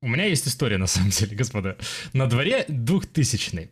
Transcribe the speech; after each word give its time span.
У 0.00 0.08
меня 0.08 0.24
есть 0.24 0.46
история, 0.46 0.78
на 0.78 0.86
самом 0.86 1.10
деле, 1.10 1.36
господа. 1.36 1.76
На 2.12 2.26
дворе 2.26 2.64
2000 2.68 3.70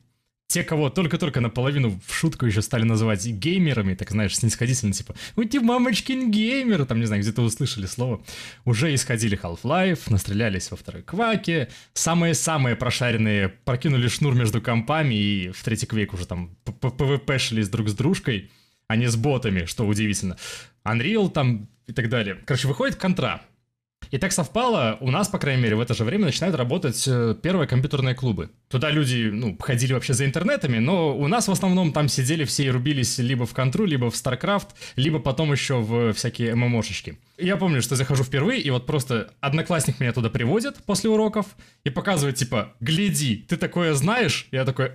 те, 0.48 0.62
кого 0.62 0.90
только-только 0.90 1.40
наполовину 1.40 2.00
в 2.06 2.14
шутку 2.14 2.46
еще 2.46 2.62
стали 2.62 2.84
называть 2.84 3.26
геймерами, 3.26 3.94
так 3.94 4.10
знаешь, 4.10 4.36
снисходительно, 4.36 4.92
типа, 4.92 5.16
у 5.34 5.42
тебя 5.42 5.62
мамочкин 5.62 6.30
геймер, 6.30 6.84
там, 6.86 7.00
не 7.00 7.06
знаю, 7.06 7.22
где-то 7.22 7.42
услышали 7.42 7.86
слово, 7.86 8.24
уже 8.64 8.94
исходили 8.94 9.36
Half-Life, 9.36 10.02
настрелялись 10.06 10.70
во 10.70 10.76
второй 10.76 11.02
кваке, 11.02 11.68
самые-самые 11.94 12.76
прошаренные 12.76 13.48
прокинули 13.48 14.06
шнур 14.06 14.34
между 14.36 14.62
компами 14.62 15.14
и 15.14 15.50
в 15.50 15.64
третий 15.64 15.86
квейк 15.86 16.14
уже 16.14 16.26
там 16.26 16.56
пвп-шились 16.64 17.68
друг 17.68 17.88
с 17.88 17.94
дружкой, 17.94 18.50
а 18.86 18.94
не 18.94 19.08
с 19.08 19.16
ботами, 19.16 19.64
что 19.64 19.84
удивительно. 19.84 20.36
Unreal 20.84 21.28
там 21.28 21.68
и 21.88 21.92
так 21.92 22.08
далее. 22.08 22.36
Короче, 22.46 22.68
выходит 22.68 22.94
контра, 22.94 23.42
и 24.10 24.18
так 24.18 24.32
совпало, 24.32 24.96
у 25.00 25.10
нас, 25.10 25.28
по 25.28 25.38
крайней 25.38 25.62
мере, 25.62 25.76
в 25.76 25.80
это 25.80 25.94
же 25.94 26.04
время 26.04 26.26
начинают 26.26 26.56
работать 26.56 27.02
э, 27.06 27.34
первые 27.42 27.68
компьютерные 27.68 28.14
клубы. 28.14 28.50
Туда 28.68 28.90
люди, 28.90 29.30
ну, 29.32 29.56
ходили 29.58 29.92
вообще 29.92 30.14
за 30.14 30.24
интернетами, 30.24 30.78
но 30.78 31.16
у 31.16 31.26
нас 31.28 31.48
в 31.48 31.52
основном 31.52 31.92
там 31.92 32.08
сидели 32.08 32.44
все 32.44 32.64
и 32.64 32.70
рубились 32.70 33.18
либо 33.18 33.46
в 33.46 33.54
контру, 33.54 33.84
либо 33.84 34.10
в 34.10 34.14
StarCraft, 34.14 34.68
либо 34.96 35.18
потом 35.18 35.52
еще 35.52 35.76
в 35.76 36.12
всякие 36.12 36.54
ММОшечки. 36.54 37.18
Я 37.38 37.56
помню, 37.56 37.82
что 37.82 37.96
захожу 37.96 38.24
впервые, 38.24 38.60
и 38.60 38.70
вот 38.70 38.86
просто 38.86 39.34
одноклассник 39.40 40.00
меня 40.00 40.12
туда 40.12 40.30
приводит 40.30 40.76
после 40.84 41.10
уроков 41.10 41.46
и 41.84 41.90
показывает, 41.90 42.36
типа, 42.36 42.74
гляди, 42.80 43.44
ты 43.48 43.56
такое 43.56 43.94
знаешь? 43.94 44.48
Я 44.52 44.64
такой, 44.64 44.92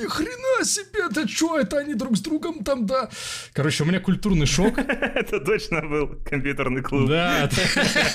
ни 0.00 0.06
хрена 0.06 0.64
себе, 0.64 1.06
это 1.10 1.28
что, 1.28 1.58
это 1.58 1.78
они 1.78 1.94
друг 1.94 2.16
с 2.16 2.20
другом 2.20 2.62
там, 2.64 2.86
да? 2.86 3.08
Короче, 3.52 3.84
у 3.84 3.86
меня 3.86 4.00
культурный 4.00 4.46
шок. 4.46 4.78
Это 4.78 5.40
точно 5.40 5.82
был 5.82 6.08
компьютерный 6.28 6.82
клуб. 6.82 7.08
Да. 7.08 7.48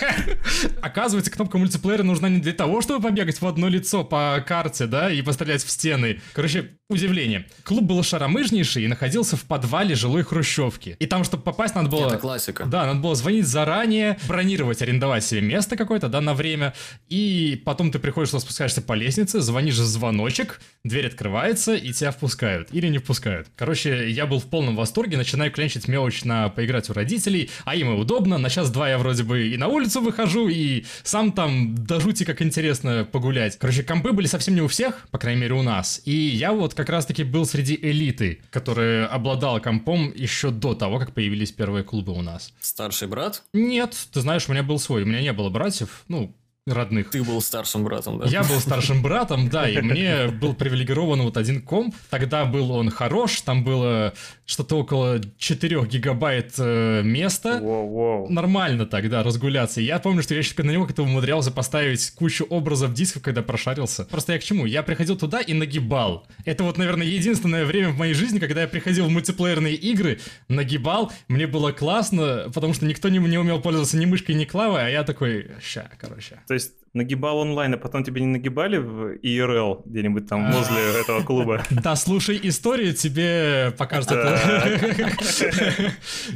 Оказывается, 0.81 1.31
кнопка 1.31 1.57
мультиплеера 1.57 2.03
нужна 2.03 2.29
не 2.29 2.39
для 2.39 2.53
того, 2.53 2.81
чтобы 2.81 3.01
побегать 3.01 3.41
в 3.41 3.47
одно 3.47 3.67
лицо 3.67 4.03
по 4.03 4.43
карте, 4.47 4.85
да, 4.85 5.11
и 5.11 5.21
пострелять 5.21 5.63
в 5.63 5.69
стены. 5.69 6.21
Короче, 6.33 6.71
удивление. 6.89 7.47
Клуб 7.63 7.83
был 7.83 8.03
шаромыжнейший 8.03 8.83
и 8.83 8.87
находился 8.87 9.37
в 9.37 9.43
подвале 9.43 9.95
жилой 9.95 10.23
хрущевки. 10.23 10.95
И 10.99 11.05
там, 11.05 11.23
чтобы 11.23 11.43
попасть, 11.43 11.75
надо 11.75 11.89
было... 11.89 12.07
Это 12.07 12.17
классика. 12.17 12.65
Да, 12.65 12.85
надо 12.85 12.99
было 12.99 13.14
звонить 13.15 13.47
заранее, 13.47 14.17
бронировать, 14.27 14.81
арендовать 14.81 15.23
себе 15.23 15.41
место 15.41 15.75
какое-то, 15.75 16.07
да, 16.07 16.21
на 16.21 16.33
время. 16.33 16.73
И 17.09 17.61
потом 17.65 17.91
ты 17.91 17.99
приходишь, 17.99 18.29
спускаешься 18.29 18.81
по 18.81 18.93
лестнице, 18.93 19.41
звонишь 19.41 19.75
в 19.75 19.85
звоночек, 19.85 20.61
дверь 20.83 21.07
открывается, 21.07 21.75
и 21.75 21.91
тебя 21.93 22.11
впускают. 22.11 22.69
Или 22.71 22.87
не 22.87 22.97
впускают. 22.97 23.47
Короче, 23.55 24.09
я 24.11 24.25
был 24.25 24.39
в 24.39 24.45
полном 24.45 24.75
восторге, 24.75 25.17
начинаю 25.17 25.51
клянчить 25.51 25.87
мелочь 25.87 26.23
на 26.23 26.49
поиграть 26.49 26.89
у 26.89 26.93
родителей, 26.93 27.49
а 27.63 27.75
им 27.75 27.91
и 27.91 27.97
удобно. 27.97 28.37
На 28.37 28.49
час-два 28.49 28.89
я 28.89 28.97
вроде 28.97 29.23
бы 29.23 29.47
и 29.47 29.57
на 29.57 29.67
улицу 29.67 30.01
выхожу, 30.01 30.47
и 30.47 30.85
сам 31.03 31.31
там 31.31 31.75
до 31.75 31.99
жути 31.99 32.23
как 32.23 32.41
интересно 32.41 33.07
погулять. 33.09 33.57
Короче, 33.57 33.83
компы 33.83 34.11
были 34.11 34.27
совсем 34.27 34.55
не 34.55 34.61
у 34.61 34.67
всех, 34.67 35.07
по 35.11 35.17
крайней 35.17 35.41
мере 35.41 35.53
у 35.55 35.63
нас. 35.63 36.01
И 36.05 36.11
я 36.11 36.51
вот 36.51 36.73
как 36.73 36.89
раз-таки 36.89 37.23
был 37.23 37.45
среди 37.45 37.77
элиты, 37.81 38.41
который 38.51 39.05
обладал 39.07 39.59
компом 39.61 40.13
еще 40.15 40.51
до 40.51 40.73
того, 40.73 40.99
как 40.99 41.13
появились 41.13 41.51
первые 41.51 41.83
клубы 41.83 42.13
у 42.13 42.21
нас. 42.21 42.53
Старший 42.59 43.04
брат? 43.07 43.43
Нет, 43.53 43.95
ты 44.11 44.21
знаешь, 44.21 44.47
у 44.47 44.51
меня 44.51 44.63
был 44.63 44.79
свой, 44.79 45.03
у 45.03 45.05
меня 45.05 45.21
не 45.21 45.33
было 45.33 45.49
братьев, 45.49 46.03
ну, 46.07 46.35
родных. 46.73 47.11
Ты 47.11 47.23
был 47.23 47.41
старшим 47.41 47.83
братом, 47.83 48.17
да? 48.17 48.25
Я 48.25 48.43
был 48.43 48.59
старшим 48.59 49.03
братом, 49.03 49.49
да, 49.49 49.69
и 49.69 49.79
мне 49.81 50.27
был 50.27 50.55
привилегирован 50.55 51.21
вот 51.21 51.37
один 51.37 51.61
комп. 51.61 51.95
Тогда 52.09 52.45
был 52.45 52.71
он 52.71 52.89
хорош, 52.89 53.41
там 53.41 53.63
было 53.63 54.13
что-то 54.45 54.79
около 54.79 55.21
4 55.37 55.85
гигабайт 55.85 56.53
э, 56.57 57.01
места. 57.03 57.59
Воу, 57.61 57.87
воу. 57.89 58.29
Нормально 58.29 58.87
тогда 58.87 59.21
разгуляться. 59.21 59.79
Я 59.79 59.99
помню, 59.99 60.23
что 60.23 60.33
я 60.33 60.39
еще 60.39 60.55
на 60.63 60.71
него 60.71 60.85
как-то 60.87 61.03
умудрялся 61.03 61.51
поставить 61.51 62.11
кучу 62.11 62.45
образов 62.45 62.93
дисков, 62.93 63.21
когда 63.21 63.43
прошарился. 63.43 64.05
Просто 64.05 64.33
я 64.33 64.39
к 64.39 64.43
чему? 64.43 64.65
Я 64.65 64.81
приходил 64.81 65.17
туда 65.17 65.41
и 65.41 65.53
нагибал. 65.53 66.27
Это 66.45 66.63
вот, 66.63 66.77
наверное, 66.77 67.05
единственное 67.05 67.65
время 67.65 67.89
в 67.89 67.97
моей 67.97 68.13
жизни, 68.15 68.39
когда 68.39 68.61
я 68.61 68.67
приходил 68.67 69.05
в 69.05 69.09
мультиплеерные 69.09 69.75
игры, 69.75 70.19
нагибал, 70.47 71.11
мне 71.27 71.45
было 71.45 71.71
классно, 71.71 72.49
потому 72.53 72.73
что 72.73 72.85
никто 72.85 73.09
не, 73.09 73.19
не 73.19 73.37
умел 73.37 73.61
пользоваться 73.61 73.97
ни 73.97 74.05
мышкой, 74.05 74.33
ни 74.33 74.45
клавой, 74.45 74.85
а 74.85 74.89
я 74.89 75.03
такой, 75.03 75.51
ща, 75.61 75.89
короче. 75.99 76.39
То 76.47 76.53
есть 76.53 76.54
нагибал 76.95 77.39
онлайн, 77.39 77.73
а 77.73 77.77
потом 77.77 78.03
тебе 78.03 78.21
не 78.21 78.27
нагибали 78.27 78.77
в 78.77 79.17
IRL 79.21 79.81
где-нибудь 79.85 80.27
там 80.27 80.51
возле 80.51 81.01
этого 81.01 81.21
клуба? 81.21 81.63
Да, 81.69 81.95
слушай 81.95 82.39
историю, 82.41 82.93
тебе 82.93 83.71
покажут 83.77 84.09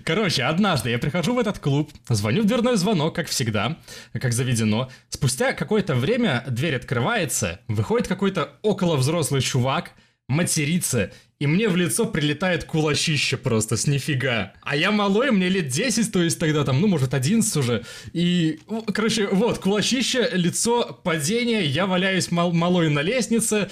Короче, 0.05 0.43
однажды 0.43 0.91
я 0.91 0.99
прихожу 0.99 1.33
в 1.33 1.39
этот 1.39 1.59
клуб, 1.59 1.91
звоню 2.09 2.43
в 2.43 2.45
дверной 2.45 2.77
звонок, 2.77 3.15
как 3.15 3.27
всегда, 3.27 3.77
как 4.13 4.33
заведено. 4.33 4.89
Спустя 5.09 5.53
какое-то 5.53 5.95
время 5.95 6.43
дверь 6.47 6.75
открывается, 6.75 7.61
выходит 7.67 8.07
какой-то 8.07 8.49
около 8.61 8.95
взрослый 8.97 9.41
чувак, 9.41 9.91
матерится 10.27 11.11
и 11.39 11.47
мне 11.47 11.69
в 11.69 11.77
лицо 11.77 12.05
прилетает 12.05 12.65
кулачище 12.65 13.37
просто 13.37 13.77
с 13.77 13.87
нифига. 13.87 14.51
А 14.61 14.75
я 14.75 14.91
малой, 14.91 15.31
мне 15.31 15.47
лет 15.47 15.69
10, 15.69 16.11
то 16.11 16.21
есть 16.21 16.37
тогда 16.37 16.65
там, 16.65 16.81
ну, 16.81 16.87
может, 16.87 17.13
11 17.13 17.55
уже. 17.55 17.85
И, 18.11 18.59
короче, 18.93 19.27
вот, 19.27 19.59
кулачище, 19.59 20.29
лицо, 20.33 20.99
падение, 21.01 21.65
я 21.65 21.85
валяюсь 21.85 22.29
мал 22.31 22.51
малой 22.51 22.89
на 22.89 22.99
лестнице. 22.99 23.69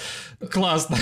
Классно. 0.50 0.98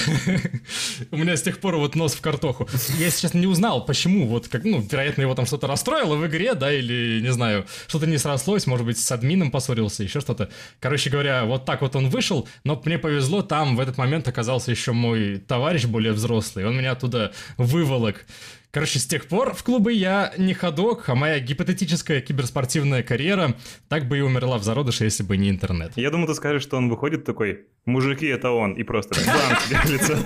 У 1.11 1.17
меня 1.17 1.37
с 1.37 1.43
тех 1.43 1.59
пор 1.59 1.75
вот 1.75 1.95
нос 1.95 2.13
в 2.13 2.21
картоху. 2.21 2.67
Я, 2.97 3.11
честно, 3.11 3.37
не 3.37 3.47
узнал, 3.47 3.85
почему. 3.85 4.25
Вот, 4.25 4.47
как, 4.47 4.63
ну, 4.63 4.81
вероятно, 4.81 5.21
его 5.21 5.35
там 5.35 5.45
что-то 5.45 5.67
расстроило 5.67 6.15
в 6.15 6.25
игре, 6.25 6.55
да, 6.55 6.73
или, 6.73 7.19
не 7.21 7.31
знаю, 7.31 7.67
что-то 7.87 8.07
не 8.07 8.17
срослось, 8.17 8.65
может 8.65 8.87
быть, 8.87 8.97
с 8.97 9.11
админом 9.11 9.51
поссорился, 9.51 10.01
еще 10.01 10.19
что-то. 10.19 10.49
Короче 10.79 11.11
говоря, 11.11 11.45
вот 11.45 11.65
так 11.65 11.81
вот 11.81 11.95
он 11.95 12.09
вышел, 12.09 12.47
но 12.63 12.81
мне 12.85 12.97
повезло, 12.97 13.43
там 13.43 13.75
в 13.75 13.79
этот 13.79 13.99
момент 13.99 14.27
оказался 14.27 14.71
еще 14.71 14.93
мой 14.93 15.37
товарищ 15.37 15.85
более 15.85 16.13
взрослый, 16.13 16.54
и 16.59 16.63
он 16.63 16.77
меня 16.77 16.91
оттуда 16.91 17.33
выволок. 17.57 18.25
Короче, 18.71 18.99
с 18.99 19.05
тех 19.05 19.27
пор 19.27 19.53
в 19.53 19.63
клубы 19.63 19.93
я 19.93 20.33
не 20.37 20.53
ходок, 20.53 21.07
а 21.07 21.15
моя 21.15 21.39
гипотетическая 21.39 22.19
киберспортивная 22.19 23.03
карьера 23.03 23.55
так 23.87 24.05
бы 24.05 24.17
и 24.17 24.21
умерла 24.21 24.57
в 24.57 24.63
зародыше, 24.63 25.05
если 25.05 25.23
бы 25.23 25.37
не 25.37 25.49
интернет. 25.49 25.93
Я 25.95 26.11
думаю, 26.11 26.27
ты 26.27 26.35
скажешь, 26.35 26.63
что 26.63 26.75
он 26.75 26.89
выходит 26.89 27.23
такой, 27.23 27.67
мужики, 27.85 28.25
это 28.25 28.51
он, 28.51 28.73
и 28.73 28.83
просто 28.83 29.15
бам 29.25 29.85
в 29.85 29.89
лицо. 29.89 30.17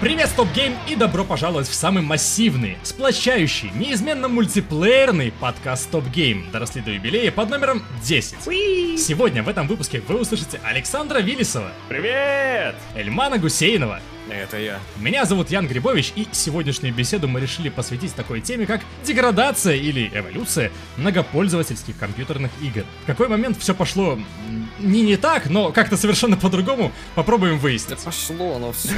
Привет, 0.00 0.30
StopGame, 0.30 0.78
и 0.88 0.96
добро 0.96 1.24
пожаловать 1.24 1.68
в 1.68 1.74
самый 1.74 2.02
массивный, 2.02 2.78
сплочающий, 2.82 3.70
неизменно 3.74 4.28
мультиплеерный 4.28 5.30
подкаст 5.30 5.82
StopGame. 5.82 6.50
Доросли 6.50 6.80
до 6.80 6.90
юбилея 6.90 7.30
под 7.30 7.50
номером 7.50 7.82
10. 8.02 8.46
Уи! 8.46 8.96
Сегодня 8.96 9.42
в 9.42 9.48
этом 9.50 9.68
выпуске 9.68 10.00
вы 10.08 10.18
услышите 10.18 10.58
Александра 10.64 11.18
Виллисова. 11.18 11.70
Привет! 11.90 12.76
Эльмана 12.94 13.36
Гусейнова. 13.36 14.00
Это 14.30 14.58
я. 14.58 14.78
Меня 14.96 15.26
зовут 15.26 15.50
Ян 15.50 15.66
Грибович, 15.66 16.12
и 16.16 16.26
сегодняшнюю 16.32 16.94
беседу 16.94 17.28
мы 17.28 17.40
решили 17.40 17.68
посвятить 17.68 18.14
такой 18.14 18.40
теме, 18.40 18.64
как 18.64 18.80
деградация 19.04 19.74
или 19.74 20.10
эволюция 20.14 20.70
многопользовательских 20.96 21.98
компьютерных 21.98 22.52
игр. 22.62 22.84
В 23.02 23.06
какой 23.06 23.28
момент 23.28 23.58
все 23.58 23.74
пошло 23.74 24.18
не 24.80 25.02
не 25.02 25.16
так, 25.16 25.48
но 25.50 25.72
как-то 25.72 25.96
совершенно 25.96 26.36
по-другому, 26.36 26.92
попробуем 27.14 27.58
выяснить. 27.58 27.98
Да 27.98 28.04
пошло 28.04 28.56
оно 28.56 28.72
все. 28.72 28.94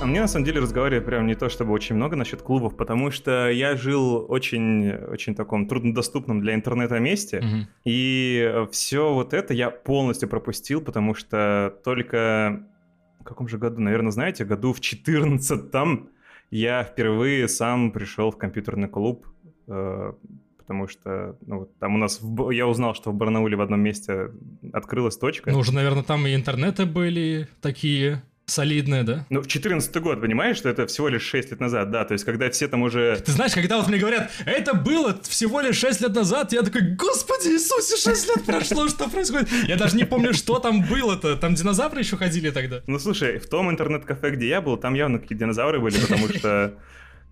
А 0.00 0.04
мне 0.04 0.20
на 0.20 0.26
самом 0.26 0.44
деле 0.44 0.58
разговаривать 0.60 1.06
прям 1.06 1.28
не 1.28 1.36
то 1.36 1.48
чтобы 1.48 1.72
очень 1.72 1.94
много 1.94 2.16
насчет 2.16 2.42
клубов, 2.42 2.76
потому 2.76 3.12
что 3.12 3.48
я 3.48 3.76
жил 3.76 4.26
очень, 4.28 4.90
очень 4.90 5.36
таком 5.36 5.68
труднодоступном 5.68 6.40
для 6.40 6.54
интернета 6.54 6.98
месте, 6.98 7.38
угу. 7.38 7.68
и 7.84 8.66
все 8.72 9.14
вот 9.14 9.32
это 9.32 9.54
я 9.54 9.70
полностью 9.70 10.28
пропустил, 10.28 10.80
потому 10.80 11.14
что 11.14 11.72
только 11.84 12.66
в 13.20 13.24
каком 13.24 13.46
же 13.46 13.58
году, 13.58 13.80
наверное, 13.80 14.10
знаете, 14.10 14.44
году 14.44 14.72
в 14.72 14.80
14 14.80 15.70
там 15.70 16.08
я 16.52 16.84
впервые 16.84 17.48
сам 17.48 17.90
пришел 17.90 18.30
в 18.30 18.36
компьютерный 18.36 18.86
клуб, 18.86 19.26
э, 19.66 20.12
потому 20.58 20.86
что 20.86 21.38
ну, 21.40 21.66
там 21.80 21.94
у 21.94 21.98
нас, 21.98 22.20
в, 22.20 22.50
я 22.50 22.66
узнал, 22.66 22.94
что 22.94 23.10
в 23.10 23.14
Барнауле 23.14 23.56
в 23.56 23.62
одном 23.62 23.80
месте 23.80 24.30
открылась 24.72 25.16
точка. 25.16 25.50
Ну, 25.50 25.58
уже, 25.58 25.72
наверное, 25.72 26.02
там 26.02 26.26
и 26.26 26.34
интернеты 26.34 26.84
были 26.84 27.48
такие 27.62 28.22
Солидная, 28.46 29.02
да? 29.04 29.26
Ну, 29.30 29.40
в 29.40 29.46
14 29.46 29.94
год, 29.98 30.20
понимаешь, 30.20 30.56
что 30.56 30.68
это 30.68 30.86
всего 30.86 31.08
лишь 31.08 31.22
6 31.22 31.52
лет 31.52 31.60
назад, 31.60 31.90
да, 31.90 32.04
то 32.04 32.12
есть 32.12 32.24
когда 32.24 32.50
все 32.50 32.68
там 32.68 32.82
уже... 32.82 33.16
Ты 33.24 33.32
знаешь, 33.32 33.52
когда 33.52 33.78
вот 33.78 33.88
мне 33.88 33.98
говорят, 33.98 34.30
это 34.44 34.74
было 34.74 35.18
всего 35.22 35.60
лишь 35.60 35.76
6 35.76 36.00
лет 36.00 36.14
назад, 36.14 36.52
я 36.52 36.62
такой, 36.62 36.82
господи 36.82 37.48
Иисусе, 37.48 37.96
6 37.96 38.28
лет 38.28 38.44
прошло, 38.44 38.88
что 38.88 39.08
происходит? 39.08 39.48
Я 39.68 39.76
даже 39.76 39.96
не 39.96 40.04
помню, 40.04 40.34
что 40.34 40.58
там 40.58 40.82
было-то, 40.82 41.36
там 41.36 41.54
динозавры 41.54 42.00
еще 42.00 42.16
ходили 42.16 42.50
тогда. 42.50 42.80
Ну, 42.86 42.98
слушай, 42.98 43.38
в 43.38 43.48
том 43.48 43.70
интернет-кафе, 43.70 44.30
где 44.30 44.48
я 44.48 44.60
был, 44.60 44.76
там 44.76 44.94
явно 44.94 45.18
какие-то 45.18 45.44
динозавры 45.44 45.80
были, 45.80 45.98
потому 46.00 46.28
что 46.28 46.74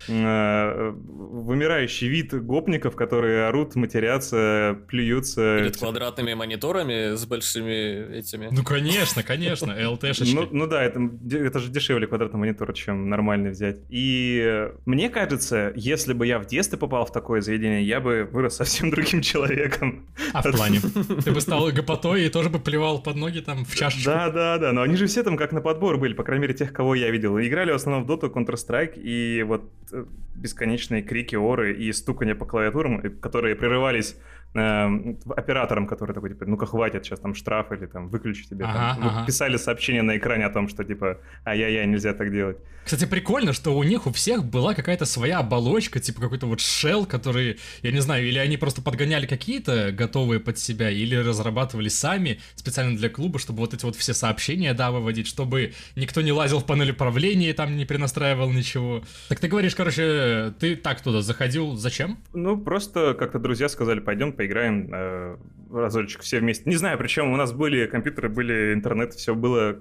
вымирающий 0.07 2.07
вид 2.07 2.33
гопников, 2.33 2.95
которые 2.95 3.47
орут, 3.47 3.75
матерятся, 3.75 4.77
плюются. 4.87 5.59
Перед 5.59 5.77
квадратными 5.77 6.33
мониторами 6.33 7.15
с 7.15 7.25
большими 7.25 8.17
этими. 8.17 8.49
Ну, 8.51 8.63
конечно, 8.63 9.23
конечно, 9.23 9.75
ЛТшечки. 9.91 10.33
Ну, 10.33 10.47
ну 10.51 10.67
да, 10.67 10.83
это, 10.83 11.09
это 11.31 11.59
же 11.59 11.69
дешевле 11.69 12.07
квадратный 12.07 12.39
монитор, 12.39 12.73
чем 12.73 13.09
нормальный 13.09 13.51
взять. 13.51 13.77
И 13.89 14.69
мне 14.85 15.09
кажется, 15.09 15.71
если 15.75 16.13
бы 16.13 16.27
я 16.27 16.39
в 16.39 16.45
детстве 16.45 16.77
попал 16.77 17.05
в 17.05 17.11
такое 17.11 17.41
заведение, 17.41 17.83
я 17.83 17.99
бы 17.99 18.27
вырос 18.31 18.55
совсем 18.55 18.91
другим 18.91 19.21
человеком. 19.21 20.05
А 20.33 20.41
в 20.41 20.51
плане? 20.51 20.79
Ты 21.23 21.31
бы 21.31 21.41
стал 21.41 21.71
гопотой 21.71 22.25
и 22.25 22.29
тоже 22.29 22.49
бы 22.49 22.59
плевал 22.59 23.01
под 23.01 23.15
ноги 23.15 23.39
там 23.39 23.65
в 23.65 23.75
чашечку? 23.75 24.09
Да, 24.09 24.29
да, 24.29 24.57
да, 24.57 24.71
но 24.71 24.81
они 24.81 24.95
же 24.95 25.07
все 25.07 25.23
там 25.23 25.37
как 25.37 25.51
на 25.51 25.61
подбор 25.61 25.97
были, 25.97 26.13
по 26.13 26.23
крайней 26.23 26.43
мере, 26.43 26.53
тех, 26.53 26.73
кого 26.73 26.95
я 26.95 27.09
видел. 27.11 27.39
Играли 27.39 27.71
в 27.71 27.75
основном 27.75 28.05
в 28.05 28.11
Dota, 28.11 28.31
Counter-Strike, 28.31 28.99
и 28.99 29.43
вот 29.43 29.69
э, 29.90 29.90
бесконечные 30.35 31.01
крики, 31.01 31.35
оры 31.35 31.73
и 31.73 31.91
стукания 31.91 32.35
по 32.35 32.45
клавиатурам, 32.45 33.01
которые 33.19 33.55
прерывались 33.55 34.15
э, 34.53 35.15
оператором, 35.35 35.87
который 35.87 36.13
такой, 36.13 36.29
типа, 36.29 36.45
ну-ка 36.45 36.65
хватит, 36.65 37.05
сейчас 37.05 37.19
там 37.19 37.35
штраф 37.35 37.71
или 37.71 37.85
там 37.85 38.09
выключи 38.09 38.47
тебе. 38.47 38.65
Ага, 38.65 38.95
там. 38.99 39.07
ага. 39.07 39.25
Писали 39.25 39.57
сообщение 39.57 40.01
на 40.01 40.17
экране 40.17 40.45
о 40.45 40.49
том, 40.49 40.67
что 40.67 40.83
типа, 40.83 41.17
ай-яй-яй, 41.45 41.87
нельзя 41.87 42.13
так 42.13 42.31
делать. 42.31 42.57
Кстати, 42.83 43.05
прикольно, 43.05 43.53
что 43.53 43.77
у 43.77 43.83
них 43.83 44.07
у 44.07 44.11
всех 44.11 44.43
была 44.43 44.73
какая-то 44.73 45.05
своя 45.05 45.39
оболочка, 45.39 45.99
типа 45.99 46.19
какой-то 46.19 46.47
вот 46.47 46.59
shell, 46.59 47.05
который, 47.05 47.59
я 47.83 47.91
не 47.91 47.99
знаю, 47.99 48.27
или 48.27 48.39
они 48.39 48.57
просто 48.57 48.81
подгоняли 48.81 49.27
какие-то 49.27 49.91
готовые 49.91 50.39
под 50.39 50.57
себя, 50.57 50.89
или 50.89 51.15
разрабатывали 51.15 51.89
сами 51.89 52.39
специально 52.55 52.97
для 52.97 53.09
клуба, 53.09 53.39
чтобы 53.39 53.59
вот 53.59 53.73
эти 53.73 53.85
вот 53.85 53.95
все 53.95 54.13
сообщения, 54.13 54.73
да, 54.73 54.91
выводить, 54.91 55.27
чтобы 55.27 55.73
никто 55.95 56.21
не 56.21 56.31
лазил 56.31 56.59
в 56.59 56.65
панель 56.65 56.91
управления 56.91 57.51
и 57.51 57.53
там 57.53 57.77
не 57.77 57.85
перенастраивал 57.85 58.51
ничего. 58.51 59.03
Так 59.29 59.39
ты 59.39 59.47
говоришь, 59.47 59.75
короче, 59.75 60.53
ты 60.59 60.75
так 60.75 61.01
туда 61.01 61.21
заходил, 61.21 61.75
зачем? 61.75 62.17
Ну, 62.33 62.57
просто 62.57 63.13
как-то 63.13 63.39
друзья 63.39 63.69
сказали, 63.69 63.99
пойдем 63.99 64.33
поиграем 64.41 64.89
э, 64.91 65.37
разочек 65.71 66.21
все 66.21 66.39
вместе. 66.39 66.67
Не 66.67 66.75
знаю, 66.75 66.97
причем 66.97 67.31
у 67.31 67.35
нас 67.35 67.53
были 67.53 67.85
компьютеры, 67.85 68.27
были 68.27 68.73
интернет, 68.73 69.13
все 69.13 69.35
было, 69.35 69.79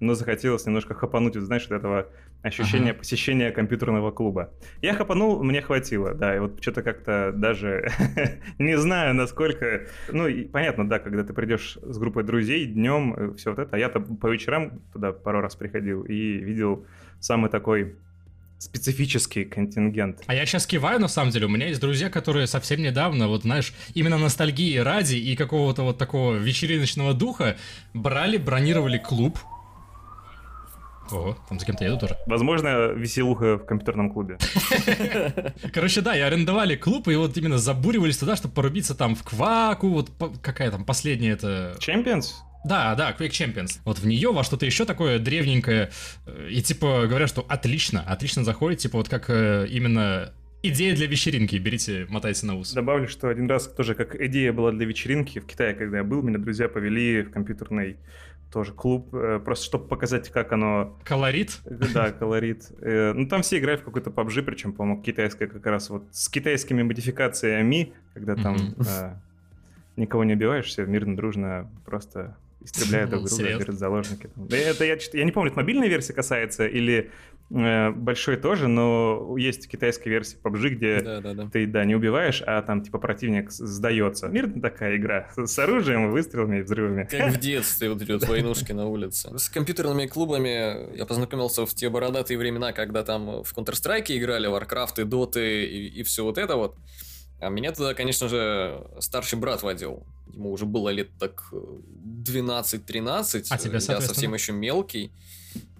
но 0.00 0.14
захотелось 0.14 0.66
немножко 0.66 0.94
хапануть, 0.94 1.36
знаешь, 1.36 1.66
от 1.66 1.70
этого 1.70 2.08
ощущения 2.42 2.90
ага. 2.90 2.98
посещения 2.98 3.52
компьютерного 3.52 4.10
клуба. 4.10 4.52
Я 4.82 4.94
хапанул, 4.94 5.44
мне 5.44 5.62
хватило, 5.62 6.12
да, 6.12 6.34
и 6.34 6.40
вот 6.40 6.60
что-то 6.60 6.82
как-то 6.82 7.32
даже 7.32 7.88
не 8.58 8.76
знаю, 8.76 9.14
насколько... 9.14 9.86
Ну, 10.10 10.26
и, 10.26 10.42
понятно, 10.42 10.88
да, 10.88 10.98
когда 10.98 11.22
ты 11.22 11.32
придешь 11.32 11.78
с 11.80 11.98
группой 11.98 12.24
друзей 12.24 12.66
днем, 12.66 13.14
э, 13.16 13.34
все 13.36 13.50
вот 13.50 13.60
это, 13.60 13.76
а 13.76 13.78
я-то 13.78 14.00
по 14.00 14.26
вечерам 14.26 14.80
туда 14.92 15.12
пару 15.12 15.40
раз 15.40 15.54
приходил 15.54 16.02
и 16.02 16.14
видел 16.14 16.84
самый 17.20 17.48
такой 17.48 17.94
специфический 18.60 19.44
контингент. 19.44 20.22
А 20.26 20.34
я 20.34 20.44
сейчас 20.44 20.66
киваю, 20.66 21.00
на 21.00 21.08
самом 21.08 21.30
деле. 21.30 21.46
У 21.46 21.48
меня 21.48 21.66
есть 21.66 21.80
друзья, 21.80 22.10
которые 22.10 22.46
совсем 22.46 22.82
недавно, 22.82 23.26
вот 23.26 23.42
знаешь, 23.42 23.72
именно 23.94 24.18
ностальгии 24.18 24.76
ради 24.76 25.16
и 25.16 25.34
какого-то 25.34 25.82
вот 25.82 25.98
такого 25.98 26.36
вечериночного 26.36 27.14
духа 27.14 27.56
брали, 27.94 28.36
бронировали 28.36 28.98
клуб. 28.98 29.38
О, 31.10 31.34
там 31.48 31.58
за 31.58 31.66
кем-то 31.66 31.84
еду 31.84 31.98
тоже. 31.98 32.16
Возможно, 32.26 32.92
веселуха 32.92 33.56
в 33.56 33.64
компьютерном 33.64 34.12
клубе. 34.12 34.38
Короче, 35.72 36.02
да, 36.02 36.14
и 36.14 36.20
арендовали 36.20 36.76
клуб, 36.76 37.08
и 37.08 37.16
вот 37.16 37.36
именно 37.38 37.58
забуривались 37.58 38.18
туда, 38.18 38.36
чтобы 38.36 38.54
порубиться 38.54 38.94
там 38.94 39.16
в 39.16 39.24
Кваку, 39.24 39.88
вот 39.88 40.12
какая 40.42 40.70
там 40.70 40.84
последняя 40.84 41.30
это... 41.30 41.76
Champions? 41.80 42.26
Да, 42.64 42.94
да, 42.94 43.14
Quake 43.18 43.30
Champions. 43.30 43.80
Вот 43.84 43.98
в 43.98 44.06
нее 44.06 44.32
во 44.32 44.44
что-то 44.44 44.66
еще 44.66 44.84
такое 44.84 45.18
древненькое. 45.18 45.90
Э, 46.26 46.48
и 46.50 46.60
типа 46.62 47.06
говорят, 47.06 47.28
что 47.28 47.44
отлично, 47.48 48.02
отлично 48.02 48.44
заходит, 48.44 48.80
типа 48.80 48.98
вот 48.98 49.08
как 49.08 49.30
э, 49.30 49.66
именно 49.70 50.32
Идея 50.62 50.94
для 50.94 51.06
вечеринки, 51.06 51.56
берите, 51.56 52.04
мотайте 52.10 52.44
на 52.44 52.54
ус. 52.54 52.74
Добавлю, 52.74 53.08
что 53.08 53.30
один 53.30 53.48
раз 53.48 53.66
тоже 53.66 53.94
как 53.94 54.14
идея 54.20 54.52
была 54.52 54.72
для 54.72 54.84
вечеринки 54.84 55.38
в 55.38 55.46
Китае, 55.46 55.72
когда 55.72 55.98
я 55.98 56.04
был, 56.04 56.20
меня 56.20 56.36
друзья 56.36 56.68
повели 56.68 57.22
в 57.22 57.30
компьютерный 57.30 57.96
тоже 58.52 58.74
клуб, 58.74 59.14
э, 59.14 59.40
просто 59.42 59.64
чтобы 59.64 59.88
показать, 59.88 60.28
как 60.28 60.52
оно... 60.52 60.98
Колорит? 61.04 61.60
Да, 61.64 62.12
колорит. 62.12 62.66
Ну, 62.78 63.26
там 63.26 63.40
все 63.40 63.58
играют 63.58 63.80
в 63.80 63.84
какой-то 63.84 64.10
PUBG, 64.10 64.42
причем, 64.42 64.74
по-моему, 64.74 65.02
китайская 65.02 65.46
как 65.46 65.64
раз 65.64 65.88
вот 65.88 66.04
с 66.12 66.28
китайскими 66.28 66.82
модификациями, 66.82 67.94
когда 68.12 68.36
там 68.36 68.56
никого 69.96 70.24
не 70.24 70.34
убиваешь, 70.34 70.66
все 70.66 70.84
мирно, 70.84 71.16
дружно 71.16 71.70
просто 71.86 72.36
истребляют 72.62 73.10
друг 73.10 73.28
друга, 73.28 73.58
берут 73.58 73.78
заложники. 73.78 74.30
Это 74.50 74.84
я, 74.84 74.98
я 75.12 75.24
не 75.24 75.32
помню, 75.32 75.50
это 75.50 75.60
мобильная 75.60 75.88
версия 75.88 76.12
касается 76.12 76.66
или 76.66 77.10
э, 77.50 77.90
большой 77.90 78.36
тоже, 78.36 78.68
но 78.68 79.36
есть 79.38 79.68
китайская 79.68 80.10
версия 80.10 80.36
PUBG, 80.42 80.68
где 80.70 81.00
да, 81.00 81.20
да, 81.20 81.34
да. 81.34 81.48
ты, 81.50 81.66
да, 81.66 81.84
не 81.84 81.94
убиваешь, 81.94 82.42
а 82.46 82.62
там, 82.62 82.82
типа, 82.82 82.98
противник 82.98 83.50
сдается. 83.50 84.28
Мирно 84.28 84.60
такая 84.60 84.96
игра 84.96 85.30
с 85.36 85.58
оружием, 85.58 86.10
выстрелами 86.10 86.58
и 86.58 86.62
взрывами. 86.62 87.08
Как 87.10 87.32
в 87.32 87.38
детстве 87.40 87.90
вот 87.90 88.02
эти 88.02 88.12
вот 88.12 88.26
войнушки 88.26 88.72
на 88.72 88.86
улице. 88.86 89.36
С 89.38 89.48
компьютерными 89.48 90.06
клубами 90.06 90.96
я 90.96 91.06
познакомился 91.06 91.66
в 91.66 91.74
те 91.74 91.88
бородатые 91.88 92.38
времена, 92.38 92.72
когда 92.72 93.02
там 93.02 93.42
в 93.42 93.52
Counter-Strike 93.56 94.16
играли, 94.16 94.48
Warcraft 94.48 95.02
и 95.02 95.04
Dota 95.04 95.40
и, 95.40 95.88
и 96.00 96.02
все 96.02 96.24
вот 96.24 96.38
это 96.38 96.56
вот. 96.56 96.76
А 97.40 97.48
меня 97.48 97.72
туда, 97.72 97.94
конечно 97.94 98.28
же, 98.28 98.86
старший 98.98 99.38
брат 99.38 99.62
водил. 99.62 100.04
Ему 100.32 100.52
уже 100.52 100.66
было 100.66 100.90
лет 100.90 101.08
так 101.18 101.52
12-13. 101.52 103.46
А 103.50 103.58
тебе, 103.58 103.72
Я 103.74 104.00
совсем 104.00 104.34
еще 104.34 104.52
мелкий. 104.52 105.10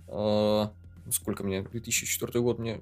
А, 0.09 0.73
сколько 1.11 1.45
мне? 1.45 1.63
2004 1.63 2.41
год 2.41 2.59
мне 2.59 2.81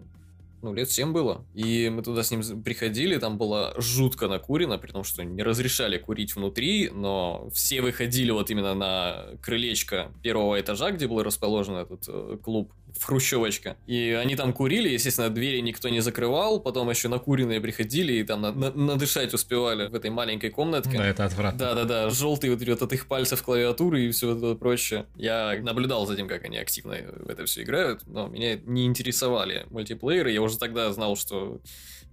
ну, 0.63 0.75
лет 0.75 0.91
7 0.91 1.13
было. 1.13 1.45
И 1.55 1.89
мы 1.89 2.03
туда 2.03 2.23
с 2.23 2.31
ним 2.31 2.63
приходили, 2.63 3.17
там 3.19 3.39
было 3.39 3.75
жутко 3.79 4.29
накурено, 4.29 4.79
при 4.79 4.91
том, 4.91 5.05
что 5.05 5.25
не 5.25 5.43
разрешали 5.43 5.99
курить 5.99 6.35
внутри, 6.35 6.91
но 6.91 7.49
все 7.53 7.81
выходили 7.81 8.31
вот 8.31 8.51
именно 8.51 8.75
на 8.75 9.27
крылечко 9.41 10.13
первого 10.23 10.61
этажа, 10.61 10.91
где 10.91 11.07
был 11.07 11.23
расположен 11.23 11.77
этот 11.77 12.05
э, 12.09 12.39
клуб 12.43 12.73
Хрущевочка. 13.05 13.77
И 13.87 14.17
они 14.21 14.37
там 14.37 14.53
курили, 14.53 14.89
естественно, 14.89 15.31
двери 15.31 15.61
никто 15.61 15.89
не 15.89 16.01
закрывал, 16.01 16.61
потом 16.61 16.91
еще 16.91 17.09
накуренные 17.09 17.61
приходили 17.61 18.15
и 18.15 18.25
там 18.25 18.43
на 18.43 18.53
на 18.53 18.71
надышать 18.71 19.35
успевали 19.35 19.89
в 19.89 19.95
этой 19.95 20.11
маленькой 20.11 20.51
комнатке. 20.51 20.99
Да, 20.99 21.07
это 21.07 21.25
отвратно. 21.25 21.59
Да-да-да, 21.59 22.11
желтый 22.11 22.51
вот 22.51 22.63
идет 22.63 22.83
от 22.83 22.93
их 22.93 23.07
пальцев 23.07 23.43
клавиатуры 23.43 24.05
и 24.05 24.11
все 24.11 24.37
это 24.37 24.55
прочее. 24.55 25.07
Я 25.17 25.59
наблюдал 25.63 26.07
за 26.07 26.17
тем, 26.17 26.29
как 26.29 26.45
они 26.45 26.59
активно 26.59 26.97
в 27.21 27.29
это 27.29 27.45
все 27.47 27.63
играют, 27.63 28.07
но 28.07 28.29
меня 28.29 28.57
не 28.57 28.87
интересовали 28.87 29.67
мультиплееры, 29.71 30.31
я 30.31 30.43
уже 30.43 30.59
тогда 30.59 30.93
знал, 30.93 31.17
что 31.17 31.61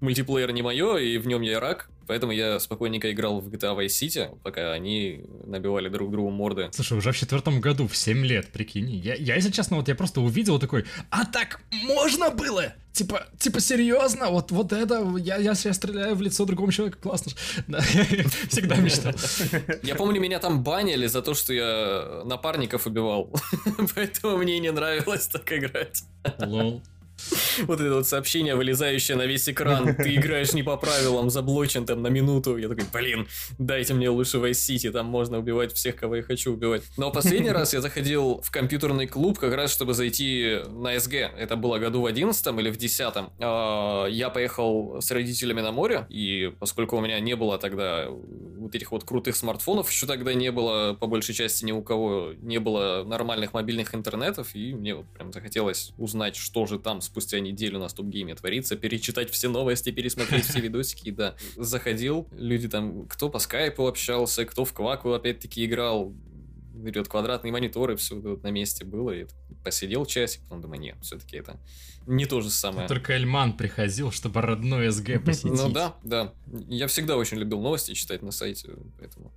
мультиплеер 0.05 0.51
не 0.51 0.61
мое, 0.61 0.97
и 0.97 1.17
в 1.17 1.27
нем 1.27 1.41
я 1.41 1.59
рак, 1.59 1.89
поэтому 2.07 2.31
я 2.31 2.59
спокойненько 2.59 3.11
играл 3.11 3.41
в 3.41 3.49
GTA 3.49 3.77
Vice 3.77 3.87
City, 3.87 4.39
пока 4.43 4.71
они 4.71 5.25
набивали 5.45 5.89
друг 5.89 6.11
другу 6.11 6.29
морды. 6.29 6.69
Слушай, 6.71 6.97
уже 6.97 7.11
в 7.11 7.17
четвертом 7.17 7.59
году, 7.59 7.87
в 7.87 7.97
7 7.97 8.25
лет, 8.25 8.47
прикинь. 8.47 8.89
Я, 8.89 9.15
я, 9.15 9.35
если 9.35 9.51
честно, 9.51 9.77
вот 9.77 9.87
я 9.87 9.95
просто 9.95 10.21
увидел 10.21 10.59
такой, 10.59 10.85
а 11.09 11.25
так 11.25 11.61
можно 11.71 12.29
было? 12.29 12.73
Типа, 12.93 13.27
типа, 13.37 13.59
серьезно? 13.59 14.29
Вот, 14.29 14.51
вот 14.51 14.71
это, 14.71 15.05
я, 15.17 15.35
я, 15.35 15.51
я 15.51 15.73
стреляю 15.73 16.15
в 16.15 16.21
лицо 16.21 16.45
другому 16.45 16.71
человеку, 16.71 16.97
классно. 17.01 17.33
Всегда 18.47 18.77
мечтал. 18.77 19.13
Я 19.83 19.95
помню, 19.95 20.21
меня 20.21 20.39
там 20.39 20.63
банили 20.63 21.07
за 21.07 21.21
то, 21.21 21.33
что 21.33 21.53
я 21.53 22.21
напарников 22.23 22.87
убивал. 22.87 23.33
Поэтому 23.95 24.37
мне 24.37 24.59
не 24.59 24.71
нравилось 24.71 25.27
так 25.27 25.51
играть. 25.51 26.03
Лол. 26.39 26.81
Вот 27.67 27.79
это 27.79 27.95
вот 27.95 28.07
сообщение, 28.07 28.55
вылезающее 28.55 29.17
на 29.17 29.25
весь 29.25 29.47
экран. 29.49 29.95
Ты 29.95 30.15
играешь 30.15 30.53
не 30.53 30.63
по 30.63 30.77
правилам, 30.77 31.29
заблочен 31.29 31.85
там 31.85 32.01
на 32.01 32.07
минуту. 32.07 32.57
Я 32.57 32.67
такой, 32.67 32.85
блин, 32.91 33.27
дайте 33.57 33.93
мне 33.93 34.09
лучше 34.09 34.37
Vice 34.37 34.51
City, 34.51 34.91
там 34.91 35.05
можно 35.05 35.39
убивать 35.39 35.73
всех, 35.73 35.95
кого 35.95 36.17
я 36.17 36.23
хочу 36.23 36.53
убивать. 36.53 36.83
Но 36.97 37.11
последний 37.11 37.51
раз 37.51 37.73
я 37.73 37.81
заходил 37.81 38.41
в 38.43 38.51
компьютерный 38.51 39.07
клуб 39.07 39.39
как 39.39 39.53
раз, 39.53 39.71
чтобы 39.71 39.93
зайти 39.93 40.59
на 40.67 40.99
СГ. 40.99 41.13
Это 41.13 41.55
было 41.55 41.77
году 41.77 42.01
в 42.01 42.05
одиннадцатом 42.05 42.59
или 42.59 42.69
в 42.69 42.77
десятом. 42.77 43.31
А, 43.39 44.05
я 44.07 44.29
поехал 44.29 45.01
с 45.01 45.11
родителями 45.11 45.61
на 45.61 45.71
море, 45.71 46.05
и 46.09 46.53
поскольку 46.59 46.97
у 46.97 47.01
меня 47.01 47.19
не 47.19 47.35
было 47.35 47.57
тогда 47.57 48.07
вот 48.09 48.75
этих 48.75 48.91
вот 48.91 49.03
крутых 49.03 49.35
смартфонов, 49.35 49.89
еще 49.89 50.05
тогда 50.05 50.33
не 50.33 50.51
было, 50.51 50.93
по 50.93 51.07
большей 51.07 51.33
части, 51.35 51.65
ни 51.65 51.71
у 51.71 51.81
кого 51.81 52.33
не 52.41 52.59
было 52.59 53.03
нормальных 53.05 53.53
мобильных 53.53 53.95
интернетов, 53.95 54.55
и 54.55 54.73
мне 54.73 54.95
вот 54.95 55.05
прям 55.13 55.31
захотелось 55.31 55.93
узнать, 55.97 56.35
что 56.35 56.65
же 56.65 56.79
там 56.79 57.01
спустя 57.05 57.39
неделю 57.39 57.79
на 57.79 57.87
стоп-гейме 57.89 58.35
творится, 58.35 58.75
перечитать 58.75 59.29
все 59.29 59.49
новости, 59.49 59.91
пересмотреть 59.91 60.45
все 60.45 60.59
видосики, 60.59 61.11
да. 61.11 61.35
Заходил, 61.55 62.27
люди 62.31 62.67
там, 62.67 63.07
кто 63.07 63.29
по 63.29 63.39
скайпу 63.39 63.87
общался, 63.87 64.45
кто 64.45 64.65
в 64.65 64.73
кваку 64.73 65.13
опять-таки 65.13 65.65
играл, 65.65 66.13
берет 66.73 67.07
квадратные 67.07 67.51
мониторы, 67.51 67.95
все 67.95 68.15
вот 68.15 68.43
на 68.43 68.51
месте 68.51 68.85
было, 68.85 69.11
и 69.11 69.25
посидел 69.63 70.05
часик, 70.05 70.41
потом 70.43 70.61
думаю, 70.61 70.79
нет, 70.79 70.97
все-таки 71.01 71.37
это 71.37 71.59
не 72.05 72.25
то 72.25 72.41
же 72.41 72.49
самое. 72.49 72.87
Только 72.87 73.13
Эльман 73.13 73.57
приходил, 73.57 74.11
чтобы 74.11 74.41
родной 74.41 74.91
СГ 74.91 75.23
посетить. 75.23 75.51
Ну 75.51 75.69
да, 75.69 75.95
да. 76.03 76.33
Я 76.67 76.87
всегда 76.87 77.17
очень 77.17 77.37
любил 77.37 77.61
новости 77.61 77.93
читать 77.93 78.21
на 78.21 78.31
сайте, 78.31 78.69
поэтому... 78.99 79.31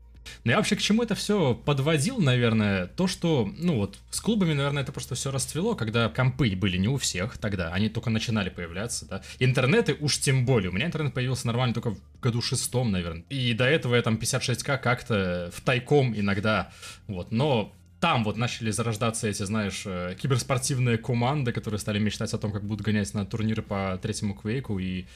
Но 0.44 0.52
я 0.52 0.56
вообще 0.56 0.76
к 0.76 0.80
чему 0.80 1.02
это 1.02 1.14
все 1.14 1.54
подводил, 1.54 2.18
наверное, 2.18 2.86
то, 2.86 3.06
что, 3.06 3.50
ну 3.58 3.76
вот, 3.76 3.98
с 4.10 4.20
клубами, 4.20 4.52
наверное, 4.52 4.82
это 4.82 4.92
просто 4.92 5.14
все 5.14 5.30
расцвело, 5.30 5.74
когда 5.74 6.08
компы 6.08 6.54
были 6.56 6.76
не 6.76 6.88
у 6.88 6.96
всех 6.96 7.38
тогда, 7.38 7.72
они 7.72 7.88
только 7.88 8.10
начинали 8.10 8.48
появляться, 8.48 9.06
да. 9.06 9.22
Интернеты 9.38 9.96
уж 10.00 10.18
тем 10.18 10.44
более. 10.44 10.70
У 10.70 10.72
меня 10.72 10.86
интернет 10.86 11.14
появился 11.14 11.46
нормально 11.46 11.74
только 11.74 11.90
в 11.90 11.98
году 12.20 12.42
шестом, 12.42 12.90
наверное. 12.90 13.24
И 13.28 13.52
до 13.54 13.64
этого 13.64 13.94
я 13.94 14.02
там 14.02 14.16
56к 14.16 14.78
как-то 14.78 15.50
в 15.54 15.60
тайком 15.60 16.18
иногда, 16.18 16.70
вот. 17.06 17.32
Но 17.32 17.72
там 18.00 18.24
вот 18.24 18.36
начали 18.36 18.70
зарождаться 18.70 19.28
эти, 19.28 19.42
знаешь, 19.42 19.82
э, 19.84 20.14
киберспортивные 20.20 20.98
команды, 20.98 21.52
которые 21.52 21.80
стали 21.80 21.98
мечтать 21.98 22.32
о 22.32 22.38
том, 22.38 22.52
как 22.52 22.64
будут 22.64 22.84
гонять 22.84 23.12
на 23.14 23.26
турниры 23.26 23.62
по 23.62 23.98
третьему 24.00 24.34
квейку 24.34 24.78
и 24.78 25.06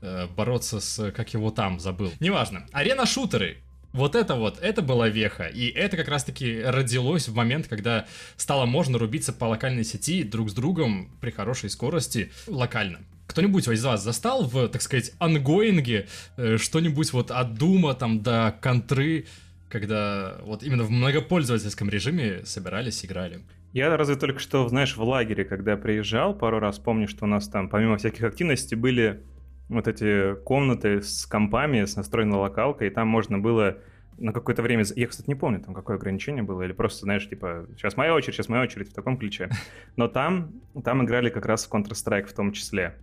э, 0.00 0.26
бороться 0.26 0.80
с, 0.80 1.12
как 1.12 1.32
его 1.34 1.50
там, 1.50 1.78
забыл. 1.78 2.12
Неважно. 2.20 2.66
Арена-шутеры. 2.72 3.58
Вот 3.92 4.14
это 4.14 4.36
вот, 4.36 4.58
это 4.60 4.80
была 4.80 5.08
веха. 5.08 5.44
И 5.44 5.68
это 5.68 5.96
как 5.96 6.08
раз-таки 6.08 6.62
родилось 6.62 7.28
в 7.28 7.34
момент, 7.34 7.68
когда 7.68 8.06
стало 8.36 8.64
можно 8.64 8.98
рубиться 8.98 9.32
по 9.32 9.44
локальной 9.44 9.84
сети 9.84 10.22
друг 10.22 10.50
с 10.50 10.54
другом 10.54 11.10
при 11.20 11.30
хорошей 11.30 11.68
скорости 11.68 12.32
локально. 12.46 13.00
Кто-нибудь 13.26 13.68
из 13.68 13.84
вас 13.84 14.02
застал 14.02 14.44
в, 14.44 14.68
так 14.68 14.82
сказать, 14.82 15.12
ангоинге 15.18 16.06
э, 16.36 16.56
что-нибудь 16.56 17.12
вот 17.12 17.30
от 17.30 17.54
Дума 17.54 17.94
там 17.94 18.22
до 18.22 18.54
контры, 18.60 19.26
когда 19.68 20.38
вот 20.42 20.62
именно 20.62 20.84
в 20.84 20.90
многопользовательском 20.90 21.88
режиме 21.88 22.44
собирались, 22.44 23.04
играли? 23.04 23.40
Я 23.72 23.94
разве 23.96 24.16
только 24.16 24.38
что, 24.38 24.68
знаешь, 24.68 24.96
в 24.96 25.02
лагере, 25.02 25.44
когда 25.44 25.78
приезжал 25.78 26.34
пару 26.34 26.58
раз, 26.58 26.78
помню, 26.78 27.08
что 27.08 27.24
у 27.24 27.28
нас 27.28 27.48
там, 27.48 27.70
помимо 27.70 27.96
всяких 27.96 28.22
активностей, 28.22 28.76
были 28.76 29.22
вот 29.68 29.88
эти 29.88 30.34
комнаты 30.42 31.02
с 31.02 31.26
компами, 31.26 31.84
с 31.84 31.96
настроенной 31.96 32.38
локалкой, 32.38 32.88
и 32.88 32.90
там 32.90 33.08
можно 33.08 33.38
было 33.38 33.78
на 34.18 34.32
какое-то 34.32 34.62
время... 34.62 34.84
Я, 34.94 35.06
кстати, 35.06 35.28
не 35.28 35.34
помню, 35.34 35.60
там 35.60 35.74
какое 35.74 35.96
ограничение 35.96 36.42
было, 36.42 36.62
или 36.62 36.72
просто, 36.72 37.00
знаешь, 37.00 37.28
типа, 37.28 37.66
сейчас 37.76 37.96
моя 37.96 38.14
очередь, 38.14 38.36
сейчас 38.36 38.48
моя 38.48 38.62
очередь, 38.62 38.90
в 38.90 38.94
таком 38.94 39.16
ключе. 39.16 39.50
Но 39.96 40.08
там, 40.08 40.52
там 40.84 41.04
играли 41.04 41.30
как 41.30 41.46
раз 41.46 41.66
в 41.66 41.72
Counter-Strike 41.72 42.26
в 42.26 42.32
том 42.32 42.52
числе. 42.52 42.96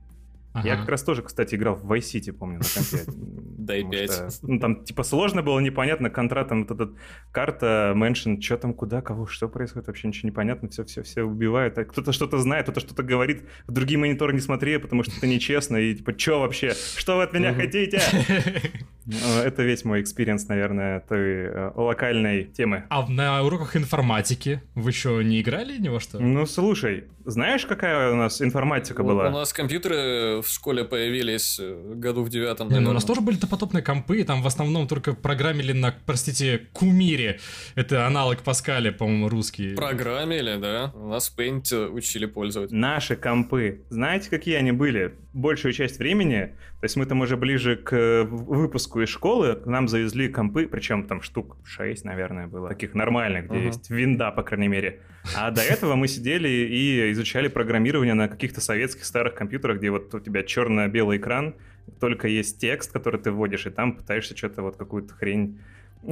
Ага. 0.53 0.68
Я 0.68 0.77
как 0.77 0.89
раз 0.89 1.03
тоже, 1.03 1.22
кстати, 1.22 1.56
играл 1.56 1.75
в 1.75 1.91
Vice 1.91 2.15
City, 2.15 2.32
помню, 2.32 2.60
на 2.60 2.65
компе. 2.65 3.12
Дай 3.58 3.84
5. 3.88 4.39
Ну, 4.44 4.60
там, 4.60 4.84
типа, 4.84 5.03
сложно 5.03 5.44
было, 5.44 5.60
непонятно, 5.60 6.10
контра, 6.10 6.44
там, 6.44 6.65
вот 6.65 6.72
эта 6.72 6.91
карта, 7.32 7.94
mansion, 7.96 8.42
что 8.41 8.58
там, 8.58 8.74
куда, 8.74 9.01
кого, 9.01 9.27
что 9.27 9.48
происходит, 9.48 9.88
вообще 9.88 10.08
ничего 10.08 10.27
не 10.27 10.34
понятно, 10.34 10.70
все, 10.70 10.84
все, 10.86 11.03
все 11.03 11.24
убивают. 11.24 11.77
А 11.77 11.86
кто-то 11.86 12.12
что-то 12.12 12.39
знает, 12.39 12.63
кто-то 12.63 12.79
что-то 12.79 13.03
говорит, 13.03 13.44
в 13.68 13.72
другие 13.72 14.00
мониторы 14.00 14.34
не 14.34 14.39
смотри, 14.39 14.77
потому 14.79 15.03
что 15.03 15.15
это 15.18 15.27
нечестно, 15.27 15.77
и, 15.77 15.94
типа, 15.94 16.18
что 16.18 16.39
вообще, 16.39 16.74
что 16.96 17.18
вы 17.18 17.24
от 17.24 17.34
меня 17.34 17.53
хотите? 17.53 18.01
Ну, 19.06 19.39
это 19.41 19.63
весь 19.63 19.86
мой 19.86 20.01
experience, 20.01 20.48
наверное, 20.50 21.00
той 21.00 21.22
э, 21.22 21.72
локальной 21.75 22.44
темы. 22.44 22.84
А 22.89 23.08
на 23.10 23.41
уроках 23.41 23.75
информатики 23.75 24.62
вы 24.75 24.91
еще 24.91 25.24
не 25.24 25.41
играли 25.41 25.79
ни 25.79 25.89
во 25.89 26.00
что? 26.00 26.20
Ну, 26.20 26.46
слушай, 26.46 27.06
знаешь, 27.30 27.66
какая 27.66 28.12
у 28.12 28.16
нас 28.16 28.42
информатика 28.42 29.04
была? 29.04 29.28
У 29.28 29.32
нас 29.32 29.54
компьютеры 29.54 30.42
в 30.42 30.48
школе 30.48 30.84
появились 30.84 31.60
э, 31.60 31.94
году 31.96 32.24
в 32.24 32.30
девятом, 32.30 32.68
наверное. 32.68 32.86
Ну, 32.86 32.92
у 32.92 32.94
нас 32.94 33.06
тоже 33.06 33.22
были 33.22 33.38
допотопные 33.38 33.84
компы, 33.84 34.24
там 34.24 34.42
в 34.42 34.48
основном 34.48 34.88
только 34.88 35.14
программили 35.14 35.74
на, 35.74 35.94
простите, 36.06 36.68
Кумире. 36.74 37.40
Это 37.76 38.06
аналог 38.06 38.42
Паскаля, 38.42 38.92
по-моему, 38.92 39.30
русский. 39.30 39.76
Программили, 39.76 40.58
да. 40.60 40.92
У 40.96 41.08
нас 41.08 41.34
Paint 41.36 41.90
учили 41.90 42.26
пользоваться. 42.26 42.76
Наши 42.76 43.16
компы, 43.16 43.84
знаете, 43.90 44.30
какие 44.30 44.56
они 44.56 44.72
были? 44.72 45.16
Большую 45.34 45.74
часть 45.74 46.00
времени, 46.00 46.56
то 46.80 46.86
есть 46.86 46.96
мы 46.96 47.06
там 47.06 47.22
уже 47.22 47.38
ближе 47.38 47.76
к 47.76 48.24
выпуску 48.24 49.02
из 49.02 49.10
школы 49.10 49.56
к 49.56 49.66
нам 49.66 49.88
завезли 49.88 50.30
компы, 50.30 50.68
причем 50.68 51.06
там 51.08 51.22
штук 51.22 51.58
6, 51.66 52.06
наверное, 52.06 52.48
было, 52.48 52.70
таких 52.70 52.94
нормальных, 52.94 53.46
где 53.46 53.60
uh-huh. 53.60 53.66
есть 53.68 53.90
винда, 53.90 54.32
по 54.32 54.44
крайней 54.44 54.70
мере. 54.70 55.02
А 55.36 55.52
до 55.52 55.62
этого 55.62 55.96
мы 55.96 56.08
сидели 56.08 56.48
и 56.48 57.12
изучали 57.12 57.48
программирование 57.48 58.14
на 58.14 58.28
каких-то 58.28 58.62
советских 58.62 59.06
старых 59.06 59.36
компьютерах, 59.36 59.78
где 59.78 59.90
вот 59.90 60.14
у 60.14 60.20
тебя 60.20 60.44
черно-белый 60.44 61.18
экран, 61.18 61.56
только 62.00 62.28
есть 62.28 62.60
текст, 62.60 62.92
который 62.92 63.20
ты 63.20 63.32
вводишь, 63.32 63.66
и 63.66 63.70
там 63.70 63.96
пытаешься 63.96 64.36
что-то 64.36 64.62
вот 64.62 64.78
какую-то 64.78 65.14
хрень 65.14 65.60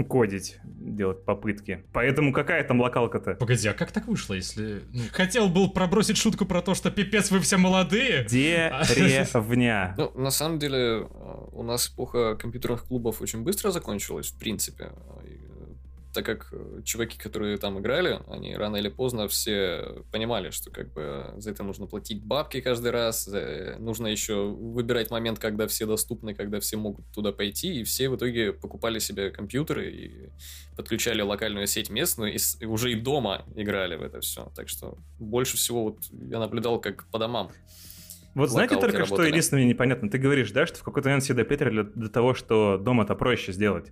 кодить, 0.10 0.60
делать 0.64 1.24
попытки. 1.24 1.84
Поэтому 1.94 2.34
какая 2.34 2.64
там 2.64 2.82
локалка-то? 2.82 3.36
Погоди, 3.36 3.68
а 3.70 3.74
как 3.74 3.92
так 3.92 4.08
вышло, 4.08 4.34
если... 4.34 4.82
Ну, 4.92 5.04
хотел 5.12 5.48
был 5.48 5.70
пробросить 5.70 6.18
шутку 6.18 6.46
про 6.46 6.62
то, 6.62 6.76
что 6.76 6.92
пипец, 6.92 7.32
вы 7.32 7.40
все 7.40 7.58
молодые. 7.58 8.26
Деревня. 8.26 8.84
Ну, 9.98 10.12
на 10.16 10.32
самом 10.32 10.60
деле, 10.60 11.08
у 11.54 11.64
нас 11.64 11.90
эпоха 11.90 12.36
компьютерных 12.36 12.84
клубов 12.86 13.22
очень 13.22 13.44
быстро 13.44 13.72
закончилась, 13.72 14.28
в 14.28 14.38
принципе 14.38 14.92
так 16.18 16.26
как 16.26 16.48
э, 16.52 16.82
чуваки, 16.84 17.16
которые 17.16 17.58
там 17.58 17.80
играли, 17.80 18.20
они 18.28 18.56
рано 18.56 18.78
или 18.78 18.90
поздно 18.90 19.28
все 19.28 20.04
понимали, 20.12 20.50
что 20.50 20.72
как 20.72 20.92
бы 20.92 21.32
за 21.38 21.52
это 21.52 21.64
нужно 21.64 21.86
платить 21.86 22.24
бабки 22.24 22.60
каждый 22.60 22.90
раз, 22.90 23.30
нужно 23.78 24.08
еще 24.08 24.48
выбирать 24.48 25.12
момент, 25.12 25.38
когда 25.38 25.68
все 25.68 25.86
доступны, 25.86 26.34
когда 26.34 26.60
все 26.60 26.76
могут 26.78 27.06
туда 27.14 27.32
пойти, 27.32 27.82
и 27.82 27.84
все 27.84 28.10
в 28.10 28.16
итоге 28.16 28.52
покупали 28.52 28.98
себе 28.98 29.30
компьютеры 29.30 29.92
и 29.92 30.30
подключали 30.76 31.22
локальную 31.22 31.68
сеть 31.68 31.92
местную, 31.92 32.34
и, 32.34 32.38
и 32.62 32.66
уже 32.66 32.94
и 32.94 32.96
дома 32.96 33.46
играли 33.56 33.96
в 33.96 34.02
это 34.02 34.20
все. 34.20 34.52
Так 34.56 34.70
что 34.70 34.98
больше 35.20 35.56
всего 35.58 35.84
вот 35.84 36.00
я 36.12 36.40
наблюдал 36.40 36.82
как 36.82 37.06
по 37.12 37.20
домам. 37.20 37.52
Вот 38.34 38.50
знаете 38.50 38.76
только, 38.76 38.98
работали. 38.98 39.18
что 39.18 39.24
единственное 39.24 39.66
непонятно? 39.66 40.10
Ты 40.10 40.18
говоришь, 40.18 40.52
да, 40.52 40.66
что 40.66 40.80
в 40.80 40.84
какой-то 40.84 41.10
момент 41.10 41.24
все 41.24 41.36
допетрили 41.36 41.84
для, 41.84 42.10
того, 42.10 42.34
что 42.34 42.80
дома 42.80 43.04
это 43.04 43.14
проще 43.14 43.52
сделать. 43.52 43.92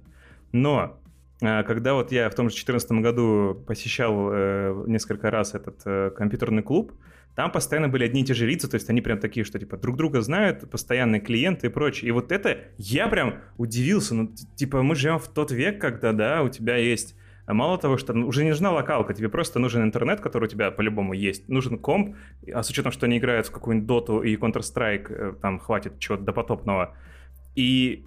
Но 0.51 0.99
когда 1.39 1.93
вот 1.93 2.11
я 2.11 2.29
в 2.29 2.35
том 2.35 2.49
же 2.49 2.55
2014 2.55 2.91
году 3.03 3.63
посещал 3.67 4.29
э, 4.31 4.83
несколько 4.87 5.29
раз 5.29 5.53
этот 5.53 5.81
э, 5.85 6.11
компьютерный 6.15 6.63
клуб, 6.63 6.93
там 7.35 7.51
постоянно 7.51 7.89
были 7.89 8.05
одни 8.05 8.21
и 8.21 8.25
те 8.25 8.33
же 8.33 8.47
лица, 8.47 8.69
то 8.69 8.75
есть 8.75 8.89
они 8.89 9.01
прям 9.01 9.19
такие, 9.19 9.43
что 9.43 9.59
типа 9.59 9.75
друг 9.75 9.97
друга 9.97 10.21
знают, 10.21 10.69
постоянные 10.69 11.19
клиенты 11.19 11.67
и 11.67 11.69
прочее. 11.69 12.09
И 12.09 12.11
вот 12.11 12.31
это 12.31 12.59
я 12.77 13.07
прям 13.09 13.39
удивился, 13.57 14.15
ну 14.15 14.33
типа 14.55 14.81
мы 14.81 14.95
живем 14.95 15.19
в 15.19 15.27
тот 15.27 15.51
век, 15.51 15.81
когда, 15.81 16.13
да, 16.13 16.41
у 16.41 16.49
тебя 16.49 16.77
есть 16.77 17.15
Мало 17.47 17.77
того, 17.77 17.97
что 17.97 18.13
уже 18.13 18.43
не 18.43 18.49
нужна 18.49 18.71
локалка, 18.71 19.13
тебе 19.13 19.29
просто 19.29 19.59
нужен 19.59 19.83
интернет, 19.83 20.19
который 20.19 20.45
у 20.45 20.47
тебя 20.47 20.71
по-любому 20.71 21.13
есть. 21.13 21.47
Нужен 21.47 21.77
комп, 21.77 22.15
а 22.51 22.63
с 22.63 22.69
учетом, 22.69 22.91
что 22.91 23.05
они 23.05 23.19
играют 23.19 23.47
в 23.47 23.51
какую-нибудь 23.51 23.87
доту 23.87 24.21
и 24.21 24.35
Counter-Strike, 24.35 25.07
э, 25.09 25.33
там 25.39 25.59
хватит 25.59 25.99
чего-то 25.99 26.23
допотопного. 26.23 26.95
И 27.55 28.03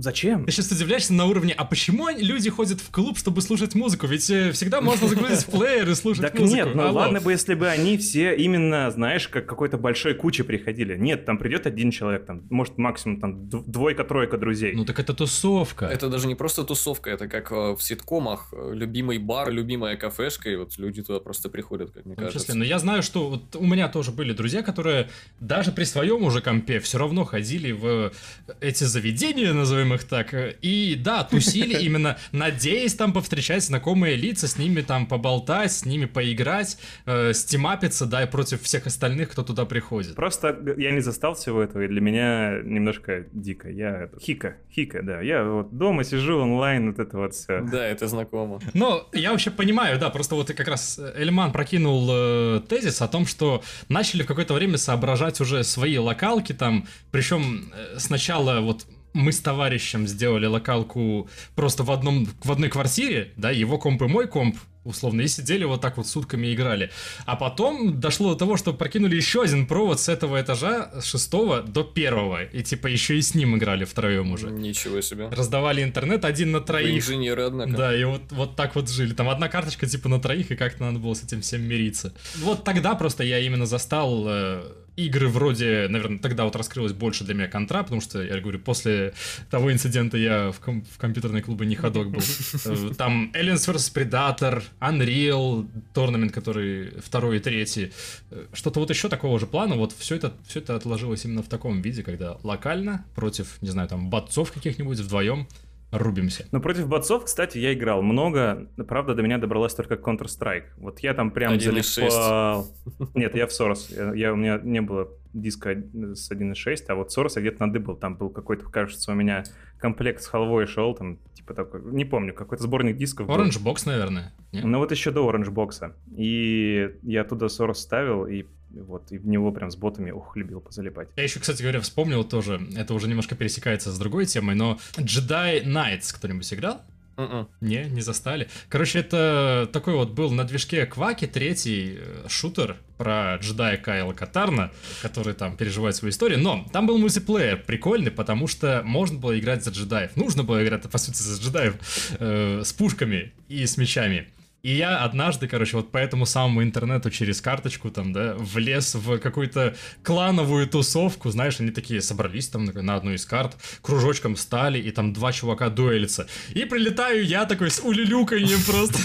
Зачем? 0.00 0.44
Ты 0.44 0.52
сейчас 0.52 0.70
удивляешься 0.70 1.12
на 1.12 1.26
уровне, 1.26 1.52
а 1.56 1.64
почему 1.64 2.08
люди 2.08 2.48
ходят 2.50 2.80
в 2.80 2.88
клуб, 2.92 3.18
чтобы 3.18 3.42
слушать 3.42 3.74
музыку? 3.74 4.06
Ведь 4.06 4.30
э, 4.30 4.52
всегда 4.52 4.80
можно 4.80 5.08
загрузить 5.08 5.44
плеер 5.46 5.90
и 5.90 5.94
слушать 5.96 6.22
так 6.22 6.38
музыку. 6.38 6.54
нет, 6.54 6.74
ну 6.76 6.84
Алло. 6.84 7.00
ладно 7.00 7.20
бы, 7.20 7.32
если 7.32 7.54
бы 7.54 7.66
они 7.66 7.98
все 7.98 8.36
именно, 8.36 8.92
знаешь, 8.92 9.26
как 9.26 9.46
какой-то 9.46 9.76
большой 9.76 10.14
куче 10.14 10.44
приходили. 10.44 10.96
Нет, 10.96 11.24
там 11.24 11.36
придет 11.36 11.66
один 11.66 11.90
человек, 11.90 12.26
там, 12.26 12.44
может, 12.48 12.78
максимум 12.78 13.18
там 13.18 13.48
двойка-тройка 13.48 14.38
друзей. 14.38 14.72
Ну 14.76 14.84
так 14.84 15.00
это 15.00 15.14
тусовка. 15.14 15.86
Это 15.86 16.08
даже 16.08 16.28
не 16.28 16.36
просто 16.36 16.62
тусовка, 16.62 17.10
это 17.10 17.26
как 17.26 17.50
э, 17.50 17.74
в 17.74 17.80
ситкомах. 17.80 18.50
Э, 18.52 18.70
любимый 18.72 19.18
бар, 19.18 19.50
любимая 19.50 19.96
кафешка, 19.96 20.48
и 20.48 20.54
вот 20.54 20.78
люди 20.78 21.02
туда 21.02 21.18
просто 21.18 21.48
приходят, 21.48 21.90
как 21.90 22.06
мне 22.06 22.14
ну, 22.16 22.24
кажется. 22.24 22.56
Но 22.56 22.62
я 22.62 22.78
знаю, 22.78 23.02
что 23.02 23.30
вот 23.30 23.56
у 23.56 23.66
меня 23.66 23.88
тоже 23.88 24.12
были 24.12 24.32
друзья, 24.32 24.62
которые 24.62 25.08
даже 25.40 25.72
при 25.72 25.82
своем 25.82 26.22
уже 26.22 26.40
компе 26.40 26.78
все 26.78 26.98
равно 26.98 27.24
ходили 27.24 27.72
в 27.72 28.12
эти 28.60 28.84
заведения, 28.84 29.52
назовем 29.52 29.87
назовем 29.88 29.94
их 29.94 30.04
так. 30.04 30.34
И 30.62 30.96
да, 30.96 31.24
тусили 31.24 31.78
именно, 31.82 32.16
надеясь 32.32 32.94
там 32.94 33.12
повстречать 33.12 33.64
знакомые 33.64 34.16
лица, 34.16 34.48
с 34.48 34.58
ними 34.58 34.80
там 34.82 35.06
поболтать, 35.06 35.72
с 35.72 35.84
ними 35.84 36.06
поиграть, 36.06 36.78
э, 37.06 37.32
стимапиться, 37.32 38.06
да, 38.06 38.22
и 38.22 38.30
против 38.30 38.62
всех 38.62 38.86
остальных, 38.86 39.30
кто 39.30 39.42
туда 39.42 39.64
приходит. 39.64 40.14
Просто 40.14 40.56
я 40.76 40.90
не 40.90 41.00
застал 41.00 41.34
всего 41.34 41.62
этого, 41.62 41.82
и 41.82 41.88
для 41.88 42.00
меня 42.00 42.60
немножко 42.62 43.26
дико. 43.32 43.68
Я 43.70 44.10
хика, 44.20 44.56
хика, 44.74 45.02
да. 45.02 45.20
Я 45.20 45.44
вот 45.44 45.76
дома 45.76 46.04
сижу 46.04 46.38
онлайн, 46.38 46.92
вот 46.92 46.98
это 46.98 47.16
вот 47.16 47.34
все. 47.34 47.60
Да, 47.60 47.84
это 47.84 48.06
знакомо. 48.06 48.60
Ну, 48.74 49.02
я 49.12 49.30
вообще 49.30 49.50
понимаю, 49.50 49.98
да, 49.98 50.10
просто 50.10 50.34
вот 50.34 50.48
как 50.48 50.68
раз 50.68 50.98
Эльман 51.16 51.52
прокинул 51.52 52.08
э, 52.10 52.60
тезис 52.68 53.02
о 53.02 53.08
том, 53.08 53.26
что 53.26 53.62
начали 53.88 54.22
в 54.22 54.26
какое-то 54.26 54.54
время 54.54 54.78
соображать 54.78 55.40
уже 55.40 55.64
свои 55.64 55.98
локалки 55.98 56.52
там, 56.52 56.86
причем 57.10 57.72
э, 57.74 57.98
сначала 57.98 58.60
вот 58.60 58.86
мы 59.12 59.32
с 59.32 59.40
товарищем 59.40 60.06
сделали 60.06 60.46
локалку 60.46 61.28
просто 61.54 61.82
в, 61.82 61.90
одном, 61.90 62.26
в 62.42 62.52
одной 62.52 62.68
квартире, 62.68 63.32
да, 63.36 63.50
его 63.50 63.78
комп 63.78 64.02
и 64.02 64.06
мой 64.06 64.26
комп, 64.26 64.56
условно, 64.84 65.20
и 65.22 65.28
сидели 65.28 65.64
вот 65.64 65.80
так 65.80 65.96
вот 65.96 66.06
сутками 66.06 66.52
играли. 66.52 66.90
А 67.26 67.36
потом 67.36 68.00
дошло 68.00 68.32
до 68.32 68.38
того, 68.38 68.56
что 68.56 68.72
прокинули 68.72 69.16
еще 69.16 69.42
один 69.42 69.66
провод 69.66 70.00
с 70.00 70.08
этого 70.08 70.40
этажа, 70.40 70.90
с 71.00 71.04
шестого 71.04 71.62
до 71.62 71.84
первого, 71.84 72.44
и 72.44 72.62
типа 72.62 72.86
еще 72.86 73.18
и 73.18 73.22
с 73.22 73.34
ним 73.34 73.56
играли 73.56 73.84
втроем 73.84 74.32
уже. 74.32 74.50
Ничего 74.50 75.00
себе. 75.00 75.28
Раздавали 75.28 75.82
интернет 75.82 76.24
один 76.24 76.52
на 76.52 76.60
троих. 76.60 77.06
Вы 77.06 77.14
инженеры, 77.14 77.44
однако. 77.44 77.72
Да, 77.72 77.96
и 77.96 78.04
вот, 78.04 78.22
вот 78.30 78.56
так 78.56 78.74
вот 78.74 78.88
жили. 78.88 79.12
Там 79.12 79.28
одна 79.28 79.48
карточка 79.48 79.86
типа 79.86 80.08
на 80.08 80.20
троих, 80.20 80.50
и 80.50 80.56
как-то 80.56 80.84
надо 80.84 80.98
было 80.98 81.14
с 81.14 81.22
этим 81.22 81.42
всем 81.42 81.62
мириться. 81.62 82.14
Вот 82.36 82.64
тогда 82.64 82.94
просто 82.94 83.24
я 83.24 83.38
именно 83.38 83.66
застал 83.66 84.24
э, 84.26 84.62
игры 84.98 85.28
вроде, 85.28 85.86
наверное, 85.88 86.18
тогда 86.18 86.44
вот 86.44 86.56
раскрылось 86.56 86.92
больше 86.92 87.24
для 87.24 87.34
меня 87.34 87.48
контра, 87.48 87.82
потому 87.82 88.00
что, 88.00 88.22
я 88.22 88.40
говорю, 88.40 88.58
после 88.58 89.14
того 89.50 89.72
инцидента 89.72 90.16
я 90.16 90.50
в, 90.50 90.58
ком- 90.58 90.84
в 90.84 90.98
компьютерной 90.98 91.40
клубе 91.40 91.66
не 91.66 91.76
ходок 91.76 92.10
был. 92.10 92.20
Э, 92.64 92.90
там 92.96 93.30
Aliens 93.34 93.66
vs. 93.68 93.94
Predator, 93.94 94.62
Unreal, 94.80 95.68
Tournament, 95.94 96.30
который 96.30 96.90
второй 97.00 97.36
и 97.36 97.40
третий. 97.40 97.92
Э, 98.30 98.46
что-то 98.52 98.80
вот 98.80 98.90
еще 98.90 99.08
такого 99.08 99.38
же 99.38 99.46
плана, 99.46 99.76
вот 99.76 99.92
все 99.96 100.16
это, 100.16 100.32
все 100.46 100.58
это 100.58 100.74
отложилось 100.74 101.24
именно 101.24 101.42
в 101.42 101.48
таком 101.48 101.80
виде, 101.80 102.02
когда 102.02 102.38
локально 102.42 103.04
против, 103.14 103.62
не 103.62 103.70
знаю, 103.70 103.88
там, 103.88 104.10
ботцов 104.10 104.52
каких-нибудь 104.52 104.98
вдвоем 104.98 105.46
рубимся. 105.90 106.46
Ну, 106.52 106.60
против 106.60 106.86
ботцов, 106.88 107.24
кстати, 107.24 107.58
я 107.58 107.72
играл 107.72 108.02
много. 108.02 108.68
Правда, 108.88 109.14
до 109.14 109.22
меня 109.22 109.38
добралась 109.38 109.74
только 109.74 109.94
Counter-Strike. 109.94 110.64
Вот 110.76 111.00
я 111.00 111.14
там 111.14 111.30
прям 111.30 111.52
1.6. 111.54 111.82
залипал. 111.82 112.66
Нет, 113.14 113.34
я 113.34 113.46
в 113.46 113.50
Source. 113.50 113.94
Я, 113.94 114.12
я- 114.14 114.32
у 114.32 114.36
меня 114.36 114.60
не 114.62 114.80
было 114.82 115.08
диска 115.32 115.74
с 116.14 116.30
1.6, 116.30 116.84
а 116.88 116.94
вот 116.94 117.16
Source 117.16 117.32
я 117.36 117.40
где-то 117.42 117.66
надыбал. 117.66 117.96
Там 117.96 118.16
был 118.16 118.30
какой-то, 118.30 118.64
кажется, 118.66 119.12
у 119.12 119.14
меня 119.14 119.44
комплект 119.78 120.22
с 120.22 120.26
халвой 120.26 120.66
шел, 120.66 120.94
там, 120.94 121.18
типа 121.34 121.54
такой, 121.54 121.80
не 121.92 122.04
помню, 122.04 122.34
какой-то 122.34 122.64
сборник 122.64 122.96
дисков 122.96 123.26
был. 123.28 123.36
Orange 123.36 123.62
Box, 123.62 123.82
наверное. 123.86 124.32
не? 124.52 124.62
Ну 124.62 124.78
вот 124.78 124.90
еще 124.90 125.10
до 125.10 125.20
Orange 125.30 125.50
Box. 125.52 125.92
И 126.16 126.90
я 127.02 127.24
туда 127.24 127.46
Source 127.46 127.74
ставил, 127.74 128.26
и 128.26 128.44
вот, 128.70 129.10
и 129.12 129.18
в 129.18 129.26
него 129.26 129.50
прям 129.52 129.70
с 129.70 129.76
ботами, 129.76 130.10
ух, 130.10 130.36
любил 130.36 130.60
позалипать. 130.60 131.08
Я 131.16 131.22
еще, 131.22 131.40
кстати 131.40 131.62
говоря, 131.62 131.80
вспомнил 131.80 132.24
тоже, 132.24 132.60
это 132.76 132.94
уже 132.94 133.08
немножко 133.08 133.34
пересекается 133.34 133.90
с 133.90 133.98
другой 133.98 134.26
темой, 134.26 134.54
но 134.54 134.78
Jedi 134.96 135.64
Knights 135.64 136.14
кто-нибудь 136.14 136.52
играл? 136.52 136.82
Мгм. 137.18 137.48
Не, 137.60 137.84
не 137.86 138.00
застали. 138.00 138.48
Короче, 138.68 139.00
это 139.00 139.68
такой 139.72 139.94
вот 139.94 140.10
был 140.10 140.30
на 140.30 140.44
движке 140.44 140.86
Кваки 140.86 141.26
третий 141.26 141.98
э, 141.98 142.26
шутер 142.28 142.76
про 142.96 143.36
джедая 143.38 143.76
Кайла 143.76 144.12
Катарна, 144.12 144.70
который 145.02 145.34
там 145.34 145.56
переживает 145.56 145.96
свою 145.96 146.10
историю. 146.10 146.38
Но 146.38 146.64
там 146.72 146.86
был 146.86 146.96
мультиплеер 146.96 147.60
прикольный, 147.64 148.12
потому 148.12 148.46
что 148.46 148.82
можно 148.84 149.18
было 149.18 149.36
играть 149.36 149.64
за 149.64 149.70
джедаев. 149.70 150.14
Нужно 150.14 150.44
было 150.44 150.64
играть, 150.64 150.88
по 150.88 150.98
сути, 150.98 151.20
за 151.20 151.42
джедаев 151.42 151.74
э, 152.20 152.62
с 152.64 152.72
пушками 152.72 153.32
и 153.48 153.66
с 153.66 153.76
мечами. 153.76 154.28
И 154.62 154.74
я 154.74 155.04
однажды, 155.04 155.46
короче, 155.46 155.76
вот 155.76 155.92
по 155.92 155.98
этому 155.98 156.26
самому 156.26 156.64
интернету 156.64 157.10
через 157.10 157.40
карточку 157.40 157.90
там, 157.90 158.12
да, 158.12 158.34
влез 158.36 158.96
в 158.96 159.18
какую-то 159.18 159.76
клановую 160.02 160.66
тусовку, 160.66 161.30
знаешь, 161.30 161.60
они 161.60 161.70
такие 161.70 162.02
собрались 162.02 162.48
там 162.48 162.64
на 162.64 162.96
одну 162.96 163.12
из 163.12 163.24
карт, 163.24 163.56
кружочком 163.82 164.36
стали, 164.36 164.80
и 164.80 164.90
там 164.90 165.12
два 165.12 165.32
чувака 165.32 165.68
дуэлятся. 165.68 166.26
И 166.50 166.64
прилетаю 166.64 167.24
я 167.24 167.44
такой 167.44 167.70
с 167.70 167.78
улюлюканьем 167.78 168.60
просто 168.64 168.98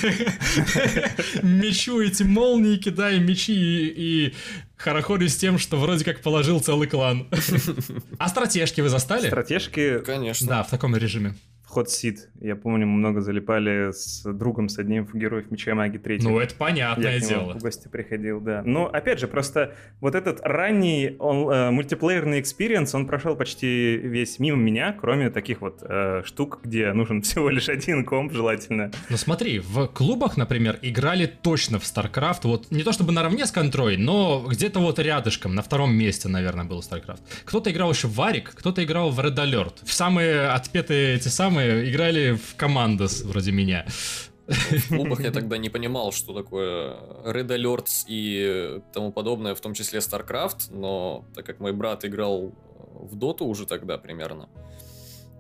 мечу 1.44 2.02
эти 2.02 2.24
молнии, 2.24 2.78
кидаю 2.78 3.22
мечи 3.22 3.54
и, 3.54 3.94
и 4.28 4.34
хорохорюсь 4.76 5.38
тем, 5.38 5.60
что 5.60 5.78
вроде 5.78 6.04
как 6.04 6.22
положил 6.22 6.60
целый 6.62 6.88
клан. 6.88 7.28
А 8.18 8.28
стратежки 8.28 8.82
вы 8.82 8.90
застали? 8.90 9.28
Стратежки 9.28 10.00
Конечно. 10.00 10.48
Да, 10.48 10.64
в 10.64 10.70
таком 10.70 10.96
режиме. 10.96 11.36
Hot 11.76 11.88
Seat. 11.88 12.18
Я 12.40 12.56
помню, 12.56 12.86
мы 12.88 12.98
много 12.98 13.22
залипали 13.22 13.92
с 13.92 14.24
другом, 14.24 14.70
с 14.70 14.78
одним 14.80 15.08
Героев 15.14 15.52
Меча 15.52 15.74
и 15.76 15.79
Магии 15.79 15.98
3. 15.98 16.20
Ну, 16.24 16.40
это 16.40 16.54
Я 16.54 16.58
понятное 16.58 17.20
нему 17.20 17.30
дело. 17.30 17.54
в 17.54 17.62
гости 17.62 17.88
приходил, 17.88 18.40
да. 18.40 18.62
Но, 18.66 18.88
опять 18.88 19.20
же, 19.20 19.28
просто 19.28 19.74
вот 20.02 20.16
этот 20.16 20.40
ранний 20.42 21.16
он, 21.20 21.50
э, 21.50 21.72
мультиплеерный 21.72 22.40
experience, 22.40 22.94
он 22.96 23.08
прошел 23.08 23.36
почти 23.36 23.98
весь 23.98 24.40
мимо 24.40 24.58
меня, 24.58 24.96
кроме 25.00 25.30
таких 25.30 25.62
вот 25.62 25.80
э, 25.82 26.24
штук, 26.26 26.60
где 26.64 26.92
нужен 26.94 27.22
всего 27.24 27.50
лишь 27.50 27.70
один 27.70 28.06
комп, 28.06 28.34
желательно. 28.34 28.92
Ну 29.10 29.18
смотри, 29.18 29.60
в 29.60 29.88
клубах, 29.88 30.38
например, 30.38 30.80
играли 30.82 31.26
точно 31.26 31.80
в 31.80 31.84
StarCraft, 31.84 32.42
вот 32.44 32.72
не 32.72 32.84
то 32.84 32.92
чтобы 32.92 33.12
наравне 33.12 33.46
с 33.46 33.52
контрой, 33.52 33.98
но 33.98 34.46
где-то 34.48 34.80
вот 34.80 35.00
рядышком, 35.00 35.56
на 35.56 35.62
втором 35.62 35.94
месте, 35.96 36.28
наверное, 36.28 36.66
был 36.66 36.80
StarCraft. 36.80 37.22
Кто-то 37.46 37.72
играл 37.72 37.92
еще 37.92 38.08
в 38.08 38.16
Варик, 38.16 38.52
кто-то 38.56 38.84
играл 38.84 39.12
в 39.12 39.20
Red 39.20 39.36
Alert. 39.36 39.74
В 39.84 39.94
самые 39.94 40.48
отпетые 40.50 41.16
эти 41.16 41.28
самые 41.28 41.63
играли 41.90 42.34
в 42.36 42.56
Командос, 42.56 43.22
вроде 43.24 43.52
меня. 43.52 43.86
В 44.48 44.88
клубах 44.90 45.22
я 45.22 45.32
тогда 45.32 45.58
не 45.58 45.70
понимал, 45.70 46.12
что 46.12 46.34
такое 46.34 46.96
Red 47.26 47.48
Alerts 47.48 48.06
и 48.08 48.82
тому 48.92 49.12
подобное, 49.12 49.56
в 49.56 49.62
том 49.62 49.74
числе 49.74 50.00
StarCraft, 50.00 50.72
но 50.72 51.26
так 51.34 51.46
как 51.46 51.60
мой 51.60 51.72
брат 51.72 52.04
играл 52.04 52.54
в 52.94 53.16
Доту 53.16 53.46
уже 53.46 53.66
тогда 53.66 53.98
примерно, 53.98 54.50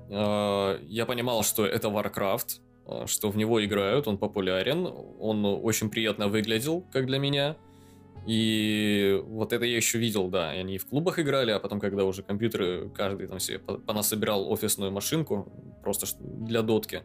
э, 0.09 0.79
я 0.87 1.05
понимал, 1.05 1.43
что 1.43 1.65
это 1.65 1.89
Warcraft, 1.89 2.59
э, 2.87 3.03
что 3.07 3.29
в 3.29 3.37
него 3.37 3.63
играют, 3.63 4.07
он 4.07 4.17
популярен, 4.17 4.89
он 5.19 5.45
очень 5.45 5.89
приятно 5.89 6.29
выглядел, 6.29 6.81
как 6.91 7.05
для 7.05 7.19
меня. 7.19 7.57
И 8.25 9.21
вот 9.25 9.51
это 9.51 9.65
я 9.65 9.75
еще 9.75 9.97
видел, 9.97 10.29
да, 10.29 10.55
и 10.55 10.59
они 10.59 10.77
в 10.77 10.85
клубах 10.87 11.19
играли, 11.19 11.51
а 11.51 11.59
потом, 11.59 11.79
когда 11.79 12.05
уже 12.05 12.23
компьютеры, 12.23 12.89
каждый 12.89 13.27
там 13.27 13.39
себе 13.39 13.59
по- 13.59 13.77
понасобирал 13.77 14.49
офисную 14.51 14.91
машинку, 14.91 15.51
просто 15.83 16.05
для 16.21 16.62
дотки, 16.62 17.03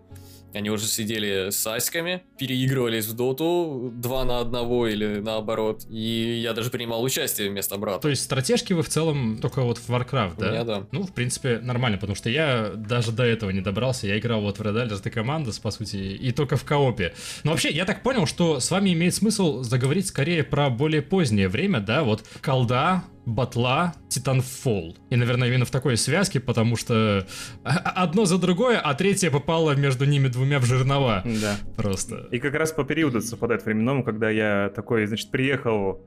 они 0.54 0.70
уже 0.70 0.86
сидели 0.86 1.50
с 1.50 1.66
аськами, 1.66 2.22
переигрывались 2.38 3.06
в 3.06 3.14
доту 3.14 3.90
два 3.94 4.24
на 4.24 4.40
одного 4.40 4.86
или 4.88 5.20
наоборот. 5.20 5.84
И 5.90 6.40
я 6.42 6.52
даже 6.52 6.70
принимал 6.70 7.02
участие 7.02 7.50
вместо 7.50 7.76
брата. 7.76 8.00
То 8.00 8.08
есть 8.08 8.22
стратежки 8.22 8.72
вы 8.72 8.82
в 8.82 8.88
целом 8.88 9.38
только 9.40 9.62
вот 9.62 9.78
в 9.78 9.88
Warcraft, 9.88 10.34
У 10.36 10.40
да? 10.40 10.50
меня 10.50 10.64
да. 10.64 10.86
Ну, 10.92 11.02
в 11.02 11.12
принципе, 11.12 11.58
нормально, 11.58 11.98
потому 11.98 12.16
что 12.16 12.30
я 12.30 12.72
даже 12.74 13.12
до 13.12 13.24
этого 13.24 13.50
не 13.50 13.60
добрался. 13.60 14.06
Я 14.06 14.18
играл 14.18 14.40
вот 14.40 14.58
в 14.58 14.62
Red 14.62 14.88
Alert 14.88 15.12
Commandos, 15.12 15.60
по 15.60 15.70
сути, 15.70 15.96
и 15.96 16.32
только 16.32 16.56
в 16.56 16.64
коопе. 16.64 17.14
Но 17.44 17.50
вообще, 17.50 17.70
я 17.70 17.84
так 17.84 18.02
понял, 18.02 18.26
что 18.26 18.60
с 18.60 18.70
вами 18.70 18.92
имеет 18.92 19.14
смысл 19.14 19.62
заговорить 19.62 20.06
скорее 20.06 20.44
про 20.44 20.70
более 20.70 21.02
позднее 21.02 21.48
время, 21.48 21.80
да? 21.80 22.02
Вот 22.02 22.24
колда, 22.42 23.04
батла, 23.28 23.94
Titanfall. 24.08 24.96
И, 25.10 25.16
наверное, 25.16 25.48
именно 25.48 25.64
в 25.64 25.70
такой 25.70 25.96
связке, 25.96 26.40
потому 26.40 26.76
что 26.76 27.26
одно 27.62 28.24
за 28.24 28.38
другое, 28.38 28.78
а 28.78 28.94
третье 28.94 29.30
попало 29.30 29.76
между 29.76 30.06
ними 30.06 30.28
двумя 30.28 30.58
в 30.58 30.64
жернова. 30.64 31.22
Да. 31.24 31.56
Просто. 31.76 32.26
И 32.30 32.38
как 32.38 32.54
раз 32.54 32.72
по 32.72 32.84
периоду 32.84 33.20
совпадает 33.20 33.64
временному, 33.64 34.02
когда 34.02 34.30
я 34.30 34.70
такой, 34.74 35.06
значит, 35.06 35.30
приехал 35.30 36.00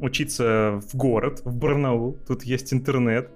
учиться 0.00 0.80
в 0.90 0.96
город, 0.96 1.42
в 1.44 1.54
Барнаул. 1.54 2.18
Тут 2.26 2.44
есть 2.44 2.72
интернет. 2.72 3.30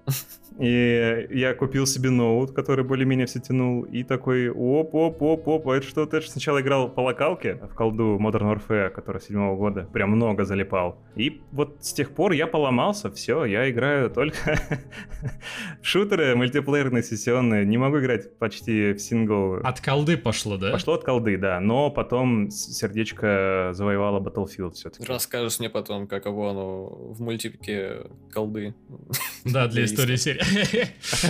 И 0.59 1.29
я 1.31 1.55
купил 1.55 1.87
себе 1.87 2.11
ноут, 2.11 2.53
который 2.53 2.85
более-менее 2.85 3.27
все 3.27 3.40
тянул. 3.40 3.83
И 3.83 4.03
такой, 4.03 4.51
оп-оп-оп-оп, 4.51 5.68
а 5.68 5.77
это 5.77 5.87
что-то. 5.87 6.21
Же 6.21 6.31
сначала 6.31 6.61
играл 6.61 6.88
по 6.88 7.01
локалке 7.01 7.55
в 7.55 7.75
колду 7.75 8.18
Modern 8.21 8.57
Warfare, 8.57 8.90
который 8.90 9.21
седьмого 9.21 9.57
года. 9.57 9.88
Прям 9.92 10.11
много 10.11 10.44
залипал. 10.44 10.99
И 11.14 11.40
вот 11.53 11.79
с 11.81 11.92
тех 11.92 12.11
пор 12.11 12.33
я 12.33 12.47
поломался, 12.47 13.11
все, 13.11 13.44
я 13.44 13.71
играю 13.71 14.11
только 14.11 14.37
в 15.83 15.87
шутеры 15.87 16.35
мультиплеерные, 16.35 17.03
сессионные. 17.03 17.64
Не 17.64 17.79
могу 17.79 17.99
играть 18.01 18.37
почти 18.38 18.92
в 18.92 18.99
сингл. 18.99 19.57
От 19.62 19.81
колды 19.81 20.16
пошло, 20.16 20.57
да? 20.57 20.73
Пошло 20.73 20.94
от 20.94 21.05
колды, 21.05 21.37
да, 21.37 21.61
но 21.61 21.90
потом 21.90 22.51
сердечко 22.51 23.71
завоевало 23.75 24.21
Battlefield 24.21 24.73
все-таки. 24.73 25.05
Расскажешь 25.05 25.61
мне 25.61 25.71
потом, 25.71 26.07
каково 26.07 26.51
оно 26.51 26.87
в 26.87 27.21
мультиплике 27.21 28.07
колды. 28.33 28.75
Да, 29.44 29.68
для 29.68 29.85
истории 29.85 30.16
серии. 30.16 30.40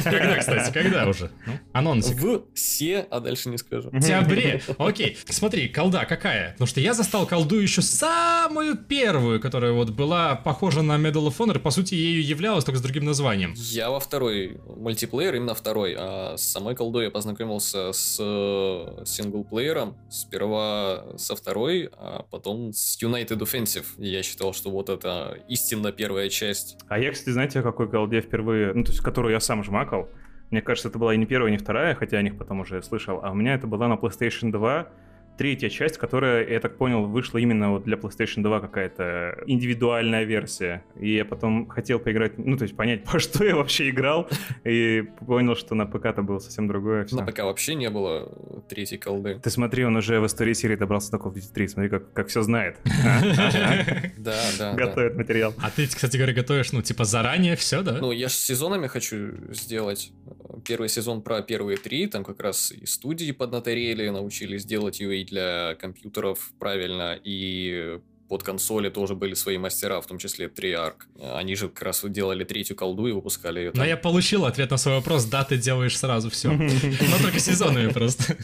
Когда, 0.05 0.37
кстати, 0.39 0.73
когда 0.73 1.09
уже? 1.09 1.31
Ну, 1.47 1.53
Анонсик. 1.73 2.19
В 2.19 2.43
се, 2.55 3.07
а 3.11 3.21
дальше 3.21 3.49
не 3.49 3.59
скажу. 3.59 3.91
В 3.91 3.97
октябре. 3.97 4.63
Окей, 4.79 5.17
смотри, 5.29 5.69
колда 5.69 6.05
какая? 6.05 6.53
Потому 6.53 6.67
что 6.67 6.81
я 6.81 6.95
застал 6.95 7.27
колду 7.27 7.57
еще 7.57 7.83
самую 7.83 8.77
первую, 8.77 9.41
которая 9.41 9.73
вот 9.73 9.91
была 9.91 10.37
похожа 10.37 10.83
на 10.83 10.97
Medal 10.97 11.29
of 11.29 11.37
Honor, 11.39 11.59
по 11.59 11.71
сути, 11.71 11.95
ею 11.95 12.25
являлась, 12.25 12.65
только 12.65 12.79
с 12.79 12.83
другим 12.83 13.05
названием. 13.05 13.55
Я 13.57 13.91
во 13.91 14.01
второй 14.01 14.61
мультиплеер, 14.67 15.35
именно 15.35 15.55
второй, 15.55 15.95
а 15.99 16.37
с 16.37 16.43
самой 16.43 16.75
колдой 16.75 17.05
я 17.05 17.11
познакомился 17.11 17.93
с 17.93 18.19
э, 18.21 19.05
синглплеером, 19.05 19.97
сперва 20.11 21.05
со 21.17 21.37
второй, 21.37 21.91
а 21.93 22.25
потом 22.31 22.73
с 22.73 23.01
United 23.03 23.39
Offensive. 23.39 23.85
Я 23.99 24.23
считал, 24.23 24.53
что 24.53 24.71
вот 24.71 24.89
это 24.89 25.39
истинно 25.49 25.93
первая 25.93 26.29
часть. 26.29 26.77
А 26.89 26.99
я, 26.99 27.13
кстати, 27.13 27.31
знаете, 27.31 27.61
о 27.61 27.63
какой 27.63 27.89
колде 27.91 28.21
впервые, 28.21 28.73
ну, 28.75 28.85
то 28.85 28.91
есть, 28.91 29.03
которую 29.09 29.33
я 29.33 29.41
сам 29.41 29.65
жмакал? 29.65 30.11
Мне 30.51 30.61
кажется, 30.61 30.91
это 30.91 30.99
была 30.99 31.15
и 31.15 31.17
не 31.17 31.25
первая, 31.25 31.49
и 31.49 31.53
не 31.53 31.59
вторая, 31.59 31.95
хотя 31.95 32.19
о 32.19 32.23
них 32.23 32.37
потом 32.37 32.61
уже 32.61 32.83
слышал, 32.83 33.21
а 33.23 33.31
у 33.31 33.35
меня 33.35 33.55
это 33.55 33.67
была 33.67 33.89
на 33.89 33.95
PlayStation 33.95 34.53
2 34.53 34.87
третья 35.39 35.69
часть, 35.69 35.97
которая, 35.97 36.47
я 36.47 36.61
так 36.61 36.77
понял, 36.77 37.07
вышла 37.07 37.39
именно 37.39 37.71
вот 37.71 37.85
для 37.85 37.97
PlayStation 37.97 38.43
2 38.43 38.61
какая-то 38.61 39.39
индивидуальная 39.47 40.25
версия. 40.25 40.83
И 41.01 41.15
я 41.15 41.25
потом 41.25 41.69
хотел 41.69 42.01
поиграть, 42.01 42.37
ну, 42.37 42.57
то 42.57 42.65
есть 42.65 42.77
понять, 42.77 43.05
по 43.11 43.19
что 43.19 43.45
я 43.45 43.57
вообще 43.57 43.89
играл, 43.91 44.29
и 44.65 45.05
понял, 45.27 45.57
что 45.57 45.75
на 45.75 45.87
ПК-то 45.87 46.23
было 46.23 46.41
совсем 46.41 46.67
другое 46.67 47.05
все. 47.05 47.17
На 47.17 47.27
ПК 47.27 47.41
вообще 47.41 47.75
не 47.75 47.89
было 47.89 48.31
третьей 48.69 48.99
колды. 48.99 49.41
Ты 49.43 49.51
смотри, 49.51 49.85
он 49.85 49.97
уже 49.97 50.21
в 50.21 50.27
истории 50.27 50.53
серии 50.53 50.77
добрался 50.77 51.13
до 51.13 51.19
Call 51.19 51.33
of 51.33 51.35
Duty 51.35 51.53
3, 51.55 51.69
смотри, 51.69 51.91
как, 51.91 52.13
как 52.13 52.29
все 52.29 52.43
знает. 52.43 52.79
Да, 54.19 54.37
да. 54.59 54.75
Готовит 54.75 55.15
материал. 55.17 55.55
А 55.63 55.71
ты, 55.71 55.87
кстати 55.87 56.17
говоря, 56.17 56.33
готовишь, 56.35 56.73
ну, 56.73 56.83
типа, 56.83 57.05
заранее 57.05 57.57
все, 57.57 57.83
да? 57.83 57.99
Ну, 58.01 58.11
я 58.11 58.29
же 58.29 58.35
сезонами 58.35 58.89
хочу 58.89 59.31
сделать. 59.53 60.13
Первый 60.65 60.89
сезон 60.89 61.23
про 61.23 61.43
первые 61.43 61.77
три, 61.79 62.07
там 62.07 62.25
как 62.25 62.41
раз 62.41 62.73
и 62.73 62.87
студии 62.87 63.33
поднаторели, 63.33 64.09
научились 64.09 64.65
делать 64.65 65.01
UA 65.01 65.25
для 65.25 65.75
компьютеров 65.77 66.53
правильно, 66.59 67.19
и 67.23 68.01
под 68.29 68.43
консоли 68.43 68.91
тоже 68.91 69.15
были 69.15 69.35
свои 69.35 69.59
мастера, 69.59 70.01
в 70.01 70.07
том 70.07 70.19
числе 70.19 70.47
Treyarch. 70.47 70.95
Они 71.35 71.57
же 71.57 71.69
как 71.69 71.83
раз 71.83 72.05
делали 72.05 72.45
третью 72.45 72.77
колду 72.77 73.07
и 73.07 73.13
выпускали 73.13 73.61
ее. 73.61 73.73
Но 73.75 73.85
я 73.85 73.97
получил 73.97 74.45
ответ 74.45 74.71
на 74.71 74.77
свой 74.77 74.97
вопрос, 74.97 75.25
да, 75.25 75.45
ты 75.45 75.57
делаешь 75.57 75.97
сразу 75.97 76.31
все. 76.31 76.51
Но 76.51 77.19
только 77.23 77.39
сезонами 77.39 77.91
просто. 77.91 78.37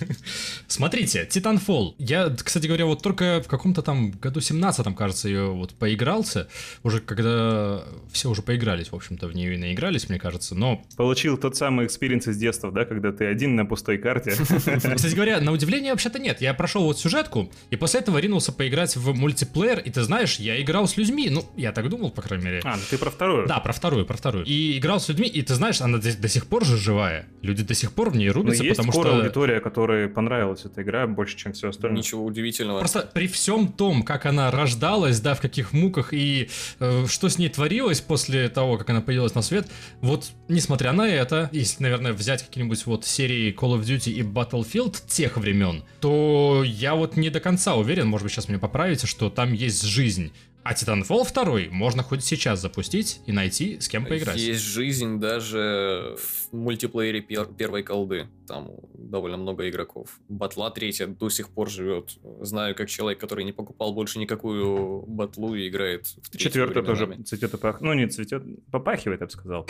Смотрите, 0.66 1.28
Titanfall. 1.30 1.94
Я, 1.98 2.30
кстати 2.30 2.66
говоря, 2.66 2.86
вот 2.86 3.02
только 3.02 3.42
в 3.44 3.48
каком-то 3.48 3.82
там 3.82 4.10
году 4.12 4.40
17 4.40 4.96
кажется, 4.96 5.28
ее 5.28 5.50
вот 5.50 5.74
поигрался. 5.74 6.48
Уже 6.82 7.00
когда 7.00 7.84
все 8.12 8.30
уже 8.30 8.42
поигрались, 8.42 8.90
в 8.90 8.94
общем-то, 8.94 9.26
в 9.26 9.34
нее 9.34 9.54
и 9.54 9.58
наигрались, 9.58 10.08
мне 10.08 10.18
кажется, 10.18 10.54
но... 10.54 10.82
Получил 10.96 11.36
тот 11.36 11.56
самый 11.56 11.86
experience 11.86 12.26
из 12.28 12.36
детства, 12.36 12.72
да, 12.72 12.84
когда 12.84 13.12
ты 13.12 13.26
один 13.26 13.56
на 13.56 13.66
пустой 13.66 13.98
карте. 13.98 14.32
Кстати 14.32 15.14
говоря, 15.14 15.40
на 15.40 15.52
удивление 15.52 15.92
вообще-то 15.92 16.18
нет. 16.18 16.40
Я 16.40 16.54
прошел 16.54 16.84
вот 16.84 16.98
сюжетку, 16.98 17.50
и 17.70 17.76
после 17.76 18.00
этого 18.00 18.18
ринулся 18.18 18.52
поиграть 18.52 18.96
в 18.96 19.14
мультиплеер, 19.14 19.73
и 19.78 19.90
ты 19.90 20.02
знаешь, 20.02 20.36
я 20.36 20.60
играл 20.60 20.86
с 20.86 20.96
людьми, 20.96 21.30
ну, 21.30 21.44
я 21.56 21.72
так 21.72 21.88
думал, 21.88 22.10
по 22.10 22.22
крайней 22.22 22.44
мере. 22.44 22.60
А, 22.64 22.76
ну 22.76 22.82
ты 22.88 22.98
про 22.98 23.10
вторую? 23.10 23.46
Да, 23.46 23.60
про 23.60 23.72
вторую, 23.72 24.06
про 24.06 24.16
вторую. 24.16 24.44
И 24.44 24.78
играл 24.78 25.00
с 25.00 25.08
людьми, 25.08 25.28
и 25.28 25.42
ты 25.42 25.54
знаешь, 25.54 25.80
она 25.80 25.98
до, 25.98 26.16
до 26.16 26.28
сих 26.28 26.46
пор 26.46 26.64
же 26.64 26.76
живая. 26.76 27.26
Люди 27.42 27.62
до 27.62 27.74
сих 27.74 27.92
пор 27.92 28.10
в 28.10 28.16
ней 28.16 28.30
рубятся, 28.30 28.62
Но 28.62 28.64
есть 28.64 28.76
потому 28.76 28.92
скоро 28.92 29.08
что... 29.08 29.16
аудитория, 29.18 29.60
которой 29.60 30.08
понравилась 30.08 30.64
эта 30.64 30.82
игра 30.82 31.06
больше, 31.06 31.36
чем 31.36 31.52
все 31.52 31.70
остальное. 31.70 31.98
Ничего 31.98 32.24
удивительного. 32.24 32.78
Просто 32.78 33.10
при 33.12 33.26
всем 33.26 33.72
том, 33.72 34.02
как 34.02 34.26
она 34.26 34.50
рождалась, 34.50 35.20
да, 35.20 35.34
в 35.34 35.40
каких 35.40 35.72
муках 35.72 36.12
и 36.12 36.48
э, 36.80 37.06
что 37.08 37.28
с 37.28 37.38
ней 37.38 37.48
творилось 37.48 38.00
после 38.00 38.48
того, 38.48 38.78
как 38.78 38.90
она 38.90 39.00
появилась 39.00 39.34
на 39.34 39.42
свет, 39.42 39.68
вот, 40.00 40.30
несмотря 40.48 40.92
на 40.92 41.08
это, 41.08 41.48
если, 41.52 41.82
наверное, 41.82 42.12
взять 42.12 42.44
какие-нибудь 42.44 42.86
вот 42.86 43.04
серии 43.04 43.54
Call 43.54 43.78
of 43.78 43.82
Duty 43.82 44.12
и 44.12 44.22
Battlefield 44.22 44.96
тех 45.06 45.36
времен, 45.36 45.84
то 46.00 46.62
я 46.64 46.94
вот 46.94 47.16
не 47.16 47.30
до 47.30 47.40
конца 47.40 47.74
уверен, 47.74 48.06
может 48.06 48.24
быть, 48.24 48.32
сейчас 48.32 48.48
меня 48.48 48.58
поправите, 48.58 49.06
что 49.06 49.30
там 49.30 49.52
есть 49.52 49.63
жизнь. 49.70 50.32
А 50.64 50.72
Titanfall 50.72 51.26
2 51.32 51.70
можно 51.70 52.02
хоть 52.02 52.24
сейчас 52.24 52.60
запустить 52.60 53.20
и 53.26 53.32
найти, 53.32 53.78
с 53.80 53.88
кем 53.88 54.06
поиграть. 54.06 54.38
Есть 54.38 54.62
жизнь 54.62 55.20
даже 55.20 56.16
в 56.18 56.56
мультиплеере 56.56 57.20
пер 57.20 57.46
первой 57.46 57.82
колды. 57.82 58.28
Там 58.48 58.70
довольно 58.94 59.36
много 59.36 59.68
игроков. 59.68 60.18
Батла 60.28 60.70
третья 60.70 61.06
до 61.06 61.28
сих 61.28 61.50
пор 61.50 61.70
живет. 61.70 62.16
Знаю, 62.40 62.74
как 62.74 62.88
человек, 62.88 63.20
который 63.20 63.44
не 63.44 63.52
покупал 63.52 63.92
больше 63.92 64.18
никакую 64.18 65.04
батлу 65.06 65.54
и 65.54 65.68
играет 65.68 66.06
в 66.06 66.36
Четвертая 66.36 66.82
тоже 66.82 67.22
цветет 67.24 67.54
и 67.54 67.56
пах... 67.58 67.80
Ну, 67.80 67.92
не 67.92 68.06
цветет, 68.06 68.42
попахивает, 68.70 69.20
я 69.20 69.26
бы 69.26 69.32
сказал. 69.32 69.66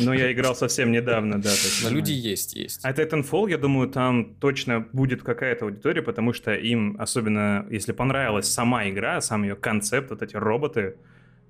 Но 0.00 0.12
я 0.12 0.32
играл 0.32 0.56
совсем 0.56 0.90
недавно, 0.90 1.40
да. 1.40 1.50
Но 1.84 1.90
люди 1.90 2.12
есть, 2.12 2.54
есть. 2.54 2.80
А 2.84 2.92
Titanfall, 2.92 3.48
я 3.50 3.58
думаю, 3.58 3.88
там 3.88 4.34
точно 4.36 4.86
будет 4.92 5.22
какая-то 5.22 5.66
аудитория, 5.66 6.02
потому 6.02 6.32
что 6.32 6.52
им, 6.52 6.96
особенно 6.98 7.66
если 7.70 7.92
понравилась 7.92 8.48
сама 8.48 8.88
игра, 8.88 9.20
сам 9.20 9.44
ее 9.44 9.54
концепт, 9.54 10.10
вот 10.10 10.22
эти 10.22 10.31
роботы, 10.34 10.96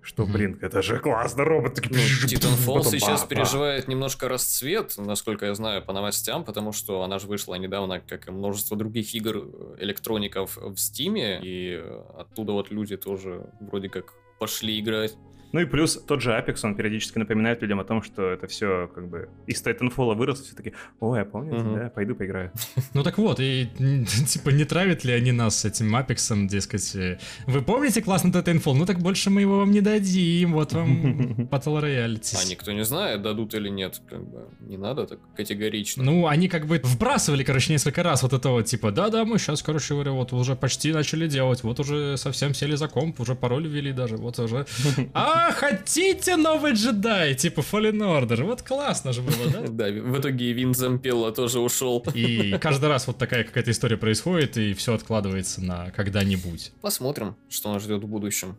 что, 0.02 0.26
блин, 0.26 0.58
это 0.60 0.82
же 0.82 0.98
классно, 0.98 1.44
роботы. 1.44 1.82
Ну, 1.88 1.96
Titanfall 1.96 2.82
сейчас 2.84 3.24
переживает 3.24 3.86
немножко 3.86 4.28
расцвет, 4.28 4.94
насколько 4.96 5.46
я 5.46 5.54
знаю, 5.54 5.82
по 5.82 5.92
новостям, 5.92 6.44
потому 6.44 6.72
что 6.72 7.02
она 7.02 7.20
же 7.20 7.28
вышла 7.28 7.54
недавно, 7.54 8.00
как 8.00 8.26
и 8.28 8.32
множество 8.32 8.76
других 8.76 9.14
игр 9.14 9.36
э, 9.36 9.76
электроников 9.78 10.56
в 10.56 10.76
Стиме, 10.76 11.40
и 11.42 11.80
оттуда 12.18 12.52
вот 12.52 12.70
люди 12.72 12.96
тоже 12.96 13.46
вроде 13.60 13.88
как 13.88 14.12
пошли 14.40 14.80
играть. 14.80 15.16
Ну 15.52 15.60
и 15.60 15.64
плюс 15.66 15.96
тот 16.06 16.22
же 16.22 16.30
Apex, 16.30 16.60
он 16.64 16.74
периодически 16.74 17.18
напоминает 17.18 17.62
людям 17.62 17.80
о 17.80 17.84
том, 17.84 18.02
что 18.02 18.30
это 18.30 18.46
все 18.46 18.90
как 18.94 19.08
бы 19.08 19.28
из 19.46 19.62
Titanfall 19.62 20.14
выросло, 20.14 20.44
все 20.44 20.54
таки 20.54 20.72
ой, 21.00 21.18
я 21.18 21.24
помню, 21.24 21.60
угу. 21.60 21.76
да, 21.76 21.90
пойду 21.90 22.14
поиграю. 22.14 22.50
Ну 22.94 23.02
так 23.02 23.18
вот, 23.18 23.40
и 23.40 23.68
типа 24.26 24.50
не 24.50 24.64
травят 24.64 25.04
ли 25.04 25.12
они 25.12 25.32
нас 25.32 25.60
с 25.60 25.64
этим 25.64 25.94
Apex, 25.94 26.46
дескать, 26.46 26.94
э, 26.94 27.18
вы 27.46 27.62
помните 27.62 28.02
классный 28.02 28.30
Titanfall? 28.30 28.74
Ну 28.74 28.86
так 28.86 28.98
больше 28.98 29.30
мы 29.30 29.40
его 29.40 29.58
вам 29.58 29.70
не 29.70 29.80
дадим, 29.80 30.52
вот 30.52 30.72
вам 30.72 31.02
Battle 31.50 31.82
Royale. 31.82 32.20
А 32.34 32.48
никто 32.48 32.72
не 32.72 32.84
знает, 32.84 33.22
дадут 33.22 33.54
или 33.54 33.68
нет, 33.68 34.00
как 34.08 34.24
бы 34.24 34.48
не 34.60 34.76
надо 34.76 35.06
так 35.06 35.18
категорично. 35.36 36.02
Ну, 36.02 36.26
они 36.26 36.48
как 36.48 36.66
бы 36.66 36.80
вбрасывали, 36.82 37.44
короче, 37.44 37.72
несколько 37.72 38.02
раз 38.02 38.22
вот 38.22 38.32
это 38.32 38.50
вот, 38.50 38.66
типа, 38.66 38.90
да-да, 38.90 39.24
мы 39.24 39.38
сейчас, 39.38 39.62
короче 39.62 39.94
говоря, 39.94 40.12
вот 40.12 40.32
уже 40.32 40.56
почти 40.56 40.92
начали 40.92 41.26
делать, 41.26 41.62
вот 41.62 41.80
уже 41.80 42.16
совсем 42.16 42.54
сели 42.54 42.74
за 42.74 42.88
комп, 42.88 43.20
уже 43.20 43.34
пароль 43.34 43.66
ввели 43.66 43.92
даже, 43.92 44.16
вот 44.16 44.38
уже. 44.38 44.66
А, 45.14 45.41
хотите 45.50 46.36
новый 46.36 46.74
джедай, 46.74 47.34
типа 47.34 47.60
Fallen 47.60 47.98
Order? 47.98 48.44
Вот 48.44 48.62
классно 48.62 49.12
же 49.12 49.22
было, 49.22 49.50
да? 49.50 49.62
Да, 49.68 49.88
в 49.90 50.18
итоге 50.20 50.52
Вин 50.52 50.74
Зампелла 50.74 51.32
тоже 51.32 51.58
ушел. 51.58 52.04
И 52.14 52.56
каждый 52.60 52.88
раз 52.88 53.06
вот 53.06 53.18
такая 53.18 53.44
какая-то 53.44 53.70
история 53.70 53.96
происходит, 53.96 54.56
и 54.56 54.74
все 54.74 54.94
откладывается 54.94 55.62
на 55.62 55.90
когда-нибудь. 55.90 56.72
Посмотрим, 56.80 57.36
что 57.48 57.72
нас 57.72 57.82
ждет 57.82 58.04
в 58.04 58.06
будущем. 58.06 58.56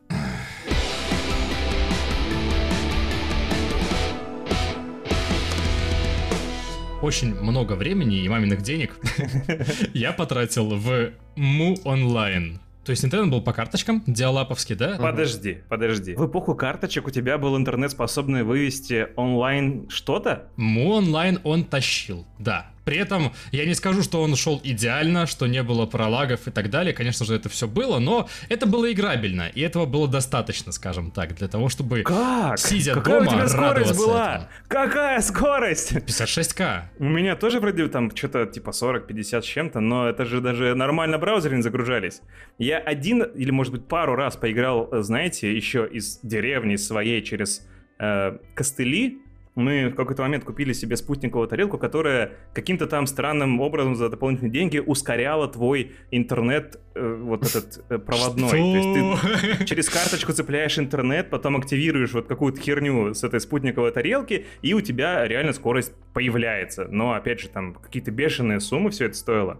очень 7.04 7.36
много 7.36 7.74
времени 7.74 8.24
и 8.24 8.30
маминых 8.30 8.62
денег 8.62 8.96
я 9.94 10.14
потратил 10.14 10.70
в 10.78 11.12
Му 11.36 11.78
онлайн. 11.84 12.60
То 12.84 12.90
есть 12.90 13.06
интернет 13.06 13.32
был 13.32 13.42
по 13.42 13.54
карточкам, 13.54 14.04
диалаповский, 14.08 14.76
да? 14.76 14.98
Подожди, 15.00 15.60
подожди. 15.70 16.16
В 16.16 16.28
эпоху 16.28 16.54
карточек 16.54 17.08
у 17.08 17.12
тебя 17.12 17.38
был 17.38 17.58
интернет, 17.58 17.92
способный 17.92 18.44
вывести 18.44 19.08
онлайн 19.16 19.90
что-то? 19.90 20.50
Му 20.58 20.92
онлайн 20.92 21.40
он 21.44 21.64
тащил, 21.64 22.26
да. 22.40 22.73
При 22.86 22.98
этом 22.98 23.34
я 23.52 23.66
не 23.66 23.74
скажу, 23.74 24.04
что 24.04 24.22
он 24.22 24.36
шел 24.36 24.60
идеально, 24.64 25.26
что 25.26 25.48
не 25.48 25.64
было 25.64 25.86
пролагов 25.86 26.48
и 26.48 26.52
так 26.52 26.70
далее. 26.70 26.94
Конечно 26.94 27.26
же, 27.26 27.36
это 27.36 27.50
все 27.50 27.68
было, 27.68 28.00
но 28.00 28.28
это 28.50 28.66
было 28.66 28.92
играбельно. 28.92 29.50
И 29.54 29.62
этого 29.62 29.86
было 29.86 30.08
достаточно, 30.08 30.72
скажем 30.72 31.12
так, 31.12 31.36
для 31.36 31.48
того, 31.48 31.70
чтобы 31.70 32.04
как? 32.04 32.60
сидя 32.60 32.94
Какая 32.94 33.20
дома, 33.20 33.32
у 33.32 33.36
тебя 33.36 33.48
скорость 33.48 33.98
была? 33.98 34.36
Этому. 34.36 34.48
Какая 34.68 35.22
скорость? 35.22 35.94
56к. 35.94 36.82
У 37.00 37.06
меня 37.06 37.36
тоже 37.36 37.60
вроде 37.60 37.88
там 37.88 38.16
что-то 38.16 38.46
типа 38.46 38.70
40-50 38.70 39.42
с 39.42 39.46
чем-то, 39.46 39.80
но 39.80 40.10
это 40.10 40.26
же 40.26 40.42
даже 40.42 40.76
нормально 40.76 41.18
браузеры 41.18 41.56
не 41.56 41.62
загружались. 41.62 42.22
Я 42.58 42.78
один 42.80 43.24
или, 43.24 43.52
может 43.52 43.72
быть, 43.72 43.88
пару 43.88 44.16
раз 44.16 44.36
поиграл, 44.36 44.90
знаете, 45.04 45.56
еще 45.56 45.88
из 45.92 46.20
деревни 46.22 46.76
своей 46.76 47.22
через 47.24 47.66
э, 48.00 48.38
костыли, 48.56 49.23
мы 49.56 49.90
в 49.90 49.96
какой-то 49.96 50.24
момент 50.24 50.44
купили 50.44 50.74
себе 50.74 50.98
спутниковую 50.98 51.48
тарелку, 51.48 51.78
которая 51.78 52.32
каким-то 52.54 52.88
там 52.88 53.06
странным 53.06 53.62
образом 53.62 53.96
за 53.96 54.10
дополнительные 54.10 54.52
деньги 54.52 54.80
ускоряла 54.80 55.48
твой 55.48 55.92
интернет, 56.12 56.80
э, 56.96 57.16
вот 57.22 57.44
этот 57.44 57.86
э, 57.90 58.00
проводной. 58.00 58.48
Что? 58.48 58.58
То 58.58 58.64
есть 58.66 59.60
ты 59.60 59.66
через 59.66 59.90
карточку 59.90 60.32
цепляешь 60.34 60.80
интернет, 60.80 61.30
потом 61.30 61.56
активируешь 61.56 62.14
вот 62.14 62.28
какую-то 62.28 62.60
херню 62.60 63.14
с 63.14 63.24
этой 63.24 63.40
спутниковой 63.40 63.92
тарелки, 63.92 64.46
и 64.62 64.74
у 64.74 64.82
тебя 64.82 65.28
реально 65.28 65.54
скорость 65.54 65.94
появляется. 66.14 66.88
Но, 66.90 67.14
опять 67.14 67.40
же, 67.40 67.50
там 67.50 67.76
какие-то 67.76 68.12
бешеные 68.12 68.60
суммы 68.60 68.90
все 68.90 69.06
это 69.06 69.16
стоило. 69.16 69.60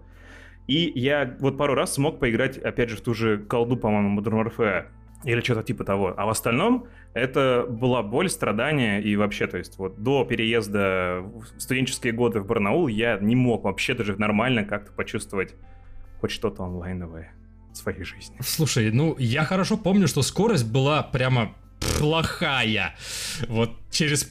И 0.66 0.92
я 0.96 1.36
вот 1.40 1.58
пару 1.58 1.76
раз 1.76 1.94
смог 1.94 2.20
поиграть, 2.20 2.58
опять 2.58 2.90
же, 2.90 2.96
в 2.96 3.02
ту 3.02 3.14
же 3.14 3.38
колду, 3.38 3.78
по-моему, 3.78 4.20
Modern 4.20 4.44
Warfare 4.44 4.86
или 5.24 5.42
что-то 5.42 5.64
типа 5.64 5.84
того. 5.84 6.14
А 6.16 6.26
в 6.26 6.30
остальном 6.30 6.88
это 7.14 7.66
была 7.70 8.02
боль, 8.04 8.30
страдания 8.30 9.00
и 9.00 9.16
вообще, 9.16 9.48
то 9.48 9.58
есть 9.58 9.78
вот 9.78 10.02
до 10.02 10.26
переезда 10.26 11.22
в 11.24 11.60
студенческие 11.60 12.14
годы 12.14 12.40
в 12.40 12.46
Барнаул 12.46 12.88
я 12.88 13.18
не 13.20 13.36
мог 13.36 13.64
вообще 13.64 13.94
даже 13.94 14.16
нормально 14.18 14.64
как-то 14.64 14.92
почувствовать 14.92 15.56
хоть 16.20 16.32
что-то 16.32 16.64
онлайновое 16.64 17.34
в 17.72 17.78
своей 17.78 18.04
жизни. 18.04 18.38
Слушай, 18.42 18.92
ну 18.92 19.16
я 19.20 19.44
хорошо 19.44 19.78
помню, 19.78 20.08
что 20.08 20.22
скорость 20.22 20.66
была 20.66 21.04
прямо 21.04 21.54
плохая. 22.00 22.96
Вот 23.48 23.72
через... 23.92 24.30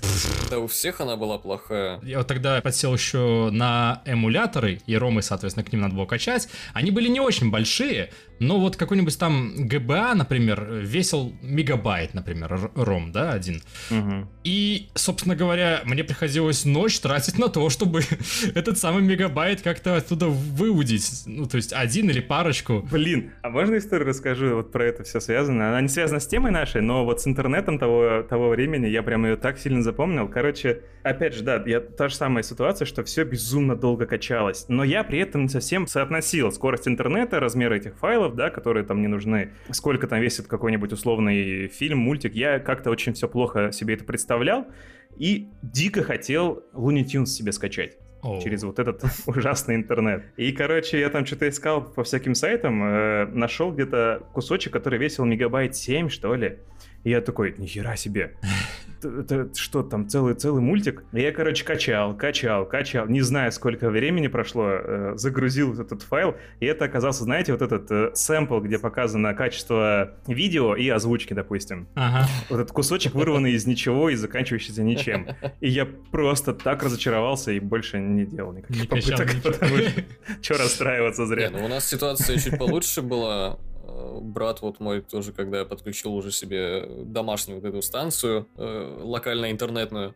Да 0.51 0.59
у 0.59 0.66
всех 0.66 1.01
она 1.01 1.16
была 1.16 1.38
плохая. 1.38 2.01
Я 2.03 2.18
вот 2.18 2.27
тогда 2.27 2.61
подсел 2.61 2.95
еще 2.95 3.51
на 3.51 4.03
эмуляторы, 4.05 4.81
и 4.87 4.97
ромы, 4.97 5.23
соответственно, 5.23 5.64
к 5.64 5.73
ним 5.73 5.83
надо 5.83 5.95
было 5.95 6.07
качать. 6.07 6.49
Они 6.73 6.90
были 6.90 7.09
не 7.09 7.21
очень 7.21 7.51
большие, 7.51 8.11
но 8.42 8.59
вот 8.59 8.76
какой-нибудь 8.76 9.16
там 9.18 9.52
GBA, 9.57 10.14
например, 10.14 10.66
весил 10.83 11.33
мегабайт, 11.42 12.12
например, 12.12 12.70
ром, 12.74 13.12
да, 13.12 13.33
один. 13.33 13.62
Угу. 13.90 14.28
И, 14.44 14.88
собственно 14.94 15.37
говоря, 15.37 15.83
мне 15.85 16.02
приходилось 16.02 16.64
ночь 16.64 16.98
тратить 16.98 17.38
на 17.38 17.48
то, 17.48 17.70
чтобы 17.70 18.02
этот 18.55 18.78
самый 18.78 19.02
мегабайт 19.02 19.62
как-то 19.62 19.96
оттуда 19.96 20.26
выудить. 20.26 21.22
Ну, 21.26 21.46
то 21.46 21.57
есть 21.57 21.72
один 21.72 22.11
или 22.11 22.20
парочку. 22.20 22.87
Блин, 22.90 23.31
а 23.42 23.50
можно 23.50 23.76
историю 23.76 24.09
расскажу 24.09 24.57
вот 24.57 24.72
про 24.72 24.87
это 24.87 25.05
все 25.05 25.20
связано? 25.20 25.68
Она 25.68 25.81
не 25.81 25.88
связана 25.88 26.18
с 26.18 26.26
темой 26.26 26.50
нашей, 26.50 26.83
но 26.83 27.05
вот 27.05 27.20
с 27.20 27.26
интернетом 27.26 27.78
того, 27.78 28.24
того 28.28 28.48
времени 28.48 28.87
я 28.87 29.02
прям 29.02 29.24
ее 29.24 29.37
так 29.37 29.59
сильно 29.59 29.83
запомнил. 29.83 30.28
Короче, 30.28 30.83
опять 31.05 31.35
же, 31.35 31.42
да, 31.44 31.62
я 31.64 31.81
та 31.81 32.09
же 32.09 32.16
самая 32.16 32.42
ситуация, 32.42 32.87
что 32.87 33.05
все 33.05 33.24
безумно 33.24 33.76
долго 33.76 34.07
качалось. 34.07 34.64
Но 34.68 34.83
я 34.83 35.05
при 35.05 35.20
этом 35.20 35.42
не 35.42 35.48
совсем 35.48 35.87
соотносил 35.87 36.50
скорость 36.50 36.88
интернета, 36.88 37.38
размер 37.38 37.72
этих 37.72 37.96
файлов, 37.96 38.32
да, 38.35 38.51
которые 38.51 38.85
там 38.85 39.01
не 39.01 39.09
нужны, 39.09 39.53
сколько 39.71 40.07
там 40.07 40.21
весит 40.21 40.47
какой-нибудь 40.47 40.92
условный 40.92 41.68
фильм, 41.68 41.99
мультик. 41.99 42.35
Я 42.35 42.59
как-то 42.59 42.90
очень 42.90 43.12
все 43.14 43.29
плохо 43.29 43.73
себе 43.73 43.95
это 43.95 44.05
представлял 44.05 44.66
и 45.16 45.49
дико 45.62 46.03
хотел 46.03 46.64
Looney 46.73 47.05
Tunes 47.05 47.27
себе 47.27 47.53
скачать. 47.53 47.99
oh. 48.23 48.40
через 48.42 48.62
вот 48.62 48.79
этот 48.79 49.03
ужасный 49.27 49.75
интернет. 49.75 50.25
И, 50.37 50.53
короче, 50.53 51.01
я 51.01 51.11
там 51.11 51.27
что-то 51.27 51.49
искал 51.49 51.83
по 51.83 52.05
всяким 52.05 52.35
сайтам, 52.35 52.83
э, 52.83 53.27
нашел 53.27 53.73
где-то 53.73 54.27
кусочек, 54.33 54.73
который 54.73 54.99
весил 54.99 55.25
мегабайт 55.25 55.77
7, 55.77 56.09
что 56.09 56.35
ли. 56.35 56.59
И 57.05 57.11
я 57.11 57.21
такой, 57.21 57.55
нихера 57.59 57.97
себе 57.97 58.37
это 59.04 59.54
что 59.54 59.82
там, 59.82 60.08
целый, 60.08 60.34
целый 60.34 60.62
мультик. 60.62 61.04
Я, 61.12 61.32
короче, 61.32 61.64
качал, 61.64 62.16
качал, 62.16 62.66
качал, 62.66 63.06
не 63.06 63.20
знаю, 63.20 63.52
сколько 63.52 63.90
времени 63.90 64.26
прошло, 64.28 64.68
э, 64.68 65.12
загрузил 65.16 65.78
этот 65.80 66.02
файл, 66.02 66.36
и 66.60 66.66
это 66.66 66.84
оказался, 66.84 67.24
знаете, 67.24 67.52
вот 67.52 67.62
этот 67.62 67.90
э, 67.90 68.10
сэмпл, 68.14 68.60
где 68.60 68.78
показано 68.78 69.34
качество 69.34 70.12
видео 70.26 70.74
и 70.74 70.88
озвучки, 70.88 71.34
допустим. 71.34 71.88
Ага. 71.94 72.26
Вот 72.50 72.60
этот 72.60 72.72
кусочек 72.72 73.14
вырванный 73.14 73.52
из 73.52 73.66
ничего 73.66 74.10
и 74.10 74.14
заканчивающийся 74.14 74.82
ничем. 74.82 75.28
И 75.60 75.68
я 75.68 75.86
просто 76.10 76.54
так 76.54 76.82
разочаровался 76.82 77.52
и 77.52 77.60
больше 77.60 77.98
не 77.98 78.24
делал 78.24 78.52
никаких 78.52 78.82
не 78.82 78.86
попыток, 78.88 79.28
потому 79.42 79.76
что 79.78 80.04
что 80.42 80.54
расстраиваться 80.54 81.26
зря. 81.26 81.48
Не, 81.48 81.58
ну 81.58 81.64
у 81.64 81.68
нас 81.68 81.86
ситуация 81.86 82.38
чуть 82.38 82.58
получше 82.58 83.02
была 83.02 83.58
брат 84.20 84.62
вот 84.62 84.81
мой 84.81 85.00
тоже, 85.02 85.33
когда 85.33 85.61
я 85.61 85.64
подключил 85.64 86.14
уже 86.14 86.31
себе 86.31 86.88
домашнюю 87.05 87.61
вот 87.61 87.68
эту 87.68 87.83
станцию, 87.83 88.48
э, 88.57 89.00
локально 89.02 89.50
интернетную, 89.50 90.14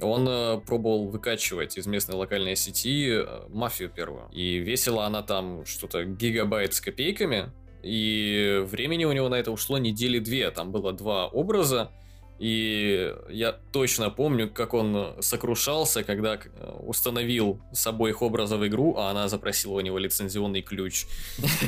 он 0.00 0.26
э, 0.28 0.60
пробовал 0.66 1.08
выкачивать 1.08 1.76
из 1.76 1.86
местной 1.86 2.16
локальной 2.16 2.56
сети 2.56 3.10
э, 3.10 3.46
мафию 3.48 3.90
первую. 3.90 4.28
И 4.32 4.58
весила 4.58 5.06
она 5.06 5.22
там 5.22 5.64
что-то 5.66 6.04
гигабайт 6.04 6.74
с 6.74 6.80
копейками. 6.80 7.52
И 7.82 8.62
времени 8.66 9.04
у 9.04 9.12
него 9.12 9.28
на 9.28 9.36
это 9.36 9.50
ушло 9.50 9.78
недели 9.78 10.18
две. 10.18 10.50
Там 10.50 10.70
было 10.70 10.92
два 10.92 11.28
образа. 11.28 11.90
И 12.40 13.14
я 13.28 13.52
точно 13.52 14.08
помню, 14.08 14.48
как 14.48 14.72
он 14.72 15.14
сокрушался, 15.20 16.02
когда 16.02 16.36
э, 16.36 16.38
установил 16.86 17.60
с 17.70 17.86
обоих 17.86 18.22
образов 18.22 18.64
игру, 18.64 18.94
а 18.96 19.10
она 19.10 19.28
запросила 19.28 19.74
у 19.74 19.80
него 19.80 19.98
лицензионный 19.98 20.62
ключ. 20.62 21.04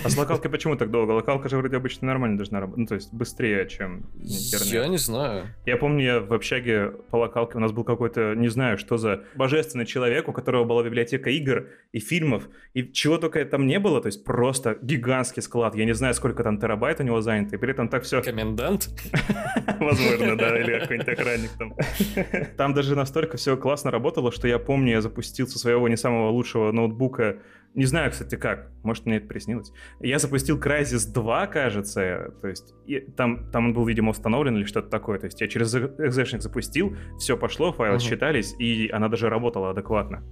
А 0.02 0.08
с 0.08 0.16
локалкой 0.16 0.50
почему 0.50 0.76
так 0.76 0.90
долго? 0.90 1.10
Локалка 1.10 1.50
же 1.50 1.58
вроде 1.58 1.76
обычно 1.76 2.06
нормально 2.06 2.38
должна 2.38 2.60
работать. 2.60 2.78
Ну, 2.78 2.86
то 2.86 2.94
есть 2.94 3.12
быстрее, 3.12 3.68
чем 3.68 4.06
интернет. 4.14 4.72
Я 4.72 4.86
не 4.86 4.96
знаю. 4.96 5.48
Я 5.66 5.76
помню, 5.76 6.04
я 6.04 6.20
в 6.20 6.32
общаге 6.32 6.92
по 7.10 7.16
локалке 7.16 7.58
у 7.58 7.60
нас 7.60 7.70
был 7.70 7.84
какой-то, 7.84 8.34
не 8.34 8.48
знаю, 8.48 8.78
что 8.78 8.96
за 8.96 9.24
божественный 9.34 9.84
человек, 9.84 10.28
у 10.28 10.32
которого 10.32 10.64
была 10.64 10.82
библиотека 10.82 11.28
игр 11.28 11.68
и 11.92 11.98
фильмов, 11.98 12.48
и 12.72 12.90
чего 12.90 13.18
только 13.18 13.44
там 13.44 13.66
не 13.66 13.78
было, 13.78 14.00
то 14.00 14.06
есть 14.06 14.24
просто 14.24 14.78
гигантский 14.80 15.42
склад. 15.42 15.74
Я 15.74 15.84
не 15.84 15.92
знаю, 15.92 16.14
сколько 16.14 16.42
там 16.42 16.58
терабайт 16.58 16.98
у 17.00 17.02
него 17.02 17.20
занято, 17.20 17.56
и 17.56 17.58
при 17.58 17.72
этом 17.72 17.90
так 17.90 18.04
все... 18.04 18.22
Комендант? 18.22 18.88
Возможно, 19.78 20.38
да 20.38 20.61
или 20.62 20.78
какой-нибудь 20.78 21.08
охранник 21.08 21.50
там. 21.58 21.74
Там 22.56 22.74
даже 22.74 22.96
настолько 22.96 23.36
все 23.36 23.56
классно 23.56 23.90
работало, 23.90 24.32
что 24.32 24.48
я 24.48 24.58
помню, 24.58 24.92
я 24.92 25.00
запустил 25.00 25.46
со 25.46 25.58
своего 25.58 25.88
не 25.88 25.96
самого 25.96 26.30
лучшего 26.30 26.72
ноутбука 26.72 27.38
не 27.74 27.86
знаю, 27.86 28.10
кстати, 28.10 28.34
как. 28.34 28.70
Может, 28.82 29.06
мне 29.06 29.16
это 29.16 29.26
приснилось. 29.26 29.72
Я 30.00 30.18
запустил 30.18 30.58
Crysis 30.58 31.10
2, 31.10 31.46
кажется. 31.46 32.34
То 32.42 32.48
есть 32.48 32.74
и 32.86 33.00
там, 33.00 33.50
там 33.50 33.66
он 33.66 33.72
был, 33.72 33.86
видимо, 33.86 34.10
установлен 34.10 34.56
или 34.56 34.64
что-то 34.64 34.90
такое. 34.90 35.18
То 35.18 35.26
есть 35.26 35.40
я 35.40 35.48
через 35.48 35.74
экзешник 35.74 36.42
запустил, 36.42 36.96
все 37.18 37.36
пошло, 37.36 37.72
файлы 37.72 37.96
uh-huh. 37.96 38.00
считались, 38.00 38.54
и 38.58 38.90
она 38.92 39.08
даже 39.08 39.30
работала 39.30 39.70
адекватно. 39.70 40.22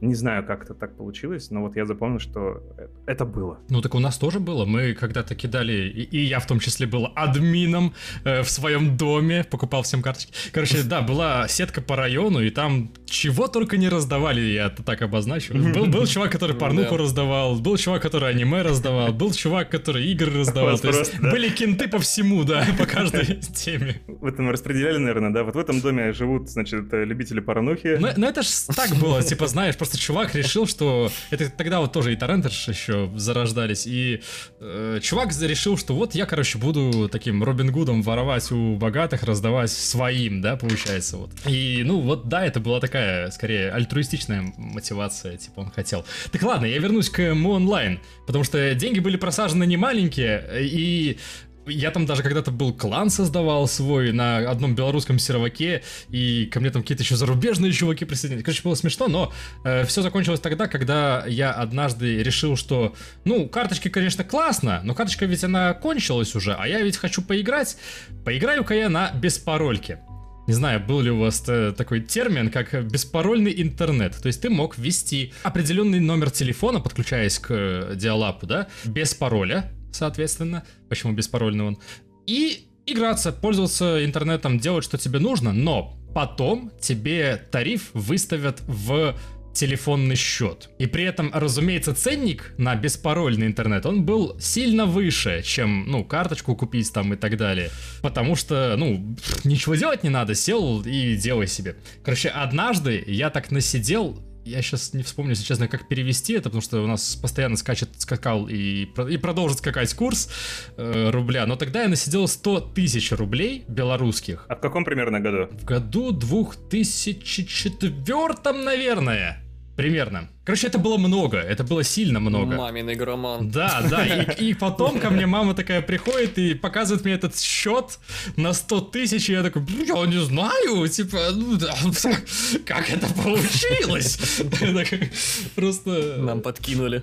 Не 0.00 0.14
знаю, 0.14 0.44
как 0.44 0.64
это 0.64 0.74
так 0.74 0.96
получилось, 0.96 1.50
но 1.50 1.62
вот 1.62 1.76
я 1.76 1.86
запомнил, 1.86 2.18
что 2.18 2.62
это 3.06 3.24
было. 3.24 3.58
Ну 3.70 3.80
так 3.80 3.94
у 3.94 3.98
нас 3.98 4.18
тоже 4.18 4.40
было. 4.40 4.66
Мы 4.66 4.92
когда-то 4.94 5.34
кидали, 5.34 5.88
и, 5.88 6.02
и 6.02 6.24
я 6.24 6.38
в 6.38 6.46
том 6.46 6.60
числе 6.60 6.86
был 6.86 7.08
админом 7.14 7.94
э, 8.24 8.42
в 8.42 8.50
своем 8.50 8.96
доме, 8.96 9.44
покупал 9.44 9.82
всем 9.82 10.02
карточки. 10.02 10.32
Короче, 10.52 10.82
да, 10.82 11.00
была 11.00 11.48
сетка 11.48 11.80
по 11.80 11.96
району, 11.96 12.40
и 12.40 12.50
там 12.50 12.92
чего 13.06 13.48
только 13.48 13.76
не 13.78 13.88
раздавали, 13.88 14.40
я 14.40 14.66
это 14.66 14.82
так 14.82 15.02
обозначу. 15.02 15.54
Был, 15.76 15.86
был 15.86 16.06
чувак, 16.06 16.32
который 16.32 16.56
порнуху 16.56 16.96
раздавал, 16.96 17.56
был 17.56 17.76
чувак, 17.76 18.02
который 18.02 18.30
аниме 18.30 18.62
раздавал, 18.62 19.12
был 19.12 19.32
чувак, 19.32 19.70
который 19.70 20.06
игры 20.06 20.32
раздавал. 20.32 20.78
То 20.78 20.88
есть 20.88 21.18
были 21.20 21.48
кенты 21.48 21.88
по 21.88 21.98
всему, 21.98 22.44
да, 22.44 22.66
по 22.78 22.86
каждой 22.86 23.26
теме. 23.54 24.00
В 24.06 24.26
этом 24.26 24.50
распределяли, 24.50 24.98
наверное, 24.98 25.30
да? 25.30 25.44
Вот 25.44 25.54
в 25.54 25.58
этом 25.58 25.80
доме 25.80 26.12
живут, 26.12 26.48
значит, 26.48 26.84
любители 26.92 27.40
порнухи. 27.40 27.96
Ну, 27.98 28.08
ну 28.16 28.26
это 28.26 28.42
ж 28.42 28.46
так 28.74 28.90
было, 28.96 29.22
типа, 29.22 29.46
знаешь, 29.46 29.76
просто 29.86 29.98
чувак 29.98 30.34
решил, 30.34 30.66
что... 30.66 31.12
Это 31.30 31.48
тогда 31.48 31.78
вот 31.78 31.92
тоже 31.92 32.12
и 32.12 32.16
торренты 32.16 32.48
еще 32.48 33.08
зарождались, 33.14 33.86
и 33.86 34.20
э, 34.58 34.98
чувак 35.00 35.30
решил, 35.40 35.78
что 35.78 35.94
вот 35.94 36.16
я, 36.16 36.26
короче, 36.26 36.58
буду 36.58 37.08
таким 37.08 37.44
Робин 37.44 37.70
Гудом 37.70 38.02
воровать 38.02 38.50
у 38.50 38.74
богатых, 38.74 39.22
раздавать 39.22 39.70
своим, 39.70 40.40
да, 40.40 40.56
получается, 40.56 41.18
вот. 41.18 41.30
И, 41.46 41.82
ну, 41.84 42.00
вот, 42.00 42.28
да, 42.28 42.44
это 42.44 42.58
была 42.58 42.80
такая, 42.80 43.30
скорее, 43.30 43.70
альтруистичная 43.70 44.52
мотивация, 44.56 45.36
типа, 45.36 45.60
он 45.60 45.70
хотел. 45.70 46.04
Так 46.32 46.42
ладно, 46.42 46.66
я 46.66 46.78
вернусь 46.78 47.08
к 47.08 47.20
Mu 47.20 47.56
Online, 47.56 48.00
потому 48.26 48.42
что 48.42 48.74
деньги 48.74 48.98
были 48.98 49.16
просажены 49.16 49.66
не 49.66 49.76
маленькие, 49.76 50.48
и 50.62 51.18
я 51.66 51.90
там 51.90 52.06
даже 52.06 52.22
когда-то 52.22 52.50
был 52.50 52.72
клан 52.72 53.10
создавал 53.10 53.66
свой 53.68 54.12
на 54.12 54.38
одном 54.50 54.74
белорусском 54.74 55.18
серваке, 55.18 55.82
и 56.08 56.46
ко 56.46 56.60
мне 56.60 56.70
там 56.70 56.82
какие-то 56.82 57.02
еще 57.02 57.16
зарубежные 57.16 57.72
чуваки 57.72 58.04
присоединились. 58.04 58.44
Короче, 58.44 58.62
было 58.62 58.74
смешно, 58.74 59.08
но 59.08 59.32
э, 59.64 59.84
все 59.84 60.02
закончилось 60.02 60.40
тогда, 60.40 60.68
когда 60.68 61.24
я 61.26 61.52
однажды 61.52 62.22
решил, 62.22 62.56
что, 62.56 62.94
ну, 63.24 63.48
карточки, 63.48 63.88
конечно, 63.88 64.24
классно, 64.24 64.80
но 64.84 64.94
карточка 64.94 65.26
ведь 65.26 65.44
она 65.44 65.74
кончилась 65.74 66.34
уже, 66.34 66.54
а 66.54 66.66
я 66.66 66.80
ведь 66.80 66.96
хочу 66.96 67.22
поиграть. 67.22 67.76
Поиграю-ка 68.24 68.74
я 68.74 68.88
на 68.88 69.10
беспарольке. 69.12 70.00
Не 70.46 70.54
знаю, 70.54 70.78
был 70.78 71.00
ли 71.00 71.10
у 71.10 71.18
вас 71.18 71.42
э, 71.48 71.72
такой 71.76 72.00
термин, 72.00 72.50
как 72.50 72.84
беспарольный 72.84 73.60
интернет. 73.60 74.16
То 74.22 74.28
есть 74.28 74.40
ты 74.40 74.48
мог 74.48 74.78
ввести 74.78 75.32
определенный 75.42 75.98
номер 75.98 76.30
телефона, 76.30 76.78
подключаясь 76.78 77.40
к 77.40 77.48
э, 77.50 77.94
диалапу, 77.96 78.46
да, 78.46 78.68
без 78.84 79.12
пароля, 79.12 79.72
соответственно, 79.96 80.64
почему 80.88 81.12
беспарольный 81.12 81.64
он, 81.64 81.78
и 82.26 82.68
играться, 82.86 83.32
пользоваться 83.32 84.04
интернетом, 84.04 84.58
делать, 84.58 84.84
что 84.84 84.98
тебе 84.98 85.18
нужно, 85.18 85.52
но 85.52 85.98
потом 86.14 86.70
тебе 86.80 87.36
тариф 87.50 87.90
выставят 87.92 88.60
в 88.66 89.16
телефонный 89.56 90.16
счет. 90.16 90.68
И 90.78 90.86
при 90.86 91.04
этом, 91.04 91.30
разумеется, 91.32 91.94
ценник 91.94 92.52
на 92.58 92.74
беспарольный 92.76 93.46
интернет, 93.46 93.86
он 93.86 94.04
был 94.04 94.38
сильно 94.38 94.84
выше, 94.84 95.42
чем, 95.42 95.86
ну, 95.88 96.04
карточку 96.04 96.54
купить 96.54 96.92
там 96.92 97.14
и 97.14 97.16
так 97.16 97.36
далее. 97.36 97.70
Потому 98.02 98.36
что, 98.36 98.76
ну, 98.76 99.16
ничего 99.44 99.74
делать 99.74 100.04
не 100.04 100.10
надо, 100.10 100.34
сел 100.34 100.82
и 100.82 101.16
делай 101.16 101.46
себе. 101.46 101.76
Короче, 102.04 102.28
однажды 102.28 103.02
я 103.06 103.30
так 103.30 103.50
насидел 103.50 104.22
я 104.46 104.62
сейчас 104.62 104.94
не 104.94 105.02
вспомню, 105.02 105.30
если 105.30 105.42
честно, 105.44 105.66
как 105.68 105.88
перевести 105.88 106.34
это, 106.34 106.44
потому 106.44 106.62
что 106.62 106.80
у 106.82 106.86
нас 106.86 107.16
постоянно 107.16 107.56
скачет, 107.56 107.88
скакал 107.98 108.46
и, 108.48 108.84
и 108.84 109.16
продолжит 109.16 109.58
скакать 109.58 109.92
курс 109.94 110.30
э, 110.76 111.10
рубля. 111.10 111.44
Но 111.46 111.56
тогда 111.56 111.82
я 111.82 111.88
насидел 111.88 112.28
100 112.28 112.60
тысяч 112.74 113.10
рублей 113.12 113.64
белорусских. 113.66 114.44
А 114.48 114.54
в 114.54 114.60
каком 114.60 114.84
примерно 114.84 115.18
году? 115.20 115.48
В 115.50 115.64
году 115.64 116.12
2004, 116.12 118.52
наверное. 118.52 119.42
Примерно. 119.76 120.28
Короче, 120.46 120.68
это 120.68 120.78
было 120.78 120.96
много, 120.96 121.38
это 121.38 121.64
было 121.64 121.82
сильно 121.82 122.20
много. 122.20 122.54
Мамин 122.54 122.88
игроман. 122.92 123.50
Да, 123.50 123.82
да, 123.90 124.06
и, 124.06 124.50
и 124.50 124.54
потом 124.54 125.00
ко 125.00 125.10
мне 125.10 125.26
мама 125.26 125.54
такая 125.54 125.82
приходит 125.82 126.38
и 126.38 126.54
показывает 126.54 127.04
мне 127.04 127.14
этот 127.14 127.36
счет 127.36 127.98
на 128.36 128.52
100 128.52 128.80
тысяч, 128.82 129.28
и 129.28 129.32
я 129.32 129.42
такой, 129.42 129.64
я 129.84 130.06
не 130.06 130.22
знаю, 130.22 130.86
типа, 130.86 131.18
ну, 131.34 131.58
как 132.64 132.88
это 132.90 133.12
получилось? 133.14 134.40
Просто... 135.56 136.18
Нам 136.18 136.42
подкинули. 136.42 137.02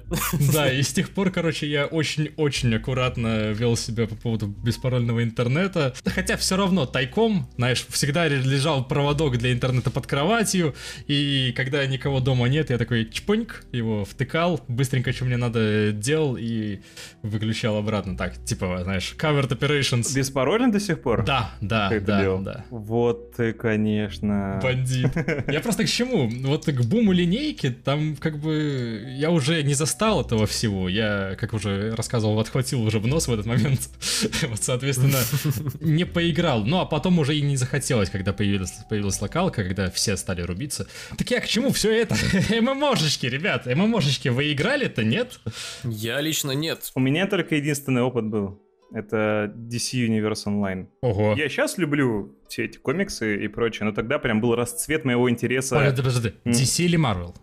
Да, 0.53 0.71
и 0.71 0.82
с 0.82 0.93
тех 0.93 1.10
пор, 1.10 1.29
короче, 1.29 1.67
я 1.67 1.86
очень-очень 1.86 2.73
аккуратно 2.73 3.51
вел 3.51 3.75
себя 3.75 4.08
по 4.08 4.15
поводу 4.15 4.47
беспарольного 4.47 5.21
интернета, 5.21 5.93
хотя 6.06 6.38
все 6.38 6.56
равно 6.56 6.86
тайком, 6.86 7.49
знаешь, 7.58 7.86
всегда 7.89 8.25
лежал 8.29 8.88
проводок 8.88 9.38
для 9.38 9.51
интернета 9.51 9.91
под 9.91 10.08
кроватью, 10.08 10.75
и 11.08 11.53
когда 11.58 11.86
никого 11.86 12.21
дома 12.21 12.47
нет, 12.47 12.69
я 12.69 12.77
такой, 12.77 13.10
чпо, 13.12 13.33
чпоньк, 13.34 13.63
его 13.72 14.06
втыкал, 14.06 14.62
быстренько, 14.67 15.12
что 15.12 15.26
мне 15.26 15.38
надо, 15.38 15.91
делал 15.91 16.38
и 16.38 16.80
выключал 17.24 17.78
обратно. 17.78 18.15
Так, 18.15 18.43
типа, 18.46 18.82
знаешь, 18.84 19.15
covered 19.17 19.50
operations. 19.50 20.13
Беспарольно 20.15 20.72
до 20.72 20.80
сих 20.80 21.02
пор? 21.02 21.26
Да, 21.26 21.52
да, 21.62 21.89
как 21.89 22.06
да, 22.06 22.38
да. 22.38 22.65
Вот 22.69 23.36
ты, 23.36 23.54
конечно. 23.54 24.60
Бандит. 24.62 25.12
Я 25.48 25.62
просто 25.62 25.84
к 25.86 25.89
чему? 25.89 26.30
Вот 26.48 26.65
к 26.65 26.82
буму 26.84 27.12
линейки, 27.12 27.69
там 27.72 28.15
как 28.17 28.38
бы 28.38 29.04
я 29.17 29.32
уже 29.32 29.63
не 29.63 29.74
застал 29.74 30.22
этого 30.22 30.46
всего. 30.46 30.88
Я, 30.88 31.36
как 31.39 31.54
уже 31.54 31.96
рассказывал, 31.96 32.39
отхватил 32.39 32.84
уже 32.84 33.00
в 33.00 33.08
нос 33.08 33.28
в 33.28 33.34
этот 33.34 33.46
момент. 33.46 33.82
Вот, 34.43 34.62
соответственно, 34.62 35.19
не 35.80 36.06
поиграл. 36.06 36.65
Ну, 36.65 36.80
а 36.80 36.86
потом 36.86 37.17
уже 37.19 37.36
и 37.36 37.41
не 37.41 37.56
захотелось, 37.56 38.10
когда 38.10 38.34
появилась, 38.34 38.74
появилась 38.89 39.19
локалка, 39.22 39.63
когда 39.63 39.89
все 39.89 40.17
стали 40.17 40.41
рубиться. 40.41 40.88
Так 41.17 41.30
я 41.32 41.39
к 41.39 41.48
чему 41.48 41.72
все 41.72 41.91
это? 41.91 42.15
ММОшечки 42.62 43.22
ММОшечки, 43.23 43.25
ребят, 43.27 43.65
ММОшечки 43.65 44.29
вы 44.29 44.51
играли-то, 44.51 45.03
нет? 45.03 45.39
Я 45.83 46.21
лично 46.21 46.51
нет. 46.51 46.91
У 46.95 46.99
меня 46.99 47.27
только 47.27 47.55
единственный 47.55 48.01
опыт 48.01 48.25
был. 48.25 48.59
Это 48.93 49.51
DC 49.55 50.07
Universe 50.07 50.45
Online. 50.45 50.88
Ого. 51.01 51.33
Я 51.38 51.49
сейчас 51.49 51.77
люблю 51.77 52.38
все 52.47 52.65
эти 52.65 52.77
комиксы 52.77 53.43
и 53.43 53.47
прочее, 53.47 53.86
но 53.88 53.91
тогда 53.93 54.19
прям 54.19 54.39
был 54.39 54.55
расцвет 54.55 55.03
моего 55.05 55.29
интереса. 55.29 55.75
Подожди, 55.75 56.01
подожди. 56.01 56.33
DC 56.45 56.86
или 56.86 56.97
Marvel? 56.99 57.36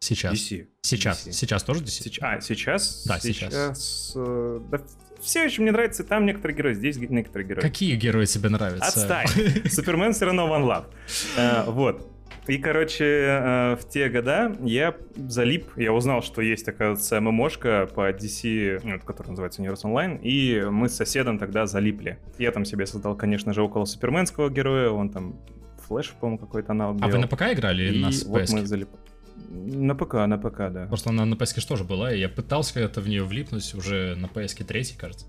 Сейчас. 0.00 0.34
DC. 0.34 0.66
Сейчас. 0.82 1.26
DC. 1.26 1.32
Сейчас 1.32 1.62
тоже 1.62 1.80
DC? 1.82 2.02
Сеч- 2.02 2.18
А, 2.20 2.40
сейчас? 2.40 3.04
Да, 3.06 3.20
сейчас. 3.20 4.12
э, 4.16 4.60
да, 4.70 4.80
все 5.20 5.44
еще 5.44 5.62
мне 5.62 5.70
нравится 5.72 6.02
там 6.02 6.26
некоторые 6.26 6.56
герои, 6.56 6.74
здесь 6.74 6.96
некоторые 6.96 7.48
герои. 7.48 7.60
Какие 7.62 7.94
герои 7.96 8.26
тебе 8.26 8.48
нравятся? 8.48 8.86
Отстань. 8.88 9.28
Супермен 9.70 10.12
все 10.12 10.24
равно 10.24 10.48
One 10.48 10.64
Love. 10.66 10.86
Э, 11.36 11.70
Вот. 11.70 12.15
И, 12.46 12.58
короче, 12.58 13.04
э, 13.04 13.76
в 13.76 13.88
те 13.88 14.08
года 14.08 14.56
я 14.62 14.94
залип, 15.16 15.66
я 15.76 15.92
узнал, 15.92 16.22
что 16.22 16.42
есть, 16.42 16.68
оказывается, 16.68 17.20
ММОшка 17.20 17.88
по 17.92 18.10
DC, 18.10 18.80
ну, 18.84 19.00
которая 19.00 19.30
называется 19.30 19.62
Universe 19.62 19.82
Online, 19.82 20.20
и 20.22 20.62
мы 20.70 20.88
с 20.88 20.94
соседом 20.94 21.38
тогда 21.38 21.66
залипли. 21.66 22.18
Я 22.38 22.52
там 22.52 22.64
себе 22.64 22.86
создал, 22.86 23.16
конечно 23.16 23.52
же, 23.52 23.62
около 23.62 23.84
суперменского 23.84 24.48
героя, 24.48 24.90
он 24.90 25.10
там 25.10 25.40
Флэш, 25.88 26.10
по-моему, 26.20 26.38
какой-то 26.38 26.72
аналог 26.72 26.98
А 27.00 27.08
вы 27.08 27.18
на 27.18 27.26
ПК 27.26 27.42
играли 27.52 27.84
или 27.84 28.02
на 28.02 28.10
вот 28.26 28.42
PS? 28.42 28.52
мы 28.52 28.66
залип... 28.66 28.88
На 29.48 29.94
ПК, 29.94 30.14
на 30.14 30.38
ПК, 30.38 30.72
да. 30.72 30.86
Просто 30.86 31.10
она 31.10 31.24
на 31.24 31.34
PS 31.34 31.66
тоже 31.66 31.84
была, 31.84 32.12
и 32.12 32.18
я 32.18 32.28
пытался 32.28 32.74
когда-то 32.74 33.00
в 33.00 33.08
нее 33.08 33.24
влипнуть 33.24 33.74
уже 33.74 34.14
на 34.16 34.26
PS 34.26 34.64
3, 34.64 34.84
кажется. 34.98 35.26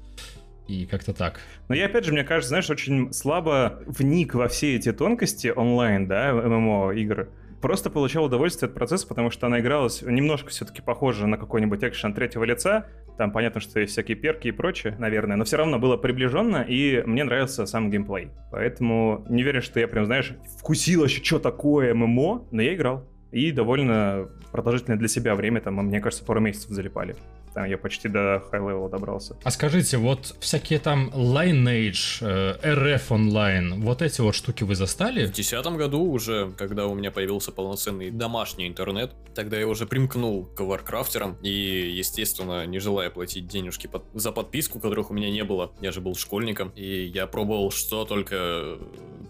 И 0.67 0.86
как-то 0.86 1.13
так. 1.13 1.39
Но 1.69 1.75
я, 1.75 1.86
опять 1.86 2.06
же, 2.06 2.12
мне 2.12 2.23
кажется, 2.23 2.49
знаешь, 2.49 2.69
очень 2.69 3.13
слабо 3.13 3.80
вник 3.86 4.34
во 4.34 4.47
все 4.47 4.75
эти 4.75 4.91
тонкости 4.91 5.51
онлайн, 5.56 6.08
да, 6.08 6.34
ММО 6.34 6.91
игр. 6.93 7.30
Просто 7.62 7.89
получал 7.89 8.25
удовольствие 8.25 8.67
от 8.67 8.75
процесса, 8.75 9.08
потому 9.08 9.32
что 9.32 9.47
она 9.47 9.60
игралась 9.60 10.03
немножко 10.03 10.49
все-таки 10.49 10.82
похоже 10.82 11.25
на 11.25 11.38
какой-нибудь 11.38 11.84
экшен 11.84 12.13
третьего 12.13 12.43
лица. 12.43 12.86
Там 13.17 13.32
понятно, 13.32 13.62
что 13.62 13.80
есть 13.80 13.93
всякие 13.93 14.15
перки 14.15 14.49
и 14.49 14.51
прочее, 14.51 14.95
наверное, 14.99 15.38
но 15.38 15.43
все 15.43 15.58
равно 15.58 15.80
было 15.80 15.97
приближенно, 15.97 16.62
и 16.62 17.01
мне 17.03 17.23
нравился 17.23 17.65
сам 17.65 17.89
геймплей. 17.89 18.30
Поэтому 18.51 19.25
не 19.27 19.41
верю, 19.41 19.63
что 19.63 19.80
я 19.80 19.88
прям, 19.88 20.06
знаешь, 20.06 20.34
вкусил 20.60 21.03
еще, 21.03 21.23
что 21.23 21.39
такое 21.39 21.95
ММО, 21.95 22.47
но 22.51 22.62
я 22.62 22.75
играл. 22.75 23.08
И 23.32 23.51
довольно 23.51 24.30
продолжительное 24.51 24.97
для 24.97 25.08
себя 25.08 25.34
время, 25.34 25.60
там, 25.60 25.75
мне 25.75 25.99
кажется, 25.99 26.23
пару 26.23 26.39
месяцев 26.39 26.69
залипали. 26.69 27.15
Там 27.57 27.65
я 27.65 27.79
почти 27.79 28.07
до 28.07 28.43
high 28.51 28.66
level 28.66 28.84
а 28.84 28.88
добрался. 28.87 29.35
А 29.43 29.49
скажите, 29.49 29.97
вот 29.97 30.35
всякие 30.39 30.77
там 30.77 31.09
Lineage, 31.09 32.19
э, 32.21 32.55
RF 32.61 33.05
Online, 33.10 33.81
вот 33.81 34.03
эти 34.03 34.21
вот 34.21 34.35
штуки 34.35 34.63
вы 34.63 34.75
застали? 34.75 35.25
В 35.25 35.31
десятом 35.31 35.75
году 35.75 36.03
уже, 36.03 36.51
когда 36.55 36.85
у 36.85 36.93
меня 36.93 37.09
появился 37.09 37.51
полноценный 37.51 38.11
домашний 38.11 38.67
интернет, 38.67 39.15
тогда 39.33 39.57
я 39.57 39.67
уже 39.67 39.87
примкнул 39.87 40.45
к 40.45 40.59
варкрафтерам 40.59 41.35
и, 41.41 41.49
естественно, 41.49 42.63
не 42.67 42.77
желая 42.77 43.09
платить 43.09 43.47
денежки 43.47 43.87
под- 43.87 44.03
за 44.13 44.31
подписку, 44.31 44.79
которых 44.79 45.09
у 45.09 45.15
меня 45.15 45.31
не 45.31 45.43
было, 45.43 45.71
я 45.81 45.91
же 45.91 45.99
был 45.99 46.13
школьником, 46.13 46.71
и 46.75 47.05
я 47.05 47.25
пробовал, 47.25 47.71
что 47.71 48.05
только 48.05 48.77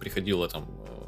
приходило 0.01 0.49
там 0.49 0.65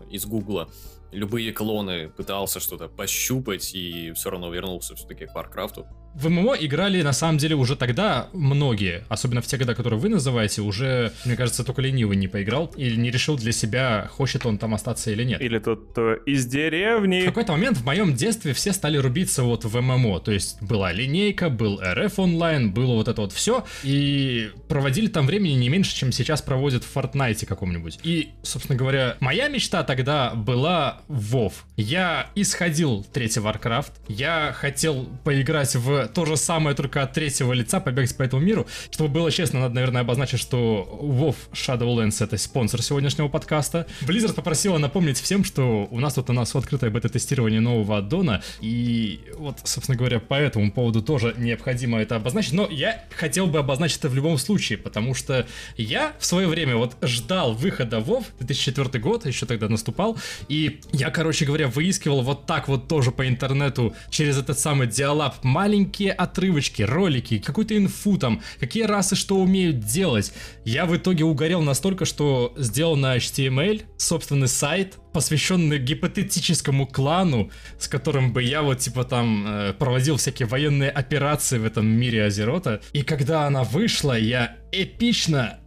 э, 0.07 0.11
из 0.11 0.25
гугла. 0.25 0.69
Любые 1.11 1.51
клоны 1.51 2.07
пытался 2.07 2.59
что-то 2.59 2.87
пощупать 2.87 3.73
и 3.73 4.11
все 4.13 4.29
равно 4.29 4.53
вернулся 4.53 4.95
все-таки 4.95 5.25
к 5.25 5.33
Варкрафту. 5.33 5.87
В 6.15 6.27
ММО 6.29 6.55
играли 6.59 7.01
на 7.01 7.13
самом 7.13 7.37
деле 7.37 7.55
уже 7.55 7.75
тогда 7.75 8.27
многие, 8.33 9.03
особенно 9.09 9.41
в 9.41 9.47
те 9.47 9.57
годы, 9.57 9.75
которые 9.75 9.99
вы 9.99 10.09
называете, 10.09 10.61
уже, 10.61 11.13
мне 11.23 11.35
кажется, 11.35 11.63
только 11.63 11.81
ленивый 11.81 12.17
не 12.17 12.27
поиграл 12.27 12.71
или 12.75 12.95
не 12.95 13.11
решил 13.11 13.37
для 13.37 13.51
себя, 13.51 14.09
хочет 14.11 14.45
он 14.45 14.57
там 14.57 14.73
остаться 14.73 15.11
или 15.11 15.23
нет. 15.23 15.41
Или 15.41 15.59
тот, 15.59 15.91
кто 15.91 16.13
из 16.13 16.45
деревни. 16.45 17.21
В 17.21 17.25
какой-то 17.25 17.53
момент 17.53 17.77
в 17.77 17.85
моем 17.85 18.15
детстве 18.15 18.53
все 18.53 18.73
стали 18.73 18.97
рубиться 18.97 19.43
вот 19.43 19.65
в 19.65 19.79
ММО, 19.79 20.19
то 20.19 20.31
есть 20.31 20.61
была 20.61 20.91
линейка, 20.91 21.49
был 21.49 21.79
РФ 21.81 22.19
онлайн, 22.19 22.71
было 22.73 22.95
вот 22.95 23.07
это 23.07 23.21
вот 23.21 23.31
все, 23.31 23.65
и 23.83 24.49
проводили 24.67 25.07
там 25.07 25.27
времени 25.27 25.53
не 25.53 25.69
меньше, 25.69 25.95
чем 25.95 26.11
сейчас 26.11 26.41
проводят 26.41 26.83
в 26.83 26.95
Fortnite 26.95 27.45
каком-нибудь. 27.45 27.99
И, 28.03 28.29
собственно 28.43 28.77
говоря, 28.77 29.15
моя 29.19 29.47
мечта 29.47 29.83
тогда 29.83 30.33
была 30.33 31.01
WoW. 31.07 31.53
Я 31.77 32.29
исходил 32.35 33.05
третий 33.13 33.39
Warcraft, 33.39 33.91
я 34.07 34.53
хотел 34.57 35.07
поиграть 35.23 35.75
в 35.75 36.08
то 36.13 36.25
же 36.25 36.37
самое, 36.37 36.75
только 36.75 37.01
от 37.01 37.13
третьего 37.13 37.53
лица, 37.53 37.79
побегать 37.79 38.15
по 38.15 38.23
этому 38.23 38.41
миру. 38.41 38.67
Чтобы 38.91 39.09
было 39.09 39.31
честно, 39.31 39.59
надо, 39.61 39.75
наверное, 39.75 40.01
обозначить, 40.01 40.39
что 40.39 40.99
WoW 41.01 41.35
Shadowlands 41.53 42.23
это 42.23 42.37
спонсор 42.37 42.81
сегодняшнего 42.81 43.27
подкаста. 43.27 43.85
Blizzard 44.01 44.33
попросила 44.33 44.77
напомнить 44.77 45.19
всем, 45.19 45.43
что 45.43 45.87
у 45.91 45.99
нас 45.99 46.13
тут 46.13 46.29
у 46.29 46.33
нас 46.33 46.55
открытое 46.55 46.89
бета-тестирование 46.89 47.59
нового 47.59 47.97
аддона, 47.97 48.41
и 48.61 49.19
вот, 49.37 49.59
собственно 49.63 49.97
говоря, 49.97 50.19
по 50.19 50.33
этому 50.33 50.71
поводу 50.71 51.01
тоже 51.01 51.33
необходимо 51.37 51.99
это 51.99 52.15
обозначить, 52.15 52.53
но 52.53 52.67
я 52.69 53.03
хотел 53.15 53.47
бы 53.47 53.59
обозначить 53.59 53.99
это 53.99 54.09
в 54.09 54.15
любом 54.15 54.37
случае, 54.37 54.77
потому 54.77 55.13
что 55.13 55.45
я 55.77 56.13
в 56.19 56.25
свое 56.25 56.47
время 56.47 56.75
вот 56.75 56.95
ждал 57.01 57.53
выхода 57.53 57.97
WoW, 57.97 58.25
2004 58.39 58.99
год, 59.01 59.25
еще 59.25 59.45
тогда 59.45 59.69
наступал, 59.69 60.17
и 60.47 60.81
я, 60.91 61.09
короче 61.09 61.45
говоря, 61.45 61.67
выискивал 61.67 62.21
вот 62.21 62.45
так 62.45 62.67
вот 62.67 62.87
тоже 62.87 63.11
по 63.11 63.27
интернету 63.27 63.93
через 64.09 64.37
этот 64.37 64.59
самый 64.59 64.87
диалаб 64.87 65.43
маленькие 65.89 66.11
отрывочки, 66.11 66.83
ролики, 66.83 67.39
какую-то 67.39 67.75
инфу 67.75 68.17
там, 68.17 68.41
какие 68.59 68.83
расы 68.83 69.15
что 69.15 69.37
умеют 69.37 69.79
делать. 69.79 70.31
Я 70.65 70.85
в 70.85 70.95
итоге 70.95 71.23
угорел 71.23 71.61
настолько, 71.61 72.05
что 72.05 72.53
сделал 72.57 72.95
на 72.95 73.17
HTML 73.17 73.83
собственный 73.97 74.47
сайт, 74.47 74.97
посвященный 75.13 75.79
гипотетическому 75.79 76.85
клану, 76.85 77.49
с 77.79 77.87
которым 77.87 78.33
бы 78.33 78.43
я 78.43 78.61
вот 78.61 78.79
типа 78.79 79.03
там 79.03 79.45
э, 79.47 79.73
проводил 79.73 80.17
всякие 80.17 80.47
военные 80.47 80.91
операции 80.91 81.57
в 81.57 81.65
этом 81.65 81.87
мире 81.87 82.25
Азерота. 82.25 82.81
И 82.93 83.01
когда 83.01 83.47
она 83.47 83.63
вышла, 83.63 84.17
я 84.17 84.57
эпично 84.71 85.59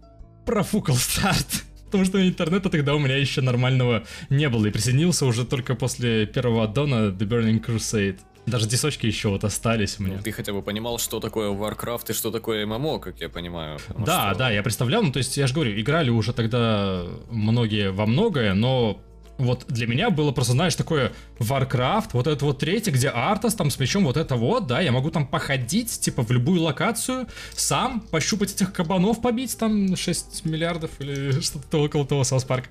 профукал 0.47 0.95
старт. 0.95 1.65
Потому 1.87 2.05
что 2.05 2.27
интернета 2.27 2.71
тогда 2.71 2.95
у 2.95 2.99
меня 2.99 3.17
еще 3.17 3.41
нормального 3.41 4.05
не 4.31 4.49
было. 4.49 4.67
И 4.67 4.71
присоединился 4.71 5.27
уже 5.27 5.45
только 5.45 5.75
после 5.75 6.27
первого 6.27 6.65
аддона 6.65 7.11
The 7.11 7.29
Burning 7.29 7.65
Crusade. 7.65 8.19
Даже 8.47 8.67
дисочки 8.69 9.07
еще 9.07 9.29
вот 9.29 9.45
остались 9.45 9.99
меня. 10.01 10.17
Ну, 10.17 10.23
ты 10.23 10.33
хотя 10.33 10.53
бы 10.53 10.63
понимал, 10.63 10.99
что 10.99 11.21
такое 11.21 11.51
Warcraft 11.51 12.11
и 12.11 12.13
что 12.13 12.31
такое 12.31 12.67
ММО, 12.67 12.99
как 12.99 13.21
я 13.21 13.29
понимаю. 13.29 13.79
потому 13.87 14.05
Да, 14.05 14.31
что- 14.31 14.39
да, 14.39 14.51
я 14.51 14.63
представлял, 14.63 15.03
ну 15.03 15.13
то 15.13 15.19
есть 15.19 15.37
я 15.37 15.47
же 15.47 15.55
говорю, 15.55 15.81
играли 15.81 16.11
уже 16.11 16.33
тогда 16.33 17.05
многие 17.31 17.93
во 17.93 18.05
многое, 18.07 18.55
но 18.55 19.01
вот 19.45 19.67
для 19.69 19.87
меня 19.87 20.11
было 20.11 20.33
просто, 20.33 20.53
знаешь, 20.53 20.75
такое 20.75 21.13
Warcraft, 21.39 22.11
вот 22.13 22.27
это 22.27 22.45
вот 22.45 22.59
третий, 22.59 22.91
где 22.91 23.09
Артас 23.09 23.55
там 23.55 23.71
с 23.71 23.79
мечом, 23.79 24.05
вот 24.05 24.17
это 24.17 24.37
вот, 24.37 24.67
да, 24.67 24.81
я 24.81 24.93
могу 24.93 25.11
там 25.11 25.27
походить, 25.27 26.01
типа, 26.01 26.23
в 26.23 26.31
любую 26.31 26.63
локацию, 26.63 27.27
сам 27.53 28.01
пощупать 28.01 28.55
этих 28.55 28.73
кабанов, 28.73 29.21
побить 29.21 29.59
там 29.59 29.97
6 29.97 30.45
миллиардов 30.45 30.91
или 31.01 31.41
что-то 31.41 31.83
около 31.83 32.07
того 32.07 32.25
South 32.25 32.45
Park. 32.45 32.67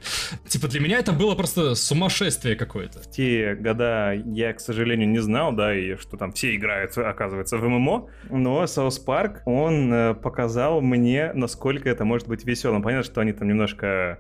Типа, 0.48 0.68
для 0.68 0.80
меня 0.80 1.00
это 1.00 1.12
было 1.12 1.36
просто 1.36 1.76
сумасшествие 1.76 2.56
какое-то. 2.56 3.02
В 3.02 3.12
те 3.12 3.56
года 3.56 4.14
я, 4.14 4.54
к 4.54 4.60
сожалению, 4.60 5.10
не 5.10 5.20
знал, 5.20 5.52
да, 5.52 5.76
и 5.76 5.96
что 5.98 6.18
там 6.18 6.32
все 6.32 6.56
играют, 6.56 6.98
оказывается, 6.98 7.58
в 7.58 7.68
ММО, 7.68 8.08
но 8.30 8.68
South 8.68 9.00
Park, 9.00 9.42
он 9.46 9.94
э, 9.94 10.14
показал 10.14 10.82
мне, 10.82 11.32
насколько 11.34 11.90
это 11.90 12.06
может 12.06 12.28
быть 12.28 12.46
веселым. 12.46 12.82
Понятно, 12.82 13.04
что 13.04 13.22
они 13.22 13.34
там 13.34 13.48
немножко 13.48 14.20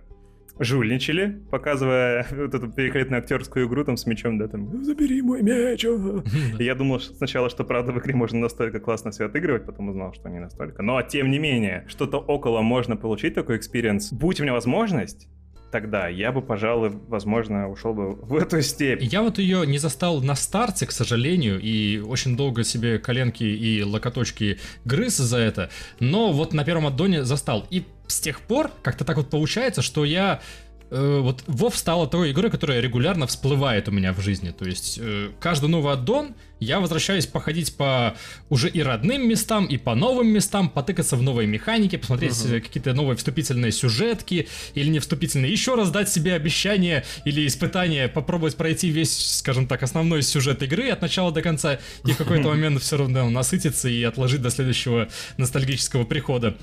жульничали, 0.61 1.41
показывая 1.49 2.25
вот 2.31 2.53
эту 2.53 2.71
великолепную 2.75 3.19
актерскую 3.19 3.67
игру 3.67 3.83
там 3.83 3.97
с 3.97 4.05
мечом, 4.05 4.37
да, 4.37 4.47
там 4.47 4.83
«Забери 4.83 5.21
мой 5.21 5.41
меч!» 5.41 5.85
а». 5.85 6.23
И 6.59 6.63
я 6.63 6.75
думал 6.75 6.99
что 6.99 7.13
сначала, 7.13 7.49
что 7.49 7.63
правда 7.63 7.91
в 7.91 7.99
игре 7.99 8.15
можно 8.15 8.39
настолько 8.39 8.79
классно 8.79 9.11
все 9.11 9.25
отыгрывать, 9.25 9.65
потом 9.65 9.89
узнал, 9.89 10.13
что 10.13 10.29
не 10.29 10.39
настолько. 10.39 10.83
Но, 10.83 11.01
тем 11.01 11.31
не 11.31 11.39
менее, 11.39 11.85
что-то 11.87 12.17
около 12.19 12.61
можно 12.61 12.95
получить 12.95 13.33
такой 13.33 13.57
experience. 13.57 14.13
Будь 14.13 14.39
у 14.39 14.43
меня 14.43 14.53
возможность, 14.53 15.27
тогда 15.71 16.07
я 16.07 16.31
бы, 16.31 16.41
пожалуй, 16.41 16.91
возможно, 17.07 17.69
ушел 17.69 17.93
бы 17.93 18.13
в 18.13 18.35
эту 18.35 18.61
степь. 18.61 19.01
Я 19.01 19.23
вот 19.23 19.39
ее 19.39 19.65
не 19.65 19.77
застал 19.77 20.21
на 20.21 20.35
старте, 20.35 20.85
к 20.85 20.91
сожалению, 20.91 21.59
и 21.59 21.99
очень 21.99 22.35
долго 22.35 22.63
себе 22.63 22.99
коленки 22.99 23.43
и 23.43 23.81
локоточки 23.83 24.59
грыз 24.85 25.17
за 25.17 25.37
это, 25.37 25.69
но 25.99 26.31
вот 26.31 26.53
на 26.53 26.63
первом 26.63 26.87
аддоне 26.87 27.23
застал. 27.23 27.65
И 27.69 27.85
с 28.11 28.19
тех 28.19 28.41
пор 28.41 28.71
как-то 28.81 29.05
так 29.05 29.17
вот 29.17 29.29
получается, 29.29 29.81
что 29.81 30.05
я 30.05 30.41
э, 30.89 31.19
вот 31.21 31.43
WoW 31.47 31.75
стала 31.75 32.07
той 32.07 32.31
игрой, 32.31 32.51
которая 32.51 32.79
регулярно 32.79 33.27
всплывает 33.27 33.87
у 33.87 33.91
меня 33.91 34.13
в 34.13 34.21
жизни. 34.21 34.51
То 34.51 34.65
есть 34.65 34.99
э, 35.01 35.31
каждый 35.39 35.69
новый 35.69 35.93
аддон 35.93 36.35
я 36.61 36.79
возвращаюсь 36.79 37.25
походить 37.25 37.75
по 37.75 38.15
уже 38.49 38.69
и 38.69 38.83
родным 38.83 39.27
местам, 39.27 39.65
и 39.65 39.77
по 39.77 39.95
новым 39.95 40.27
местам, 40.27 40.69
потыкаться 40.69 41.17
в 41.17 41.23
новые 41.23 41.47
механики, 41.47 41.95
посмотреть 41.95 42.45
э, 42.45 42.61
какие-то 42.61 42.93
новые 42.93 43.17
вступительные 43.17 43.71
сюжетки 43.71 44.47
или 44.75 44.87
не 44.87 44.99
вступительные, 44.99 45.51
еще 45.51 45.73
раз 45.73 45.89
дать 45.89 46.07
себе 46.09 46.33
обещание 46.33 47.03
или 47.25 47.47
испытание, 47.47 48.07
попробовать 48.07 48.55
пройти 48.57 48.89
весь, 48.89 49.39
скажем 49.39 49.65
так, 49.65 49.81
основной 49.81 50.21
сюжет 50.21 50.61
игры 50.61 50.89
от 50.89 51.01
начала 51.01 51.31
до 51.31 51.41
конца 51.41 51.79
и 52.05 52.11
в 52.11 52.17
какой-то 52.17 52.47
момент 52.49 52.81
все 52.81 52.97
равно 52.97 53.27
насытиться 53.29 53.89
и 53.89 54.03
отложить 54.03 54.43
до 54.43 54.51
следующего 54.51 55.09
ностальгического 55.37 56.03
прихода. 56.03 56.57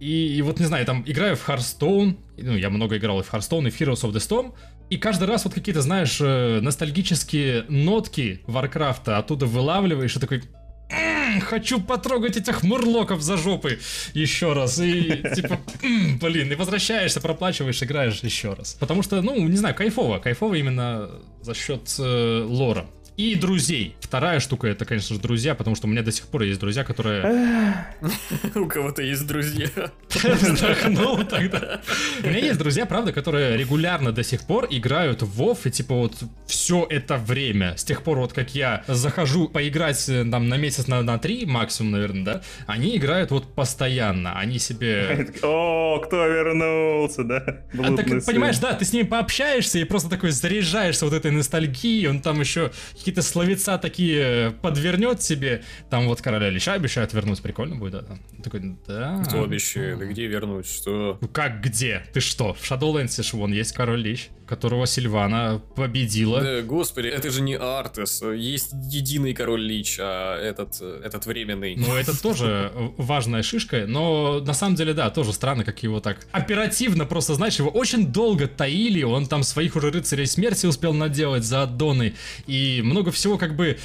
И, 0.00 0.36
и 0.36 0.42
вот, 0.42 0.60
не 0.60 0.66
знаю, 0.66 0.86
там 0.86 1.02
играю 1.06 1.36
в 1.36 1.48
Hearthstone, 1.48 2.16
ну, 2.36 2.56
я 2.56 2.70
много 2.70 2.96
играл 2.98 3.20
и 3.20 3.22
в 3.22 3.32
Hearthstone, 3.32 3.66
и 3.66 3.70
в 3.70 3.80
Heroes 3.80 4.02
of 4.04 4.12
the 4.12 4.18
Storm, 4.18 4.52
и 4.90 4.96
каждый 4.96 5.24
раз 5.28 5.44
вот 5.44 5.54
какие-то, 5.54 5.82
знаешь, 5.82 6.18
э, 6.20 6.60
ностальгические 6.62 7.64
нотки 7.68 8.40
Варкрафта 8.46 9.18
оттуда 9.18 9.46
вылавливаешь 9.46 10.16
и 10.16 10.20
такой... 10.20 10.42
«М, 10.90 11.40
Хочу 11.40 11.80
потрогать 11.80 12.38
этих 12.38 12.62
мурлоков 12.62 13.20
за 13.20 13.36
жопы 13.36 13.78
еще 14.14 14.54
раз. 14.54 14.78
И 14.78 15.02
типа, 15.34 15.58
«М, 15.82 16.18
блин, 16.18 16.50
и 16.50 16.54
возвращаешься, 16.54 17.20
проплачиваешь, 17.20 17.82
играешь 17.82 18.20
еще 18.20 18.54
раз. 18.54 18.74
Потому 18.80 19.02
что, 19.02 19.20
ну, 19.20 19.36
не 19.46 19.56
знаю, 19.58 19.74
кайфово. 19.74 20.18
Кайфово 20.20 20.54
именно 20.54 21.10
за 21.42 21.54
счет 21.54 21.94
э, 21.98 22.44
лора. 22.48 22.86
И 23.18 23.34
друзей. 23.34 23.96
Вторая 23.98 24.38
штука 24.38 24.68
это, 24.68 24.84
конечно 24.84 25.16
же, 25.16 25.20
друзья, 25.20 25.56
потому 25.56 25.74
что 25.74 25.88
у 25.88 25.90
меня 25.90 26.02
до 26.02 26.12
сих 26.12 26.28
пор 26.28 26.42
есть 26.42 26.60
друзья, 26.60 26.84
которые... 26.84 27.84
У 28.54 28.66
кого-то 28.66 29.02
есть 29.02 29.26
друзья. 29.26 29.68
Вздохнул 30.08 31.24
тогда. 31.28 31.80
У 32.22 32.28
меня 32.28 32.38
есть 32.38 32.58
друзья, 32.60 32.86
правда, 32.86 33.12
которые 33.12 33.56
регулярно 33.56 34.12
до 34.12 34.22
сих 34.22 34.42
пор 34.42 34.68
играют 34.70 35.22
в 35.22 35.42
WoW, 35.42 35.58
и 35.64 35.70
типа 35.72 35.96
вот 35.96 36.14
все 36.46 36.86
это 36.88 37.16
время, 37.16 37.76
с 37.76 37.82
тех 37.82 38.04
пор 38.04 38.18
вот 38.18 38.32
как 38.32 38.54
я 38.54 38.84
захожу 38.86 39.48
поиграть 39.48 40.08
э, 40.08 40.24
там 40.24 40.48
на 40.48 40.56
месяц, 40.56 40.86
на, 40.86 41.02
на 41.02 41.18
три 41.18 41.44
максимум, 41.44 41.90
наверное, 41.90 42.24
да, 42.24 42.42
они 42.68 42.96
играют 42.96 43.32
вот 43.32 43.52
постоянно, 43.52 44.38
они 44.38 44.60
себе... 44.60 45.26
О, 45.42 45.98
кто 45.98 46.24
вернулся, 46.24 47.24
да? 47.24 47.64
А, 47.82 47.96
так, 47.96 48.06
понимаешь, 48.24 48.58
да, 48.58 48.74
ты 48.74 48.84
с 48.84 48.92
ними 48.92 49.06
пообщаешься 49.06 49.80
и 49.80 49.84
просто 49.84 50.08
такой 50.08 50.30
заряжаешься 50.30 51.04
вот 51.04 51.14
этой 51.14 51.32
ностальгией, 51.32 52.06
он 52.06 52.20
там 52.20 52.40
еще 52.40 52.70
какие-то 53.08 53.22
словеца 53.22 53.78
такие 53.78 54.50
подвернет 54.60 55.22
себе, 55.22 55.62
там 55.88 56.08
вот 56.08 56.20
короля 56.20 56.50
леща 56.50 56.74
обещают 56.74 57.14
вернуть, 57.14 57.40
прикольно 57.40 57.76
будет, 57.76 57.92
да? 57.92 58.18
Такой, 58.44 58.76
да. 58.86 59.24
Кто 59.26 59.44
обещает? 59.44 59.98
Где 59.98 60.26
вернуть? 60.26 60.66
Что? 60.66 61.16
Ну 61.18 61.28
как 61.28 61.62
где? 61.62 62.02
Ты 62.12 62.20
что? 62.20 62.52
В 62.52 62.62
Shadowlands 62.62 63.24
вон 63.32 63.52
есть 63.52 63.72
король 63.72 64.02
лещ, 64.02 64.28
которого 64.48 64.86
Сильвана 64.86 65.62
победила. 65.76 66.40
Да, 66.40 66.62
господи, 66.62 67.08
это 67.08 67.30
же 67.30 67.42
не 67.42 67.56
Артес. 67.56 68.22
Есть 68.22 68.72
единый 68.90 69.34
король 69.34 69.62
лич, 69.62 69.98
а 70.00 70.40
этот, 70.40 70.80
этот 70.80 71.26
временный. 71.26 71.76
Ну, 71.76 71.94
это 71.94 72.20
тоже 72.20 72.72
важная 72.96 73.42
шишка, 73.42 73.84
но 73.86 74.40
на 74.40 74.54
самом 74.54 74.74
деле, 74.74 74.94
да, 74.94 75.10
тоже 75.10 75.32
странно, 75.32 75.64
как 75.64 75.82
его 75.82 76.00
так 76.00 76.26
оперативно 76.32 77.04
просто, 77.04 77.34
знаешь, 77.34 77.58
его 77.58 77.70
очень 77.70 78.06
долго 78.12 78.48
таили, 78.48 79.02
он 79.02 79.26
там 79.26 79.42
своих 79.42 79.76
уже 79.76 79.90
рыцарей 79.90 80.26
смерти 80.26 80.66
успел 80.66 80.92
наделать 80.92 81.44
за 81.44 81.62
аддоны, 81.62 82.14
и 82.46 82.80
много 82.82 83.10
всего 83.10 83.38
как 83.38 83.54
бы 83.54 83.78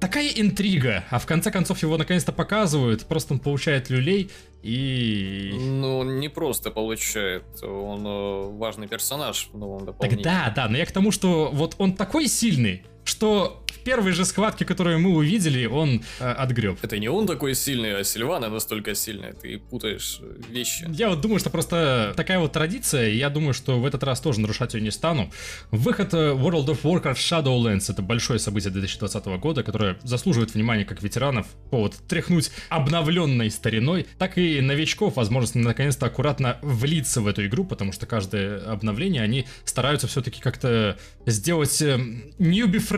такая 0.00 0.28
интрига, 0.28 1.04
а 1.10 1.20
в 1.20 1.26
конце 1.26 1.52
концов 1.52 1.80
его 1.82 1.96
наконец-то 1.96 2.32
показывают, 2.32 3.04
просто 3.06 3.34
он 3.34 3.40
получает 3.40 3.88
люлей 3.88 4.30
и... 4.62 5.52
Ну, 5.58 6.04
не 6.04 6.28
просто 6.28 6.70
получает, 6.70 7.44
он 7.62 8.06
э, 8.06 8.56
важный 8.56 8.86
персонаж 8.86 9.48
в 9.52 9.58
новом 9.58 9.84
дополнении. 9.84 10.22
Так 10.22 10.32
да, 10.32 10.52
да, 10.54 10.68
но 10.68 10.78
я 10.78 10.86
к 10.86 10.92
тому, 10.92 11.10
что 11.10 11.50
вот 11.52 11.74
он 11.78 11.94
такой 11.94 12.28
сильный, 12.28 12.84
что 13.12 13.62
первой 13.84 14.12
же 14.12 14.24
схватке, 14.24 14.64
которую 14.64 14.98
мы 15.00 15.10
увидели, 15.10 15.66
он 15.66 16.02
э, 16.20 16.30
отгреб. 16.30 16.78
Это 16.82 16.98
не 16.98 17.08
он 17.08 17.26
такой 17.26 17.54
сильный, 17.54 18.00
а 18.00 18.04
Сильвана 18.04 18.48
настолько 18.48 18.94
сильная. 18.94 19.32
Ты 19.32 19.58
путаешь 19.58 20.18
э, 20.20 20.40
вещи. 20.50 20.86
Я 20.88 21.10
вот 21.10 21.20
думаю, 21.20 21.38
что 21.38 21.50
просто 21.50 22.12
такая 22.16 22.38
вот 22.38 22.52
традиция, 22.52 23.08
и 23.08 23.16
я 23.16 23.28
думаю, 23.30 23.54
что 23.54 23.78
в 23.78 23.86
этот 23.86 24.02
раз 24.04 24.20
тоже 24.20 24.40
нарушать 24.40 24.74
ее 24.74 24.80
не 24.80 24.90
стану. 24.90 25.30
Выход 25.70 26.14
э, 26.14 26.32
World 26.32 26.66
of 26.66 26.82
Warcraft 26.82 27.16
Shadowlands— 27.16 27.86
это 27.88 28.02
большое 28.02 28.38
событие 28.38 28.70
2020 28.72 29.24
года, 29.40 29.62
которое 29.62 29.98
заслуживает 30.02 30.54
внимания 30.54 30.84
как 30.84 31.02
ветеранов, 31.02 31.46
повод 31.70 31.94
тряхнуть 32.08 32.50
обновленной 32.68 33.50
стариной, 33.50 34.06
так 34.18 34.38
и 34.38 34.60
новичков 34.60 35.16
возможность 35.16 35.54
наконец-то 35.54 36.06
аккуратно 36.06 36.58
влиться 36.62 37.20
в 37.20 37.26
эту 37.26 37.46
игру, 37.46 37.64
потому 37.64 37.92
что 37.92 38.06
каждое 38.06 38.60
обновление 38.60 39.22
они 39.22 39.46
стараются 39.64 40.06
все-таки 40.06 40.40
как-то 40.40 40.96
сделать 41.26 41.82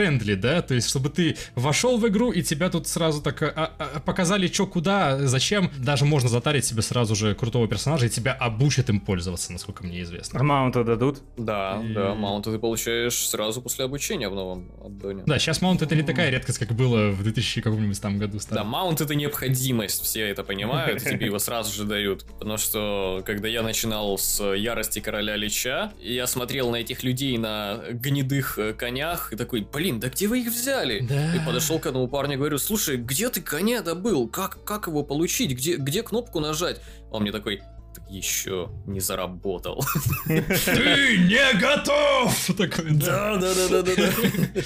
newbie-friendly, 0.05 0.37
да, 0.37 0.63
то 0.63 0.75
есть 0.75 0.89
чтобы 0.89 1.11
ты 1.11 1.37
вошел 1.55 1.99
в 1.99 2.09
игру 2.09 2.33
и 2.33 2.43
тебя 2.43 2.71
тут 2.71 2.87
сразу 2.87 3.23
так 3.23 3.43
а, 3.43 3.73
а, 3.79 4.01
показали, 4.01 4.47
что 4.49 4.67
куда, 4.67 5.27
зачем. 5.27 5.71
Даже 5.79 6.05
можно 6.05 6.29
затарить 6.29 6.65
себе 6.65 6.83
сразу 6.83 7.15
же 7.15 7.35
крутого 7.35 7.69
персонажа 7.69 8.07
и 8.07 8.09
тебя 8.09 8.33
обучат 8.33 8.89
им 8.89 9.01
пользоваться, 9.01 9.53
насколько 9.53 9.85
мне 9.85 10.03
известно. 10.03 10.41
А 10.41 10.43
маунты 10.43 10.85
дадут? 10.85 11.21
Да, 11.37 11.83
и... 11.85 11.93
да, 11.93 12.15
маунты 12.15 12.53
ты 12.53 12.59
получаешь 12.59 13.15
сразу 13.15 13.63
после 13.63 13.85
обучения 13.85 14.29
в 14.29 14.35
новом 14.35 14.71
аддоне. 14.85 15.23
Да, 15.27 15.39
сейчас 15.39 15.63
маунт 15.63 15.83
это 15.83 15.95
не 15.95 16.03
такая 16.03 16.31
редкость, 16.31 16.59
как 16.59 16.73
было 16.73 17.11
в 17.11 17.23
2000 17.23 17.63
каком-нибудь 17.63 18.01
там 18.01 18.19
году. 18.19 18.39
Старом. 18.39 18.65
Да, 18.65 18.69
маунт 18.69 19.01
это 19.01 19.15
необходимость, 19.15 20.03
все 20.03 20.29
это 20.29 20.45
понимают, 20.45 21.03
тебе 21.03 21.27
его 21.27 21.39
сразу 21.39 21.73
же 21.73 21.85
дают. 21.85 22.25
Потому 22.39 22.59
что, 22.59 23.23
когда 23.25 23.49
я 23.49 23.63
начинал 23.63 24.19
с 24.19 24.43
ярости 24.55 25.01
короля 25.01 25.37
Лича, 25.37 25.93
я 26.01 26.27
смотрел 26.27 26.71
на 26.71 26.77
этих 26.77 27.03
людей 27.03 27.39
на 27.39 27.81
гнедых 27.91 28.59
э, 28.59 28.73
конях 28.75 29.33
и 29.33 29.37
такой, 29.37 29.61
блин, 29.61 29.94
да 30.01 30.09
где 30.09 30.27
вы 30.27 30.41
их 30.41 30.49
взяли? 30.49 31.01
Да. 31.01 31.35
И 31.35 31.45
подошел 31.45 31.79
к 31.79 31.87
одному 31.87 32.09
парню 32.09 32.35
и 32.35 32.37
говорю, 32.37 32.59
слушай, 32.59 32.97
где 32.97 33.29
ты 33.29 33.41
коня 33.41 33.83
добыл? 33.83 34.29
Как, 34.29 34.65
как 34.65 34.87
его 34.87 35.03
получить? 35.03 35.53
Где, 35.53 35.77
где 35.77 36.03
кнопку 36.03 36.41
нажать? 36.41 36.81
Он 37.11 37.23
мне 37.23 37.33
такой, 37.33 37.63
еще 38.09 38.71
не 38.87 39.01
заработал. 39.01 39.85
Ты 40.27 41.19
не 41.19 41.59
готов! 41.59 42.51
Да, 43.05 43.37
да, 43.37 43.55
да, 43.55 43.83
да, 43.83 43.95
да. 43.97 44.63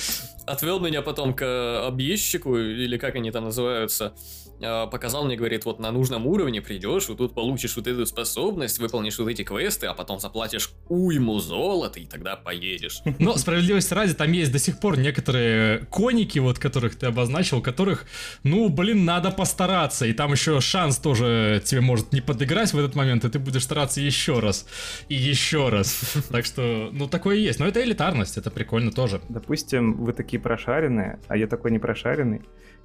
Отвел 0.47 0.81
меня 0.81 1.03
потом 1.03 1.35
к 1.35 1.87
объездчику, 1.87 2.57
или 2.59 2.97
как 2.97 3.17
они 3.17 3.31
там 3.31 3.45
называются, 3.45 4.15
показал 4.59 5.25
мне, 5.25 5.37
говорит, 5.37 5.65
вот 5.65 5.79
на 5.79 5.91
нужном 5.91 6.27
уровне 6.27 6.61
придешь, 6.61 7.09
вот 7.09 7.19
тут 7.19 7.35
получишь 7.35 7.77
вот 7.77 7.87
эту 7.87 8.07
способность, 8.07 8.79
выполнишь 8.79 9.19
вот 9.19 9.29
эти 9.29 9.43
квесты, 9.43 9.87
а 9.87 9.95
потом 9.95 10.21
заплатишь 10.21 10.71
уйму 10.89 11.39
золота, 11.39 12.01
и 12.01 12.07
тогда 12.07 12.37
поедешь. 12.37 13.01
Но 13.19 13.37
справедливости 13.37 13.95
ради, 13.95 14.15
там 14.15 14.33
есть 14.33 14.53
до 14.53 14.59
сих 14.59 14.81
пор 14.81 14.99
некоторые 14.99 15.87
коники, 15.91 16.39
вот 16.39 16.59
которых 16.59 16.97
ты 16.97 17.07
обозначил, 17.07 17.63
которых, 17.63 18.07
ну, 18.43 18.69
блин, 18.69 19.05
надо 19.05 19.31
постараться, 19.31 20.07
и 20.07 20.13
там 20.13 20.33
еще 20.33 20.61
шанс 20.61 20.99
тоже 20.99 21.63
тебе 21.65 21.81
может 21.81 22.13
не 22.13 22.21
подыграть 22.21 22.73
в 22.73 22.79
этот 22.79 22.95
момент, 22.95 23.25
и 23.25 23.31
ты 23.31 23.39
будешь 23.39 23.65
стараться 23.65 24.01
еще 24.01 24.41
раз, 24.41 24.67
и 25.09 25.15
еще 25.15 25.69
раз. 25.69 26.01
Так 26.29 26.45
что, 26.45 26.91
ну, 26.93 27.09
такое 27.09 27.37
есть. 27.37 27.59
Но 27.59 27.67
это 27.67 27.83
элитарность, 27.83 28.37
это 28.37 28.51
прикольно 28.51 28.93
тоже. 28.93 29.21
Допустим, 29.29 30.05
вы 30.05 30.13
такие 30.13 30.41
прошаренные, 30.41 31.21
а 31.27 31.37
я 31.37 31.47
такой 31.47 31.71
не 31.71 31.79
прошаренный. 31.79 32.43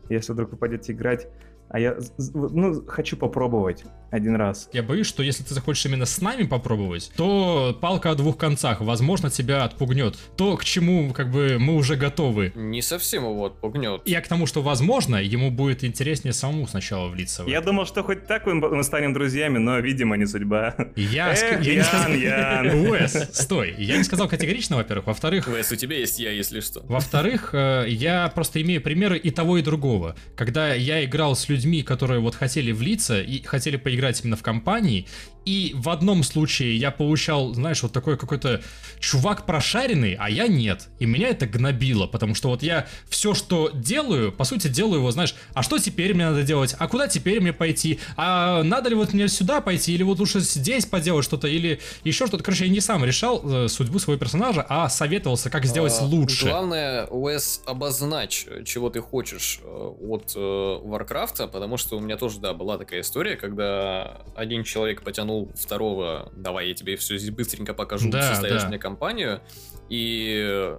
Если 0.09 0.33
вдруг 0.33 0.51
вы 0.51 0.57
пойдете 0.57 0.93
играть 0.93 1.27
а 1.73 1.79
я, 1.79 1.97
ну, 2.35 2.85
хочу 2.85 3.17
попробовать 3.17 3.83
один 4.11 4.35
раз. 4.35 4.69
Я 4.73 4.83
боюсь, 4.83 5.07
что 5.07 5.23
если 5.23 5.43
ты 5.43 5.55
захочешь 5.55 5.83
именно 5.87 6.05
с 6.05 6.21
нами 6.21 6.43
попробовать, 6.43 7.11
то 7.17 7.75
палка 7.81 8.11
о 8.11 8.15
двух 8.15 8.37
концах, 8.37 8.81
возможно, 8.81 9.31
тебя 9.31 9.63
отпугнет. 9.63 10.15
То, 10.37 10.55
к 10.55 10.63
чему, 10.63 11.11
как 11.13 11.31
бы, 11.31 11.57
мы 11.59 11.73
уже 11.73 11.95
готовы. 11.95 12.51
Не 12.53 12.83
совсем 12.83 13.23
его 13.23 13.45
отпугнет. 13.45 14.03
Я 14.05 14.21
к 14.21 14.27
тому, 14.27 14.45
что, 14.45 14.61
возможно, 14.61 15.15
ему 15.15 15.49
будет 15.49 15.83
интереснее 15.83 16.33
самому 16.33 16.67
сначала 16.67 17.07
влиться 17.07 17.43
в 17.43 17.47
Я 17.47 17.59
думал, 17.61 17.87
что 17.87 18.03
хоть 18.03 18.27
так 18.27 18.45
мы 18.45 18.83
станем 18.83 19.13
друзьями, 19.13 19.57
но, 19.57 19.79
видимо, 19.79 20.15
не 20.15 20.27
судьба. 20.27 20.75
Я, 20.95 21.33
Эх, 21.33 21.61
я 21.63 21.73
Ян, 21.73 21.77
не 21.77 21.83
сказал... 21.83 22.13
Ян. 22.13 22.67
Уэс, 22.91 23.29
стой. 23.33 23.73
Я 23.79 23.97
не 23.97 24.03
сказал 24.03 24.29
категорично, 24.29 24.75
во-первых. 24.75 25.07
Во-вторых... 25.07 25.47
Уэс, 25.47 25.71
у 25.71 25.75
тебя 25.75 25.97
есть 25.97 26.19
я, 26.19 26.29
если 26.29 26.59
что. 26.59 26.81
Во-вторых, 26.81 27.49
э, 27.53 27.85
я 27.87 28.31
просто 28.35 28.61
имею 28.61 28.79
примеры 28.79 29.17
и 29.17 29.31
того, 29.31 29.57
и 29.57 29.63
другого. 29.63 29.92
Когда 30.35 30.73
я 30.73 31.03
играл 31.03 31.35
с 31.35 31.49
людьми, 31.49 31.83
которые 31.83 32.19
вот 32.19 32.35
хотели 32.35 32.71
влиться 32.71 33.21
и 33.21 33.41
хотели 33.43 33.77
поиграть 33.77 34.21
именно 34.23 34.35
в 34.35 34.43
компании, 34.43 35.07
и 35.45 35.73
в 35.75 35.89
одном 35.89 36.23
случае 36.23 36.77
я 36.77 36.91
получал, 36.91 37.53
знаешь, 37.53 37.83
вот 37.83 37.91
такой 37.91 38.17
какой-то 38.17 38.61
чувак 38.99 39.45
прошаренный, 39.45 40.15
а 40.19 40.29
я 40.29 40.47
нет. 40.47 40.87
И 40.99 41.05
меня 41.05 41.29
это 41.29 41.45
гнобило, 41.45 42.07
потому 42.07 42.35
что 42.35 42.49
вот 42.49 42.63
я 42.63 42.87
все, 43.09 43.33
что 43.33 43.69
делаю, 43.73 44.31
по 44.31 44.43
сути, 44.45 44.67
делаю 44.67 44.99
его, 44.99 45.11
знаешь, 45.11 45.35
а 45.53 45.63
что 45.63 45.77
теперь 45.77 46.13
мне 46.13 46.29
надо 46.29 46.43
делать? 46.43 46.75
А 46.79 46.87
куда 46.87 47.07
теперь 47.07 47.41
мне 47.41 47.53
пойти? 47.53 47.99
А 48.15 48.63
надо 48.63 48.89
ли 48.89 48.95
вот 48.95 49.13
мне 49.13 49.27
сюда 49.27 49.61
пойти? 49.61 49.93
Или 49.93 50.03
вот 50.03 50.19
лучше 50.19 50.39
здесь 50.39 50.85
поделать 50.85 51.25
что-то? 51.25 51.47
Или 51.47 51.79
еще 52.03 52.27
что-то? 52.27 52.43
Короче, 52.43 52.65
я 52.65 52.71
не 52.71 52.81
сам 52.81 53.03
решал 53.03 53.41
э, 53.43 53.67
судьбу 53.67 53.99
своего 53.99 54.19
персонажа, 54.19 54.65
а 54.67 54.89
советовался, 54.89 55.49
как 55.49 55.65
сделать 55.65 55.95
а, 55.99 56.03
лучше. 56.03 56.47
Главное, 56.47 57.05
Уэс, 57.07 57.61
обозначь, 57.65 58.45
чего 58.65 58.89
ты 58.89 59.01
хочешь 59.01 59.59
э, 59.63 59.67
от 59.67 60.33
э, 60.35 60.79
Варкрафта, 60.83 61.47
потому 61.47 61.77
что 61.77 61.97
у 61.97 61.99
меня 61.99 62.17
тоже, 62.17 62.39
да, 62.39 62.53
была 62.53 62.77
такая 62.77 63.01
история, 63.01 63.35
когда 63.35 64.21
один 64.35 64.63
человек 64.63 65.03
потянул 65.03 65.32
тянул 65.33 65.51
второго, 65.55 66.31
давай 66.35 66.69
я 66.69 66.73
тебе 66.73 66.95
все 66.95 67.17
здесь 67.17 67.31
быстренько 67.31 67.73
покажу, 67.73 68.09
да, 68.09 68.33
составишь 68.33 68.63
да. 68.63 68.67
мне 68.69 68.77
компанию, 68.77 69.41
и 69.89 70.75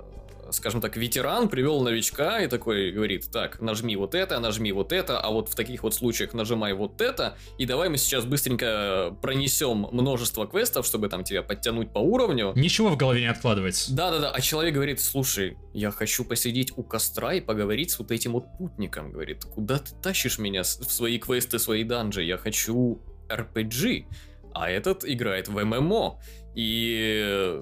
скажем 0.51 0.83
так, 0.83 0.97
ветеран 0.97 1.49
привел 1.49 1.81
новичка 1.81 2.41
и 2.41 2.49
такой 2.49 2.93
говорит, 2.93 3.31
так, 3.33 3.61
нажми 3.61 3.97
вот 3.97 4.15
это, 4.15 4.39
нажми 4.39 4.73
вот 4.73 4.93
это, 4.93 5.19
а 5.19 5.31
вот 5.31 5.49
в 5.49 5.55
таких 5.55 5.83
вот 5.83 5.95
случаях 5.95 6.35
нажимай 6.35 6.75
вот 6.75 7.01
это, 7.01 7.37
и 7.59 7.65
давай 7.65 7.89
мы 7.89 7.97
сейчас 7.97 8.25
быстренько 8.25 9.17
пронесем 9.23 9.89
множество 9.91 10.47
квестов, 10.47 10.87
чтобы 10.87 11.09
там 11.09 11.25
тебя 11.25 11.43
подтянуть 11.43 11.93
по 11.93 11.99
уровню. 11.99 12.53
Ничего 12.55 12.91
в 12.91 12.97
голове 12.97 13.23
не 13.23 13.27
откладывается. 13.27 13.93
Да-да-да, 13.95 14.31
а 14.31 14.41
человек 14.43 14.75
говорит, 14.75 15.01
слушай, 15.01 15.57
я 15.73 15.91
хочу 15.91 16.25
посидеть 16.25 16.73
у 16.77 16.83
костра 16.83 17.35
и 17.35 17.41
поговорить 17.41 17.91
с 17.91 17.99
вот 17.99 18.11
этим 18.13 18.33
вот 18.33 18.45
путником, 18.59 19.11
говорит, 19.11 19.45
куда 19.45 19.79
ты 19.79 19.93
тащишь 20.03 20.39
меня 20.39 20.63
в 20.63 20.67
свои 20.67 21.19
квесты, 21.19 21.59
свои 21.59 21.85
данжи, 21.85 22.23
я 22.23 22.37
хочу 22.37 23.01
RPG 23.29 24.07
а 24.55 24.71
этот 24.71 25.05
играет 25.05 25.49
в 25.49 25.63
ММО. 25.63 26.21
И 26.55 27.61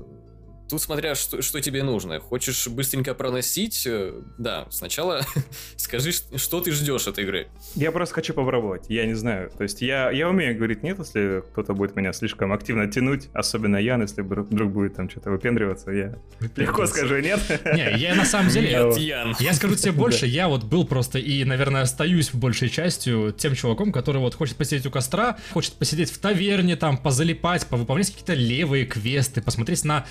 Тут 0.73 0.81
смотря, 0.81 1.15
что, 1.15 1.43
что 1.43 1.61
тебе 1.61 1.83
нужно. 1.83 2.19
Хочешь 2.19 2.67
быстренько 2.67 3.13
проносить? 3.13 3.87
Э, 3.87 4.23
да, 4.39 4.67
сначала 4.71 5.21
скажи, 5.77 6.13
что 6.13 6.63
ты 6.63 6.73
ждешь 6.73 7.07
от 7.07 7.19
игры. 7.19 7.49
Я 7.75 7.93
просто 7.93 8.15
хочу 8.15 8.33
попробовать, 8.33 8.87
я 8.89 9.05
не 9.05 9.13
знаю. 9.13 9.51
То 9.51 9.65
есть 9.65 9.83
я, 9.83 10.11
я 10.11 10.31
умею 10.31 10.57
говорить 10.57 10.83
нет, 10.83 10.99
если 10.99 11.43
кто-то 11.53 11.75
будет 11.75 11.95
меня 11.95 12.15
слишком 12.15 12.55
активно 12.55 12.91
тянуть, 12.91 13.29
особенно 13.35 13.77
Ян, 13.77 14.01
если 14.01 14.23
вдруг 14.23 14.73
будет 14.73 14.95
там 14.95 15.11
что-то 15.11 15.31
выпендриваться, 15.31 15.91
я 15.91 16.17
легко 16.57 16.87
скажу 16.87 17.19
нет. 17.19 17.39
Не, 17.75 17.95
я 17.99 18.15
на 18.15 18.25
самом 18.25 18.49
деле... 18.51 18.71
Нет, 18.71 18.97
Ян. 18.97 19.37
Я 19.41 19.53
скажу 19.53 19.75
тебе 19.75 19.93
больше, 19.93 20.25
я 20.25 20.49
вот 20.49 20.65
был 20.65 20.87
просто 20.87 21.19
и, 21.19 21.45
наверное, 21.45 21.83
остаюсь 21.83 22.31
большей 22.33 22.71
частью 22.71 23.35
тем 23.37 23.55
чуваком, 23.55 23.93
который 23.93 24.23
вот 24.23 24.35
хочет 24.37 24.57
посидеть 24.57 24.87
у 24.87 24.91
костра, 24.91 25.37
хочет 25.53 25.75
посидеть 25.75 26.11
в 26.11 26.17
таверне, 26.17 26.77
там, 26.77 26.97
позалипать, 26.97 27.67
повыполнять 27.67 28.11
какие-то 28.11 28.33
левые 28.33 28.87
квесты, 28.87 29.43
посмотреть 29.43 29.85
на 29.85 30.07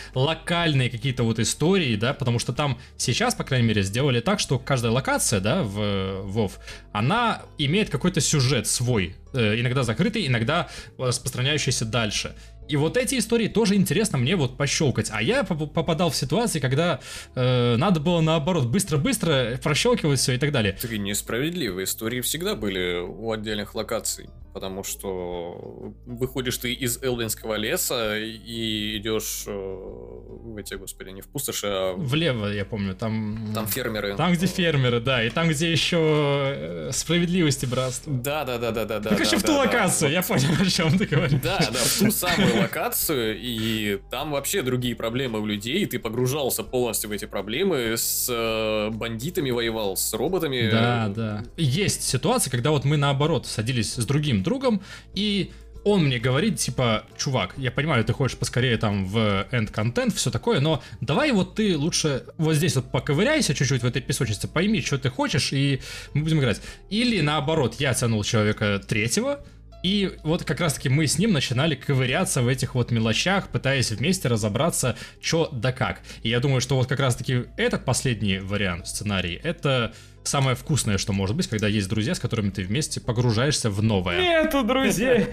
локальные 0.52 0.90
какие-то 0.90 1.24
вот 1.24 1.40
истории, 1.40 1.96
да, 1.96 2.14
потому 2.14 2.40
что 2.40 2.52
там 2.52 2.78
сейчас, 2.98 3.36
по 3.36 3.44
крайней 3.44 3.68
мере, 3.68 3.84
сделали 3.84 4.20
так, 4.20 4.40
что 4.40 4.60
каждая 4.60 4.92
локация, 4.92 5.40
да, 5.40 5.64
в 5.64 5.80
WoW, 5.80 6.52
она 6.92 7.44
имеет 7.58 7.90
какой-то 7.90 8.20
сюжет 8.20 8.68
свой, 8.68 9.16
э, 9.34 9.60
иногда 9.60 9.84
закрытый, 9.84 10.28
иногда 10.28 10.68
распространяющийся 10.98 11.86
дальше. 11.86 12.36
И 12.68 12.76
вот 12.76 12.98
эти 12.98 13.18
истории 13.18 13.48
тоже 13.48 13.76
интересно 13.76 14.18
мне 14.18 14.36
вот 14.36 14.58
пощелкать. 14.58 15.10
А 15.12 15.22
я 15.22 15.44
попадал 15.44 16.10
в 16.10 16.16
ситуации, 16.16 16.60
когда 16.60 17.00
э, 17.36 17.76
надо 17.78 18.00
было 18.00 18.22
наоборот 18.22 18.66
быстро-быстро 18.66 19.58
прощелкивать 19.62 20.20
все 20.20 20.34
и 20.34 20.38
так 20.38 20.52
далее. 20.52 20.78
Ты 20.82 20.98
несправедливые 20.98 21.86
истории 21.86 22.22
всегда 22.22 22.56
были 22.56 23.00
у 23.00 23.32
отдельных 23.32 23.76
локаций 23.76 24.30
потому 24.54 24.84
что 24.84 25.94
выходишь 26.06 26.58
ты 26.58 26.74
из 26.74 27.02
Элденского 27.02 27.56
леса 27.56 28.18
и 28.18 28.98
идешь 28.98 29.44
э, 29.48 29.52
в 29.52 30.58
эти, 30.58 30.76
господи, 30.76 31.10
не 31.10 31.22
в 31.22 31.28
пустоши, 31.28 31.68
а... 31.68 31.94
Влево, 31.96 32.48
я 32.48 32.66
помню, 32.66 32.96
там... 32.96 33.52
Там 33.54 33.68
фермеры. 33.68 34.16
Там, 34.16 34.34
где 34.34 34.46
фермеры, 34.46 35.00
да, 35.00 35.24
и 35.24 35.30
там, 35.30 35.50
где 35.50 35.72
еще 35.72 35.98
э, 36.00 36.90
справедливости 36.92 37.66
братство. 37.66 38.14
Да, 38.14 38.44
да, 38.44 38.58
да, 38.58 38.72
да, 38.72 38.86
да, 38.86 39.00
да. 39.00 39.10
Короче, 39.10 39.32
да, 39.32 39.38
в 39.38 39.42
ту 39.42 39.54
да, 39.54 39.58
локацию, 39.60 40.10
да. 40.10 40.14
я 40.14 40.22
понял, 40.22 40.50
о 40.60 40.66
чем 40.66 40.98
ты 40.98 41.06
говоришь. 41.06 41.42
Да, 41.42 41.60
да, 41.60 41.80
в 41.80 42.00
ту 42.00 42.12
самую 42.12 42.62
локацию, 42.62 43.38
и 43.40 44.00
там 44.10 44.32
вообще 44.32 44.62
другие 44.62 44.96
проблемы 44.96 45.40
у 45.40 45.46
людей, 45.46 45.84
и 45.84 45.86
ты 45.86 46.00
погружался 46.00 46.64
полностью 46.64 47.10
в 47.10 47.14
эти 47.14 47.26
проблемы, 47.26 47.96
с 47.98 48.28
э, 48.30 48.90
бандитами 48.92 49.52
воевал, 49.52 49.96
с 49.98 50.14
роботами. 50.14 50.70
Да, 50.70 51.12
да. 51.16 51.44
Есть 51.58 52.04
ситуация, 52.04 52.52
когда 52.52 52.72
вот 52.72 52.86
мы 52.86 52.98
наоборот 52.98 53.46
садились 53.48 53.94
с 53.94 54.06
другим 54.06 54.41
другом, 54.42 54.82
и 55.14 55.52
он 55.84 56.06
мне 56.06 56.20
говорит, 56.20 56.58
типа, 56.58 57.06
чувак, 57.18 57.54
я 57.58 57.72
понимаю, 57.72 58.04
ты 58.06 58.14
хочешь 58.14 58.38
поскорее 58.38 58.78
там 58.78 59.06
в 59.06 59.48
энд-контент, 59.52 60.14
все 60.14 60.30
такое, 60.30 60.60
но 60.60 60.84
давай 61.02 61.32
вот 61.32 61.56
ты 61.56 61.76
лучше 61.78 62.24
вот 62.38 62.54
здесь 62.56 62.76
вот 62.76 62.92
поковыряйся 62.92 63.56
чуть-чуть 63.56 63.82
в 63.82 63.86
этой 63.86 64.02
песочнице, 64.02 64.48
пойми, 64.48 64.82
что 64.82 64.98
ты 64.98 65.10
хочешь, 65.10 65.54
и 65.54 65.82
мы 66.14 66.24
будем 66.24 66.40
играть. 66.40 66.62
Или 66.90 67.22
наоборот, 67.22 67.76
я 67.80 67.94
тянул 67.94 68.24
человека 68.24 68.80
третьего, 68.88 69.44
и 69.84 70.12
вот 70.24 70.44
как 70.44 70.60
раз-таки 70.60 70.90
мы 70.90 71.08
с 71.08 71.18
ним 71.18 71.34
начинали 71.34 71.74
ковыряться 71.74 72.42
в 72.42 72.48
этих 72.48 72.76
вот 72.76 72.92
мелочах, 72.92 73.48
пытаясь 73.48 73.92
вместе 73.92 74.28
разобраться, 74.28 74.96
что 75.22 75.50
да 75.52 75.72
как. 75.72 76.02
И 76.22 76.30
я 76.30 76.40
думаю, 76.40 76.62
что 76.62 76.76
вот 76.76 76.88
как 76.88 77.00
раз-таки 77.00 77.46
этот 77.58 77.84
последний 77.84 78.38
вариант 78.38 78.88
сценарий, 78.88 79.40
это 79.44 79.94
самое 80.24 80.56
вкусное, 80.56 80.98
что 80.98 81.14
может 81.14 81.36
быть, 81.36 81.48
когда 81.48 81.68
есть 81.68 81.90
друзья, 81.90 82.16
с 82.16 82.20
которыми 82.20 82.50
ты 82.50 82.64
вместе 82.64 83.00
погружаешься 83.00 83.70
в 83.70 83.82
новое. 83.82 84.22
Нету 84.22 84.64
друзей! 84.64 85.26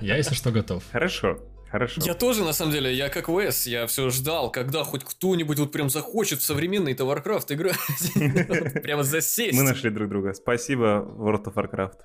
Я, 0.00 0.16
если 0.16 0.34
что, 0.34 0.50
готов. 0.50 0.82
Хорошо. 0.92 1.38
Хорошо. 1.70 2.00
Я 2.04 2.14
тоже, 2.14 2.44
на 2.44 2.52
самом 2.52 2.72
деле, 2.72 2.94
я 2.94 3.08
как 3.08 3.28
Вес, 3.28 3.66
я 3.66 3.86
все 3.86 4.08
ждал, 4.10 4.52
когда 4.52 4.84
хоть 4.84 5.04
кто-нибудь 5.04 5.58
вот 5.58 5.72
прям 5.72 5.90
захочет 5.90 6.38
в 6.38 6.44
современный-то 6.44 7.04
Warcraft 7.04 7.52
играть. 7.54 8.72
Прямо 8.82 9.02
засесть. 9.02 9.56
Мы 9.56 9.64
нашли 9.64 9.90
друг 9.90 10.08
друга. 10.08 10.32
Спасибо, 10.32 11.04
World 11.18 11.44
of 11.44 11.54
Warcraft. 11.54 11.96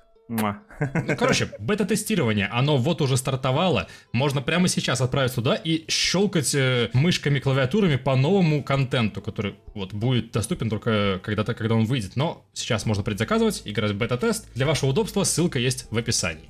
Ну, 1.06 1.16
короче, 1.16 1.50
бета-тестирование, 1.58 2.46
оно 2.46 2.76
вот 2.76 3.00
уже 3.02 3.16
стартовало. 3.16 3.88
Можно 4.12 4.42
прямо 4.42 4.68
сейчас 4.68 5.00
отправиться 5.00 5.36
туда 5.36 5.54
и 5.54 5.84
щелкать 5.88 6.54
э, 6.54 6.90
мышками, 6.92 7.38
клавиатурами 7.38 7.96
по 7.96 8.16
новому 8.16 8.62
контенту, 8.62 9.20
который 9.20 9.56
вот 9.74 9.92
будет 9.92 10.32
доступен 10.32 10.70
только 10.70 11.20
когда-то, 11.22 11.54
когда 11.54 11.74
он 11.74 11.84
выйдет. 11.84 12.16
Но 12.16 12.44
сейчас 12.52 12.86
можно 12.86 13.02
предзаказывать, 13.02 13.62
играть 13.64 13.92
в 13.92 13.96
бета-тест. 13.96 14.52
Для 14.54 14.66
вашего 14.66 14.90
удобства 14.90 15.24
ссылка 15.24 15.58
есть 15.58 15.86
в 15.90 15.98
описании. 15.98 16.48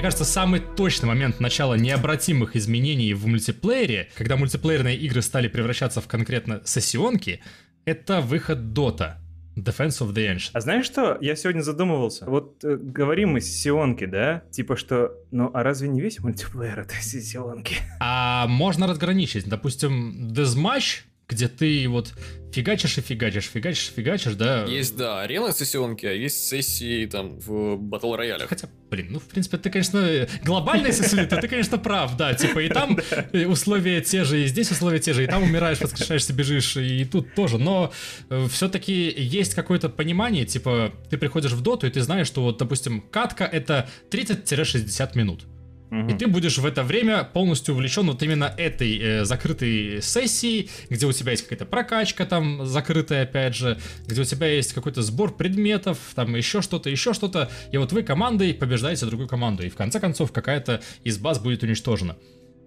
Мне 0.00 0.06
кажется, 0.06 0.24
самый 0.24 0.60
точный 0.60 1.08
момент 1.08 1.40
начала 1.40 1.74
необратимых 1.74 2.56
изменений 2.56 3.12
в 3.12 3.26
мультиплеере, 3.26 4.08
когда 4.16 4.38
мультиплеерные 4.38 4.96
игры 4.96 5.20
стали 5.20 5.46
превращаться 5.46 6.00
в 6.00 6.08
конкретно 6.08 6.62
сессионки, 6.64 7.42
это 7.84 8.22
выход 8.22 8.60
Dota. 8.60 9.16
Defense 9.56 10.00
of 10.00 10.14
the 10.14 10.34
Ancient. 10.34 10.52
А 10.54 10.60
знаешь 10.62 10.86
что? 10.86 11.18
Я 11.20 11.36
сегодня 11.36 11.60
задумывался. 11.60 12.24
Вот 12.24 12.64
э, 12.64 12.78
говорим 12.80 13.32
мы 13.32 13.42
сессионки, 13.42 14.06
да? 14.06 14.42
Типа 14.50 14.74
что, 14.74 15.12
ну 15.32 15.50
а 15.52 15.62
разве 15.62 15.90
не 15.90 16.00
весь 16.00 16.18
мультиплеер 16.20 16.80
это 16.80 16.94
сессионки? 16.94 17.76
А 18.00 18.46
можно 18.46 18.86
разграничить. 18.86 19.50
Допустим, 19.50 20.30
Deathmatch 20.32 21.02
где 21.30 21.48
ты 21.48 21.88
вот 21.88 22.12
фигачишь 22.52 22.98
и 22.98 23.00
фигачишь, 23.00 23.44
фигачишь, 23.46 23.92
фигачишь, 23.94 24.34
да. 24.34 24.64
Есть, 24.64 24.96
да, 24.96 25.22
арена 25.22 25.52
сессионки, 25.52 26.06
а 26.06 26.12
есть 26.12 26.46
сессии 26.48 27.06
там 27.06 27.38
в 27.38 27.76
батл 27.76 28.14
роялях. 28.14 28.48
Хотя, 28.48 28.68
блин, 28.90 29.08
ну, 29.10 29.20
в 29.20 29.24
принципе, 29.24 29.56
ты, 29.58 29.70
конечно, 29.70 30.26
глобальная 30.44 30.92
сессия, 30.92 31.26
ты, 31.26 31.48
конечно, 31.48 31.78
прав, 31.78 32.16
да, 32.16 32.34
типа, 32.34 32.60
и 32.60 32.68
там 32.68 32.98
условия 33.46 34.00
те 34.00 34.24
же, 34.24 34.42
и 34.42 34.46
здесь 34.46 34.70
условия 34.70 34.98
те 34.98 35.12
же, 35.12 35.24
и 35.24 35.26
там 35.26 35.42
умираешь, 35.42 35.80
воскрешаешься, 35.80 36.32
бежишь, 36.32 36.76
и 36.76 37.04
тут 37.04 37.34
тоже, 37.34 37.58
но 37.58 37.92
э, 38.28 38.46
все-таки 38.50 39.14
есть 39.16 39.54
какое-то 39.54 39.88
понимание, 39.88 40.44
типа, 40.44 40.92
ты 41.08 41.18
приходишь 41.18 41.52
в 41.52 41.62
доту, 41.62 41.86
и 41.86 41.90
ты 41.90 42.00
знаешь, 42.02 42.26
что 42.26 42.42
вот, 42.42 42.58
допустим, 42.58 43.00
катка 43.00 43.44
это 43.44 43.88
30-60 44.10 45.10
минут. 45.16 45.44
И 45.90 46.14
ты 46.14 46.26
будешь 46.26 46.58
в 46.58 46.64
это 46.64 46.82
время 46.84 47.24
полностью 47.24 47.74
увлечен 47.74 48.06
вот 48.06 48.22
именно 48.22 48.54
этой 48.56 48.98
э, 48.98 49.24
закрытой 49.24 50.00
сессией, 50.00 50.70
где 50.88 51.06
у 51.06 51.12
тебя 51.12 51.32
есть 51.32 51.42
какая-то 51.42 51.66
прокачка 51.66 52.26
там 52.26 52.64
закрытая, 52.64 53.24
опять 53.24 53.56
же, 53.56 53.78
где 54.06 54.20
у 54.20 54.24
тебя 54.24 54.46
есть 54.46 54.72
какой-то 54.72 55.02
сбор 55.02 55.36
предметов, 55.36 55.98
там 56.14 56.36
еще 56.36 56.62
что-то, 56.62 56.90
еще 56.90 57.12
что-то, 57.12 57.50
и 57.72 57.76
вот 57.76 57.92
вы 57.92 58.02
командой 58.02 58.54
побеждаете 58.54 59.06
другую 59.06 59.28
команду, 59.28 59.64
и 59.64 59.68
в 59.68 59.74
конце 59.74 59.98
концов 59.98 60.32
какая-то 60.32 60.80
из 61.02 61.18
баз 61.18 61.40
будет 61.40 61.62
уничтожена. 61.62 62.16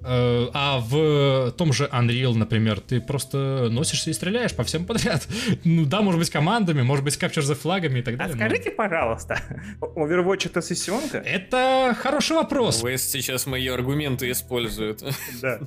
Э, 0.06 0.48
а 0.54 0.80
в 0.80 1.52
том 1.52 1.74
же 1.74 1.90
Unreal, 1.92 2.36
например, 2.36 2.80
ты 2.80 3.00
просто 3.00 3.70
носишься 3.72 4.10
и 4.10 4.14
стреляешь 4.14 4.54
по 4.54 4.64
всем 4.64 4.86
подряд. 4.86 5.28
Ну 5.66 5.86
да, 5.86 6.02
может 6.02 6.20
быть, 6.20 6.30
командами, 6.30 6.82
может 6.82 7.06
быть, 7.06 7.18
Capture 7.18 7.42
the 7.42 7.56
флагами 7.56 8.00
и 8.00 8.02
так 8.02 8.18
далее. 8.18 8.34
А 8.34 8.38
скажите, 8.38 8.70
но... 8.70 8.76
пожалуйста, 8.76 9.40
Overwatch 9.82 10.48
это 10.48 10.62
сессионка? 10.62 11.18
Это 11.20 11.96
хороший 12.00 12.36
вопрос. 12.36 12.84
Вест 12.84 13.10
сейчас 13.10 13.46
мои 13.46 13.68
аргументы 13.68 14.30
использует. 14.32 15.04
Да. 15.42 15.60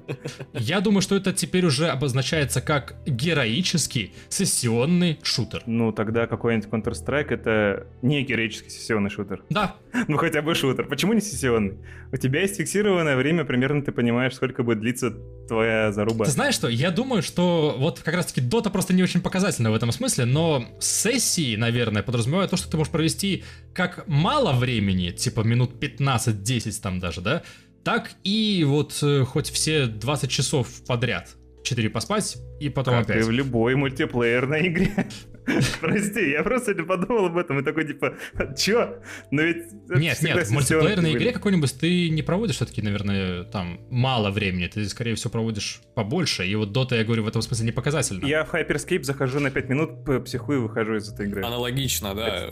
Я 0.52 0.80
думаю, 0.80 1.02
что 1.02 1.16
это 1.16 1.32
теперь 1.32 1.66
уже 1.66 1.88
обозначается 1.88 2.60
как 2.60 2.94
героический 3.04 4.14
сессионный 4.28 5.18
шутер. 5.22 5.62
Ну, 5.66 5.92
тогда 5.92 6.26
какой-нибудь 6.26 6.68
Counter-Strike 6.68 7.34
это 7.34 7.86
не 8.02 8.22
героический 8.22 8.70
сессионный 8.70 9.10
шутер. 9.10 9.42
Да. 9.50 9.76
Ну, 10.08 10.16
хотя 10.16 10.42
бы 10.42 10.54
шутер. 10.54 10.86
Почему 10.86 11.12
не 11.12 11.20
сессионный? 11.20 11.78
У 12.12 12.16
тебя 12.16 12.42
есть 12.42 12.56
фиксированное 12.56 13.16
время, 13.16 13.44
примерно 13.44 13.82
ты 13.82 13.92
понимаешь, 13.92 14.25
понимаешь, 14.26 14.34
сколько 14.34 14.62
будет 14.62 14.80
длиться 14.80 15.12
твоя 15.48 15.92
заруба. 15.92 16.24
Ты 16.24 16.30
знаешь 16.30 16.54
что, 16.54 16.68
я 16.68 16.90
думаю, 16.90 17.22
что 17.22 17.76
вот 17.78 18.00
как 18.00 18.14
раз-таки 18.14 18.40
Дота 18.40 18.70
просто 18.70 18.92
не 18.94 19.02
очень 19.02 19.20
показательна 19.20 19.70
в 19.70 19.74
этом 19.74 19.92
смысле, 19.92 20.24
но 20.24 20.66
сессии, 20.80 21.56
наверное, 21.56 22.02
подразумевают 22.02 22.50
то, 22.50 22.56
что 22.56 22.70
ты 22.70 22.76
можешь 22.76 22.92
провести 22.92 23.44
как 23.72 24.06
мало 24.06 24.52
времени, 24.52 25.10
типа 25.10 25.40
минут 25.40 25.82
15-10 25.82 26.80
там 26.82 26.98
даже, 26.98 27.20
да, 27.20 27.42
так 27.84 28.12
и 28.24 28.64
вот 28.66 28.98
э, 29.02 29.24
хоть 29.24 29.50
все 29.50 29.86
20 29.86 30.30
часов 30.30 30.68
подряд. 30.86 31.36
4 31.66 31.90
поспать 31.90 32.38
и 32.60 32.68
потом 32.68 32.94
как 32.94 33.10
опять. 33.10 33.22
и 33.22 33.26
в 33.26 33.30
любой 33.30 33.74
мультиплеерной 33.74 34.68
игре. 34.68 35.08
Прости, 35.80 36.30
я 36.30 36.42
просто 36.42 36.74
подумал 36.74 37.26
об 37.26 37.36
этом 37.36 37.60
и 37.60 37.62
такой, 37.62 37.86
типа, 37.86 38.16
чё? 38.56 39.00
Но 39.30 39.42
ведь... 39.42 39.72
Нет, 39.88 40.20
нет, 40.22 40.46
в 40.46 40.50
мультиплеерной 40.52 41.14
игре 41.14 41.32
какой-нибудь 41.32 41.78
ты 41.78 42.08
не 42.08 42.22
проводишь 42.22 42.56
все-таки, 42.56 42.82
наверное, 42.82 43.44
там, 43.44 43.80
мало 43.90 44.30
времени, 44.30 44.66
ты, 44.66 44.88
скорее 44.88 45.14
всего, 45.14 45.30
проводишь 45.30 45.80
побольше, 45.94 46.46
и 46.46 46.54
вот 46.54 46.76
Dota, 46.76 46.96
я 46.96 47.04
говорю, 47.04 47.24
в 47.24 47.28
этом 47.28 47.42
смысле 47.42 47.66
не 47.66 47.72
показательно. 47.72 48.26
Я 48.26 48.44
в 48.44 48.54
Hyperscape 48.54 49.02
захожу 49.02 49.40
на 49.40 49.50
5 49.50 49.68
минут, 49.68 50.24
психую 50.24 50.58
и 50.58 50.62
выхожу 50.62 50.96
из 50.96 51.12
этой 51.12 51.26
игры. 51.26 51.42
Аналогично, 51.44 52.14
да, 52.14 52.50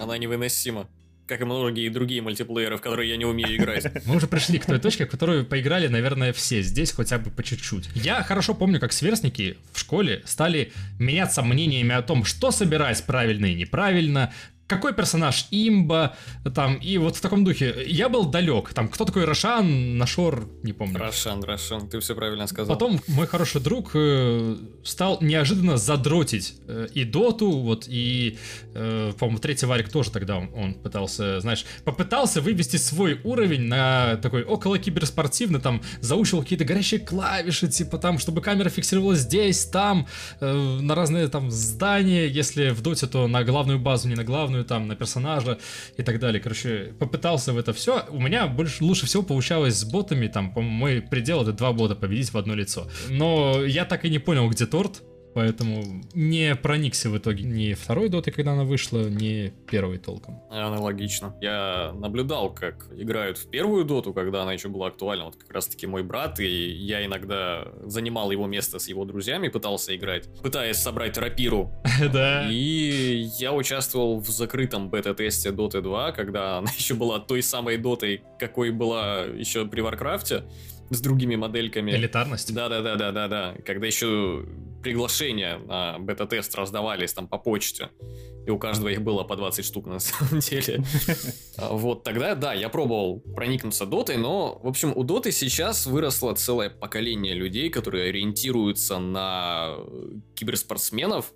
она 0.00 0.18
невыносима 0.18 0.88
как 1.28 1.42
и 1.42 1.44
многие 1.44 1.88
другие 1.90 2.22
мультиплееры, 2.22 2.78
в 2.78 2.80
которые 2.80 3.10
я 3.10 3.16
не 3.16 3.26
умею 3.26 3.56
играть. 3.56 3.86
Мы 4.06 4.16
уже 4.16 4.26
пришли 4.26 4.58
к 4.58 4.66
той 4.66 4.78
точке, 4.80 5.06
в 5.06 5.10
которую 5.10 5.44
поиграли, 5.44 5.86
наверное, 5.86 6.32
все 6.32 6.62
здесь 6.62 6.90
хотя 6.92 7.18
бы 7.18 7.30
по 7.30 7.42
чуть-чуть. 7.42 7.90
Я 7.94 8.22
хорошо 8.22 8.54
помню, 8.54 8.80
как 8.80 8.92
сверстники 8.92 9.58
в 9.72 9.78
школе 9.78 10.22
стали 10.24 10.72
меняться 10.98 11.42
мнениями 11.42 11.94
о 11.94 12.02
том, 12.02 12.24
что 12.24 12.50
собирать 12.50 13.04
правильно 13.04 13.46
и 13.46 13.54
неправильно, 13.54 14.32
какой 14.68 14.92
персонаж 14.92 15.48
имба, 15.50 16.14
там, 16.54 16.76
и 16.76 16.98
вот 16.98 17.16
в 17.16 17.20
таком 17.20 17.42
духе. 17.42 17.74
Я 17.86 18.08
был 18.08 18.26
далек. 18.26 18.72
Там, 18.74 18.88
кто 18.88 19.04
такой 19.04 19.24
Рошан, 19.24 19.96
Нашор, 19.96 20.46
не 20.62 20.72
помню. 20.72 20.98
Рошан, 20.98 21.42
Рошан, 21.42 21.88
ты 21.88 21.98
все 22.00 22.14
правильно 22.14 22.46
сказал. 22.46 22.76
Потом 22.76 23.00
мой 23.08 23.26
хороший 23.26 23.62
друг 23.62 23.92
э, 23.94 24.56
стал 24.84 25.18
неожиданно 25.22 25.78
задротить 25.78 26.54
э, 26.68 26.86
и 26.92 27.04
доту, 27.04 27.50
вот, 27.50 27.86
и, 27.88 28.38
э, 28.74 29.12
по-моему, 29.18 29.38
третий 29.38 29.64
варик 29.64 29.88
тоже 29.88 30.10
тогда 30.10 30.36
он, 30.36 30.50
он 30.54 30.74
пытался, 30.74 31.40
знаешь, 31.40 31.64
попытался 31.84 32.42
вывести 32.42 32.76
свой 32.76 33.20
уровень 33.24 33.62
на 33.62 34.16
такой 34.16 34.44
около 34.44 34.78
киберспортивный, 34.78 35.60
там, 35.60 35.82
заучил 36.00 36.42
какие-то 36.42 36.66
горящие 36.66 37.00
клавиши, 37.00 37.68
типа 37.68 37.96
там, 37.96 38.18
чтобы 38.18 38.42
камера 38.42 38.68
фиксировалась 38.68 39.20
здесь, 39.20 39.64
там, 39.64 40.06
э, 40.40 40.52
на 40.52 40.94
разные 40.94 41.28
там 41.28 41.50
здания, 41.50 42.26
если 42.26 42.68
в 42.68 42.82
доте, 42.82 43.06
то 43.06 43.26
на 43.28 43.44
главную 43.44 43.78
базу, 43.78 44.08
не 44.08 44.14
на 44.14 44.24
главную, 44.24 44.57
там, 44.64 44.88
на 44.88 44.96
персонажа 44.96 45.58
и 45.96 46.02
так 46.02 46.18
далее. 46.18 46.40
Короче, 46.40 46.94
попытался 46.98 47.52
в 47.52 47.58
это 47.58 47.72
все. 47.72 48.04
У 48.10 48.20
меня 48.20 48.46
больше, 48.46 48.84
лучше 48.84 49.06
всего 49.06 49.22
получалось 49.22 49.74
с 49.74 49.84
ботами, 49.84 50.28
там, 50.28 50.52
по 50.52 50.60
мой 50.60 51.00
предел 51.00 51.42
это 51.42 51.52
два 51.52 51.72
бота 51.72 51.94
победить 51.94 52.32
в 52.32 52.38
одно 52.38 52.54
лицо. 52.54 52.88
Но 53.08 53.64
я 53.64 53.84
так 53.84 54.04
и 54.04 54.10
не 54.10 54.18
понял, 54.18 54.48
где 54.48 54.66
торт, 54.66 55.02
Поэтому 55.38 56.02
не 56.14 56.56
проникся 56.56 57.10
в 57.10 57.16
итоге 57.16 57.44
ни 57.44 57.72
второй 57.74 58.08
дотой, 58.08 58.32
когда 58.32 58.54
она 58.54 58.64
вышла, 58.64 59.08
ни 59.08 59.52
первой 59.70 59.98
толком. 59.98 60.42
Аналогично. 60.50 61.36
Я 61.40 61.92
наблюдал, 61.94 62.52
как 62.52 62.88
играют 62.96 63.38
в 63.38 63.48
первую 63.48 63.84
доту, 63.84 64.12
когда 64.12 64.42
она 64.42 64.52
еще 64.52 64.68
была 64.68 64.88
актуальна. 64.88 65.26
Вот 65.26 65.36
как 65.36 65.52
раз-таки 65.52 65.86
мой 65.86 66.02
брат, 66.02 66.40
и 66.40 66.72
я 66.72 67.06
иногда 67.06 67.68
занимал 67.84 68.32
его 68.32 68.48
место 68.48 68.80
с 68.80 68.88
его 68.88 69.04
друзьями, 69.04 69.46
пытался 69.46 69.94
играть, 69.94 70.28
пытаясь 70.42 70.78
собрать 70.78 71.16
рапиру. 71.16 71.70
Да. 72.12 72.48
И 72.50 73.28
я 73.38 73.52
участвовал 73.52 74.18
в 74.18 74.28
закрытом 74.28 74.88
бета-тесте 74.88 75.50
Dota 75.50 75.80
2, 75.82 76.12
когда 76.12 76.58
она 76.58 76.70
еще 76.76 76.94
была 76.94 77.20
той 77.20 77.44
самой 77.44 77.76
дотой, 77.76 78.22
какой 78.40 78.70
была 78.70 79.20
еще 79.20 79.66
при 79.66 79.82
Варкрафте 79.82 80.42
с 80.90 81.00
другими 81.00 81.36
модельками. 81.36 81.92
Элитарность. 81.92 82.52
Да-да-да-да-да-да. 82.54 83.56
Когда 83.64 83.86
еще 83.86 84.46
приглашения 84.82 85.58
на 85.58 85.98
бета-тест 85.98 86.54
раздавались 86.54 87.12
там 87.12 87.28
по 87.28 87.38
почте. 87.38 87.90
И 88.46 88.50
у 88.50 88.58
каждого 88.58 88.88
их 88.88 89.02
было 89.02 89.24
по 89.24 89.36
20 89.36 89.64
штук 89.64 89.86
на 89.86 89.98
самом 89.98 90.38
деле. 90.40 90.82
Вот 91.58 92.02
тогда, 92.04 92.34
да, 92.34 92.54
я 92.54 92.68
пробовал 92.68 93.20
проникнуться 93.20 93.84
дотой, 93.84 94.16
но, 94.16 94.58
в 94.62 94.66
общем, 94.66 94.92
у 94.96 95.04
доты 95.04 95.32
сейчас 95.32 95.86
выросло 95.86 96.32
целое 96.34 96.70
поколение 96.70 97.34
людей, 97.34 97.68
которые 97.68 98.08
ориентируются 98.08 98.98
на 98.98 99.76
киберспортсменов, 100.34 101.32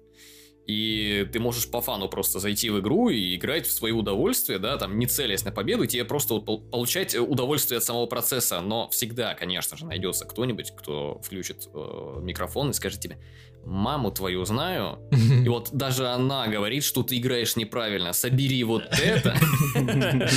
и 0.66 1.28
ты 1.32 1.40
можешь 1.40 1.70
по 1.70 1.80
фану 1.80 2.08
просто 2.08 2.38
зайти 2.38 2.70
в 2.70 2.80
игру 2.80 3.08
и 3.08 3.36
играть 3.36 3.66
в 3.66 3.72
свое 3.72 3.94
удовольствие, 3.94 4.58
да, 4.58 4.76
там, 4.76 4.98
не 4.98 5.06
целясь 5.06 5.44
на 5.44 5.50
победу, 5.50 5.86
тебе 5.86 6.04
просто 6.04 6.34
вот 6.34 6.70
получать 6.70 7.14
удовольствие 7.16 7.78
от 7.78 7.84
самого 7.84 8.06
процесса, 8.06 8.60
но 8.60 8.88
всегда, 8.90 9.34
конечно 9.34 9.76
же, 9.76 9.86
найдется 9.86 10.24
кто-нибудь, 10.24 10.72
кто 10.76 11.20
включит 11.24 11.68
э, 11.74 12.20
микрофон 12.22 12.70
и 12.70 12.72
скажет 12.72 13.00
тебе, 13.00 13.18
маму 13.64 14.10
твою 14.10 14.44
знаю, 14.44 14.98
и 15.44 15.48
вот 15.48 15.70
даже 15.72 16.08
она 16.08 16.46
говорит, 16.46 16.84
что 16.84 17.02
ты 17.02 17.18
играешь 17.18 17.56
неправильно, 17.56 18.12
собери 18.12 18.62
вот 18.64 18.84
это. 19.02 19.36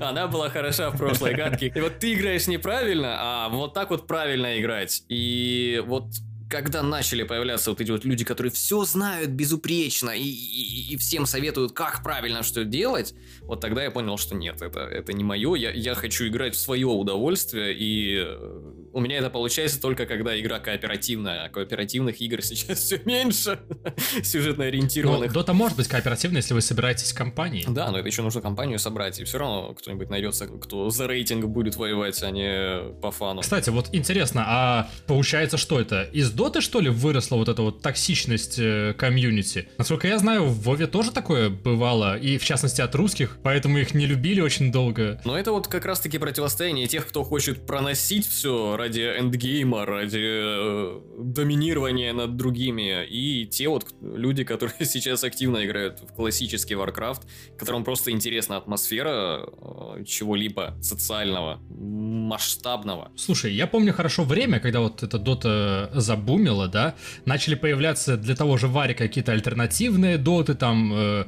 Она 0.00 0.26
была 0.28 0.48
хороша 0.48 0.90
в 0.90 0.98
прошлой 0.98 1.34
гадке. 1.34 1.72
И 1.74 1.80
вот 1.80 1.98
ты 1.98 2.14
играешь 2.14 2.46
неправильно, 2.46 3.16
а 3.18 3.48
вот 3.48 3.74
так 3.74 3.90
вот 3.90 4.06
правильно 4.06 4.58
играть. 4.58 5.02
И 5.08 5.82
вот 5.86 6.04
когда 6.50 6.82
начали 6.82 7.22
появляться 7.22 7.70
вот 7.70 7.80
эти 7.80 7.90
вот 7.90 8.04
люди, 8.04 8.24
которые 8.24 8.52
все 8.52 8.84
знают 8.84 9.30
безупречно 9.30 10.10
и, 10.10 10.22
и, 10.22 10.92
и 10.92 10.96
всем 10.96 11.24
советуют, 11.24 11.72
как 11.72 12.02
правильно 12.02 12.42
что 12.42 12.64
делать, 12.64 13.14
вот 13.42 13.60
тогда 13.60 13.84
я 13.84 13.90
понял, 13.90 14.18
что 14.18 14.34
нет, 14.34 14.60
это, 14.60 14.80
это 14.80 15.12
не 15.12 15.22
мое, 15.22 15.54
я, 15.54 15.70
я 15.70 15.94
хочу 15.94 16.26
играть 16.26 16.54
в 16.54 16.58
свое 16.58 16.88
удовольствие, 16.88 17.74
и 17.74 18.16
э, 18.16 18.90
у 18.92 19.00
меня 19.00 19.18
это 19.18 19.30
получается 19.30 19.80
только 19.80 20.06
когда 20.06 20.38
игра 20.38 20.58
кооперативная, 20.58 21.44
а 21.44 21.48
кооперативных 21.48 22.20
игр 22.20 22.42
сейчас 22.42 22.80
все 22.80 23.00
меньше, 23.04 23.60
сюжетно 24.22 24.64
ориентированных. 24.64 25.32
Дота 25.32 25.52
может 25.52 25.76
быть 25.76 25.86
кооперативной, 25.86 26.38
если 26.38 26.54
вы 26.54 26.60
собираетесь 26.60 27.12
в 27.12 27.14
компании. 27.16 27.64
Да, 27.68 27.90
но 27.90 27.98
это 27.98 28.08
еще 28.08 28.22
нужно 28.22 28.40
компанию 28.40 28.78
собрать, 28.80 29.20
и 29.20 29.24
все 29.24 29.38
равно 29.38 29.72
кто-нибудь 29.74 30.10
найдется, 30.10 30.48
кто 30.48 30.90
за 30.90 31.06
рейтинг 31.06 31.46
будет 31.46 31.76
воевать, 31.76 32.20
а 32.24 32.30
не 32.30 32.92
по 33.00 33.12
фану. 33.12 33.42
Кстати, 33.42 33.70
вот 33.70 33.88
интересно, 33.92 34.44
а 34.46 34.90
получается, 35.06 35.56
что 35.56 35.80
это? 35.80 36.02
Из 36.02 36.30
доты, 36.40 36.62
что 36.62 36.80
ли, 36.80 36.88
выросла 36.88 37.36
вот 37.36 37.50
эта 37.50 37.60
вот 37.60 37.82
токсичность 37.82 38.58
э, 38.58 38.94
комьюнити? 38.96 39.68
Насколько 39.76 40.08
я 40.08 40.18
знаю, 40.18 40.46
в 40.46 40.62
Вове 40.62 40.86
тоже 40.86 41.12
такое 41.12 41.50
бывало, 41.50 42.16
и 42.16 42.38
в 42.38 42.44
частности 42.44 42.80
от 42.80 42.94
русских, 42.94 43.36
поэтому 43.42 43.76
их 43.76 43.92
не 43.92 44.06
любили 44.06 44.40
очень 44.40 44.72
долго. 44.72 45.20
Но 45.26 45.36
это 45.38 45.52
вот 45.52 45.68
как 45.68 45.84
раз-таки 45.84 46.16
противостояние 46.16 46.86
тех, 46.86 47.06
кто 47.06 47.24
хочет 47.24 47.66
проносить 47.66 48.26
все 48.26 48.78
ради 48.78 49.02
эндгейма, 49.02 49.84
ради 49.84 50.18
э, 50.22 51.00
доминирования 51.18 52.14
над 52.14 52.38
другими, 52.38 53.04
и 53.04 53.44
те 53.44 53.68
вот 53.68 53.88
люди, 54.00 54.42
которые 54.42 54.76
сейчас 54.86 55.22
активно 55.24 55.62
играют 55.66 56.00
в 56.00 56.14
классический 56.14 56.72
Warcraft, 56.72 57.20
которым 57.58 57.84
просто 57.84 58.12
интересна 58.12 58.56
атмосфера 58.56 59.42
э, 59.44 60.04
чего-либо 60.06 60.74
социального, 60.80 61.60
масштабного. 61.68 63.12
Слушай, 63.14 63.52
я 63.52 63.66
помню 63.66 63.92
хорошо 63.92 64.24
время, 64.24 64.58
когда 64.58 64.80
вот 64.80 65.02
эта 65.02 65.18
дота 65.18 65.90
забум 65.92 66.29
забумило, 66.30 66.68
да, 66.68 66.94
начали 67.24 67.54
появляться 67.54 68.16
для 68.16 68.34
того 68.34 68.56
же 68.56 68.68
Варика 68.68 69.04
какие-то 69.06 69.32
альтернативные 69.32 70.16
доты, 70.16 70.54
там 70.54 70.92
э, 70.94 71.24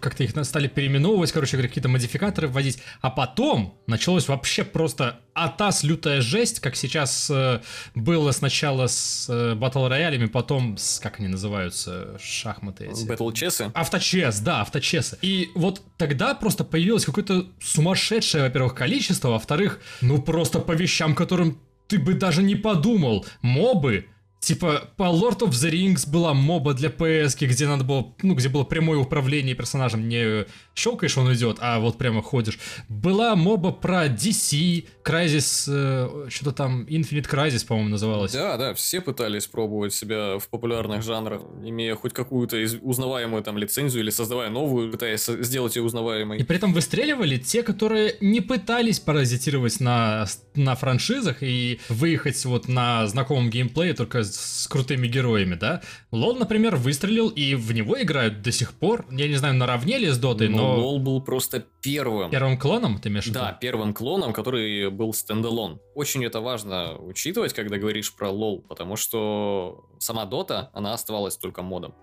как-то 0.00 0.24
их 0.24 0.32
стали 0.44 0.68
переименовывать, 0.68 1.32
короче 1.32 1.56
какие-то 1.56 1.88
модификаторы 1.88 2.48
вводить, 2.48 2.78
а 3.00 3.10
потом 3.10 3.74
началось 3.86 4.28
вообще 4.28 4.64
просто 4.64 5.20
атас 5.34 5.82
лютая 5.82 6.20
жесть, 6.20 6.60
как 6.60 6.76
сейчас 6.76 7.28
э, 7.30 7.60
было 7.94 8.30
сначала 8.30 8.86
с 8.86 9.26
э, 9.28 9.54
батл 9.54 9.86
роялями, 9.88 10.26
потом 10.26 10.76
с, 10.76 11.00
как 11.00 11.18
они 11.18 11.28
называются, 11.28 12.16
шахматы 12.22 12.86
эти? 12.86 13.06
Батл 13.06 13.30
чесы? 13.32 13.70
Авточес, 13.74 14.38
да, 14.40 14.60
авточесы. 14.60 15.18
И 15.22 15.48
вот 15.54 15.82
тогда 15.96 16.34
просто 16.34 16.64
появилось 16.64 17.04
какое-то 17.04 17.46
сумасшедшее, 17.60 18.44
во-первых, 18.44 18.74
количество, 18.74 19.30
во-вторых, 19.30 19.80
ну 20.00 20.22
просто 20.22 20.60
по 20.60 20.72
вещам, 20.72 21.14
которым 21.14 21.58
ты 21.88 21.98
бы 21.98 22.14
даже 22.14 22.42
не 22.42 22.54
подумал, 22.54 23.26
мобы, 23.40 24.06
Типа, 24.40 24.88
по 24.96 25.04
Lord 25.04 25.40
of 25.40 25.50
the 25.50 25.70
Rings 25.70 26.08
была 26.08 26.32
моба 26.32 26.72
для 26.72 26.90
PS, 26.90 27.44
где 27.44 27.66
надо 27.66 27.82
было, 27.82 28.14
ну, 28.22 28.34
где 28.34 28.48
было 28.48 28.62
прямое 28.62 28.98
управление 28.98 29.54
персонажем, 29.54 30.08
не 30.08 30.46
щелкаешь, 30.76 31.18
он 31.18 31.32
идет, 31.34 31.58
а 31.60 31.80
вот 31.80 31.98
прямо 31.98 32.22
ходишь. 32.22 32.58
Была 32.88 33.34
моба 33.34 33.72
про 33.72 34.06
DC, 34.06 34.86
Crysis, 35.08 35.68
э, 35.68 36.28
что-то 36.28 36.52
там, 36.52 36.82
Infinite 36.84 37.28
Crysis, 37.30 37.66
по-моему, 37.66 37.90
называлось. 37.90 38.32
Да, 38.32 38.56
да, 38.56 38.74
все 38.74 39.00
пытались 39.00 39.46
пробовать 39.46 39.94
себя 39.94 40.38
в 40.38 40.48
популярных 40.48 41.02
жанрах, 41.02 41.42
имея 41.64 41.94
хоть 41.94 42.12
какую-то 42.12 42.56
узнаваемую 42.82 43.42
там 43.42 43.56
лицензию 43.56 44.02
или 44.02 44.10
создавая 44.10 44.50
новую, 44.50 44.90
пытаясь 44.90 45.24
сделать 45.24 45.76
ее 45.76 45.82
узнаваемой. 45.82 46.38
И 46.38 46.42
при 46.44 46.56
этом 46.56 46.72
выстреливали 46.72 47.38
те, 47.38 47.62
которые 47.62 48.16
не 48.20 48.40
пытались 48.40 49.00
паразитировать 49.00 49.80
на, 49.80 50.26
на 50.54 50.74
франшизах 50.74 51.42
и 51.42 51.80
выехать 51.88 52.44
вот 52.44 52.68
на 52.68 53.06
знакомом 53.06 53.50
геймплее, 53.50 53.94
только 53.94 54.24
с 54.24 54.66
крутыми 54.68 55.06
героями, 55.08 55.54
да? 55.54 55.82
Лол, 56.10 56.36
например, 56.36 56.76
выстрелил, 56.76 57.28
и 57.28 57.54
в 57.54 57.72
него 57.72 58.00
играют 58.00 58.42
до 58.42 58.52
сих 58.52 58.72
пор. 58.72 59.06
Я 59.10 59.28
не 59.28 59.36
знаю, 59.36 59.54
наравне 59.54 59.98
ли 59.98 60.10
с 60.10 60.18
Дотой, 60.18 60.48
но... 60.48 60.58
но... 60.58 60.80
Лол 60.80 60.98
был 60.98 61.20
просто 61.20 61.64
первым. 61.92 62.30
Первым 62.30 62.58
клоном, 62.58 62.98
ты 62.98 63.08
имеешь 63.08 63.24
в 63.24 63.28
виду? 63.28 63.38
Да, 63.38 63.52
первым 63.52 63.94
клоном, 63.94 64.32
который 64.32 64.90
был 64.90 65.12
standalone. 65.12 65.80
Очень 65.94 66.24
это 66.24 66.40
важно 66.40 66.96
учитывать, 66.98 67.52
когда 67.52 67.78
говоришь 67.78 68.14
про 68.14 68.30
Лол, 68.30 68.62
потому 68.62 68.96
что 68.96 69.86
сама 69.98 70.24
Дота, 70.24 70.70
она 70.72 70.92
оставалась 70.94 71.36
только 71.36 71.62
модом. 71.62 71.94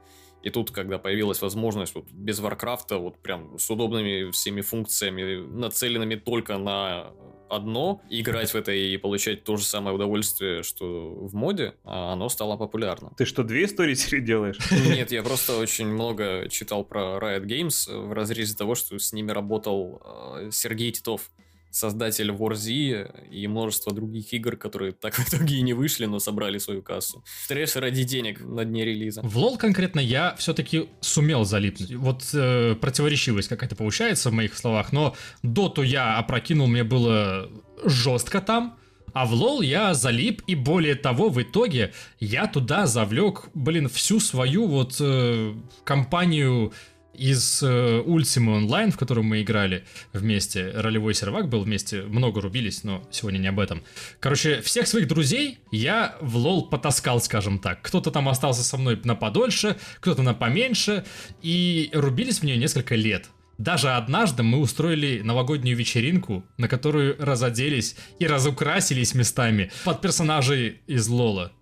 И 0.44 0.52
тут, 0.52 0.70
когда 0.70 1.00
появилась 1.00 1.42
возможность 1.42 1.96
вот 1.96 2.06
без 2.12 2.40
Варкрафта, 2.40 3.00
вот 3.00 3.22
прям 3.22 3.58
с 3.58 3.70
удобными 3.70 4.30
всеми 4.32 4.62
функциями, 4.62 5.44
нацеленными 5.44 6.16
только 6.16 6.58
на 6.58 7.12
одно, 7.50 8.02
играть 8.10 8.52
в 8.52 8.56
это 8.56 8.72
и 8.72 8.98
получать 8.98 9.44
то 9.44 9.58
же 9.58 9.64
самое 9.64 9.96
удовольствие, 9.96 10.64
что 10.64 11.14
в 11.14 11.34
моде, 11.36 11.76
а 11.84 12.14
оно 12.14 12.30
стало 12.30 12.58
популярным. 12.58 13.14
Ты 13.16 13.26
что, 13.26 13.44
две 13.44 13.66
истории 13.66 13.96
теперь 13.96 14.24
делаешь? 14.24 14.58
Нет, 14.72 15.12
я 15.12 15.24
просто 15.24 15.58
очень 15.58 15.88
много 15.88 16.48
читал 16.50 16.84
про 16.84 17.18
Riot 17.18 17.46
Games 17.46 18.08
в 18.08 18.14
разрезе 18.14 18.56
того, 18.56 18.76
что 18.76 18.98
с 18.98 19.14
ними 19.14 19.32
работал 19.32 20.02
э, 20.04 20.50
Сергей 20.52 20.92
Титов 20.92 21.30
создатель 21.76 22.30
War 22.30 23.05
Z 23.05 23.30
и 23.30 23.48
множество 23.48 23.94
других 23.94 24.32
игр, 24.34 24.56
которые 24.56 24.94
так 24.94 25.16
в 25.16 25.28
итоге 25.28 25.58
и 25.58 25.62
не 25.62 25.74
вышли, 25.74 26.06
но 26.06 26.20
собрали 26.20 26.58
свою 26.58 26.82
кассу. 26.82 27.24
Трэш 27.50 27.76
ради 27.76 28.04
денег 28.04 28.40
на 28.40 28.64
дне 28.64 28.86
релиза. 28.86 29.22
В 29.22 29.38
лол 29.38 29.58
конкретно 29.58 30.00
я 30.00 30.36
все-таки 30.38 30.88
сумел 31.02 31.44
залипнуть. 31.44 31.94
Вот 31.96 32.24
э, 32.34 32.76
противоречивость 32.76 33.50
какая-то 33.50 33.76
получается 33.76 34.30
в 34.30 34.34
моих 34.34 34.58
словах, 34.58 34.94
но 34.94 35.16
доту 35.44 35.82
я 35.82 36.18
опрокинул, 36.18 36.68
мне 36.68 36.86
было 36.86 37.50
жестко 37.84 38.40
там. 38.40 38.78
А 39.12 39.26
в 39.26 39.34
лол 39.34 39.62
я 39.62 39.94
залип, 39.94 40.42
и 40.48 40.56
более 40.56 40.96
того, 40.96 41.30
в 41.30 41.42
итоге 41.42 41.94
я 42.20 42.48
туда 42.48 42.86
завлек, 42.86 43.50
блин, 43.54 43.90
всю 43.90 44.20
свою 44.20 44.68
вот 44.68 44.98
э, 45.00 45.54
компанию 45.84 46.74
из 47.18 47.64
э, 47.64 48.04
Ultima 48.06 48.62
Online, 48.62 48.92
в 48.92 48.98
котором 48.98 49.26
мы 49.26 49.42
играли 49.42 49.86
вместе, 50.14 50.72
ролевой 50.76 51.14
сервак 51.14 51.50
был 51.50 51.62
вместе, 51.62 52.04
много 52.04 52.42
рубились, 52.42 52.84
но 52.84 53.08
сегодня 53.12 53.38
не 53.40 53.48
об 53.48 53.60
этом. 53.60 53.84
Короче, 54.20 54.62
всех 54.62 54.88
своих 54.88 55.08
друзей 55.08 55.60
я 55.72 56.16
в 56.22 56.36
лол 56.38 56.70
потаскал, 56.70 57.22
скажем 57.22 57.60
так. 57.60 57.82
Кто-то 57.82 58.12
там 58.12 58.30
остался 58.30 58.64
со 58.64 58.78
мной 58.78 59.00
на 59.04 59.16
подольше, 59.16 59.78
кто-то 60.00 60.22
на 60.22 60.34
поменьше, 60.34 61.06
и 61.42 61.90
рубились 61.94 62.40
в 62.40 62.44
нее 62.44 62.58
несколько 62.58 62.96
лет. 62.96 63.30
Даже 63.58 63.92
однажды 63.92 64.44
мы 64.44 64.60
устроили 64.60 65.22
новогоднюю 65.22 65.78
вечеринку, 65.78 66.44
на 66.58 66.68
которую 66.68 67.16
разоделись 67.20 67.96
и 68.20 68.28
разукрасились 68.28 69.16
местами 69.16 69.72
под 69.86 70.02
персонажей 70.02 70.82
из 70.88 71.08
Лола. 71.08 71.54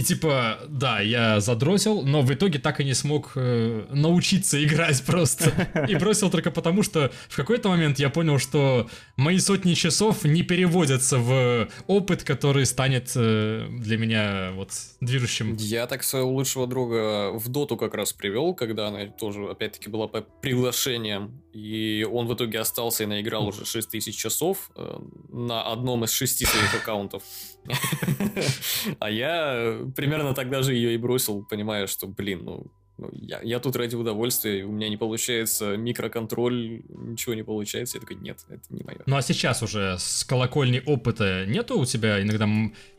И 0.00 0.02
типа, 0.02 0.60
да, 0.66 1.00
я 1.00 1.40
задротил, 1.40 2.00
но 2.00 2.22
в 2.22 2.32
итоге 2.32 2.58
так 2.58 2.80
и 2.80 2.84
не 2.84 2.94
смог 2.94 3.32
э, 3.34 3.84
научиться 3.90 4.64
играть 4.64 5.02
просто. 5.04 5.52
И 5.90 5.94
бросил 5.94 6.30
только 6.30 6.50
потому, 6.50 6.82
что 6.82 7.12
в 7.28 7.36
какой-то 7.36 7.68
момент 7.68 7.98
я 7.98 8.08
понял, 8.08 8.38
что 8.38 8.88
мои 9.16 9.38
сотни 9.38 9.74
часов 9.74 10.24
не 10.24 10.42
переводятся 10.42 11.18
в 11.18 11.68
опыт, 11.86 12.24
который 12.24 12.64
станет 12.64 13.12
э, 13.14 13.68
для 13.68 13.98
меня 13.98 14.52
вот 14.54 14.70
движущим. 15.02 15.54
Я 15.56 15.86
так 15.86 16.02
своего 16.02 16.30
лучшего 16.30 16.66
друга 16.66 17.32
в 17.32 17.50
доту 17.50 17.76
как 17.76 17.92
раз 17.92 18.14
привел, 18.14 18.54
когда 18.54 18.88
она 18.88 19.04
тоже, 19.04 19.50
опять-таки, 19.50 19.90
была 19.90 20.08
по 20.08 20.22
приглашениям. 20.22 21.42
И 21.52 22.06
он 22.10 22.26
в 22.26 22.34
итоге 22.34 22.60
остался 22.60 23.02
и 23.02 23.06
наиграл 23.06 23.48
уже 23.48 23.64
6 23.64 23.90
тысяч 23.90 24.16
часов 24.16 24.70
э, 24.76 24.98
на 25.28 25.62
одном 25.62 26.04
из 26.04 26.12
шести 26.12 26.44
своих 26.44 26.74
аккаунтов. 26.74 27.22
А 28.98 29.10
я 29.10 29.80
примерно 29.94 30.34
тогда 30.34 30.62
же 30.62 30.74
ее 30.74 30.94
и 30.94 30.96
бросил, 30.96 31.44
понимая, 31.44 31.86
что, 31.86 32.06
блин, 32.06 32.44
ну, 32.44 32.66
ну, 33.00 33.08
я, 33.12 33.40
я 33.42 33.60
тут 33.60 33.76
ради 33.76 33.96
удовольствия, 33.96 34.64
у 34.64 34.72
меня 34.72 34.88
не 34.90 34.98
получается 34.98 35.76
микроконтроль, 35.76 36.82
ничего 36.88 37.34
не 37.34 37.42
получается. 37.42 37.96
Я 37.96 38.00
такой, 38.02 38.16
нет, 38.16 38.40
это 38.48 38.62
не 38.68 38.84
мое. 38.84 38.98
Ну 39.06 39.16
а 39.16 39.22
сейчас 39.22 39.62
уже 39.62 39.96
с 39.98 40.22
колокольни 40.24 40.82
опыта 40.84 41.46
нету 41.46 41.78
у 41.78 41.86
тебя 41.86 42.20
иногда 42.20 42.46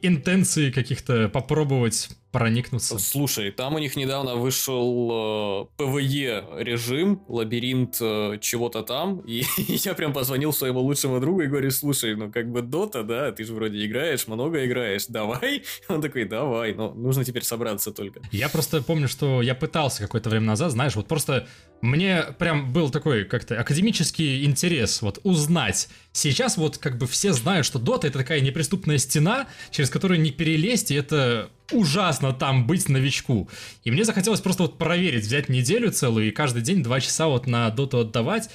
интенции 0.02 0.72
каких-то 0.72 1.30
попробовать 1.30 2.10
проникнуться. 2.32 2.98
Слушай, 2.98 3.52
там 3.52 3.76
у 3.76 3.80
них 3.80 3.96
недавно 3.96 4.36
вышел 4.36 5.68
э, 5.78 5.84
PvE 5.84 6.64
режим, 6.64 7.24
лабиринт 7.28 7.98
э, 8.00 8.38
чего-то 8.42 8.84
там, 8.84 9.20
и 9.20 9.44
я 9.68 9.94
прям 9.94 10.14
позвонил 10.14 10.54
своему 10.54 10.80
лучшему 10.80 11.20
другу 11.20 11.42
и 11.42 11.48
говорю, 11.48 11.72
слушай, 11.72 12.16
ну 12.16 12.32
как 12.32 12.50
бы 12.52 12.62
Дота, 12.62 13.04
да, 13.04 13.32
ты 13.32 13.44
же 13.44 13.54
вроде 13.54 13.86
играешь, 13.86 14.28
много 14.28 14.66
играешь, 14.66 15.08
давай? 15.08 15.64
Он 15.90 16.02
такой, 16.02 16.26
давай, 16.26 16.74
но 16.74 16.94
нужно 16.94 17.26
теперь 17.26 17.44
собраться 17.44 17.92
только. 17.92 18.22
Я 18.32 18.50
просто 18.50 18.82
помню, 18.82 19.08
что 19.08 19.42
я 19.42 19.56
пытался 19.56 20.02
какое-то 20.02 20.30
время 20.30 20.46
назад, 20.46 20.72
знаешь, 20.72 20.96
вот 20.96 21.08
просто 21.08 21.48
мне 21.82 22.24
прям 22.38 22.72
был 22.72 22.90
такой 22.90 23.26
как-то 23.26 23.60
академический 23.60 24.46
интерес 24.46 25.02
вот 25.02 25.20
узнать. 25.24 25.90
Сейчас 26.14 26.58
вот 26.58 26.78
как 26.78 26.98
бы 26.98 27.08
все 27.08 27.34
знают, 27.34 27.66
что 27.66 27.80
Дота 27.80 28.08
это 28.08 28.20
такая 28.20 28.40
неприступная 28.42 28.98
стена, 29.00 29.48
через 29.72 29.90
которую 29.90 30.22
не 30.22 30.32
перелезть, 30.32 30.92
и 30.92 30.96
это 30.96 31.50
ужасно 31.74 32.34
там 32.34 32.68
быть 32.68 32.90
новичку. 32.90 33.50
И 33.84 33.92
мне 33.92 34.04
захотелось 34.04 34.42
просто 34.42 34.64
вот 34.64 34.78
проверить, 34.78 35.24
взять 35.24 35.50
неделю 35.50 35.92
целую 35.92 36.28
и 36.28 36.32
каждый 36.32 36.62
день 36.62 36.84
два 36.84 37.00
часа 37.00 37.28
вот 37.28 37.48
на 37.48 37.70
доту 37.70 38.00
отдавать. 38.00 38.50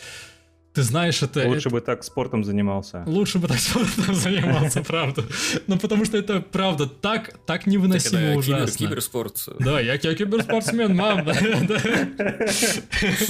Ты 0.77 0.83
знаешь, 0.83 1.23
это... 1.23 1.49
Лучше 1.49 1.69
это... 1.69 1.71
бы 1.71 1.81
так 1.81 2.05
спортом 2.05 2.45
занимался. 2.45 3.03
Лучше 3.07 3.39
бы 3.39 3.49
так 3.49 3.59
спортом 3.59 4.15
занимался, 4.15 4.83
правда. 4.83 5.25
Ну, 5.67 5.79
потому 5.79 6.05
что 6.05 6.19
это, 6.19 6.43
правда, 6.43 6.87
так, 6.87 7.41
так 7.47 7.67
невыносимо 7.67 8.29
так, 8.29 8.37
ужасно. 8.37 8.77
Кибер, 8.77 8.91
киберспорт. 8.91 9.49
Да, 9.59 9.81
я, 9.81 9.95
я 9.95 10.15
киберспортсмен, 10.15 10.95
мам. 10.95 11.27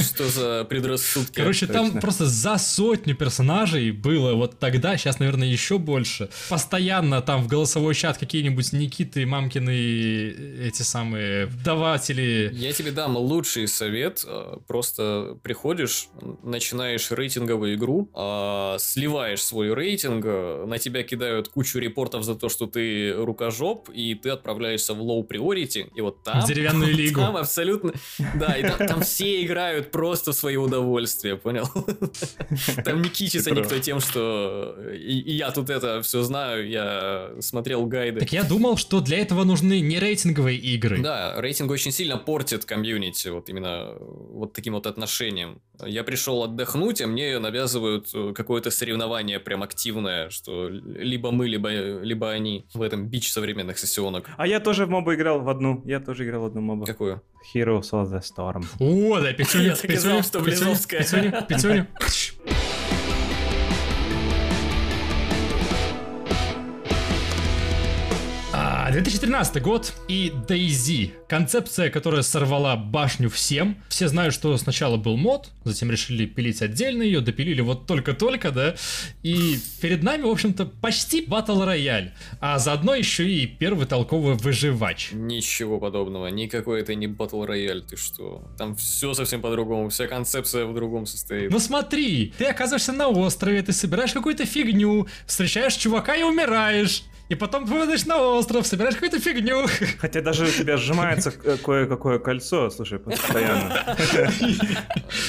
Что 0.00 0.28
за 0.28 0.64
предрассудки? 0.64 1.36
Короче, 1.36 1.68
там 1.68 2.00
просто 2.00 2.26
за 2.26 2.58
сотню 2.58 3.14
персонажей 3.14 3.92
было 3.92 4.34
вот 4.34 4.58
тогда, 4.58 4.96
сейчас, 4.96 5.20
наверное, 5.20 5.46
еще 5.46 5.78
больше. 5.78 6.28
Постоянно 6.48 7.22
там 7.22 7.44
в 7.44 7.46
голосовой 7.46 7.94
чат 7.94 8.18
какие-нибудь 8.18 8.72
Никиты, 8.72 9.24
мамкины, 9.24 10.34
эти 10.66 10.82
самые 10.82 11.46
даватели. 11.64 12.50
Я 12.52 12.72
тебе 12.72 12.90
дам 12.90 13.16
лучший 13.16 13.68
совет. 13.68 14.24
Э, 14.26 14.56
просто 14.66 15.36
приходишь, 15.44 16.08
начинаешь 16.42 17.12
рыть 17.12 17.35
рейтинговую 17.36 17.74
игру, 17.74 18.10
э, 18.14 18.76
сливаешь 18.78 19.42
свой 19.42 19.74
рейтинг, 19.74 20.24
э, 20.26 20.64
на 20.66 20.78
тебя 20.78 21.02
кидают 21.02 21.48
кучу 21.48 21.78
репортов 21.78 22.24
за 22.24 22.34
то, 22.34 22.48
что 22.48 22.66
ты 22.66 23.12
рукожоп, 23.12 23.90
и 23.90 24.14
ты 24.14 24.30
отправляешься 24.30 24.94
в 24.94 25.00
low 25.00 25.26
priority, 25.26 25.88
и 25.94 26.00
вот 26.00 26.22
там... 26.22 26.40
В 26.40 26.46
деревянную 26.46 26.92
лигу. 26.94 27.20
Там 27.20 27.36
абсолютно... 27.36 27.92
Да, 28.34 28.54
и 28.54 28.62
там, 28.62 28.88
там 28.88 29.00
все 29.02 29.44
играют 29.44 29.90
просто 29.90 30.32
в 30.32 30.34
свое 30.34 30.58
удовольствие, 30.58 31.36
понял? 31.36 31.66
Там 32.84 33.02
не 33.02 33.08
кичится 33.08 33.50
никто 33.50 33.78
тем, 33.78 34.00
что 34.00 34.76
и, 34.92 35.18
и 35.18 35.32
я 35.34 35.50
тут 35.50 35.70
это 35.70 36.02
все 36.02 36.22
знаю, 36.22 36.68
я 36.68 37.30
смотрел 37.40 37.86
гайды. 37.86 38.20
Так 38.20 38.32
я 38.32 38.44
думал, 38.44 38.76
что 38.76 39.00
для 39.00 39.18
этого 39.18 39.44
нужны 39.44 39.80
не 39.80 39.98
рейтинговые 39.98 40.58
игры. 40.58 41.00
Да, 41.02 41.40
рейтинг 41.40 41.70
очень 41.70 41.92
сильно 41.92 42.16
портит 42.16 42.64
комьюнити, 42.64 43.28
вот 43.28 43.48
именно 43.48 43.94
вот 43.98 44.52
таким 44.52 44.74
вот 44.74 44.86
отношением. 44.86 45.60
Я 45.84 46.04
пришел 46.04 46.42
отдохнуть, 46.42 47.00
а 47.02 47.06
мне 47.06 47.25
навязывают 47.38 48.08
э, 48.14 48.32
какое-то 48.34 48.70
соревнование 48.70 49.40
прям 49.40 49.62
активное, 49.62 50.30
что 50.30 50.68
либо 50.68 51.30
мы, 51.30 51.48
либо, 51.48 51.68
либо 52.02 52.30
они 52.30 52.66
в 52.74 52.82
этом 52.82 53.08
бич 53.08 53.32
современных 53.32 53.78
сессионок. 53.78 54.30
А 54.36 54.46
я 54.46 54.60
тоже 54.60 54.86
в 54.86 54.90
мобу 54.90 55.14
играл 55.14 55.40
в 55.40 55.48
одну. 55.48 55.82
Я 55.84 56.00
тоже 56.00 56.24
играл 56.24 56.42
в 56.42 56.46
одну 56.46 56.60
мобу. 56.60 56.84
Какую? 56.84 57.22
Heroes 57.54 57.90
of 57.92 58.10
the 58.12 58.20
Storm. 58.20 58.64
О, 58.80 59.20
да, 59.20 59.32
пятюня, 59.32 59.74
пятюня, 59.76 60.22
пятюня, 60.22 60.76
пятюня, 60.88 61.46
пятюня. 61.48 61.88
2013 68.96 69.60
год 69.60 69.92
и 70.08 70.32
DayZ. 70.48 71.26
Концепция, 71.28 71.90
которая 71.90 72.22
сорвала 72.22 72.76
башню 72.76 73.28
всем. 73.28 73.76
Все 73.90 74.08
знают, 74.08 74.32
что 74.32 74.56
сначала 74.56 74.96
был 74.96 75.18
мод, 75.18 75.50
затем 75.64 75.90
решили 75.90 76.24
пилить 76.24 76.62
отдельно 76.62 77.02
ее, 77.02 77.20
допилили 77.20 77.60
вот 77.60 77.86
только-только, 77.86 78.52
да. 78.52 78.74
И 79.22 79.58
перед 79.82 80.02
нами, 80.02 80.22
в 80.22 80.28
общем-то, 80.28 80.64
почти 80.64 81.20
батл 81.20 81.62
рояль. 81.62 82.14
А 82.40 82.58
заодно 82.58 82.94
еще 82.94 83.30
и 83.30 83.46
первый 83.46 83.84
толковый 83.86 84.34
выживач. 84.34 85.10
Ничего 85.12 85.78
подобного. 85.78 86.28
Никакой 86.28 86.80
это 86.80 86.94
не 86.94 87.06
батл 87.06 87.44
рояль, 87.44 87.82
ты 87.82 87.98
что? 87.98 88.48
Там 88.56 88.76
все 88.76 89.12
совсем 89.12 89.42
по-другому. 89.42 89.90
Вся 89.90 90.06
концепция 90.06 90.64
в 90.64 90.74
другом 90.74 91.04
состоит. 91.04 91.50
Ну 91.50 91.58
смотри, 91.58 92.32
ты 92.38 92.46
оказываешься 92.46 92.92
на 92.94 93.08
острове, 93.08 93.60
ты 93.60 93.74
собираешь 93.74 94.14
какую-то 94.14 94.46
фигню, 94.46 95.06
встречаешь 95.26 95.74
чувака 95.74 96.16
и 96.16 96.22
умираешь. 96.22 97.02
И 97.28 97.34
потом 97.34 97.66
попадаешь 97.66 98.06
на 98.06 98.20
остров, 98.20 98.66
собираешь 98.66 98.94
какую-то 98.94 99.18
фигню. 99.18 99.66
Хотя 99.98 100.20
даже 100.20 100.44
у 100.44 100.50
тебя 100.50 100.76
сжимается 100.76 101.32
кое-какое 101.32 102.18
кольцо, 102.20 102.70
слушай, 102.70 102.98
постоянно. 102.98 103.96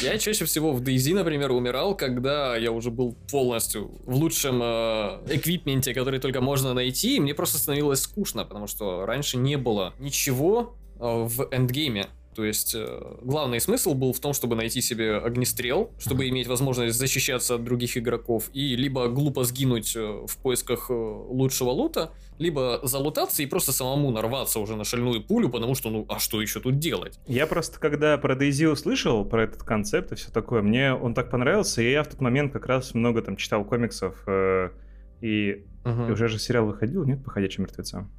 Я 0.03 0.17
чаще 0.19 0.45
всего 0.45 0.73
в 0.73 0.81
DayZ, 0.81 1.15
например, 1.15 1.51
умирал, 1.51 1.95
когда 1.95 2.55
я 2.55 2.71
уже 2.71 2.91
был 2.91 3.15
полностью 3.31 3.91
в 4.05 4.15
лучшем 4.15 4.59
э, 4.61 5.19
эквипменте, 5.29 5.93
который 5.93 6.19
только 6.19 6.39
можно 6.39 6.73
найти, 6.73 7.17
и 7.17 7.19
мне 7.19 7.33
просто 7.33 7.57
становилось 7.57 8.01
скучно, 8.01 8.45
потому 8.45 8.67
что 8.67 9.05
раньше 9.05 9.37
не 9.37 9.57
было 9.57 9.93
ничего 9.99 10.75
э, 10.99 10.99
в 10.99 11.47
эндгейме. 11.51 12.07
То 12.37 12.45
есть 12.45 12.75
э, 12.75 13.15
главный 13.23 13.59
смысл 13.59 13.95
был 13.95 14.13
в 14.13 14.19
том, 14.19 14.31
чтобы 14.33 14.55
найти 14.55 14.79
себе 14.79 15.17
огнестрел, 15.17 15.89
чтобы 15.97 16.29
иметь 16.29 16.45
возможность 16.45 16.95
защищаться 16.95 17.55
от 17.55 17.63
других 17.63 17.97
игроков, 17.97 18.51
и 18.53 18.75
либо 18.75 19.07
глупо 19.07 19.43
сгинуть 19.43 19.95
э, 19.95 19.99
в 20.27 20.37
поисках 20.43 20.91
э, 20.91 20.93
лучшего 20.93 21.71
лута, 21.71 22.11
либо 22.37 22.79
залутаться 22.83 23.41
и 23.41 23.47
просто 23.47 23.71
самому 23.71 24.11
нарваться 24.11 24.59
уже 24.59 24.75
на 24.75 24.83
шальную 24.83 25.23
пулю, 25.23 25.49
потому 25.49 25.73
что, 25.73 25.89
ну, 25.89 26.05
а 26.09 26.19
что 26.19 26.39
еще 26.39 26.59
тут 26.59 26.77
делать? 26.77 27.19
Я 27.25 27.47
просто, 27.47 27.79
когда 27.79 28.15
про 28.19 28.35
DayZ 28.35 28.67
услышал, 28.67 29.25
про 29.25 29.45
этот 29.45 29.63
концепт 29.63 30.11
и 30.11 30.15
все 30.15 30.29
такое, 30.31 30.61
мне 30.61 30.93
он 30.93 31.15
так 31.15 31.31
понравился, 31.31 31.81
и 31.81 31.89
я 31.89 32.03
в 32.03 32.07
тот 32.07 32.21
момент 32.21 32.53
как 32.53 32.67
раз 32.67 32.93
много 32.93 33.23
там 33.23 33.35
читал 33.35 33.65
комиксов, 33.65 34.15
э, 34.27 34.69
и, 35.21 35.65
угу. 35.83 36.03
и 36.03 36.11
уже 36.11 36.27
же 36.27 36.37
сериал 36.37 36.67
выходил, 36.67 37.03
нет, 37.03 37.23
по 37.23 37.31
«Ходячим 37.31 37.63
мертвецам»? 37.63 38.11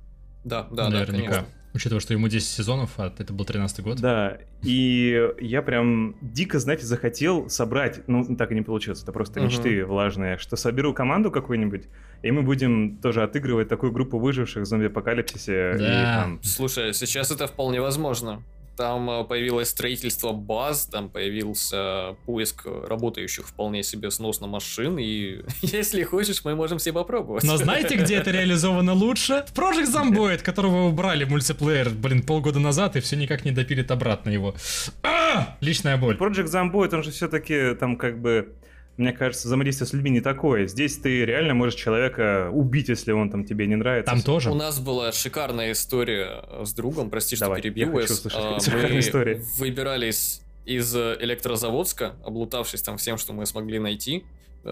Да, 0.44 0.66
да, 0.70 0.88
Наверняка. 0.88 1.12
да, 1.12 1.12
конечно. 1.12 1.46
Учитывая, 1.74 2.00
что 2.00 2.14
ему 2.14 2.28
10 2.28 2.48
сезонов, 2.48 2.90
а 2.96 3.12
это 3.18 3.32
был 3.32 3.44
13 3.44 3.84
год. 3.84 4.00
Да, 4.00 4.38
и 4.62 5.30
я 5.38 5.62
прям 5.62 6.16
дико, 6.22 6.58
знаете, 6.58 6.86
захотел 6.86 7.48
собрать, 7.50 8.00
ну, 8.08 8.36
так 8.36 8.50
и 8.52 8.54
не 8.54 8.62
получилось, 8.62 9.02
это 9.02 9.12
просто 9.12 9.40
мечты 9.40 9.84
угу. 9.84 9.92
влажные, 9.92 10.38
что 10.38 10.56
соберу 10.56 10.94
команду 10.94 11.30
какую-нибудь, 11.30 11.84
и 12.22 12.30
мы 12.30 12.42
будем 12.42 12.96
тоже 12.96 13.22
отыгрывать 13.22 13.68
такую 13.68 13.92
группу 13.92 14.18
выживших 14.18 14.62
в 14.62 14.66
зомби-апокалипсисе. 14.66 15.74
Да. 15.78 16.00
И, 16.00 16.04
там... 16.04 16.40
Слушай, 16.42 16.94
сейчас 16.94 17.30
это 17.30 17.46
вполне 17.46 17.80
возможно. 17.80 18.42
Там 18.78 19.10
э, 19.10 19.24
появилось 19.24 19.70
строительство 19.70 20.32
баз, 20.32 20.86
там 20.86 21.10
появился 21.10 22.16
поиск 22.26 22.64
работающих 22.64 23.48
вполне 23.48 23.82
себе 23.82 24.10
сносно 24.10 24.46
машин, 24.46 24.98
и 24.98 25.42
если 25.62 26.04
хочешь, 26.04 26.44
мы 26.44 26.54
можем 26.54 26.78
все 26.78 26.92
попробовать. 26.92 27.42
Но 27.42 27.56
знаете, 27.56 27.96
где 27.96 28.14
это 28.14 28.30
реализовано 28.30 28.94
лучше? 28.94 29.44
В 29.48 29.58
Project 29.58 29.92
Zomboid, 29.92 30.38
которого 30.38 30.88
убрали 30.88 31.24
мультиплеер, 31.24 31.90
блин, 31.90 32.22
полгода 32.22 32.60
назад, 32.60 32.94
и 32.94 33.00
все 33.00 33.16
никак 33.16 33.44
не 33.44 33.50
допилит 33.50 33.90
обратно 33.90 34.30
его. 34.30 34.54
А! 35.02 35.56
Личная 35.60 35.96
боль. 35.96 36.16
Project 36.16 36.46
Zomboid, 36.46 36.94
он 36.94 37.02
же 37.02 37.10
все-таки 37.10 37.74
там 37.74 37.96
как 37.96 38.20
бы 38.20 38.54
мне 38.98 39.12
кажется, 39.12 39.46
взаимодействие 39.48 39.86
с 39.86 39.92
людьми 39.92 40.10
не 40.10 40.20
такое. 40.20 40.66
Здесь 40.66 40.98
ты 40.98 41.24
реально 41.24 41.54
можешь 41.54 41.76
человека 41.80 42.50
убить, 42.52 42.88
если 42.88 43.12
он 43.12 43.30
там 43.30 43.44
тебе 43.44 43.66
не 43.66 43.76
нравится. 43.76 44.12
Там 44.12 44.22
тоже. 44.22 44.50
У 44.50 44.54
нас 44.54 44.80
была 44.80 45.12
шикарная 45.12 45.72
история 45.72 46.44
с 46.64 46.72
другом, 46.74 47.08
прости, 47.08 47.36
что 47.36 47.46
Давай, 47.46 47.62
перебью 47.62 47.86
я 47.98 48.06
хочу 48.06 48.14
А, 48.34 48.58
Мы 48.90 48.98
историю. 48.98 49.42
выбирались 49.56 50.42
из 50.66 50.94
электрозаводска, 50.94 52.16
облутавшись 52.24 52.82
там 52.82 52.98
всем, 52.98 53.18
что 53.18 53.32
мы 53.32 53.46
смогли 53.46 53.78
найти. 53.78 54.24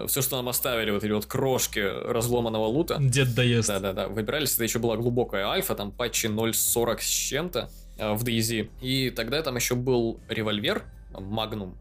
Все, 0.07 0.21
что 0.21 0.35
нам 0.35 0.49
оставили, 0.49 0.91
вот 0.91 1.03
эти 1.03 1.11
вот 1.11 1.25
крошки 1.25 1.79
разломанного 1.79 2.65
лута. 2.65 2.97
Дед 2.99 3.33
доест. 3.33 3.69
Да-да-да, 3.69 4.09
выбирались, 4.09 4.53
это 4.55 4.63
еще 4.63 4.79
была 4.79 4.97
глубокая 4.97 5.47
альфа, 5.47 5.73
там 5.75 5.91
патчи 5.91 6.27
0.40 6.27 6.97
с 6.99 7.05
чем-то 7.07 7.69
э, 7.97 8.13
в 8.13 8.23
DayZ. 8.23 8.69
И 8.81 9.09
тогда 9.11 9.41
там 9.41 9.55
еще 9.55 9.75
был 9.75 10.19
револьвер, 10.27 10.83
Магнум, 11.17 11.77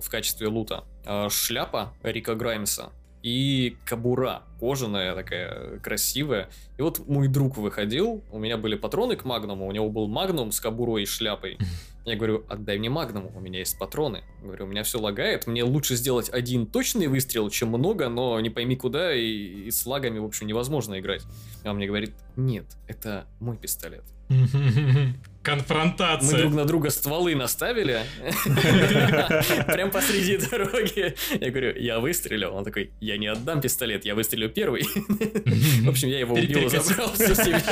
в 0.00 0.08
качестве 0.10 0.48
лута, 0.48 0.84
э, 1.04 1.28
шляпа 1.30 1.92
Рика 2.02 2.34
Граймса 2.34 2.90
и 3.24 3.78
кабура 3.86 4.42
кожаная 4.60 5.14
такая 5.14 5.78
красивая. 5.78 6.50
И 6.76 6.82
вот 6.82 7.08
мой 7.08 7.26
друг 7.26 7.56
выходил, 7.56 8.22
у 8.30 8.38
меня 8.38 8.58
были 8.58 8.74
патроны 8.74 9.16
к 9.16 9.24
магнуму, 9.24 9.66
у 9.66 9.72
него 9.72 9.88
был 9.88 10.08
магнум 10.08 10.52
с 10.52 10.60
кабурой 10.60 11.04
и 11.04 11.06
шляпой. 11.06 11.56
Я 12.04 12.16
говорю, 12.16 12.44
отдай 12.50 12.78
мне 12.78 12.90
магнум, 12.90 13.34
у 13.34 13.40
меня 13.40 13.60
есть 13.60 13.78
патроны. 13.78 14.24
Говорю, 14.42 14.66
у 14.66 14.68
меня 14.68 14.82
все 14.82 15.00
лагает, 15.00 15.46
мне 15.46 15.64
лучше 15.64 15.96
сделать 15.96 16.28
один 16.28 16.66
точный 16.66 17.06
выстрел, 17.06 17.48
чем 17.48 17.68
много, 17.68 18.10
но 18.10 18.38
не 18.40 18.50
пойми 18.50 18.76
куда, 18.76 19.14
и, 19.14 19.24
и 19.24 19.70
с 19.70 19.86
лагами, 19.86 20.18
в 20.18 20.26
общем, 20.26 20.46
невозможно 20.46 21.00
играть. 21.00 21.22
А 21.64 21.70
он 21.70 21.76
мне 21.76 21.86
говорит, 21.86 22.12
нет, 22.36 22.66
это 22.88 23.26
мой 23.40 23.56
пистолет. 23.56 24.04
Конфронтация. 25.44 26.32
Мы 26.32 26.38
друг 26.38 26.54
на 26.54 26.64
друга 26.64 26.88
стволы 26.88 27.34
наставили. 27.34 28.00
Прям 29.72 29.90
посреди 29.90 30.38
дороги. 30.38 31.14
Я 31.38 31.50
говорю, 31.50 31.78
я 31.78 32.00
выстрелил. 32.00 32.54
Он 32.54 32.64
такой, 32.64 32.90
я 33.00 33.18
не 33.18 33.26
отдам 33.26 33.60
пистолет, 33.60 34.06
я 34.06 34.14
выстрелю 34.14 34.48
первый. 34.48 34.84
В 34.84 35.88
общем, 35.88 36.08
я 36.08 36.20
его 36.20 36.34
убил 36.34 36.60
и 36.60 36.68
забрал 36.68 37.12
все 37.12 37.34
себе. 37.34 37.62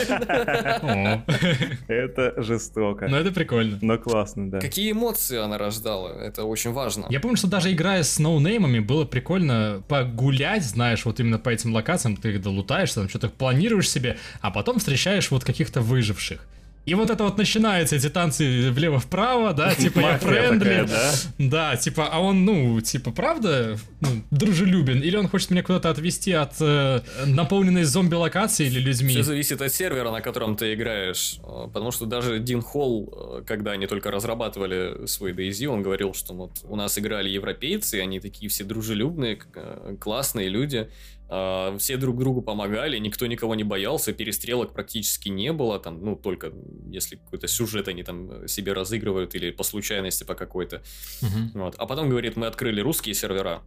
Это 1.89 2.35
жестоко. 2.43 3.09
Ну, 3.09 3.17
это 3.17 3.33
прикольно. 3.33 3.79
Но 3.81 3.97
классно, 3.97 4.51
да. 4.51 4.61
Какие 4.61 4.93
эмоции 4.93 5.39
она 5.39 5.57
рождала? 5.57 6.11
Это 6.11 6.45
очень 6.45 6.73
важно. 6.73 7.07
Я 7.09 7.21
помню, 7.21 7.39
что 7.39 7.47
даже 7.47 7.73
играя 7.73 8.03
с 8.03 8.19
ноунеймами, 8.19 8.81
было 8.81 9.07
прикольно 9.07 9.83
погулять, 9.89 10.65
знаешь, 10.65 11.07
вот 11.07 11.21
именно 11.21 11.39
по 11.39 11.49
этим 11.49 11.73
локациям, 11.73 12.17
ты 12.17 12.33
их 12.33 12.43
долутаешь, 12.43 12.93
там 12.93 13.09
что-то 13.09 13.31
планируешь 13.31 13.89
себе, 13.89 14.19
а 14.43 14.51
потом 14.51 14.79
встречаешь 14.79 15.31
вот 15.31 15.43
каких-то 15.43 15.81
выживших. 15.81 16.47
И 16.85 16.95
вот 16.95 17.11
это 17.11 17.23
вот 17.23 17.39
начинаются 17.39 17.95
эти 17.95 18.09
танцы 18.09 18.71
влево-вправо, 18.73 19.53
да, 19.53 19.75
типа 19.77 20.01
я 20.01 20.19
френдли. 20.19 20.85
да? 20.89 21.13
Да, 21.39 21.77
типа, 21.77 22.09
а 22.11 22.19
он, 22.21 22.45
ну, 22.45 22.81
типа, 22.81 23.13
правда, 23.13 23.79
ну, 24.01 24.09
дружелюбен? 24.31 25.01
Или 25.01 25.17
он 25.17 25.29
хочет 25.29 25.51
меня 25.51 25.63
куда-то 25.63 25.91
отвести 25.91 26.33
от 26.33 26.55
э, 26.61 27.01
наполненной 27.27 27.85
зомби-локации 27.85 28.67
или 28.67 28.81
людьми? 28.81 29.11
Все 29.11 29.23
зависит 29.23 29.63
от 29.63 29.73
сервера, 29.73 30.11
на 30.11 30.21
котором 30.21 30.57
ты 30.57 30.75
играешь. 30.75 31.39
Э, 31.45 31.69
Потому 31.73 31.93
что 31.93 32.07
даже 32.07 32.41
Дин 32.41 32.63
Холл, 32.63 33.39
э, 33.41 33.43
когда 33.47 33.73
они 33.73 33.87
только 33.87 34.11
разрабатывали 34.11 35.07
свой 35.07 35.33
DayZ, 35.33 35.67
он 35.67 35.83
говорил, 35.83 36.15
что 36.15 36.35
вот 36.35 36.51
у 36.65 36.75
нас 36.75 36.99
играли 36.99 37.29
европейцы, 37.29 38.01
они 38.01 38.19
такие 38.19 38.49
все 38.49 38.65
дружелюбные, 38.65 39.39
э, 39.55 39.97
классные 40.01 40.49
люди. 40.49 40.89
А, 41.35 41.75
Все 41.79 41.97
друг 41.97 42.19
другу 42.19 42.43
помогали, 42.43 42.99
никто 42.99 43.27
никого 43.27 43.55
не 43.55 43.65
боялся, 43.65 44.13
перестрелок 44.13 44.75
практически 44.75 45.31
не 45.31 45.51
было, 45.55 45.79
там, 45.79 46.05
ну, 46.05 46.15
только 46.15 46.53
если 46.91 47.17
какой-то 47.17 47.49
сюжет 47.49 47.89
они 47.89 48.03
там 48.03 48.47
себе 48.47 48.75
разыгрывают 48.75 49.35
или 49.35 49.51
по 49.51 49.63
случайности 49.65 50.25
по 50.25 50.35
какой-то. 50.35 50.83
Мгм. 51.23 51.53
Вот. 51.55 51.75
А 51.79 51.87
потом, 51.87 52.11
говорит, 52.11 52.37
мы 52.37 52.47
открыли 52.47 52.83
русские 52.83 53.15
сервера, 53.15 53.63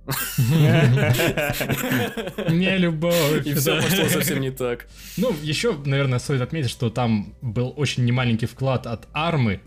Не 2.50 2.78
любовь. 2.78 3.48
и 3.48 3.54
все 3.56 3.82
пошло 3.82 4.10
совсем 4.10 4.42
не 4.42 4.52
так. 4.52 4.88
Ну, 5.18 5.36
еще, 5.42 5.76
наверное, 5.86 6.20
стоит 6.20 6.42
отметить, 6.42 6.70
что 6.70 6.92
там 6.92 7.34
был 7.42 7.74
очень 7.76 8.06
немаленький 8.06 8.48
вклад 8.48 8.86
от 8.86 9.08
армы 9.12 9.60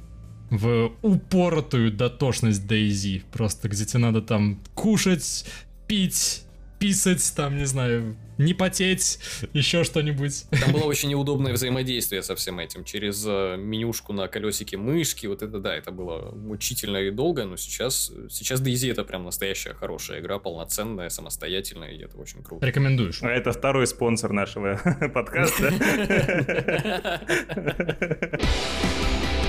в 0.51 0.92
упоротую 1.03 1.90
дотошность 1.90 2.64
Дейзи. 2.68 3.24
Просто 3.32 3.68
где 3.68 3.84
тебе 3.84 3.99
надо 3.99 4.22
там 4.22 4.62
кушать, 4.74 5.44
пить, 5.88 6.44
писать, 6.79 7.33
там, 7.37 7.57
не 7.57 7.66
знаю, 7.66 8.16
не 8.39 8.55
потеть, 8.55 9.18
еще 9.53 9.85
что-нибудь. 9.85 10.45
Там 10.51 10.72
было 10.72 10.85
очень 10.85 11.09
неудобное 11.09 11.53
взаимодействие 11.53 12.22
со 12.22 12.37
всем 12.37 12.61
этим. 12.61 12.85
Через 12.85 13.24
э, 13.26 13.57
менюшку 13.59 14.12
на 14.12 14.29
колесике 14.29 14.76
мышки. 14.76 15.26
Вот 15.26 15.43
это 15.43 15.59
да, 15.59 15.74
это 15.74 15.91
было 15.91 16.33
мучительно 16.35 16.99
и 16.99 17.11
долго, 17.11 17.45
но 17.45 17.57
сейчас, 17.57 18.12
сейчас 18.31 18.62
DayZ 18.62 18.93
это 18.93 19.05
прям 19.05 19.24
настоящая 19.24 19.74
хорошая 19.74 20.20
игра, 20.20 20.39
полноценная, 20.39 21.09
самостоятельная, 21.09 21.91
и 21.91 22.03
это 22.03 22.16
очень 22.16 22.43
круто. 22.43 22.64
Рекомендуешь. 22.64 23.22
А 23.22 23.29
это 23.29 23.53
второй 23.53 23.87
спонсор 23.87 24.33
нашего 24.33 24.81
подкаста. 25.12 25.72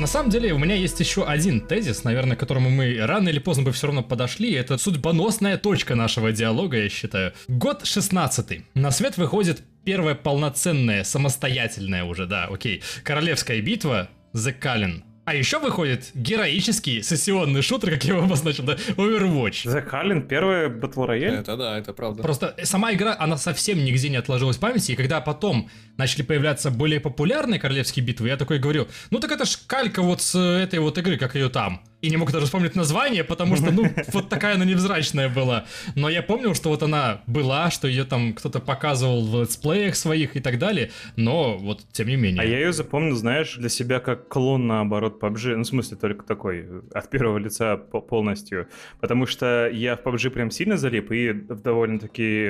На 0.00 0.06
самом 0.06 0.30
деле, 0.30 0.54
у 0.54 0.58
меня 0.58 0.74
есть 0.74 0.98
еще 0.98 1.26
один 1.26 1.60
тезис, 1.60 2.04
наверное, 2.04 2.34
к 2.34 2.40
которому 2.40 2.70
мы 2.70 2.96
рано 3.00 3.28
или 3.28 3.38
поздно 3.38 3.64
бы 3.64 3.72
все 3.72 3.88
равно 3.88 4.02
подошли. 4.02 4.50
Это 4.54 4.78
судьбоносная 4.78 5.58
точка 5.58 5.94
нашего 5.94 6.32
диалога, 6.32 6.78
я 6.78 6.88
считаю. 6.88 7.34
Год 7.48 7.84
16 7.84 8.62
На 8.72 8.92
свет 8.92 9.18
выходит 9.18 9.62
первая 9.84 10.14
полноценная, 10.14 11.04
самостоятельная 11.04 12.04
уже, 12.04 12.26
да, 12.26 12.46
окей, 12.46 12.82
королевская 13.04 13.60
битва 13.60 14.08
The 14.32 14.58
Kallen. 14.58 15.02
А 15.26 15.34
еще 15.34 15.58
выходит 15.58 16.10
героический 16.14 17.02
сессионный 17.02 17.62
шутер, 17.62 17.90
как 17.90 18.04
я 18.04 18.14
его 18.14 18.24
обозначил, 18.24 18.64
да, 18.64 18.74
Overwatch. 18.74 19.66
The 19.66 19.88
Kalin, 19.88 20.26
первая 20.26 20.68
Battle 20.68 21.06
Royale? 21.06 21.40
Это 21.40 21.56
да, 21.56 21.78
это 21.78 21.92
правда. 21.92 22.22
Просто 22.22 22.56
сама 22.64 22.92
игра, 22.92 23.14
она 23.18 23.36
совсем 23.36 23.84
нигде 23.84 24.08
не 24.08 24.16
отложилась 24.16 24.56
в 24.56 24.60
памяти, 24.60 24.92
и 24.92 24.96
когда 24.96 25.20
потом 25.20 25.70
начали 25.98 26.22
появляться 26.22 26.70
более 26.70 27.00
популярные 27.00 27.60
королевские 27.60 28.04
битвы, 28.04 28.28
я 28.28 28.36
такой 28.36 28.58
говорю, 28.58 28.88
ну 29.10 29.20
так 29.20 29.30
это 29.30 29.44
ж 29.44 29.58
калька 29.66 30.02
вот 30.02 30.22
с 30.22 30.34
этой 30.36 30.78
вот 30.78 30.96
игры, 30.98 31.16
как 31.16 31.34
ее 31.34 31.48
там. 31.48 31.82
И 32.02 32.08
не 32.10 32.16
мог 32.16 32.32
даже 32.32 32.46
вспомнить 32.46 32.74
название, 32.74 33.24
потому 33.24 33.56
что, 33.56 33.70
ну, 33.70 33.84
вот 34.12 34.28
такая 34.30 34.54
она 34.54 34.64
невзрачная 34.64 35.28
была. 35.28 35.66
Но 35.96 36.08
я 36.08 36.22
помнил, 36.22 36.54
что 36.54 36.70
вот 36.70 36.82
она 36.82 37.20
была, 37.26 37.70
что 37.70 37.88
ее 37.88 38.04
там 38.04 38.32
кто-то 38.32 38.58
показывал 38.60 39.26
в 39.26 39.42
летсплеях 39.42 39.94
своих 39.96 40.34
и 40.36 40.40
так 40.40 40.58
далее, 40.58 40.90
но 41.16 41.58
вот 41.58 41.84
тем 41.92 42.08
не 42.08 42.16
менее. 42.16 42.40
А 42.40 42.44
я 42.44 42.58
ее 42.60 42.72
запомнил, 42.72 43.16
знаешь, 43.16 43.56
для 43.56 43.68
себя 43.68 44.00
как 44.00 44.28
клон, 44.28 44.66
наоборот, 44.66 45.22
PUBG. 45.22 45.56
Ну, 45.56 45.62
в 45.62 45.66
смысле, 45.66 45.98
только 45.98 46.24
такой, 46.24 46.66
от 46.94 47.10
первого 47.10 47.36
лица 47.36 47.76
по- 47.76 48.00
полностью. 48.00 48.68
Потому 49.00 49.26
что 49.26 49.68
я 49.70 49.96
в 49.96 50.00
PUBG 50.02 50.30
прям 50.30 50.50
сильно 50.50 50.78
залип, 50.78 51.10
и 51.12 51.32
в 51.32 51.60
довольно-таки... 51.60 52.46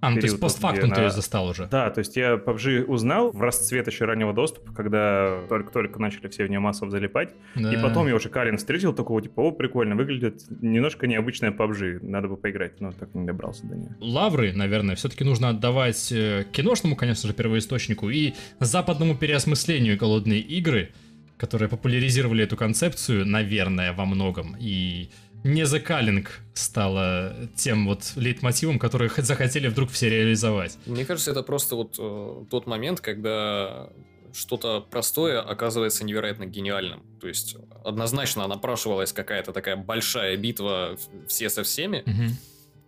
а, 0.00 0.10
ну 0.10 0.16
то 0.16 0.16
есть 0.16 0.22
период, 0.22 0.40
постфактум 0.40 0.86
где 0.88 0.94
ты 0.96 1.00
ее 1.02 1.06
на- 1.08 1.12
застал 1.12 1.46
уже. 1.48 1.66
Да, 1.70 1.88
то 1.90 2.00
есть 2.00 2.16
я 2.16 2.34
PUBG 2.34 2.84
узнал 2.84 3.30
в 3.30 3.40
расцвет 3.40 3.86
еще 3.86 4.06
раннего 4.06 4.32
доступа, 4.32 4.72
когда 4.72 5.42
только-только 5.48 6.00
начали 6.00 6.26
все 6.26 6.44
в 6.46 6.50
нее 6.50 6.58
массово 6.58 6.90
залипать. 6.90 7.30
И 7.54 7.62
Да. 7.62 7.80
потом 7.80 8.08
я 8.08 8.16
уже 8.16 8.28
Калин 8.28 8.56
встретил, 8.58 8.71
такого 8.92 9.22
типа, 9.22 9.40
о, 9.40 9.52
прикольно, 9.52 9.96
выглядит 9.96 10.44
немножко 10.60 11.06
необычная 11.06 11.50
PUBG, 11.50 12.04
надо 12.04 12.28
бы 12.28 12.36
поиграть, 12.36 12.80
но 12.80 12.92
так 12.92 13.08
и 13.14 13.18
не 13.18 13.26
добрался 13.26 13.66
до 13.66 13.76
нее. 13.76 13.96
лавры, 14.00 14.52
наверное, 14.52 14.96
все-таки 14.96 15.24
нужно 15.24 15.50
отдавать 15.50 16.10
э, 16.12 16.44
киношному, 16.52 16.96
конечно 16.96 17.28
же, 17.28 17.34
первоисточнику 17.34 18.10
и 18.10 18.34
западному 18.60 19.16
переосмыслению 19.16 19.96
голодные 19.96 20.40
игры, 20.40 20.90
которые 21.36 21.68
популяризировали 21.68 22.44
эту 22.44 22.56
концепцию, 22.56 23.26
наверное, 23.26 23.92
во 23.92 24.04
многом. 24.04 24.56
И 24.60 25.10
не 25.44 25.62
The 25.62 25.84
Calling 25.84 26.26
стала 26.54 27.34
тем 27.56 27.86
вот 27.86 28.12
лейтмотивом, 28.16 28.78
который 28.78 29.10
захотели 29.16 29.68
вдруг 29.68 29.90
все 29.90 30.08
реализовать. 30.08 30.78
Мне 30.86 31.04
кажется, 31.04 31.32
это 31.32 31.42
просто 31.42 31.76
вот 31.76 31.96
э, 31.98 32.44
тот 32.50 32.66
момент, 32.66 33.00
когда 33.00 33.88
что-то 34.32 34.80
простое 34.80 35.40
оказывается 35.40 36.04
невероятно 36.04 36.46
гениальным. 36.46 37.02
То 37.20 37.28
есть 37.28 37.56
однозначно 37.84 38.46
напрашивалась 38.46 39.12
какая-то 39.12 39.52
такая 39.52 39.76
большая 39.76 40.36
битва 40.36 40.96
все 41.28 41.50
со 41.50 41.62
всеми, 41.62 42.04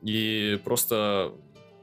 и 0.02 0.60
просто 0.64 1.32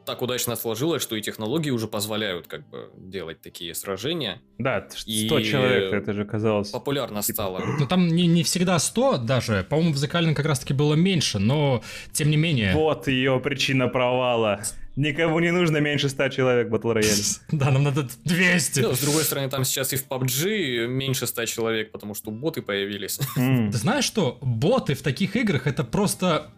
так 0.05 0.21
удачно 0.21 0.55
сложилось, 0.55 1.01
что 1.01 1.15
и 1.15 1.21
технологии 1.21 1.69
уже 1.69 1.87
позволяют 1.87 2.47
как 2.47 2.67
бы 2.69 2.89
делать 2.97 3.41
такие 3.41 3.73
сражения. 3.75 4.41
Да, 4.57 4.87
100 4.89 5.09
И- 5.09 5.43
человек, 5.43 5.93
это 5.93 6.13
же 6.13 6.25
казалось... 6.25 6.69
Популярно 6.69 7.21
стало. 7.21 7.61
Ну 7.79 7.87
там 7.87 8.07
не, 8.07 8.27
не 8.27 8.43
всегда 8.43 8.79
100 8.79 9.17
даже, 9.19 9.65
по-моему, 9.69 9.93
в 9.93 10.07
как 10.07 10.45
раз-таки 10.45 10.73
было 10.73 10.95
меньше, 10.95 11.39
но 11.39 11.83
тем 12.13 12.29
не 12.29 12.37
менее... 12.37 12.73
Вот 12.73 13.07
ее 13.07 13.39
причина 13.39 13.87
провала. 13.87 14.61
Никому 14.95 15.39
не 15.39 15.51
нужно 15.51 15.77
меньше 15.77 16.09
100 16.09 16.29
человек 16.29 16.69
в 16.69 16.75
Battle 16.75 16.95
Royale. 16.95 17.39
Да, 17.51 17.71
нам 17.71 17.83
надо 17.83 18.07
200. 18.25 18.79
Ну, 18.81 18.93
с 18.93 18.99
другой 18.99 19.23
стороны, 19.23 19.49
там 19.49 19.63
сейчас 19.63 19.93
и 19.93 19.95
в 19.95 20.07
PUBG 20.07 20.87
меньше 20.87 21.27
100 21.27 21.45
человек, 21.45 21.91
потому 21.91 22.13
что 22.13 22.31
боты 22.31 22.61
появились. 22.61 23.19
Ты 23.35 23.77
знаешь 23.77 24.03
что? 24.05 24.37
Боты 24.41 24.95
в 24.95 25.01
таких 25.01 25.35
играх 25.35 25.67
это 25.67 25.83
просто 25.83 26.51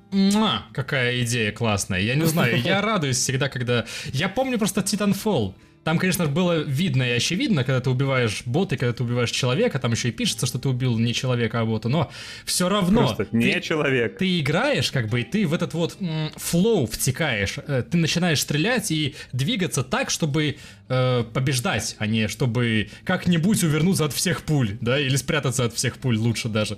какая 0.73 1.21
идея 1.21 1.51
классная. 1.51 1.99
Я 1.99 2.15
не 2.15 2.25
знаю, 2.25 2.59
я 2.61 2.81
радуюсь 2.83 3.17
всегда, 3.17 3.49
когда... 3.49 3.85
Я 4.11 4.29
помню 4.29 4.57
просто 4.57 4.81
Titanfall. 4.81 5.53
Там, 5.83 5.99
конечно, 5.99 6.27
было 6.27 6.61
видно 6.61 7.03
и 7.03 7.11
очевидно, 7.11 7.63
когда 7.63 7.81
ты 7.81 7.89
убиваешь 7.89 8.43
бота, 8.45 8.77
когда 8.77 8.93
ты 8.93 9.03
убиваешь 9.03 9.31
человека, 9.31 9.79
там 9.79 9.91
еще 9.91 10.09
и 10.09 10.11
пишется, 10.11 10.45
что 10.45 10.59
ты 10.59 10.69
убил 10.69 10.97
не 10.97 11.13
человека, 11.13 11.59
а 11.59 11.65
бота, 11.65 11.89
но 11.89 12.11
все 12.45 12.69
равно... 12.69 13.01
Просто 13.01 13.27
не 13.31 13.53
ты, 13.53 13.61
человек. 13.61 14.17
Ты 14.17 14.39
играешь, 14.39 14.91
как 14.91 15.09
бы, 15.09 15.21
и 15.21 15.23
ты 15.23 15.45
в 15.45 15.53
этот 15.53 15.73
вот 15.73 15.97
флоу 16.35 16.85
втекаешь. 16.85 17.57
Э, 17.67 17.83
ты 17.83 17.97
начинаешь 17.97 18.41
стрелять 18.41 18.91
и 18.91 19.15
двигаться 19.33 19.83
так, 19.83 20.09
чтобы 20.09 20.57
э, 20.87 21.23
побеждать, 21.33 21.95
а 21.99 22.07
не 22.07 22.27
чтобы 22.27 22.89
как-нибудь 23.03 23.63
увернуться 23.63 24.05
от 24.05 24.13
всех 24.13 24.43
пуль, 24.43 24.77
да, 24.79 24.99
или 24.99 25.15
спрятаться 25.17 25.65
от 25.65 25.73
всех 25.73 25.97
пуль 25.97 26.17
лучше 26.17 26.47
даже. 26.47 26.77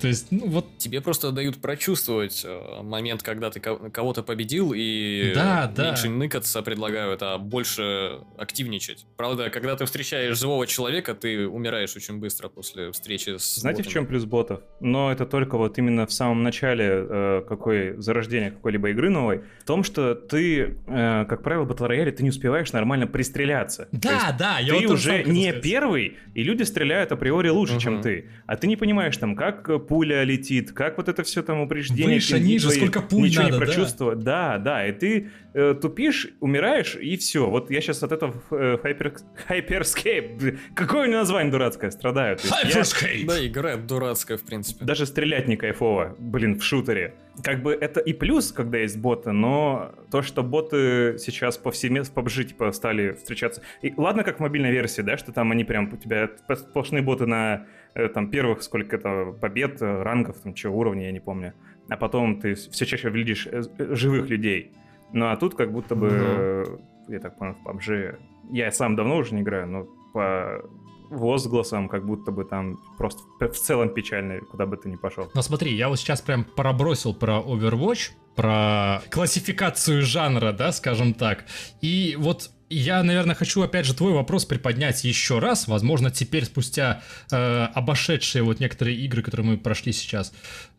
То 0.00 0.06
есть, 0.08 0.28
ну 0.30 0.46
вот... 0.48 0.78
Тебе 0.78 1.00
просто 1.00 1.32
дают 1.32 1.56
прочувствовать 1.56 2.42
э, 2.44 2.82
момент, 2.82 3.22
когда 3.22 3.50
ты 3.50 3.58
кого-то 3.60 4.22
победил, 4.22 4.72
и 4.74 5.32
да, 5.34 5.72
меньше 5.76 6.04
да. 6.04 6.10
ныкаться 6.10 6.62
предлагают, 6.62 7.22
а 7.22 7.38
больше 7.38 8.20
активничать. 8.38 9.06
Правда, 9.16 9.50
когда 9.50 9.76
ты 9.76 9.84
встречаешь 9.84 10.38
живого 10.38 10.66
человека, 10.66 11.14
ты 11.14 11.46
умираешь 11.48 11.96
очень 11.96 12.18
быстро 12.18 12.48
после 12.48 12.92
встречи 12.92 13.36
с 13.38 13.56
Знаете, 13.56 13.78
ботами. 13.82 13.90
в 13.90 13.94
чем 13.94 14.06
плюс 14.06 14.24
ботов? 14.24 14.60
Но 14.80 15.10
это 15.12 15.26
только 15.26 15.56
вот 15.58 15.78
именно 15.78 16.06
в 16.06 16.12
самом 16.12 16.42
начале 16.42 16.86
э, 16.88 17.42
какой 17.48 17.94
зарождения 18.00 18.50
какой-либо 18.50 18.90
игры 18.90 19.10
новой, 19.10 19.42
в 19.60 19.64
том, 19.64 19.82
что 19.84 20.14
ты, 20.14 20.76
э, 20.86 21.24
как 21.28 21.42
правило, 21.42 21.64
в 21.64 21.70
Royale 21.72 22.10
ты 22.10 22.22
не 22.22 22.30
успеваешь 22.30 22.72
нормально 22.72 23.06
пристреляться. 23.06 23.88
Да, 23.92 24.34
да, 24.38 24.58
я 24.58 24.74
Ты 24.74 24.86
вот 24.86 24.94
уже 24.94 25.22
не 25.24 25.52
первый, 25.52 26.16
и 26.34 26.42
люди 26.42 26.62
стреляют 26.62 27.12
априори 27.12 27.48
лучше, 27.48 27.74
Мгм. 27.74 27.80
чем 27.80 28.02
ты. 28.02 28.30
А 28.46 28.56
ты 28.56 28.66
не 28.66 28.76
понимаешь 28.76 29.16
там, 29.16 29.36
как 29.36 29.86
пуля 29.86 30.22
летит, 30.24 30.72
как 30.72 30.96
вот 30.96 31.08
это 31.08 31.22
все 31.22 31.42
там 31.42 31.60
упреждение. 31.60 32.14
Выше, 32.16 32.38
ниже, 32.40 32.66
твои, 32.68 32.78
сколько 32.78 33.00
пуль 33.02 33.28
Ничего 33.28 33.42
надо, 33.44 33.54
не 33.54 33.60
да. 33.60 33.64
прочувствовать. 33.66 34.18
Да, 34.20 34.58
да, 34.58 34.86
и 34.86 34.92
ты 34.92 35.30
э, 35.54 35.74
тупишь, 35.80 36.28
умираешь, 36.40 36.96
и 36.96 37.16
все. 37.16 37.48
Вот 37.48 37.70
я 37.70 37.80
сейчас 37.80 38.02
от 38.02 38.12
этого 38.12 38.25
э, 38.50 38.78
хайпер, 38.82 39.14
Hyperscape, 39.48 40.58
какое 40.74 41.02
у 41.02 41.06
него 41.06 41.18
название 41.18 41.50
дурацкое, 41.52 41.90
страдаю. 41.90 42.36
То 42.36 42.42
есть 42.46 42.74
я- 42.74 42.80
Hyperscape! 42.80 43.26
Да, 43.26 43.46
игра 43.46 43.76
дурацкая, 43.76 44.38
в 44.38 44.42
принципе. 44.44 44.84
даже 44.84 45.06
стрелять 45.06 45.48
не 45.48 45.56
кайфово, 45.56 46.14
блин, 46.18 46.58
в 46.58 46.64
шутере. 46.64 47.14
Как 47.42 47.62
бы 47.62 47.72
это 47.72 48.00
и 48.00 48.12
плюс, 48.14 48.50
когда 48.52 48.78
есть 48.78 48.98
боты, 48.98 49.32
но 49.32 49.92
то, 50.10 50.22
что 50.22 50.42
боты 50.42 51.16
сейчас 51.18 51.58
повсеместно 51.58 52.14
в 52.14 52.26
PUBG 52.26 52.44
типа 52.44 52.72
стали 52.72 53.12
встречаться. 53.12 53.62
И 53.82 53.92
ладно, 53.96 54.22
как 54.24 54.38
в 54.38 54.40
мобильной 54.40 54.72
версии, 54.72 55.02
да, 55.02 55.16
что 55.18 55.32
там 55.32 55.50
они 55.52 55.64
прям 55.64 55.92
у 55.92 55.96
тебя 55.96 56.30
сплошные 56.54 57.02
боты 57.02 57.26
на 57.26 57.66
э, 57.94 58.08
там 58.08 58.30
первых 58.30 58.62
сколько-то 58.62 59.36
побед, 59.40 59.82
э, 59.82 60.02
рангов, 60.02 60.36
там 60.42 60.56
что, 60.56 60.70
уровней, 60.70 61.04
я 61.06 61.12
не 61.12 61.20
помню. 61.20 61.52
А 61.88 61.96
потом 61.96 62.40
ты 62.40 62.54
все 62.54 62.86
чаще 62.86 63.10
видишь 63.10 63.46
э, 63.50 63.62
живых 63.94 64.28
людей. 64.30 64.72
Ну 65.12 65.26
а 65.26 65.36
тут 65.36 65.54
как 65.54 65.72
будто 65.72 65.94
бы, 65.94 66.08
э, 66.10 66.64
я 67.08 67.20
так 67.20 67.38
понял, 67.38 67.54
в 67.54 67.66
PUBG, 67.66 68.18
я 68.50 68.70
сам 68.70 68.96
давно 68.96 69.16
уже 69.18 69.34
не 69.34 69.42
играю, 69.42 69.66
но 69.66 69.86
по 70.12 70.62
возгласам, 71.10 71.88
как 71.88 72.04
будто 72.04 72.32
бы 72.32 72.44
там 72.44 72.78
просто 72.98 73.22
в 73.40 73.56
целом 73.56 73.90
печально, 73.90 74.40
куда 74.40 74.66
бы 74.66 74.76
ты 74.76 74.88
ни 74.88 74.96
пошел. 74.96 75.30
Но 75.34 75.42
смотри, 75.42 75.74
я 75.74 75.88
вот 75.88 75.98
сейчас 75.98 76.20
прям 76.20 76.44
пробросил 76.44 77.14
про 77.14 77.38
Overwatch, 77.38 78.10
про 78.34 79.02
классификацию 79.10 80.02
жанра, 80.02 80.52
да, 80.52 80.72
скажем 80.72 81.14
так. 81.14 81.44
И 81.80 82.16
вот 82.18 82.50
я, 82.68 83.02
наверное, 83.02 83.34
хочу 83.34 83.62
опять 83.62 83.86
же 83.86 83.94
твой 83.94 84.12
вопрос 84.12 84.44
приподнять 84.44 85.04
еще 85.04 85.38
раз. 85.38 85.68
Возможно, 85.68 86.10
теперь 86.10 86.44
спустя 86.44 87.02
э, 87.30 87.36
обошедшие 87.74 88.42
вот 88.42 88.58
некоторые 88.58 88.96
игры, 88.98 89.22
которые 89.22 89.46
мы 89.52 89.56
прошли 89.56 89.92
сейчас, 89.92 90.32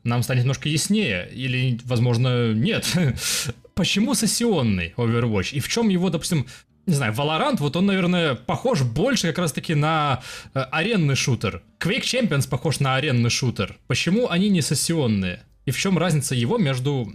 нам 0.03 0.21
станет 0.23 0.41
немножко 0.41 0.67
яснее. 0.67 1.29
Или, 1.31 1.79
возможно, 1.85 2.53
нет. 2.53 2.85
Почему 3.77 4.15
сессионный 4.15 4.93
Overwatch? 4.97 5.53
И 5.53 5.59
в 5.59 5.67
чем 5.67 5.89
его, 5.89 6.09
допустим, 6.09 6.47
не 6.87 6.95
знаю, 6.95 7.13
Valorant, 7.13 7.57
вот 7.59 7.75
он, 7.75 7.85
наверное, 7.85 8.33
похож 8.33 8.81
больше 8.81 9.27
как 9.27 9.37
раз-таки 9.37 9.75
на 9.75 10.23
э, 10.53 10.59
аренный 10.71 11.15
шутер. 11.15 11.61
Quake 11.79 12.01
Champions 12.01 12.49
похож 12.49 12.79
на 12.79 12.95
аренный 12.95 13.29
шутер. 13.29 13.77
Почему 13.87 14.29
они 14.29 14.49
не 14.49 14.61
сессионные? 14.61 15.43
И 15.65 15.71
в 15.71 15.77
чем 15.77 15.97
разница 15.97 16.33
его 16.33 16.57
между 16.57 17.05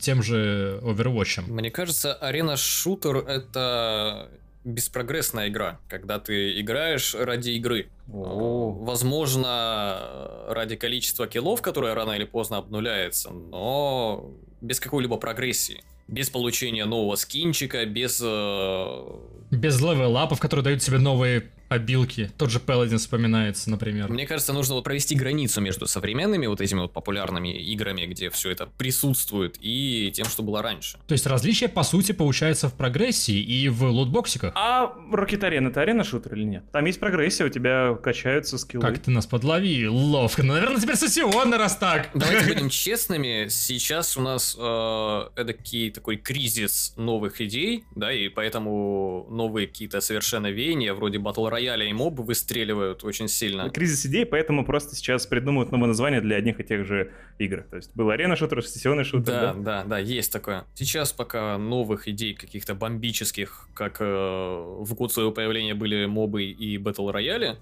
тем 0.00 0.22
же 0.22 0.80
Overwatch? 0.82 1.42
Мне 1.46 1.70
кажется, 1.70 2.12
арена-шутер— 2.14 3.16
это 3.28 4.28
беспрогрессная 4.64 5.48
игра, 5.48 5.78
когда 5.88 6.18
ты 6.18 6.60
играешь 6.60 7.14
ради 7.14 7.50
игры. 7.50 7.88
О. 8.12 8.72
Возможно, 8.72 10.46
ради 10.48 10.76
количества 10.76 11.26
киллов, 11.26 11.62
которое 11.62 11.94
рано 11.94 12.12
или 12.12 12.24
поздно 12.24 12.58
обнуляется, 12.58 13.30
но 13.30 14.32
без 14.60 14.78
какой-либо 14.78 15.16
прогрессии. 15.16 15.82
Без 16.08 16.28
получения 16.30 16.84
нового 16.84 17.16
скинчика, 17.16 17.84
без... 17.86 18.20
э, 18.22 19.02
Без 19.50 19.80
левел-апов, 19.80 20.40
которые 20.40 20.64
дают 20.64 20.82
тебе 20.82 20.98
новые 20.98 21.50
обилки. 21.72 22.30
Тот 22.38 22.50
же 22.50 22.58
Paladins 22.58 22.98
вспоминается, 22.98 23.70
например. 23.70 24.08
Мне 24.08 24.26
кажется, 24.26 24.52
нужно 24.52 24.74
вот 24.74 24.84
провести 24.84 25.14
границу 25.14 25.60
между 25.60 25.86
современными 25.86 26.46
вот 26.46 26.60
этими 26.60 26.80
вот 26.80 26.92
популярными 26.92 27.48
играми, 27.48 28.06
где 28.06 28.30
все 28.30 28.50
это 28.50 28.66
присутствует, 28.66 29.56
и 29.60 30.10
тем, 30.14 30.26
что 30.26 30.42
было 30.42 30.62
раньше. 30.62 30.98
То 31.06 31.12
есть 31.12 31.26
различие, 31.26 31.68
по 31.68 31.82
сути, 31.82 32.12
получается 32.12 32.68
в 32.68 32.74
прогрессии 32.74 33.40
и 33.40 33.68
в 33.68 33.84
лутбоксиках. 33.84 34.52
А 34.54 34.94
Rocket 35.12 35.40
Arena 35.40 35.68
это 35.68 35.80
арена-шутер 35.80 36.34
или 36.34 36.44
нет? 36.44 36.64
Там 36.72 36.84
есть 36.84 37.00
прогрессия, 37.00 37.46
у 37.46 37.48
тебя 37.48 37.94
качаются 37.94 38.58
скиллы. 38.58 38.82
Как 38.82 38.98
ты 38.98 39.10
нас 39.10 39.26
подловил, 39.26 39.94
ловко. 39.94 40.42
Ну, 40.42 40.54
наверное, 40.54 40.80
теперь 40.80 40.96
сессионно, 40.96 41.58
раз 41.58 41.76
так. 41.76 42.10
Давайте 42.14 42.46
будем 42.54 42.68
честными, 42.68 43.48
сейчас 43.48 44.16
у 44.16 44.20
нас 44.20 44.56
э, 44.58 45.20
эдакий 45.36 45.90
такой 45.90 46.16
кризис 46.16 46.94
новых 46.96 47.40
идей, 47.40 47.84
да, 47.94 48.12
и 48.12 48.28
поэтому 48.28 49.26
новые 49.30 49.66
какие-то 49.66 50.00
совершенно 50.00 50.50
веяния, 50.50 50.94
вроде 50.94 51.18
Battle 51.18 51.50
Royale 51.50 51.61
и 51.62 51.92
моб 51.92 52.18
выстреливают 52.20 53.04
очень 53.04 53.28
сильно. 53.28 53.70
Кризис 53.70 54.06
идей, 54.06 54.26
поэтому 54.26 54.64
просто 54.64 54.94
сейчас 54.96 55.26
придумывают 55.26 55.72
новое 55.72 55.88
название 55.88 56.20
для 56.20 56.36
одних 56.36 56.60
и 56.60 56.64
тех 56.64 56.86
же 56.86 57.12
игр. 57.38 57.64
То 57.70 57.76
есть 57.76 57.94
был 57.94 58.10
арена-шутер, 58.10 58.64
сессионный 58.64 59.04
шутер, 59.04 59.32
Да, 59.32 59.54
да? 59.54 59.54
да, 59.54 59.84
да, 59.84 59.98
есть 59.98 60.32
такое. 60.32 60.64
Сейчас 60.74 61.12
пока 61.12 61.58
новых 61.58 62.08
идей 62.08 62.34
каких-то 62.34 62.74
бомбических, 62.74 63.68
как 63.74 63.96
э, 64.00 64.04
в 64.04 64.94
год 64.94 65.12
своего 65.12 65.32
появления 65.32 65.74
были 65.74 66.06
мобы 66.06 66.44
и 66.44 66.76
Battle 66.76 67.12
Royale, 67.12 67.56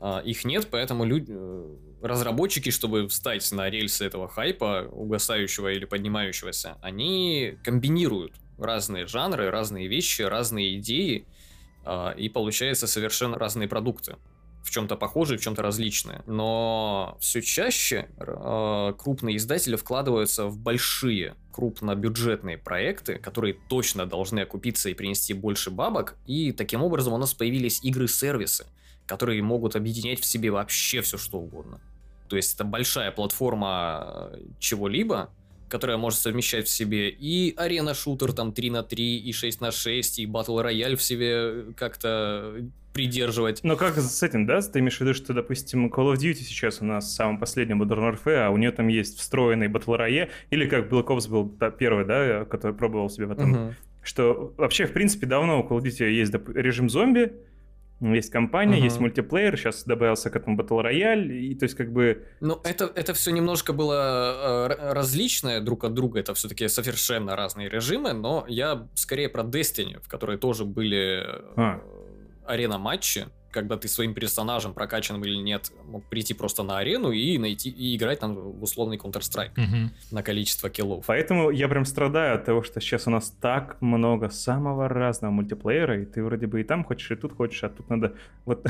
а, 0.00 0.18
их 0.18 0.44
нет, 0.44 0.68
поэтому 0.70 1.04
люди, 1.04 1.32
э, 1.34 1.76
разработчики, 2.02 2.70
чтобы 2.70 3.08
встать 3.08 3.50
на 3.52 3.70
рельсы 3.70 4.04
этого 4.04 4.28
хайпа, 4.28 4.86
угасающего 4.92 5.72
или 5.72 5.86
поднимающегося, 5.86 6.76
они 6.82 7.56
комбинируют 7.64 8.32
разные 8.58 9.06
жанры, 9.06 9.50
разные 9.50 9.88
вещи, 9.88 10.22
разные 10.22 10.76
идеи, 10.76 11.24
и 12.16 12.28
получается 12.28 12.86
совершенно 12.86 13.38
разные 13.38 13.68
продукты. 13.68 14.16
В 14.62 14.70
чем-то 14.70 14.96
похожие, 14.96 15.38
в 15.38 15.42
чем-то 15.42 15.60
различные. 15.60 16.22
Но 16.26 17.18
все 17.20 17.42
чаще 17.42 18.08
э, 18.16 18.94
крупные 18.98 19.36
издатели 19.36 19.76
вкладываются 19.76 20.46
в 20.46 20.56
большие, 20.56 21.34
крупнобюджетные 21.52 22.56
проекты, 22.56 23.18
которые 23.18 23.54
точно 23.68 24.06
должны 24.06 24.40
окупиться 24.40 24.88
и 24.88 24.94
принести 24.94 25.34
больше 25.34 25.70
бабок. 25.70 26.16
И 26.26 26.50
таким 26.52 26.82
образом 26.82 27.12
у 27.12 27.18
нас 27.18 27.34
появились 27.34 27.84
игры-сервисы, 27.84 28.64
которые 29.04 29.42
могут 29.42 29.76
объединять 29.76 30.20
в 30.20 30.24
себе 30.24 30.50
вообще 30.50 31.02
все 31.02 31.18
что 31.18 31.38
угодно. 31.38 31.78
То 32.28 32.36
есть 32.36 32.54
это 32.54 32.64
большая 32.64 33.12
платформа 33.12 34.30
э, 34.32 34.38
чего-либо, 34.58 35.30
которая 35.74 35.96
может 35.96 36.20
совмещать 36.20 36.68
в 36.68 36.70
себе 36.70 37.08
и 37.10 37.52
арена-шутер 37.56 38.32
там 38.32 38.52
3 38.52 38.70
на 38.70 38.84
3, 38.84 39.18
и 39.18 39.32
6 39.32 39.60
на 39.60 39.72
6, 39.72 40.20
и 40.20 40.26
батл 40.26 40.60
рояль 40.60 40.94
в 40.94 41.02
себе 41.02 41.72
как-то 41.76 42.54
придерживать. 42.92 43.64
Но 43.64 43.74
как 43.74 43.96
с 43.98 44.22
этим, 44.22 44.46
да? 44.46 44.60
Ты 44.60 44.78
имеешь 44.78 44.98
в 44.98 45.00
виду, 45.00 45.14
что, 45.14 45.32
допустим, 45.34 45.88
Call 45.92 46.14
of 46.14 46.18
Duty 46.18 46.34
сейчас 46.44 46.80
у 46.80 46.84
нас 46.84 47.12
самый 47.12 47.40
последний 47.40 47.74
Modern 47.74 48.14
Warfare, 48.14 48.46
а 48.46 48.50
у 48.50 48.56
нее 48.56 48.70
там 48.70 48.86
есть 48.86 49.18
встроенный 49.18 49.66
Battle 49.66 49.98
Royale, 49.98 50.30
или 50.50 50.68
как 50.68 50.88
Black 50.92 51.06
Ops 51.08 51.28
был 51.28 51.48
первый, 51.76 52.04
да, 52.04 52.44
который 52.44 52.76
пробовал 52.76 53.10
себя 53.10 53.26
в 53.26 53.32
этом, 53.32 53.50
Мгм. 53.50 53.74
что 54.00 54.54
вообще, 54.56 54.86
в 54.86 54.92
принципе, 54.92 55.26
давно 55.26 55.60
у 55.60 55.68
Call 55.68 55.80
of 55.80 55.82
Duty 55.82 56.08
есть 56.08 56.32
режим 56.54 56.88
зомби, 56.88 57.32
есть 58.12 58.30
компания, 58.30 58.76
Мгм. 58.76 58.84
есть 58.84 59.00
мультиплеер, 59.00 59.56
сейчас 59.56 59.84
добавился 59.84 60.28
к 60.30 60.36
этому 60.36 60.58
Battle 60.60 60.82
Royale, 60.84 61.26
и 61.32 61.54
то 61.54 61.64
есть 61.64 61.74
как 61.76 61.92
бы... 61.92 62.26
Ну, 62.40 62.60
это, 62.64 62.90
это 62.94 63.14
все 63.14 63.30
немножко 63.30 63.72
было 63.72 64.68
э, 64.70 64.92
различное 64.92 65.60
друг 65.60 65.84
от 65.84 65.94
друга, 65.94 66.20
это 66.20 66.34
все-таки 66.34 66.68
совершенно 66.68 67.36
разные 67.36 67.68
режимы, 67.68 68.12
но 68.12 68.44
я 68.48 68.88
скорее 68.94 69.28
про 69.28 69.42
Destiny, 69.44 70.00
в 70.02 70.08
которой 70.08 70.36
тоже 70.36 70.64
были 70.64 71.22
э, 71.24 71.42
А. 71.56 71.80
арена-матчи, 72.46 73.26
когда 73.54 73.76
ты 73.76 73.88
своим 73.88 74.14
персонажем 74.14 74.74
прокачанным 74.74 75.24
или 75.24 75.36
нет, 75.36 75.70
мог 75.86 76.04
прийти 76.04 76.34
просто 76.34 76.64
на 76.64 76.78
арену 76.78 77.12
и 77.12 77.38
найти 77.38 77.70
и 77.70 77.96
играть 77.96 78.18
там 78.18 78.34
в 78.34 78.62
условный 78.62 78.96
Counter-Strike 78.96 79.52
угу. 79.52 79.90
на 80.10 80.22
количество 80.22 80.68
киллов. 80.68 81.04
Поэтому 81.06 81.50
я 81.50 81.68
прям 81.68 81.84
страдаю 81.84 82.34
от 82.34 82.44
того, 82.44 82.64
что 82.64 82.80
сейчас 82.80 83.06
у 83.06 83.10
нас 83.10 83.32
так 83.40 83.80
много 83.80 84.28
самого 84.28 84.88
разного 84.88 85.32
мультиплеера, 85.32 86.02
и 86.02 86.04
ты 86.04 86.22
вроде 86.24 86.48
бы 86.48 86.60
и 86.60 86.64
там 86.64 86.84
хочешь, 86.84 87.12
и 87.12 87.14
тут 87.14 87.36
хочешь, 87.36 87.62
а 87.62 87.68
тут 87.68 87.88
надо 87.88 88.14
вот 88.44 88.66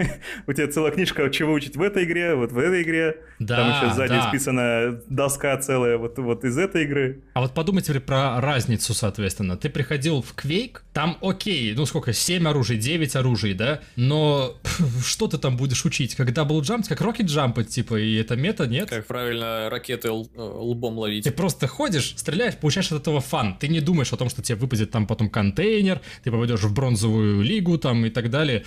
у 0.46 0.52
тебя 0.52 0.68
целая 0.68 0.92
книжка, 0.92 1.28
чего 1.30 1.52
учить 1.52 1.76
в 1.76 1.82
этой 1.82 2.04
игре, 2.04 2.36
вот 2.36 2.52
в 2.52 2.58
этой 2.58 2.82
игре. 2.82 3.18
Да, 3.40 3.56
там 3.56 3.70
еще 3.70 3.94
сзади 3.94 4.14
да. 4.14 4.28
списана 4.28 5.00
доска 5.08 5.56
целая 5.58 5.98
вот, 5.98 6.18
вот 6.18 6.44
из 6.44 6.56
этой 6.56 6.84
игры. 6.84 7.24
А 7.34 7.40
вот 7.40 7.54
подумай 7.54 7.82
теперь 7.82 8.00
про 8.00 8.40
разницу, 8.40 8.94
соответственно. 8.94 9.56
Ты 9.56 9.68
приходил 9.68 10.22
в 10.22 10.34
Quake, 10.36 10.78
там 10.98 11.16
окей, 11.22 11.74
ну 11.74 11.86
сколько, 11.86 12.12
7 12.12 12.48
оружий, 12.48 12.76
9 12.76 13.14
оружий, 13.14 13.54
да? 13.54 13.82
Но 13.94 14.56
что 15.06 15.28
ты 15.28 15.38
там 15.38 15.56
будешь 15.56 15.84
учить? 15.84 16.16
Как 16.16 16.32
double 16.32 16.60
jump, 16.60 16.88
как 16.88 17.00
rocket 17.00 17.26
jump 17.26 17.47
ать, 17.47 17.68
типа, 17.68 18.00
и 18.00 18.16
это 18.16 18.34
мета, 18.34 18.66
нет? 18.66 18.90
Как 18.90 19.06
правильно 19.06 19.70
ракеты 19.70 20.08
э, 20.08 20.10
лбом 20.10 20.98
ловить. 20.98 21.22
Ты 21.22 21.30
просто 21.30 21.68
ходишь, 21.68 22.14
стреляешь, 22.16 22.56
получаешь 22.56 22.90
от 22.90 23.02
этого 23.02 23.20
fun. 23.20 23.56
Ты 23.60 23.68
не 23.68 23.78
думаешь 23.78 24.12
о 24.12 24.16
том, 24.16 24.28
что 24.28 24.42
тебе 24.42 24.56
выпадет 24.56 24.90
там 24.90 25.06
потом 25.06 25.30
контейнер, 25.30 26.00
ты 26.24 26.32
попадешь 26.32 26.62
в 26.62 26.74
бронзовую 26.74 27.42
лигу 27.42 27.78
там 27.78 28.04
и 28.04 28.10
так 28.10 28.28
далее. 28.28 28.64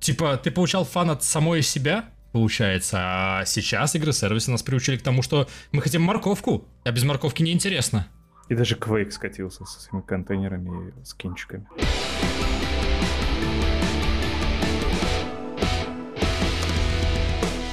Типа, 0.00 0.40
ты 0.42 0.50
получал 0.50 0.86
фан 0.86 1.10
от 1.10 1.24
самой 1.24 1.60
себя, 1.60 2.08
получается. 2.32 2.96
А 3.00 3.44
сейчас 3.44 3.94
игры-сервисы 3.94 4.50
нас 4.50 4.62
приучили 4.62 4.96
к 4.96 5.02
тому, 5.02 5.20
что 5.20 5.46
мы 5.72 5.82
хотим 5.82 6.00
морковку, 6.00 6.66
а 6.84 6.90
без 6.90 7.02
морковки 7.02 7.42
неинтересно. 7.42 8.08
И 8.50 8.54
даже 8.56 8.74
Quake 8.74 9.12
скатился 9.12 9.64
со 9.64 9.80
своими 9.80 10.04
контейнерами 10.04 10.88
и 10.88 11.04
скинчиками. 11.04 11.68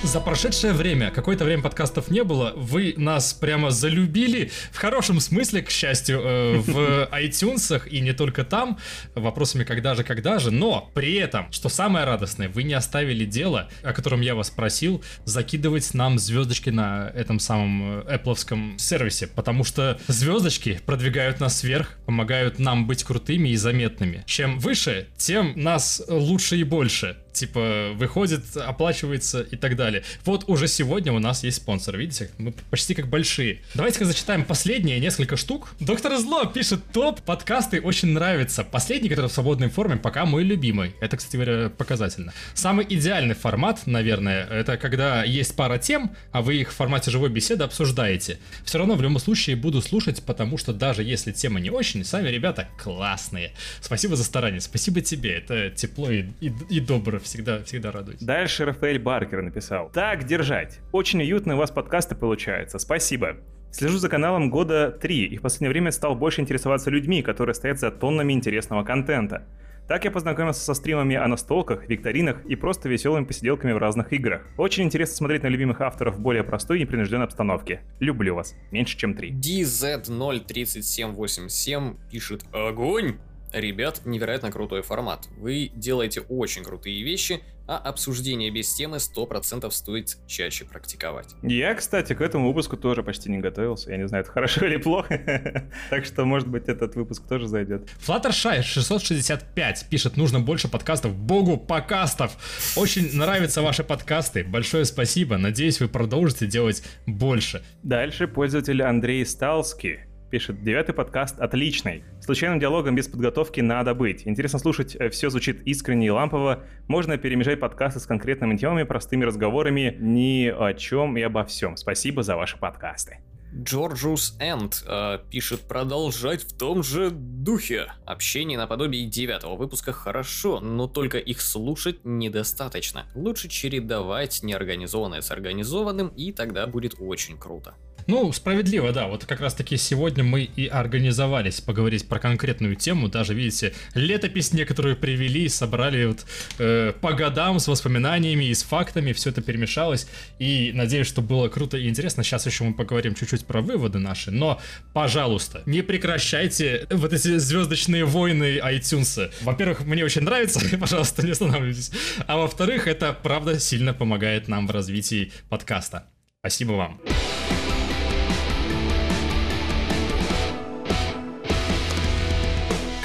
За 0.07 0.21
прошедшее 0.21 0.71
время, 0.71 1.11
какое-то 1.11 1.43
время 1.43 1.61
подкастов 1.61 2.09
не 2.09 2.23
было, 2.23 2.53
вы 2.55 2.93
нас 2.95 3.33
прямо 3.33 3.71
залюбили, 3.71 4.51
в 4.71 4.77
хорошем 4.77 5.19
смысле, 5.19 5.61
к 5.61 5.69
счастью, 5.69 6.21
э, 6.23 6.57
в 6.59 7.09
iTunes 7.11 7.87
и 7.89 7.99
не 7.99 8.13
только 8.13 8.45
там, 8.45 8.77
вопросами 9.15 9.65
когда 9.65 9.95
же, 9.95 10.05
когда 10.05 10.39
же, 10.39 10.49
но 10.49 10.89
при 10.93 11.15
этом, 11.15 11.51
что 11.51 11.67
самое 11.67 12.05
радостное, 12.05 12.47
вы 12.47 12.63
не 12.63 12.73
оставили 12.73 13.25
дело, 13.25 13.69
о 13.83 13.91
котором 13.91 14.21
я 14.21 14.33
вас 14.33 14.49
просил, 14.49 15.03
закидывать 15.25 15.93
нам 15.93 16.19
звездочки 16.19 16.69
на 16.69 17.11
этом 17.13 17.39
самом 17.39 18.01
э, 18.07 18.15
Apple 18.15 18.77
сервисе, 18.79 19.27
потому 19.27 19.65
что 19.65 19.99
звездочки 20.07 20.79
продвигают 20.85 21.41
нас 21.41 21.63
вверх, 21.63 21.97
помогают 22.05 22.59
нам 22.59 22.87
быть 22.87 23.03
крутыми 23.03 23.49
и 23.49 23.57
заметными. 23.57 24.23
Чем 24.25 24.57
выше, 24.59 25.07
тем 25.17 25.51
нас 25.55 26.01
лучше 26.07 26.55
и 26.57 26.63
больше 26.63 27.17
типа, 27.37 27.91
выходит, 27.95 28.43
оплачивается 28.55 29.41
и 29.41 29.55
так 29.55 29.75
далее. 29.75 30.03
Вот 30.25 30.45
уже 30.47 30.67
сегодня 30.67 31.13
у 31.13 31.19
нас 31.19 31.43
есть 31.43 31.57
спонсор, 31.57 31.97
видите? 31.97 32.31
Мы 32.37 32.53
почти 32.69 32.93
как 32.93 33.07
большие. 33.07 33.61
Давайте-ка 33.73 34.05
зачитаем 34.05 34.43
последние 34.45 34.99
несколько 34.99 35.37
штук. 35.37 35.69
Доктор 35.79 36.17
Зло 36.17 36.45
пишет 36.45 36.81
топ, 36.91 37.21
подкасты 37.21 37.81
очень 37.81 38.09
нравятся. 38.09 38.63
Последний, 38.63 39.09
который 39.09 39.27
в 39.27 39.33
свободной 39.33 39.69
форме, 39.69 39.97
пока 39.97 40.25
мой 40.25 40.43
любимый. 40.43 40.95
Это, 41.01 41.17
кстати 41.17 41.35
говоря, 41.35 41.69
показательно. 41.69 42.33
Самый 42.53 42.85
идеальный 42.89 43.35
формат, 43.35 43.85
наверное, 43.85 44.45
это 44.45 44.77
когда 44.77 45.23
есть 45.23 45.55
пара 45.55 45.77
тем, 45.77 46.15
а 46.31 46.41
вы 46.41 46.55
их 46.57 46.71
в 46.71 46.75
формате 46.75 47.11
живой 47.11 47.29
беседы 47.29 47.63
обсуждаете. 47.63 48.39
Все 48.63 48.77
равно 48.77 48.95
в 48.95 49.01
любом 49.01 49.19
случае 49.19 49.55
буду 49.55 49.81
слушать, 49.81 50.23
потому 50.23 50.57
что 50.57 50.73
даже 50.73 51.03
если 51.03 51.31
тема 51.31 51.59
не 51.59 51.69
очень, 51.69 52.03
сами 52.03 52.29
ребята 52.29 52.67
классные. 52.81 53.51
Спасибо 53.81 54.15
за 54.15 54.23
старание, 54.23 54.61
спасибо 54.61 55.01
тебе, 55.01 55.37
это 55.37 55.69
тепло 55.69 56.09
и, 56.09 56.25
и, 56.41 56.51
и 56.69 56.79
добро 56.79 57.19
всегда, 57.27 57.63
всегда 57.63 57.91
радуюсь. 57.91 58.21
Дальше 58.21 58.65
Рафаэль 58.65 58.99
Баркер 58.99 59.41
написал. 59.41 59.89
Так 59.93 60.25
держать. 60.25 60.79
Очень 60.91 61.21
уютно 61.21 61.55
у 61.55 61.57
вас 61.57 61.71
подкасты 61.71 62.15
получаются. 62.15 62.79
Спасибо. 62.79 63.37
Слежу 63.71 63.97
за 63.97 64.09
каналом 64.09 64.49
года 64.49 64.91
три 64.91 65.25
и 65.25 65.37
в 65.37 65.41
последнее 65.41 65.69
время 65.69 65.91
стал 65.91 66.15
больше 66.15 66.41
интересоваться 66.41 66.89
людьми, 66.89 67.21
которые 67.21 67.53
стоят 67.53 67.79
за 67.79 67.91
тоннами 67.91 68.33
интересного 68.33 68.83
контента. 68.83 69.45
Так 69.87 70.03
я 70.03 70.11
познакомился 70.11 70.61
со 70.61 70.73
стримами 70.73 71.15
о 71.15 71.25
настолках, 71.27 71.87
викторинах 71.87 72.45
и 72.45 72.57
просто 72.57 72.89
веселыми 72.89 73.23
посиделками 73.23 73.71
в 73.71 73.77
разных 73.77 74.11
играх. 74.11 74.45
Очень 74.57 74.83
интересно 74.83 75.15
смотреть 75.15 75.43
на 75.43 75.47
любимых 75.47 75.79
авторов 75.79 76.15
в 76.15 76.19
более 76.19 76.43
простой 76.43 76.79
и 76.79 76.81
непринужденной 76.81 77.23
обстановке. 77.23 77.79
Люблю 78.01 78.35
вас. 78.35 78.53
Меньше 78.71 78.97
чем 78.97 79.13
три. 79.13 79.31
DZ03787 79.31 81.95
пишет 82.11 82.43
«Огонь!» 82.51 83.15
Ребят, 83.53 84.01
невероятно 84.05 84.51
крутой 84.51 84.81
формат. 84.81 85.27
Вы 85.37 85.71
делаете 85.73 86.21
очень 86.21 86.63
крутые 86.63 87.03
вещи, 87.03 87.41
а 87.67 87.77
обсуждение 87.77 88.49
без 88.49 88.73
темы 88.73 88.97
100% 88.97 89.69
стоит 89.71 90.17
чаще 90.25 90.65
практиковать. 90.65 91.35
Я, 91.43 91.75
кстати, 91.75 92.13
к 92.13 92.21
этому 92.21 92.47
выпуску 92.47 92.77
тоже 92.77 93.03
почти 93.03 93.29
не 93.29 93.39
готовился. 93.39 93.91
Я 93.91 93.97
не 93.97 94.07
знаю, 94.07 94.23
это 94.23 94.31
хорошо 94.31 94.65
или 94.65 94.77
плохо. 94.77 95.69
так 95.89 96.05
что, 96.05 96.25
может 96.25 96.47
быть, 96.47 96.67
этот 96.69 96.95
выпуск 96.95 97.27
тоже 97.27 97.47
зайдет. 97.47 97.89
Fluttershy 98.05 98.61
665 98.61 99.87
пишет, 99.89 100.17
нужно 100.17 100.39
больше 100.39 100.69
подкастов. 100.69 101.15
Богу 101.15 101.57
подкастов! 101.57 102.37
Очень 102.77 103.15
нравятся 103.15 103.61
ваши 103.61 103.83
подкасты. 103.83 104.43
Большое 104.43 104.85
спасибо. 104.85 105.37
Надеюсь, 105.37 105.79
вы 105.79 105.89
продолжите 105.89 106.47
делать 106.47 106.83
больше. 107.05 107.63
Дальше 107.83 108.27
пользователь 108.27 108.81
Андрей 108.81 109.25
Сталский 109.25 110.07
Пишет, 110.29 110.61
девятый 110.61 110.93
подкаст 110.93 111.39
отличный. 111.39 112.03
Случайным 112.19 112.59
диалогом 112.59 112.95
без 112.95 113.07
подготовки 113.07 113.61
надо 113.61 113.93
быть. 113.93 114.27
Интересно 114.27 114.59
слушать, 114.59 114.93
э, 114.93 115.09
все 115.09 115.29
звучит 115.29 115.61
искренне 115.65 116.07
и 116.07 116.09
лампово. 116.09 116.65
Можно 116.89 117.17
перемежать 117.17 117.61
подкасты 117.61 118.01
с 118.01 118.05
конкретными 118.05 118.57
темами, 118.57 118.83
простыми 118.83 119.23
разговорами 119.23 119.95
ни 119.97 120.47
о 120.47 120.73
чем 120.73 121.17
и 121.17 121.21
обо 121.21 121.45
всем. 121.45 121.77
Спасибо 121.77 122.23
за 122.23 122.35
ваши 122.35 122.57
подкасты. 122.57 123.19
Джорджус 123.55 124.35
Энд 124.41 124.83
э, 124.85 125.19
пишет 125.31 125.61
продолжать 125.61 126.43
в 126.43 126.57
том 126.57 126.83
же 126.83 127.09
духе. 127.09 127.87
Общение 128.05 128.57
наподобие 128.57 129.05
девятого 129.05 129.55
выпуска 129.55 129.93
хорошо, 129.93 130.59
но 130.59 130.87
только 130.87 131.19
их 131.19 131.39
слушать 131.39 131.99
недостаточно. 132.03 133.05
Лучше 133.15 133.47
чередовать 133.47 134.43
неорганизованное 134.43 135.21
с 135.21 135.31
организованным, 135.31 136.09
и 136.09 136.33
тогда 136.33 136.67
будет 136.67 136.95
очень 136.99 137.37
круто. 137.37 137.75
Ну, 138.07 138.31
справедливо, 138.31 138.93
да. 138.93 139.07
Вот 139.07 139.25
как 139.25 139.41
раз-таки 139.41 139.75
сегодня 139.75 140.23
мы 140.23 140.43
и 140.43 140.67
организовались 140.67 141.59
поговорить 141.59 142.07
про 142.07 142.19
конкретную 142.19 142.77
тему. 142.77 143.09
Даже, 143.09 143.33
видите, 143.33 143.73
летопись 143.95 144.53
некоторую 144.53 144.95
привели, 144.95 145.49
собрали 145.49 146.05
вот 146.05 146.25
э, 146.57 146.93
по 147.01 147.11
годам 147.11 147.59
с 147.59 147.67
воспоминаниями 147.67 148.45
и 148.45 148.53
с 148.53 148.63
фактами. 148.63 149.11
Все 149.11 149.31
это 149.31 149.41
перемешалось. 149.41 150.07
И 150.39 150.71
надеюсь, 150.73 151.07
что 151.07 151.21
было 151.21 151.49
круто 151.49 151.77
и 151.77 151.89
интересно. 151.89 152.23
Сейчас 152.23 152.45
еще 152.45 152.63
мы 152.63 152.73
поговорим 152.73 153.13
чуть-чуть 153.13 153.45
про 153.45 153.61
выводы 153.61 153.99
наши. 153.99 154.31
Но, 154.31 154.61
пожалуйста, 154.93 155.63
не 155.65 155.81
прекращайте 155.81 156.87
вот 156.89 157.11
эти 157.11 157.37
звездочные 157.37 158.05
войны 158.05 158.59
iTunes. 158.63 159.31
Во-первых, 159.41 159.81
мне 159.81 160.05
очень 160.05 160.21
нравится, 160.21 160.61
пожалуйста, 160.79 161.25
не 161.25 161.31
останавливайтесь. 161.31 161.91
А 162.25 162.37
во-вторых, 162.37 162.87
это 162.87 163.11
правда 163.11 163.59
сильно 163.59 163.93
помогает 163.93 164.47
нам 164.47 164.65
в 164.65 164.71
развитии 164.71 165.33
подкаста. 165.49 166.05
Спасибо 166.39 166.71
вам. 166.73 167.01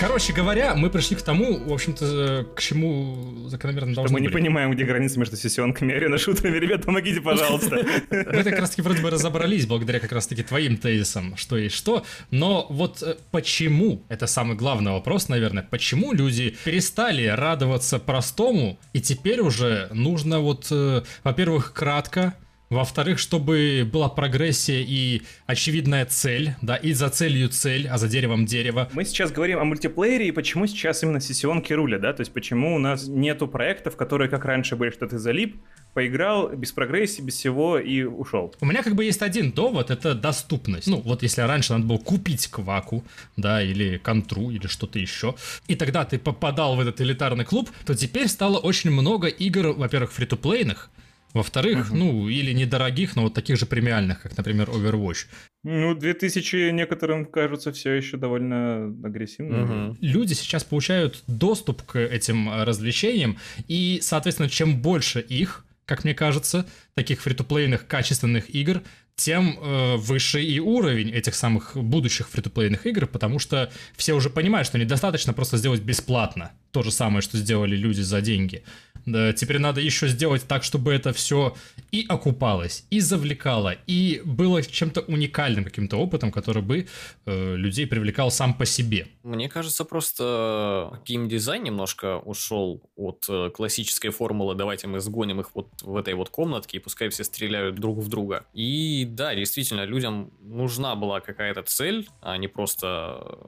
Короче 0.03 0.33
говоря, 0.33 0.75
мы 0.75 0.91
пришли 0.91 1.15
к 1.15 1.23
тому, 1.23 1.61
в 1.65 1.73
общем-то, 1.73 2.49
к 2.57 2.61
чему 2.61 3.47
закономерно 3.47 3.95
должны 3.95 4.13
мы 4.13 4.21
не 4.21 4.29
понимаем, 4.29 4.73
где 4.73 4.85
граница 4.85 5.17
между 5.21 5.37
сессионками 5.37 5.93
и 5.93 5.95
арена-шутерами. 5.95 6.59
Ребят, 6.59 6.85
помогите, 6.85 7.21
пожалуйста. 7.21 7.87
Мы 8.11 8.43
как 8.43 8.59
раз-таки 8.59 8.83
вроде 8.83 9.01
бы 9.01 9.11
разобрались, 9.11 9.65
благодаря 9.67 10.01
как 10.01 10.11
раз-таки 10.11 10.43
твоим 10.43 10.77
тезисам, 10.77 11.37
что 11.37 11.57
и 11.57 11.69
что. 11.69 12.05
Но 12.33 12.67
вот 12.69 13.01
э, 13.05 13.15
почему, 13.31 14.03
это 14.09 14.27
самый 14.27 14.57
главный 14.57 14.91
вопрос, 14.91 15.29
наверное, 15.29 15.63
почему 15.71 16.13
люди 16.13 16.57
перестали 16.65 17.27
радоваться 17.27 18.01
простому, 18.01 18.81
и 18.93 19.01
теперь 19.01 19.41
уже 19.41 19.89
нужно 19.93 20.41
вот, 20.41 20.67
э, 20.73 21.03
во-первых, 21.23 21.73
кратко, 21.75 22.35
во-вторых, 22.73 23.19
чтобы 23.19 23.89
была 23.91 24.09
прогрессия 24.09 24.81
и 24.81 25.23
очевидная 25.47 26.07
цель, 26.07 26.55
да, 26.63 26.77
и 26.77 26.93
за 26.93 27.11
целью 27.11 27.49
цель, 27.49 27.87
а 27.89 27.99
за 27.99 28.09
деревом 28.09 28.47
дерево. 28.47 28.89
Мы 28.93 29.05
сейчас 29.05 29.31
говорим 29.31 29.59
о 29.59 29.65
мультиплеере, 29.65 30.29
и 30.29 30.33
почему 30.33 30.67
сейчас 30.67 31.03
именно 31.03 31.21
сессионки 31.21 31.73
рулят, 31.73 32.01
да, 32.01 32.13
то 32.13 32.21
есть 32.21 32.33
почему 32.33 32.75
у 32.75 32.79
нас 32.79 33.07
нету 33.07 33.47
проектов, 33.47 33.97
которые 33.97 34.29
как 34.29 34.45
раньше 34.45 34.77
были, 34.77 34.91
что 34.91 35.07
ты 35.07 35.19
залип, 35.19 35.57
поиграл 35.95 36.49
без 36.51 36.73
прогрессии, 36.73 37.21
без 37.23 37.35
всего 37.35 37.79
и 37.79 38.03
ушел. 38.03 38.55
У 38.61 38.67
меня 38.67 38.83
как 38.83 38.95
бы 38.95 39.05
есть 39.05 39.23
один 39.23 39.53
довод, 39.53 39.91
это 39.91 40.15
доступность. 40.15 40.87
Ну, 40.87 41.01
вот 41.01 41.23
если 41.23 41.43
раньше 41.43 41.75
надо 41.75 41.85
было 41.85 41.99
купить 41.99 42.47
кваку, 42.49 43.05
да, 43.37 43.63
или 43.63 43.99
контру, 43.99 44.51
или 44.51 44.67
что-то 44.67 44.99
еще, 44.99 45.35
и 45.69 45.75
тогда 45.75 46.05
ты 46.05 46.19
попадал 46.19 46.77
в 46.77 46.81
этот 46.81 47.01
элитарный 47.01 47.45
клуб, 47.45 47.71
то 47.85 47.95
теперь 47.95 48.29
стало 48.29 48.59
очень 48.59 48.91
много 48.91 49.29
игр, 49.29 49.73
во-первых, 49.73 50.13
фри-то-плейных, 50.13 50.91
во-вторых, 51.33 51.91
uh-huh. 51.91 51.97
ну, 51.97 52.29
или 52.29 52.53
недорогих, 52.53 53.17
но 53.17 53.23
вот 53.23 53.35
таких 53.35 53.57
же 53.57 53.67
премиальных, 53.67 54.23
как, 54.23 54.37
например, 54.37 54.69
Overwatch. 54.69 55.27
Ну, 55.65 55.95
2000 55.95 56.73
некоторым 56.73 57.25
кажутся 57.25 57.73
все 57.73 57.93
еще 57.93 58.17
довольно 58.17 58.87
агрессивными. 59.05 59.91
Угу. 59.91 59.97
Люди 60.01 60.35
сейчас 60.35 60.65
получают 60.65 61.23
доступ 61.29 61.83
к 61.83 61.99
этим 61.99 62.51
э, 62.51 62.65
развлечениям, 62.65 63.39
и, 63.69 64.01
соответственно, 64.03 64.49
чем 64.49 64.83
больше 64.83 65.21
их, 65.21 65.65
как 65.85 66.05
мне 66.05 66.15
кажется, 66.15 66.67
таких 66.95 67.23
фри-то-плейных 67.23 67.87
качественных 67.87 68.53
игр, 68.55 68.83
тем 69.15 69.59
э, 69.61 69.97
выше 69.97 70.43
и 70.43 70.59
уровень 70.59 71.11
этих 71.11 71.35
самых 71.35 71.77
будущих 71.77 72.29
фри-то-плейных 72.29 72.87
игр, 72.87 73.07
потому 73.07 73.39
что 73.39 73.71
все 73.97 74.15
уже 74.15 74.31
понимают, 74.31 74.67
что 74.67 74.79
недостаточно 74.79 75.33
просто 75.33 75.59
сделать 75.59 75.83
бесплатно 75.83 76.53
то 76.73 76.83
же 76.83 76.91
самое, 76.91 77.23
что 77.23 77.37
сделали 77.37 77.77
люди 77.77 78.01
за 78.01 78.21
деньги. 78.21 78.65
Да, 79.07 79.33
теперь 79.33 79.59
надо 79.59 79.81
еще 79.81 80.09
сделать 80.09 80.47
так, 80.47 80.63
чтобы 80.63 80.93
это 80.93 81.13
все 81.13 81.55
и 81.91 82.07
окупалось, 82.09 82.85
и 82.91 83.01
завлекало, 83.01 83.75
и 83.87 84.23
было 84.25 84.63
чем-то 84.63 85.01
уникальным 85.03 85.65
каким-то 85.65 85.97
опытом, 85.97 86.31
который 86.31 86.63
бы 86.63 86.87
э, 87.27 87.57
людей 87.57 87.87
привлекал 87.87 88.31
сам 88.31 88.55
по 88.55 88.65
себе. 88.65 89.09
Мне 89.23 89.49
кажется, 89.49 89.85
просто 89.85 91.01
геймдизайн 91.05 91.65
немножко 91.65 92.19
ушел 92.19 92.83
от 92.97 93.25
э, 93.29 93.51
классической 93.51 94.11
формулы 94.11 94.55
«давайте 94.55 94.87
мы 94.87 95.01
сгоним 95.01 95.41
их 95.41 95.51
вот 95.55 95.69
в 95.83 95.97
этой 95.97 96.15
вот 96.15 96.31
комнатке, 96.31 96.79
и 96.79 96.81
пускай 96.81 97.09
все 97.09 97.25
стреляют 97.25 97.77
друг 97.77 97.99
в 97.99 98.09
друга». 98.09 98.45
И 98.55 99.05
да, 99.09 99.35
действительно, 99.35 99.85
людям 99.85 100.31
нужна 100.41 100.95
была 100.95 101.21
какая-то 101.21 101.63
цель, 101.63 102.09
а 102.21 102.37
не 102.37 102.49
просто 102.49 103.39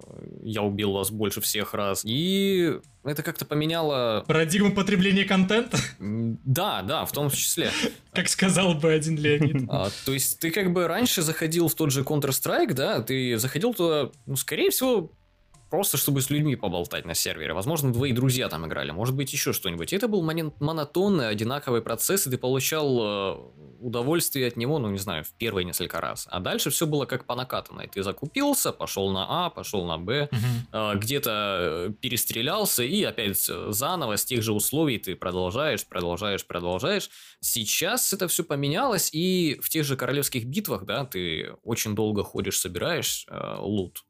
«я 0.42 0.62
убил 0.62 0.92
вас 0.92 1.10
больше 1.10 1.40
всех 1.40 1.74
раз». 1.74 2.02
И 2.04 2.78
это 3.04 3.22
как-то 3.22 3.44
поменяло... 3.44 4.24
Парадигму 4.26 4.74
потребления 4.74 5.24
контента? 5.24 5.43
Да, 5.98 6.82
да, 6.82 7.04
в 7.04 7.12
том 7.12 7.30
числе. 7.30 7.70
Как 8.12 8.28
сказал 8.28 8.74
бы 8.74 8.92
один 8.92 9.16
Леонид. 9.18 9.64
А, 9.68 9.90
то 10.04 10.12
есть 10.12 10.38
ты 10.38 10.50
как 10.50 10.72
бы 10.72 10.86
раньше 10.86 11.22
заходил 11.22 11.68
в 11.68 11.74
тот 11.74 11.90
же 11.90 12.02
Counter-Strike, 12.02 12.74
да, 12.74 13.00
ты 13.02 13.38
заходил 13.38 13.74
туда, 13.74 14.10
ну, 14.26 14.36
скорее 14.36 14.70
всего, 14.70 15.12
просто 15.70 15.96
чтобы 15.96 16.20
с 16.20 16.30
людьми 16.30 16.56
поболтать 16.56 17.04
на 17.04 17.14
сервере. 17.14 17.54
Возможно, 17.54 17.92
твои 17.92 18.12
друзья 18.12 18.48
там 18.48 18.66
играли, 18.66 18.90
может 18.90 19.14
быть, 19.14 19.32
еще 19.32 19.52
что-нибудь. 19.52 19.92
И 19.92 19.96
это 19.96 20.08
был 20.08 20.22
монотонный, 20.22 21.28
одинаковый 21.28 21.82
процесс, 21.82 22.26
и 22.26 22.30
ты 22.30 22.38
получал 22.38 22.98
э, 23.00 23.36
удовольствие 23.80 24.48
от 24.48 24.56
него, 24.56 24.78
ну, 24.78 24.90
не 24.90 24.98
знаю, 24.98 25.24
в 25.24 25.32
первые 25.32 25.64
несколько 25.64 26.00
раз. 26.00 26.26
А 26.30 26.40
дальше 26.40 26.70
все 26.70 26.86
было 26.86 27.06
как 27.06 27.26
по 27.26 27.34
накатанной. 27.34 27.88
Ты 27.88 28.02
закупился, 28.02 28.72
пошел 28.72 29.10
на 29.10 29.46
А, 29.46 29.50
пошел 29.50 29.84
на 29.86 29.98
Б, 29.98 30.28
угу. 30.30 30.98
где-то 30.98 31.88
э, 31.88 31.92
перестрелялся, 32.00 32.82
и 32.82 33.02
опять 33.02 33.38
заново 33.38 34.16
с 34.16 34.24
тех 34.24 34.42
же 34.42 34.52
условий 34.52 34.98
ты 34.98 35.16
продолжаешь, 35.16 35.86
продолжаешь, 35.86 36.46
продолжаешь. 36.46 37.10
Сейчас 37.40 38.12
это 38.12 38.28
все 38.28 38.44
поменялось, 38.44 39.10
и 39.12 39.58
в 39.62 39.68
тех 39.68 39.84
же 39.84 39.96
королевских 39.96 40.46
битвах, 40.46 40.84
да, 40.84 41.04
ты 41.04 41.54
очень 41.62 41.94
долго 41.94 42.22
ходишь, 42.22 42.58
собираешь 42.58 43.26
э, 43.28 43.56
лут, 43.58 44.04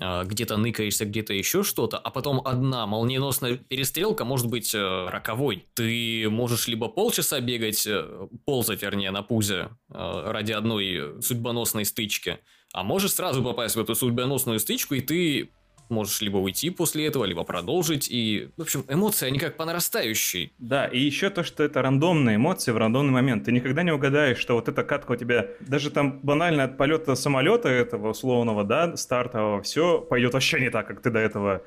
где-то 0.00 0.56
ныкаешься, 0.56 1.04
где-то 1.04 1.34
еще 1.34 1.62
что-то, 1.62 1.98
а 1.98 2.10
потом 2.10 2.40
одна 2.44 2.86
молниеносная 2.86 3.56
перестрелка 3.56 4.24
может 4.24 4.46
быть 4.48 4.74
э, 4.74 5.08
роковой. 5.08 5.66
Ты 5.74 6.28
можешь 6.30 6.68
либо 6.68 6.88
полчаса 6.88 7.40
бегать, 7.40 7.86
э, 7.86 8.28
ползать, 8.46 8.82
вернее, 8.82 9.10
на 9.10 9.22
пузе 9.22 9.68
э, 9.92 10.22
ради 10.26 10.52
одной 10.52 11.22
судьбоносной 11.22 11.84
стычки, 11.84 12.38
а 12.72 12.82
можешь 12.82 13.12
сразу 13.12 13.42
попасть 13.42 13.76
в 13.76 13.80
эту 13.80 13.94
судьбоносную 13.94 14.58
стычку, 14.58 14.94
и 14.94 15.00
ты 15.00 15.50
можешь 15.90 16.20
либо 16.20 16.38
уйти 16.38 16.70
после 16.70 17.06
этого, 17.06 17.24
либо 17.24 17.44
продолжить. 17.44 18.08
И, 18.10 18.50
в 18.56 18.62
общем, 18.62 18.84
эмоции, 18.88 19.26
они 19.26 19.38
как 19.38 19.56
по 19.56 19.64
нарастающей. 19.64 20.52
Да, 20.58 20.86
и 20.86 20.98
еще 20.98 21.30
то, 21.30 21.42
что 21.42 21.62
это 21.62 21.82
рандомные 21.82 22.36
эмоции 22.36 22.72
в 22.72 22.76
рандомный 22.76 23.12
момент. 23.12 23.44
Ты 23.44 23.52
никогда 23.52 23.82
не 23.82 23.92
угадаешь, 23.92 24.38
что 24.38 24.54
вот 24.54 24.68
эта 24.68 24.82
катка 24.82 25.12
у 25.12 25.16
тебя, 25.16 25.48
даже 25.60 25.90
там 25.90 26.20
банально 26.20 26.64
от 26.64 26.76
полета 26.76 27.14
самолета 27.14 27.68
этого 27.68 28.10
условного, 28.10 28.64
да, 28.64 28.96
стартового, 28.96 29.62
все 29.62 30.00
пойдет 30.00 30.34
вообще 30.34 30.60
не 30.60 30.70
так, 30.70 30.86
как 30.86 31.00
ты 31.02 31.10
до 31.10 31.18
этого 31.18 31.62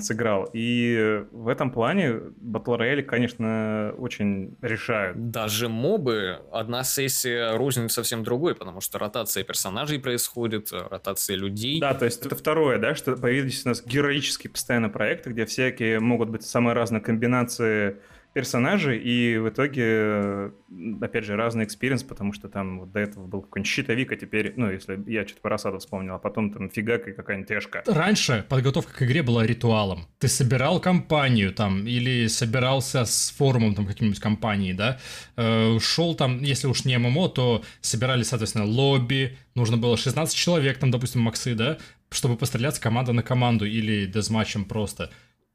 сыграл. 0.00 0.48
И 0.52 1.24
в 1.30 1.48
этом 1.48 1.70
плане 1.70 2.08
Battle 2.42 2.78
Royale, 2.78 3.02
конечно, 3.02 3.94
очень 3.98 4.56
решают. 4.62 5.30
Даже 5.30 5.68
мобы, 5.68 6.40
одна 6.52 6.84
сессия 6.84 7.56
рознь 7.56 7.88
совсем 7.88 8.24
другой, 8.24 8.54
потому 8.54 8.80
что 8.80 8.98
ротация 8.98 9.44
персонажей 9.44 9.98
происходит, 9.98 10.72
ротация 10.72 11.36
людей. 11.36 11.80
Да, 11.80 11.94
то 11.94 12.04
есть 12.04 12.24
это 12.24 12.34
второе, 12.34 12.78
да, 12.78 12.94
что 12.94 13.16
появились 13.16 13.64
у 13.66 13.68
нас 13.68 13.84
героические 13.84 14.50
постоянно 14.50 14.88
проекты, 14.88 15.30
где 15.30 15.44
всякие 15.46 16.00
могут 16.00 16.30
быть 16.30 16.42
самые 16.42 16.74
разные 16.74 17.00
комбинации 17.00 17.98
персонажей, 18.34 18.98
и 18.98 19.38
в 19.38 19.48
итоге, 19.48 20.52
опять 21.00 21.24
же, 21.24 21.36
разный 21.36 21.64
experience, 21.64 22.02
потому 22.02 22.32
что 22.32 22.48
там 22.48 22.80
вот 22.80 22.92
до 22.92 22.98
этого 22.98 23.26
был 23.26 23.42
какой-нибудь 23.42 23.70
щитовик, 23.70 24.10
а 24.10 24.16
теперь, 24.16 24.52
ну, 24.56 24.70
если 24.70 25.00
я 25.06 25.24
что-то 25.24 25.40
про 25.40 25.48
Осаду 25.48 25.78
вспомнил, 25.78 26.14
а 26.14 26.18
потом 26.18 26.52
там 26.52 26.68
фигак 26.68 27.06
и 27.06 27.12
какая-нибудь 27.12 27.48
тэшка. 27.48 27.84
Раньше 27.86 28.44
подготовка 28.48 28.92
к 28.92 29.02
игре 29.02 29.22
была 29.22 29.46
ритуалом. 29.46 30.08
Ты 30.18 30.26
собирал 30.26 30.80
компанию 30.80 31.52
там, 31.52 31.86
или 31.86 32.26
собирался 32.26 33.04
с 33.04 33.30
форумом 33.30 33.76
там 33.76 33.86
каким-нибудь 33.86 34.20
компании, 34.20 34.72
да, 34.72 34.98
э, 35.36 35.78
шел 35.78 36.16
там, 36.16 36.42
если 36.42 36.66
уж 36.66 36.84
не 36.84 36.98
ММО, 36.98 37.28
то 37.28 37.62
собирали, 37.80 38.24
соответственно, 38.24 38.64
лобби, 38.64 39.38
нужно 39.54 39.76
было 39.76 39.96
16 39.96 40.36
человек, 40.36 40.78
там, 40.78 40.90
допустим, 40.90 41.20
максы, 41.20 41.54
да, 41.54 41.78
чтобы 42.10 42.36
постреляться 42.36 42.80
команда 42.80 43.12
на 43.12 43.22
команду 43.22 43.64
или 43.64 44.06
deathmatch 44.06 44.54
ем 44.54 44.64
просто. 44.64 45.10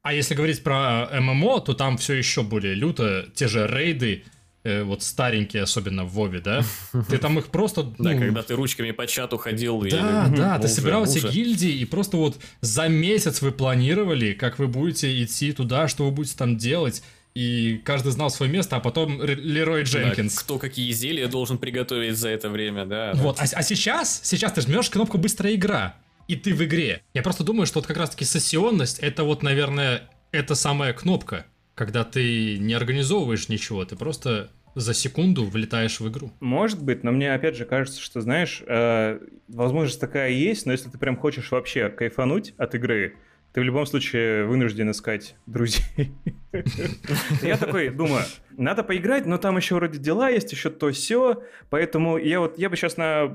А 0.09 0.11
если 0.11 0.33
говорить 0.33 0.63
про 0.63 1.07
э, 1.11 1.19
ММО, 1.19 1.59
то 1.59 1.75
там 1.75 1.99
все 1.99 2.15
еще 2.15 2.41
более 2.41 2.73
люто. 2.73 3.27
Те 3.35 3.47
же 3.47 3.67
рейды, 3.67 4.23
э, 4.63 4.81
вот 4.81 5.03
старенькие, 5.03 5.61
особенно 5.61 6.03
в 6.03 6.13
Вове, 6.13 6.39
да? 6.39 6.63
Ты 7.07 7.19
там 7.19 7.37
их 7.37 7.49
просто... 7.49 7.83
Ну... 7.99 8.03
Да, 8.03 8.15
когда 8.15 8.41
ты 8.41 8.55
ручками 8.55 8.89
по 8.89 9.05
чату 9.05 9.37
ходил. 9.37 9.79
Да, 9.81 10.27
да, 10.35 10.57
ты 10.57 10.67
собирал 10.67 11.05
эти 11.05 11.19
гильдии, 11.19 11.69
и 11.69 11.85
просто 11.85 12.17
вот 12.17 12.39
за 12.61 12.87
месяц 12.87 13.43
вы 13.43 13.51
планировали, 13.51 14.33
как 14.33 14.57
вы 14.57 14.67
будете 14.67 15.23
идти 15.23 15.51
туда, 15.51 15.87
что 15.87 16.05
вы 16.05 16.11
будете 16.11 16.35
там 16.35 16.57
делать. 16.57 17.03
И 17.35 17.79
каждый 17.85 18.11
знал 18.11 18.31
свое 18.31 18.51
место, 18.51 18.77
а 18.77 18.79
потом 18.79 19.21
Лерой 19.21 19.83
Дженкинс. 19.83 20.33
Да, 20.33 20.41
кто 20.41 20.57
какие 20.57 20.89
изделия 20.89 21.27
должен 21.27 21.59
приготовить 21.59 22.17
за 22.17 22.29
это 22.29 22.49
время, 22.49 22.87
да. 22.87 23.11
Вот, 23.13 23.39
а, 23.39 23.43
а 23.43 23.61
сейчас, 23.61 24.21
сейчас 24.23 24.53
ты 24.53 24.61
жмешь 24.61 24.89
кнопку 24.89 25.19
«Быстрая 25.19 25.53
игра», 25.53 25.97
и 26.29 26.35
ты 26.35 26.53
в 26.53 26.63
игре. 26.63 27.01
Я 27.15 27.23
просто 27.23 27.43
думаю, 27.43 27.65
что 27.65 27.79
вот 27.79 27.87
как 27.87 27.97
раз-таки 27.97 28.23
сессионность, 28.23 28.99
это 28.99 29.23
вот, 29.23 29.41
наверное, 29.41 30.09
это 30.31 30.53
самая 30.53 30.93
кнопка, 30.93 31.47
когда 31.73 32.03
ты 32.03 32.59
не 32.59 32.75
организовываешь 32.75 33.49
ничего, 33.49 33.83
ты 33.83 33.95
просто 33.95 34.51
за 34.75 34.93
секунду 34.93 35.43
влетаешь 35.43 35.99
в 35.99 36.07
игру. 36.07 36.31
Может 36.39 36.83
быть, 36.83 37.03
но 37.03 37.11
мне 37.11 37.33
опять 37.33 37.55
же 37.55 37.65
кажется, 37.65 37.99
что, 37.99 38.21
знаешь, 38.21 38.61
э, 38.67 39.19
возможность 39.47 39.99
такая 39.99 40.29
есть, 40.29 40.67
но 40.67 40.71
если 40.71 40.89
ты 40.89 40.99
прям 40.99 41.17
хочешь 41.17 41.49
вообще 41.49 41.89
кайфануть 41.89 42.53
от 42.57 42.75
игры, 42.75 43.15
ты 43.53 43.61
в 43.61 43.63
любом 43.63 43.85
случае 43.85 44.45
вынужден 44.45 44.91
искать 44.91 45.35
друзей. 45.45 46.11
Я 47.41 47.57
такой 47.57 47.89
думаю, 47.89 48.23
надо 48.51 48.83
поиграть, 48.83 49.25
но 49.25 49.37
там 49.37 49.57
еще 49.57 49.75
вроде 49.75 49.97
дела 49.97 50.29
есть, 50.29 50.51
еще 50.51 50.69
то 50.69 50.91
все, 50.91 51.43
поэтому 51.69 52.17
я 52.17 52.39
вот 52.39 52.57
я 52.57 52.69
бы 52.69 52.75
сейчас 52.75 52.97
на 52.97 53.27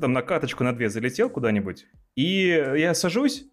там 0.00 0.12
на 0.12 0.22
каточку 0.22 0.64
на 0.64 0.74
две 0.74 0.88
залетел 0.90 1.30
куда-нибудь, 1.30 1.86
и 2.16 2.46
я 2.76 2.94
сажусь, 2.94 3.46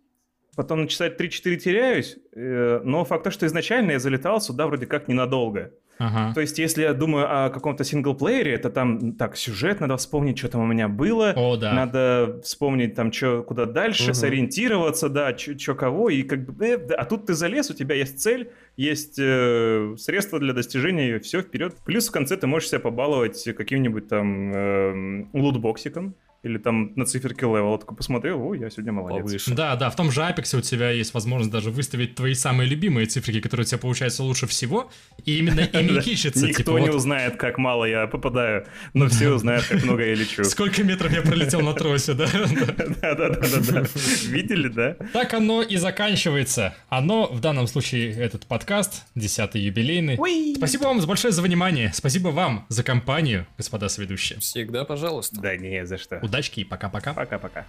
потом 0.56 0.82
на 0.82 0.88
часа 0.88 1.08
3-4 1.08 1.56
теряюсь, 1.58 2.18
э, 2.36 2.82
но 2.84 3.06
факт 3.06 3.24
то, 3.24 3.32
что 3.32 3.46
изначально 3.46 3.92
я 3.92 4.00
залетал 4.00 4.42
сюда 4.42 4.68
вроде 4.68 4.86
как 4.86 5.08
ненадолго. 5.08 5.74
Ага. 5.98 6.34
То 6.34 6.42
есть, 6.42 6.60
если 6.60 6.84
я 6.84 6.94
думаю 6.94 7.46
о 7.46 7.50
каком-то 7.50 7.84
синглплеере, 7.84 8.54
это 8.54 8.70
там, 8.70 9.14
так, 9.14 9.38
сюжет, 9.38 9.80
надо 9.80 9.98
вспомнить, 9.98 10.38
что 10.38 10.50
там 10.50 10.62
у 10.62 10.66
меня 10.66 10.88
было. 10.88 11.34
О, 11.36 11.56
да. 11.56 11.74
Надо 11.74 12.42
вспомнить 12.44 12.96
там, 12.96 13.12
что, 13.12 13.44
куда 13.44 13.66
дальше, 13.66 14.12
угу. 14.12 14.14
сориентироваться, 14.14 15.10
да, 15.10 15.36
что 15.38 15.76
кого, 15.76 16.10
и 16.10 16.24
как 16.24 16.46
бы... 16.46 16.66
Э, 16.66 16.76
а 16.94 17.06
тут 17.06 17.26
ты 17.26 17.34
залез, 17.34 17.70
у 17.70 17.74
тебя 17.74 17.96
есть 17.96 18.20
цель, 18.20 18.52
есть 18.78 19.18
э, 19.20 19.96
средства 19.98 20.40
для 20.40 20.54
достижения 20.54 21.08
ее, 21.08 21.20
все, 21.20 21.42
вперед. 21.42 21.76
Плюс 21.86 22.10
в 22.10 22.12
конце 22.12 22.36
ты 22.38 22.48
можешь 22.48 22.70
себя 22.70 22.80
побаловать 22.80 23.44
каким-нибудь 23.56 24.08
там 24.08 24.52
э, 24.54 25.26
лутбоксиком 25.34 26.16
или 26.46 26.60
там 26.60 26.94
на 26.96 27.06
циферке 27.06 27.48
level, 27.48 27.78
такой 27.80 27.98
посмотрел, 27.98 28.40
о, 28.40 28.54
я 28.54 28.70
сегодня 28.70 28.92
молодец. 28.92 29.24
Повыше. 29.24 29.56
Да, 29.56 29.76
да, 29.76 29.90
в 29.90 29.96
том 29.96 30.12
же 30.12 30.22
Apex 30.22 30.56
у 30.56 30.62
тебя 30.62 30.92
есть 30.92 31.14
возможность 31.16 31.52
даже 31.52 31.72
выставить 31.72 32.14
твои 32.14 32.36
самые 32.36 32.70
любимые 32.70 33.08
циферки, 33.08 33.42
которые 33.42 33.66
у 33.66 33.68
тебя 33.68 33.80
получаются 33.80 34.22
лучше 34.22 34.46
всего, 34.46 34.92
и 35.26 35.40
именно 35.40 35.62
ими 35.74 36.00
кичиться. 36.02 36.46
Никто 36.46 36.64
типа, 36.64 36.78
не 36.78 36.92
узнает, 36.92 37.38
как 37.38 37.58
мало 37.58 37.86
я 37.86 38.06
попадаю, 38.06 38.68
но 38.94 39.08
все 39.08 39.32
узнают, 39.34 39.66
как 39.66 39.84
много 39.84 40.06
я 40.06 40.14
лечу. 40.14 40.44
Сколько 40.44 40.84
метров 40.84 41.12
я 41.12 41.24
пролетел 41.24 41.62
на 41.62 41.74
тросе, 41.74 42.14
да? 42.14 42.28
Да-да-да. 43.02 43.84
Видели, 44.28 44.68
да? 44.68 44.98
Так 45.14 45.34
оно 45.34 45.64
и 45.64 45.78
заканчивается. 45.78 46.76
Оно, 46.90 47.26
в 47.26 47.40
данном 47.40 47.66
случае, 47.66 48.12
этот 48.14 48.46
подкаст, 48.46 49.04
10-й 49.16 49.60
юбилейный. 49.62 50.20
Спасибо 50.58 50.84
вам 50.84 51.04
большое 51.08 51.32
за 51.32 51.42
внимание. 51.42 51.92
Спасибо 51.92 52.28
вам 52.28 52.68
за 52.70 52.84
компанию, 52.84 53.48
господа 53.58 53.90
соведущие. 53.90 54.40
Всегда 54.40 54.86
пожалуйста. 54.86 55.42
Да 55.42 55.58
не 55.58 55.88
за 55.88 55.98
что 55.98 56.20
удачки 56.36 56.60
и 56.60 56.64
пока-пока. 56.66 57.14
Пока-пока. 57.14 57.66